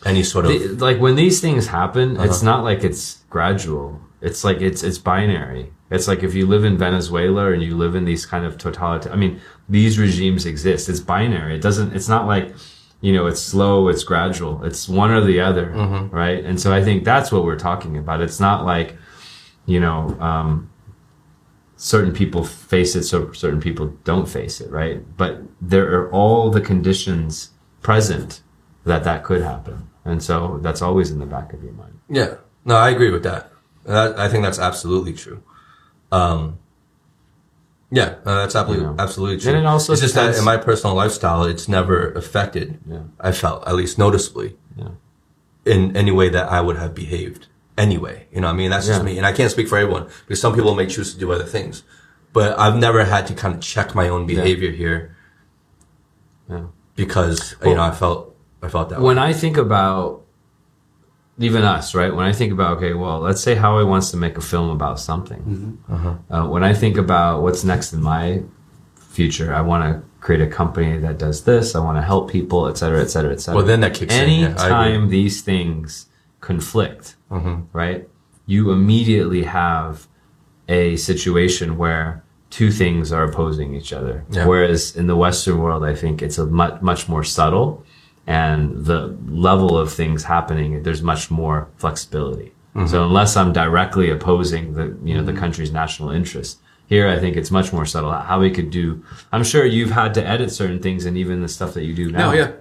any 0.06 0.24
sort 0.24 0.46
of 0.46 0.52
The- 0.52 0.86
like 0.86 1.00
when 1.00 1.16
these 1.16 1.40
things 1.40 1.68
happen, 1.68 2.20
it's 2.20 2.42
uh-huh. 2.42 2.46
not 2.46 2.64
like 2.64 2.84
it's 2.84 3.24
gradual. 3.30 4.02
It's 4.22 4.44
like 4.44 4.60
it's 4.60 4.84
it's 4.84 4.98
binary. 4.98 5.72
It's 5.90 6.08
like 6.08 6.22
if 6.24 6.34
you 6.36 6.46
live 6.46 6.64
in 6.64 6.78
Venezuela 6.78 7.52
and 7.52 7.64
you 7.64 7.76
live 7.76 7.96
in 7.96 8.06
these 8.06 8.26
kind 8.26 8.46
of 8.46 8.58
totalitarian. 8.58 9.18
I 9.18 9.20
mean, 9.20 9.42
these 9.68 9.98
regimes 9.98 10.46
exist. 10.46 10.88
It's 10.90 11.00
binary. 11.00 11.56
It 11.56 11.62
doesn't. 11.62 11.96
It's 11.96 12.08
not 12.08 12.28
like 12.28 12.54
you 13.02 13.14
know. 13.14 13.26
It's 13.28 13.42
slow. 13.42 13.88
It's 13.88 14.04
gradual. 14.04 14.64
It's 14.64 14.88
one 14.88 15.12
or 15.12 15.22
the 15.22 15.40
other, 15.42 15.70
right? 16.12 16.44
And 16.46 16.60
so 16.62 16.74
I 16.74 16.84
think 16.84 17.06
that's 17.06 17.32
what 17.32 17.44
we're 17.44 17.58
talking 17.58 17.98
about. 17.98 18.22
It's 18.22 18.40
not 18.40 18.66
like 18.66 18.96
you 19.66 19.80
know. 19.80 20.16
Um, 20.20 20.70
certain 21.82 22.14
people 22.14 22.44
face 22.44 22.94
it, 22.96 23.04
so 23.04 23.32
certain 23.32 23.62
people 23.62 23.88
don't 24.04 24.28
face 24.28 24.60
it, 24.60 24.70
right? 24.70 25.02
But 25.18 25.42
there 25.62 25.90
are 25.96 26.12
all 26.12 26.50
the 26.52 26.60
conditions 26.60 27.52
present 27.82 28.42
that 28.84 29.06
that 29.06 29.24
could 29.24 29.42
happen, 29.42 29.90
and 30.04 30.22
so 30.22 30.60
that's 30.62 30.82
always 30.82 31.10
in 31.10 31.20
the 31.20 31.26
back 31.26 31.54
of 31.54 31.64
your 31.64 31.74
mind. 31.74 31.98
yeah 32.10 32.36
no 32.66 32.76
I 32.76 32.90
agree 32.90 33.12
with 33.12 33.24
that. 33.24 33.52
that 33.86 34.20
I 34.20 34.28
think 34.28 34.44
that's 34.44 34.60
absolutely 34.60 35.14
true. 35.14 35.42
Um, 36.12 36.58
yeah, 37.92 38.16
uh, 38.26 38.36
that's 38.42 38.56
absolutely 38.56 38.86
You 38.86 38.92
know. 38.92 38.96
absolutely 39.04 39.40
true. 39.40 39.52
And 39.54 39.60
it 39.62 39.66
also 39.66 39.94
it's 39.94 40.02
just 40.02 40.16
that 40.16 40.36
in 40.38 40.44
my 40.46 40.58
personal 40.58 40.96
lifestyle, 40.96 41.44
it's 41.44 41.68
never 41.68 42.12
affected. 42.14 42.80
Yeah. 42.88 43.00
I 43.20 43.32
felt 43.32 43.68
at 43.68 43.76
least 43.76 43.98
noticeably. 43.98 44.58
Yeah. 44.78 44.90
in 45.66 45.96
any 45.98 46.10
way 46.12 46.30
that 46.30 46.50
I 46.50 46.62
would 46.62 46.78
have 46.78 46.96
behaved 46.96 47.48
anyway. 47.78 48.28
You 48.32 48.42
know, 48.42 48.48
I 48.48 48.54
mean, 48.54 48.70
that's 48.72 48.88
just 48.88 49.04
me. 49.04 49.18
And 49.18 49.26
I 49.26 49.34
can't 49.34 49.52
speak 49.52 49.68
for 49.68 49.78
everyone 49.78 50.08
because 50.26 50.40
some 50.42 50.56
people 50.56 50.74
may 50.74 50.88
choose 50.88 51.14
to 51.14 51.20
do 51.20 51.32
other 51.32 51.44
things. 51.44 51.84
But 52.32 52.58
I've 52.58 52.76
never 52.78 53.04
had 53.04 53.28
to 53.28 53.34
kind 53.34 53.54
of 53.56 53.62
check 53.62 53.94
my 53.94 54.08
own 54.08 54.26
behavior 54.26 54.72
here 54.72 55.16
Yeah. 56.50 56.68
because, 56.96 57.56
you 57.66 57.76
know, 57.76 57.82
I 57.84 57.92
felt, 57.92 58.36
I 58.64 58.68
felt 58.70 58.90
that 58.90 59.00
way. 59.00 59.06
When 59.06 59.18
I 59.20 59.34
think 59.34 59.58
about 59.58 60.22
even 61.40 61.64
us, 61.64 61.96
right? 61.96 62.14
When 62.14 62.26
I 62.26 62.34
think 62.34 62.52
about 62.52 62.78
okay, 62.78 62.94
well, 62.94 63.20
let's 63.20 63.42
say 63.42 63.56
Howie 63.56 63.84
wants 63.86 64.12
to 64.12 64.18
make 64.18 64.38
a 64.38 64.42
film 64.42 64.70
about 64.70 65.00
something. 65.00 65.78
Uh, 66.30 66.48
when 66.48 66.64
I 66.64 66.74
think 66.74 66.98
about 66.98 67.42
what's 67.44 67.64
next 67.64 67.94
in 67.94 68.02
my 68.02 68.44
future, 68.96 69.54
I 69.54 69.62
want 69.62 69.84
to 69.84 70.04
create 70.20 70.42
a 70.42 70.48
company 70.48 70.98
that 71.00 71.18
does 71.18 71.44
this. 71.44 71.76
I 71.76 71.80
want 71.80 71.98
to 71.98 72.02
help 72.02 72.30
people, 72.30 72.68
et 72.68 72.78
cetera, 72.78 73.02
et 73.02 73.08
cetera, 73.10 73.32
et 73.32 73.40
cetera. 73.42 73.56
Well, 73.58 73.66
then 73.66 73.80
that 73.82 73.94
kicks 73.94 74.14
in, 74.14 74.30
yeah, 74.30 74.48
I 74.48 74.50
agree. 74.50 74.50
Anytime 74.50 75.10
these 75.10 75.42
things 75.42 76.08
conflict, 76.42 77.16
Mm-hmm. 77.32 77.78
right? 77.78 78.10
You 78.48 78.72
immediately 78.72 79.44
have 79.44 80.08
a 80.68 80.96
situation 80.96 81.78
where 81.78 82.24
two 82.50 82.72
things 82.72 83.12
are 83.12 83.24
opposing 83.24 83.76
each 83.76 83.94
other. 83.94 84.26
Yeah. 84.32 84.48
Whereas 84.48 84.96
in 84.96 85.06
the 85.06 85.16
Western 85.16 85.60
world, 85.60 85.84
I 85.86 85.94
think 85.94 86.22
it's 86.24 86.40
a 86.40 86.48
much 86.48 86.82
much 86.82 87.08
more 87.08 87.24
subtle, 87.24 87.84
and 88.30 88.86
the 88.86 89.02
level 89.50 89.72
of 89.78 89.92
things 89.92 90.24
happening, 90.24 90.84
there's 90.84 91.02
much 91.14 91.24
more 91.32 91.68
flexibility. 91.78 92.50
Mm-hmm. 92.76 92.88
So 92.92 93.04
unless 93.04 93.36
I'm 93.36 93.52
directly 93.52 94.08
opposing 94.12 94.64
the 94.78 94.86
you 95.08 95.14
know 95.16 95.24
the 95.32 95.34
country's 95.44 95.72
national 95.72 96.10
interest. 96.12 96.54
Here, 96.96 97.08
I 97.16 97.18
think 97.20 97.34
it's 97.40 97.52
much 97.60 97.70
more 97.72 97.86
subtle. 97.94 98.12
How 98.12 98.40
we 98.46 98.50
could 98.58 98.72
do. 98.82 98.86
I'm 99.34 99.44
sure 99.44 99.64
you've 99.64 99.92
had 100.02 100.12
to 100.18 100.24
edit 100.34 100.50
certain 100.62 100.80
things, 100.86 101.06
and 101.06 101.16
even 101.18 101.36
the 101.42 101.48
stuff 101.58 101.72
that 101.76 101.84
you 101.88 101.94
do 101.94 102.08
now. 102.12 102.32
No, 102.32 102.38
yeah, 102.42 102.52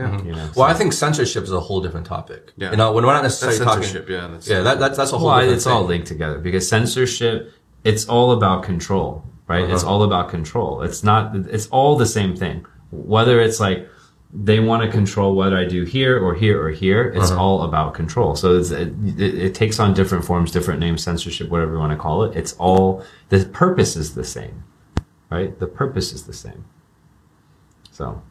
yeah. 0.00 0.22
You 0.28 0.32
know, 0.38 0.48
well, 0.56 0.68
I 0.72 0.74
think 0.74 0.92
censorship 0.92 1.42
is 1.48 1.52
a 1.52 1.58
whole 1.66 1.80
different 1.84 2.06
topic. 2.06 2.52
Yeah. 2.56 2.70
You 2.72 2.76
know, 2.76 2.92
when 2.94 3.04
we're 3.06 3.14
not 3.18 3.24
necessarily 3.24 3.58
That's 3.58 3.68
talking. 3.70 3.82
censorship, 3.82 4.08
yeah, 4.08 4.20
that's- 4.32 4.48
yeah, 4.48 4.60
that, 4.66 4.78
that's, 4.78 4.96
that's 4.96 5.12
a 5.12 5.18
whole 5.18 5.28
Well, 5.28 5.40
different 5.40 5.56
it's 5.56 5.66
all 5.66 5.84
linked 5.92 6.06
together 6.14 6.38
because 6.38 6.68
censorship, 6.68 7.52
it's 7.82 8.04
all 8.14 8.30
about 8.38 8.62
control, 8.62 9.24
right? 9.48 9.68
It's 9.68 9.82
Uh-huh. 9.82 9.92
all 9.92 10.02
about 10.04 10.28
control. 10.36 10.82
It's 10.86 11.02
not, 11.10 11.34
it's 11.56 11.66
all 11.76 11.96
the 12.04 12.06
same 12.18 12.32
thing. 12.36 12.66
Whether 12.92 13.40
it's 13.40 13.58
like 13.66 13.88
they 14.36 14.58
want 14.58 14.82
to 14.82 14.90
control 14.90 15.34
what 15.36 15.54
I 15.54 15.64
do 15.64 15.84
here 15.84 16.18
or 16.18 16.34
here 16.34 16.60
or 16.60 16.70
here, 16.70 17.04
it's 17.14 17.30
Uh-huh. 17.30 17.40
all 17.40 17.62
about 17.62 17.94
control. 17.94 18.34
So 18.34 18.56
it's, 18.58 18.70
it, 18.72 18.92
it, 19.16 19.34
it 19.46 19.54
takes 19.54 19.78
on 19.78 19.94
different 19.94 20.24
forms, 20.24 20.50
different 20.50 20.80
names, 20.80 21.02
censorship, 21.04 21.48
whatever 21.48 21.74
you 21.74 21.78
want 21.78 21.92
to 21.92 21.96
call 21.98 22.24
it. 22.24 22.36
It's 22.36 22.52
all, 22.54 23.04
the 23.28 23.44
purpose 23.46 23.94
is 23.94 24.14
the 24.14 24.24
same, 24.24 24.64
right? 25.30 25.56
The 25.60 25.68
purpose 25.68 26.12
is 26.12 26.24
the 26.24 26.32
same. 26.32 26.64
So, 27.92 28.22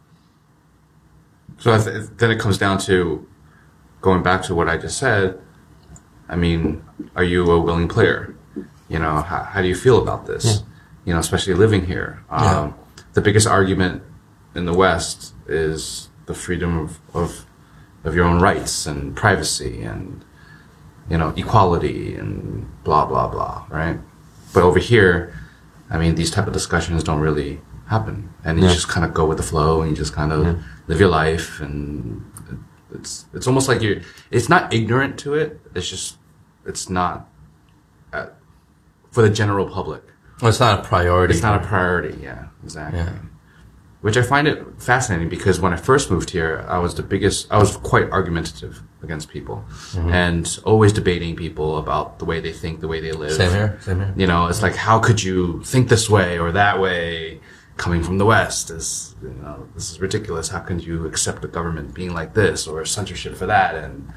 So 1.60 1.74
I 1.74 1.78
th- 1.78 2.10
then 2.18 2.32
it 2.32 2.40
comes 2.40 2.58
down 2.58 2.80
to 2.80 3.26
going 4.02 4.24
back 4.24 4.42
to 4.44 4.56
what 4.56 4.68
I 4.68 4.76
just 4.78 4.98
said. 4.98 5.40
I 6.28 6.36
mean, 6.36 6.84
are 7.16 7.24
you 7.24 7.50
a 7.50 7.60
willing 7.62 7.88
player? 7.88 8.36
You 8.90 9.00
know, 9.00 9.22
how, 9.22 9.44
how 9.44 9.62
do 9.62 9.70
you 9.70 9.76
feel 9.76 10.02
about 10.02 10.26
this? 10.26 10.64
You 11.06 11.14
know, 11.14 11.20
especially 11.20 11.54
living 11.54 11.86
here. 11.86 12.24
Um, 12.30 12.76
The 13.14 13.22
biggest 13.22 13.48
argument 13.48 14.02
in 14.56 14.66
the 14.66 14.74
West 14.74 15.34
is 15.48 16.10
the 16.26 16.34
freedom 16.34 16.78
of, 16.78 17.00
of 17.14 17.46
of 18.04 18.16
your 18.16 18.26
own 18.26 18.42
rights 18.42 18.86
and 18.86 19.16
privacy 19.16 19.82
and 19.82 20.24
you 21.10 21.18
know 21.18 21.34
equality 21.36 22.16
and 22.16 22.68
blah 22.84 23.06
blah 23.06 23.28
blah, 23.28 23.66
right? 23.70 24.00
But 24.54 24.64
over 24.64 24.80
here, 24.80 25.34
I 25.90 25.98
mean, 25.98 26.16
these 26.16 26.32
type 26.32 26.48
of 26.48 26.54
discussions 26.54 27.04
don't 27.04 27.20
really 27.20 27.62
happen, 27.88 28.30
and 28.44 28.60
you 28.60 28.66
Yeah. 28.68 28.74
just 28.74 28.88
kind 28.88 29.06
of 29.06 29.14
go 29.14 29.26
with 29.26 29.38
the 29.38 29.44
flow, 29.44 29.82
and 29.82 29.90
you 29.92 29.96
just 29.98 30.14
kind 30.14 30.32
of 30.32 30.46
Yeah. 30.46 30.56
live 30.88 31.00
your 31.00 31.10
life, 31.10 31.60
and 31.62 32.24
it's 32.94 33.26
it's 33.34 33.48
almost 33.48 33.68
like 33.68 33.82
you're. 33.82 34.02
It's 34.32 34.50
not 34.50 34.74
ignorant 34.74 35.18
to 35.20 35.34
it. 35.34 35.60
It's 35.76 35.90
just 35.90 36.18
it's 36.66 36.90
not 36.90 37.28
uh, 38.14 38.28
for 39.12 39.22
the 39.24 39.30
general 39.30 39.68
public. 39.68 40.04
Well, 40.42 40.50
it's 40.50 40.60
not 40.60 40.80
a 40.80 40.84
priority. 40.84 41.34
It's 41.34 41.44
not 41.44 41.62
a 41.64 41.66
priority. 41.66 42.18
Yeah, 42.22 42.46
exactly. 42.64 43.00
Yeah. 43.00 43.14
Which 44.04 44.18
I 44.18 44.22
find 44.22 44.50
it 44.50 44.58
fascinating 44.80 45.30
because 45.30 45.62
when 45.62 45.72
I 45.72 45.78
first 45.78 46.12
moved 46.12 46.30
here, 46.32 46.66
I 46.68 46.78
was 46.78 46.94
the 46.94 47.04
biggest. 47.04 47.50
I 47.50 47.58
was 47.58 47.78
quite 47.78 48.08
argumentative 48.12 48.84
against 49.02 49.30
people, 49.30 49.64
mm-hmm. 49.68 50.10
and 50.10 50.60
always 50.66 50.92
debating 50.92 51.38
people 51.38 51.78
about 51.78 52.20
the 52.20 52.26
way 52.26 52.42
they 52.42 52.52
think, 52.52 52.82
the 52.82 52.90
way 52.90 53.00
they 53.00 53.14
live. 53.14 53.32
Same 53.32 53.52
here. 53.52 53.80
Same 53.80 54.00
here. 54.00 54.14
You 54.18 54.28
know, 54.28 54.48
it's 54.48 54.62
like, 54.62 54.76
how 54.76 55.00
could 55.00 55.24
you 55.24 55.64
think 55.64 55.88
this 55.88 56.10
way 56.10 56.38
or 56.38 56.52
that 56.52 56.82
way? 56.82 57.40
Coming 57.78 58.04
from 58.04 58.18
the 58.18 58.26
West 58.26 58.70
is, 58.70 59.16
you 59.24 59.30
know, 59.42 59.68
this 59.74 59.90
is 59.92 60.00
ridiculous. 60.00 60.50
How 60.50 60.60
can 60.60 60.80
you 60.80 61.08
accept 61.08 61.42
the 61.42 61.48
government 61.48 61.96
being 61.96 62.14
like 62.14 62.34
this 62.34 62.68
or 62.68 62.84
censorship 62.86 63.36
for 63.36 63.48
that? 63.48 63.74
And 63.74 64.14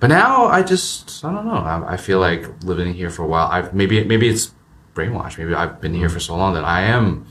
but 0.00 0.08
now 0.08 0.44
I 0.44 0.62
just, 0.62 1.24
I 1.24 1.32
don't 1.32 1.46
know. 1.46 1.54
I, 1.54 1.94
I 1.94 1.96
feel 1.96 2.20
like 2.20 2.62
living 2.62 2.92
here 2.94 3.10
for 3.10 3.22
a 3.22 3.26
while. 3.26 3.48
I've 3.48 3.74
maybe 3.74 4.04
maybe 4.04 4.28
it's 4.28 4.52
brainwashed. 4.94 5.38
Maybe 5.38 5.54
I've 5.54 5.80
been 5.80 5.94
here 5.94 6.08
mm-hmm. 6.08 6.14
for 6.14 6.20
so 6.20 6.36
long 6.36 6.54
that 6.54 6.64
I 6.64 6.82
am, 6.82 7.26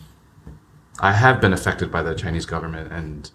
I 0.99 1.13
have 1.13 1.39
been 1.41 1.53
affected 1.53 1.91
by 1.91 2.01
the 2.03 2.15
Chinese 2.15 2.45
government, 2.45 2.91
and 2.91 3.29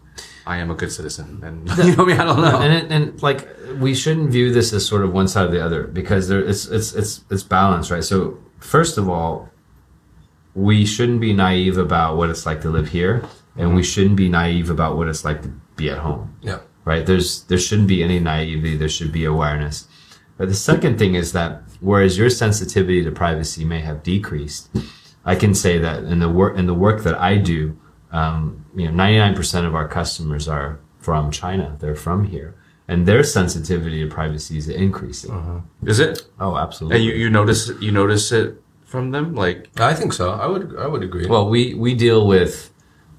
I 0.47 0.57
am 0.59 0.71
a 0.71 0.75
good 0.75 0.91
citizen. 0.93 1.41
And 1.45 1.69
you 1.87 1.95
know 1.97 2.05
me, 2.05 2.15
I 2.15 2.25
don't 2.25 2.41
know. 2.41 2.61
and 2.61 2.73
it, 2.73 2.91
and 2.93 3.23
like 3.23 3.49
we 3.79 3.95
shouldn't 3.95 4.31
view 4.31 4.53
this 4.53 4.73
as 4.73 4.85
sort 4.87 5.03
of 5.05 5.13
one 5.13 5.29
side 5.29 5.47
or 5.49 5.51
the 5.53 5.65
other 5.65 5.85
because 5.85 6.29
there 6.29 6.41
it's 6.41 6.67
it's 6.67 6.93
it's 6.95 7.25
it's 7.31 7.43
balanced, 7.43 7.91
right? 7.91 8.03
So 8.05 8.39
first 8.59 8.99
of 8.99 9.09
all, 9.09 9.49
we 10.55 10.85
shouldn't 10.85 11.21
be 11.21 11.33
naive 11.33 11.79
about 11.79 12.17
what 12.17 12.31
it's 12.31 12.45
like 12.47 12.61
to 12.63 12.69
live 12.71 12.89
here, 12.89 13.25
and 13.57 13.75
we 13.75 13.83
shouldn't 13.83 14.17
be 14.17 14.29
naive 14.29 14.69
about 14.71 14.97
what 14.97 15.09
it's 15.09 15.25
like 15.25 15.43
to 15.43 15.49
be 15.77 15.89
at 15.89 15.99
home 15.99 16.37
Yeah. 16.43 16.59
right? 16.85 17.07
There's 17.07 17.45
there 17.45 17.59
shouldn't 17.59 17.89
be 17.89 18.03
any 18.03 18.19
naivety. 18.21 18.77
There 18.77 18.89
should 18.89 19.13
be 19.13 19.25
awareness. 19.25 19.87
But 20.37 20.49
the 20.49 20.55
second 20.55 20.99
thing 20.99 21.15
is 21.15 21.33
that 21.33 21.63
whereas 21.81 22.19
your 22.19 22.29
sensitivity 22.29 23.05
to 23.05 23.13
privacy 23.13 23.65
may 23.65 23.81
have 23.81 24.03
decreased, 24.03 24.69
I 25.25 25.35
can 25.37 25.55
say 25.55 25.79
that 25.79 26.05
in 26.05 26.19
the 26.19 26.29
work 26.29 26.57
in 26.57 26.67
the 26.67 26.75
work 26.75 27.03
that 27.05 27.19
I 27.21 27.37
do, 27.37 27.77
um, 28.11 28.65
you 28.75 28.91
know, 28.91 28.93
99% 28.93 29.67
of 29.67 29.75
our 29.75 29.89
customers 29.89 30.49
are 30.49 30.79
from 30.99 31.31
China. 31.31 31.77
They're 31.81 31.95
from 31.95 32.25
here, 32.25 32.55
and 32.89 33.07
their 33.07 33.23
sensitivity 33.23 34.03
to 34.03 34.11
privacy 34.11 34.59
is 34.59 34.69
increasing. 34.69 35.63
Is 35.85 36.01
it? 36.01 36.27
Oh, 36.41 36.57
absolutely. 36.57 36.97
And 36.97 37.05
you, 37.05 37.13
you 37.15 37.31
notice 37.31 37.71
you 37.81 37.93
notice 37.93 38.33
it 38.33 38.61
from 38.85 39.11
them, 39.11 39.35
like 39.35 39.69
I 39.81 39.95
think 39.95 40.13
so. 40.13 40.33
I 40.33 40.47
would. 40.47 40.77
I 40.77 40.87
would 40.87 41.03
agree. 41.03 41.27
Well, 41.27 41.49
we 41.49 41.75
we 41.75 41.95
deal 41.95 42.27
with 42.27 42.71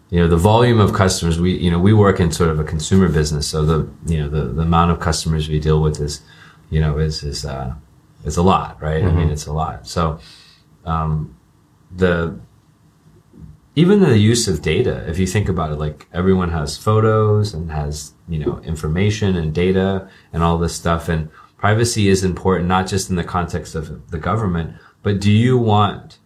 you 0.09 0.19
know 0.19 0.27
the 0.27 0.37
volume 0.37 0.79
of 0.79 0.93
customers. 0.93 1.39
We 1.39 1.57
you 1.57 1.71
know 1.71 1.79
we 1.79 1.93
work 1.93 2.19
in 2.19 2.31
sort 2.31 2.49
of 2.49 2.59
a 2.59 2.63
consumer 2.63 3.09
business, 3.09 3.47
so 3.47 3.65
the 3.65 3.89
you 4.05 4.19
know 4.19 4.29
the, 4.29 4.43
the 4.53 4.61
amount 4.61 4.91
of 4.91 4.99
customers 4.99 5.49
we 5.49 5.59
deal 5.59 5.81
with 5.81 5.99
is 5.99 6.21
you 6.69 6.79
know 6.79 6.99
is 6.99 7.23
is 7.23 7.45
uh, 7.45 7.73
is 8.23 8.37
a 8.37 8.43
lot, 8.43 8.81
right? 8.81 9.03
I 9.03 9.11
mean, 9.11 9.29
it's 9.29 9.47
a 9.47 9.53
lot. 9.53 9.87
So 9.87 10.19
um, 10.85 11.35
the 11.95 12.39
even 13.75 14.01
the 14.01 14.17
use 14.17 14.47
of 14.47 14.61
data, 14.61 15.03
if 15.09 15.17
you 15.17 15.25
think 15.25 15.49
about 15.49 15.71
it, 15.71 15.79
like 15.79 16.07
everyone 16.13 16.49
has 16.49 16.77
photos 16.77 17.53
and 17.53 17.71
has 17.71 18.13
you 18.27 18.39
know 18.39 18.59
information 18.59 19.35
and 19.35 19.53
data 19.53 20.07
and 20.31 20.43
all 20.43 20.57
this 20.57 20.75
stuff, 20.75 21.09
and 21.09 21.29
privacy 21.57 22.07
is 22.07 22.23
important 22.23 22.67
not 22.67 22.87
just 22.87 23.09
in 23.09 23.15
the 23.15 23.23
context 23.23 23.73
of 23.75 24.11
the 24.11 24.19
government, 24.19 24.75
but 25.01 25.19
do 25.19 25.31
you 25.31 25.57
want 25.57 26.19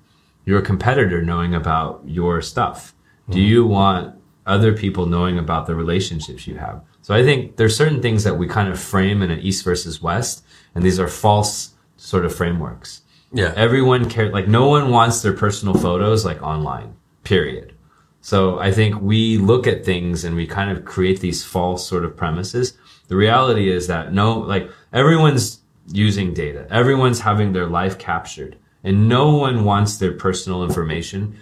your 0.45 0.61
competitor 0.61 1.21
knowing 1.21 1.53
about 1.53 2.01
your 2.05 2.41
stuff? 2.41 2.93
Do 3.29 3.37
mm-hmm. 3.37 3.47
you 3.47 3.65
want 3.65 4.15
other 4.45 4.73
people 4.73 5.05
knowing 5.05 5.37
about 5.37 5.67
the 5.67 5.75
relationships 5.75 6.47
you 6.47 6.55
have? 6.57 6.81
So 7.01 7.13
I 7.13 7.23
think 7.23 7.55
there's 7.55 7.75
certain 7.75 8.01
things 8.01 8.23
that 8.25 8.37
we 8.37 8.47
kind 8.47 8.69
of 8.69 8.79
frame 8.79 9.21
in 9.21 9.31
an 9.31 9.39
East 9.39 9.63
versus 9.63 10.01
West, 10.01 10.43
and 10.75 10.83
these 10.83 10.99
are 10.99 11.07
false 11.07 11.75
sort 11.95 12.25
of 12.25 12.35
frameworks. 12.35 13.01
Yeah. 13.31 13.53
Everyone 13.55 14.09
care 14.09 14.31
like 14.31 14.47
no 14.47 14.69
one 14.69 14.89
wants 14.89 15.21
their 15.21 15.33
personal 15.33 15.73
photos 15.73 16.25
like 16.25 16.41
online. 16.41 16.95
Period. 17.23 17.73
So 18.21 18.59
I 18.59 18.71
think 18.71 19.01
we 19.01 19.37
look 19.37 19.67
at 19.67 19.85
things 19.85 20.23
and 20.23 20.35
we 20.35 20.47
kind 20.47 20.71
of 20.75 20.85
create 20.85 21.19
these 21.19 21.43
false 21.43 21.87
sort 21.87 22.05
of 22.05 22.15
premises. 22.17 22.77
The 23.07 23.15
reality 23.15 23.69
is 23.69 23.87
that 23.87 24.13
no, 24.13 24.39
like 24.39 24.69
everyone's 24.91 25.61
using 25.91 26.33
data. 26.33 26.67
Everyone's 26.69 27.21
having 27.21 27.53
their 27.53 27.67
life 27.67 27.97
captured 27.97 28.57
and 28.83 29.07
no 29.07 29.35
one 29.35 29.63
wants 29.63 29.97
their 29.97 30.13
personal 30.13 30.63
information 30.63 31.39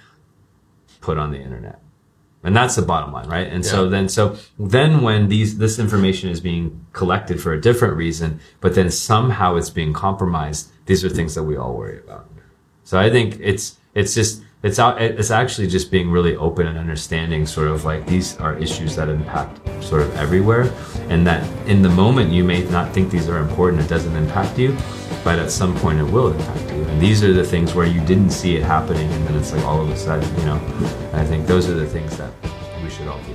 put 1.02 1.18
on 1.18 1.32
the 1.32 1.40
internet. 1.40 1.80
And 2.44 2.56
that's 2.56 2.76
the 2.76 2.84
bottom 2.84 3.12
line, 3.12 3.28
right? 3.28 3.48
And 3.48 3.66
so 3.66 3.90
then, 3.90 4.07
so 4.07 4.38
then 4.60 5.02
when 5.02 5.30
these, 5.30 5.57
this 5.57 5.80
information 5.80 6.30
is 6.30 6.40
being 6.40 6.86
collected 6.94 7.41
for 7.41 7.53
a 7.53 7.60
different 7.60 7.98
reason, 7.98 8.40
but 8.62 8.76
then 8.76 8.91
somehow 8.91 9.56
it's 9.56 9.72
being 9.72 9.94
compromised, 9.94 10.72
these 10.86 11.03
are 11.03 11.10
things 11.10 11.36
that 11.36 11.44
we 11.44 11.57
all 11.57 11.76
worry 11.76 11.99
about. 11.99 12.30
So 12.84 12.99
I 12.99 13.10
think 13.10 13.40
it's, 13.41 13.78
it's 13.94 14.14
just, 14.14 14.44
it's 14.62 14.80
out, 14.80 15.02
it's 15.02 15.32
actually 15.32 15.68
just 15.68 15.91
being 15.91 16.10
really 16.10 16.36
open 16.36 16.68
and 16.68 16.78
understanding 16.78 17.45
sort 17.45 17.68
of 17.68 17.86
like 17.86 18.06
these 18.07 18.38
are 18.38 18.57
issues 18.57 18.95
that 18.95 19.10
impact 19.10 19.60
sort 19.84 20.02
of 20.02 20.16
everywhere. 20.16 20.72
And 21.10 21.26
that 21.28 21.48
in 21.68 21.82
the 21.82 21.90
moment 21.90 22.32
you 22.32 22.44
may 22.44 22.64
not 22.64 22.94
think 22.94 23.12
these 23.12 23.30
are 23.30 23.38
important, 23.38 23.82
it 23.84 23.88
doesn't 23.88 24.16
impact 24.16 24.57
you, 24.57 24.76
but 25.24 25.38
at 25.40 25.52
some 25.52 25.76
point 25.78 25.99
it 25.99 26.03
will 26.03 26.32
impact 26.32 26.72
you. 26.72 26.84
And 26.84 27.02
these 27.02 27.24
are 27.24 27.34
the 27.34 27.44
things 27.44 27.76
where 27.76 27.86
you 27.86 28.02
didn't 28.02 28.32
see 28.32 28.56
it 28.56 28.64
happening 28.64 29.12
and 29.12 29.28
then 29.28 29.36
it's 29.36 29.52
like 29.52 29.64
all 29.66 29.82
of 29.82 29.90
a 29.90 29.98
sudden, 29.98 30.28
you 30.40 30.45
know, 30.45 30.56
I 31.14 31.24
think 31.24 31.48
those 31.48 31.70
are 31.70 31.76
the 31.76 31.88
things 31.88 32.18
that 32.18 32.32
we 32.84 32.90
should 32.90 33.07
all 33.07 33.20
be 33.20 33.35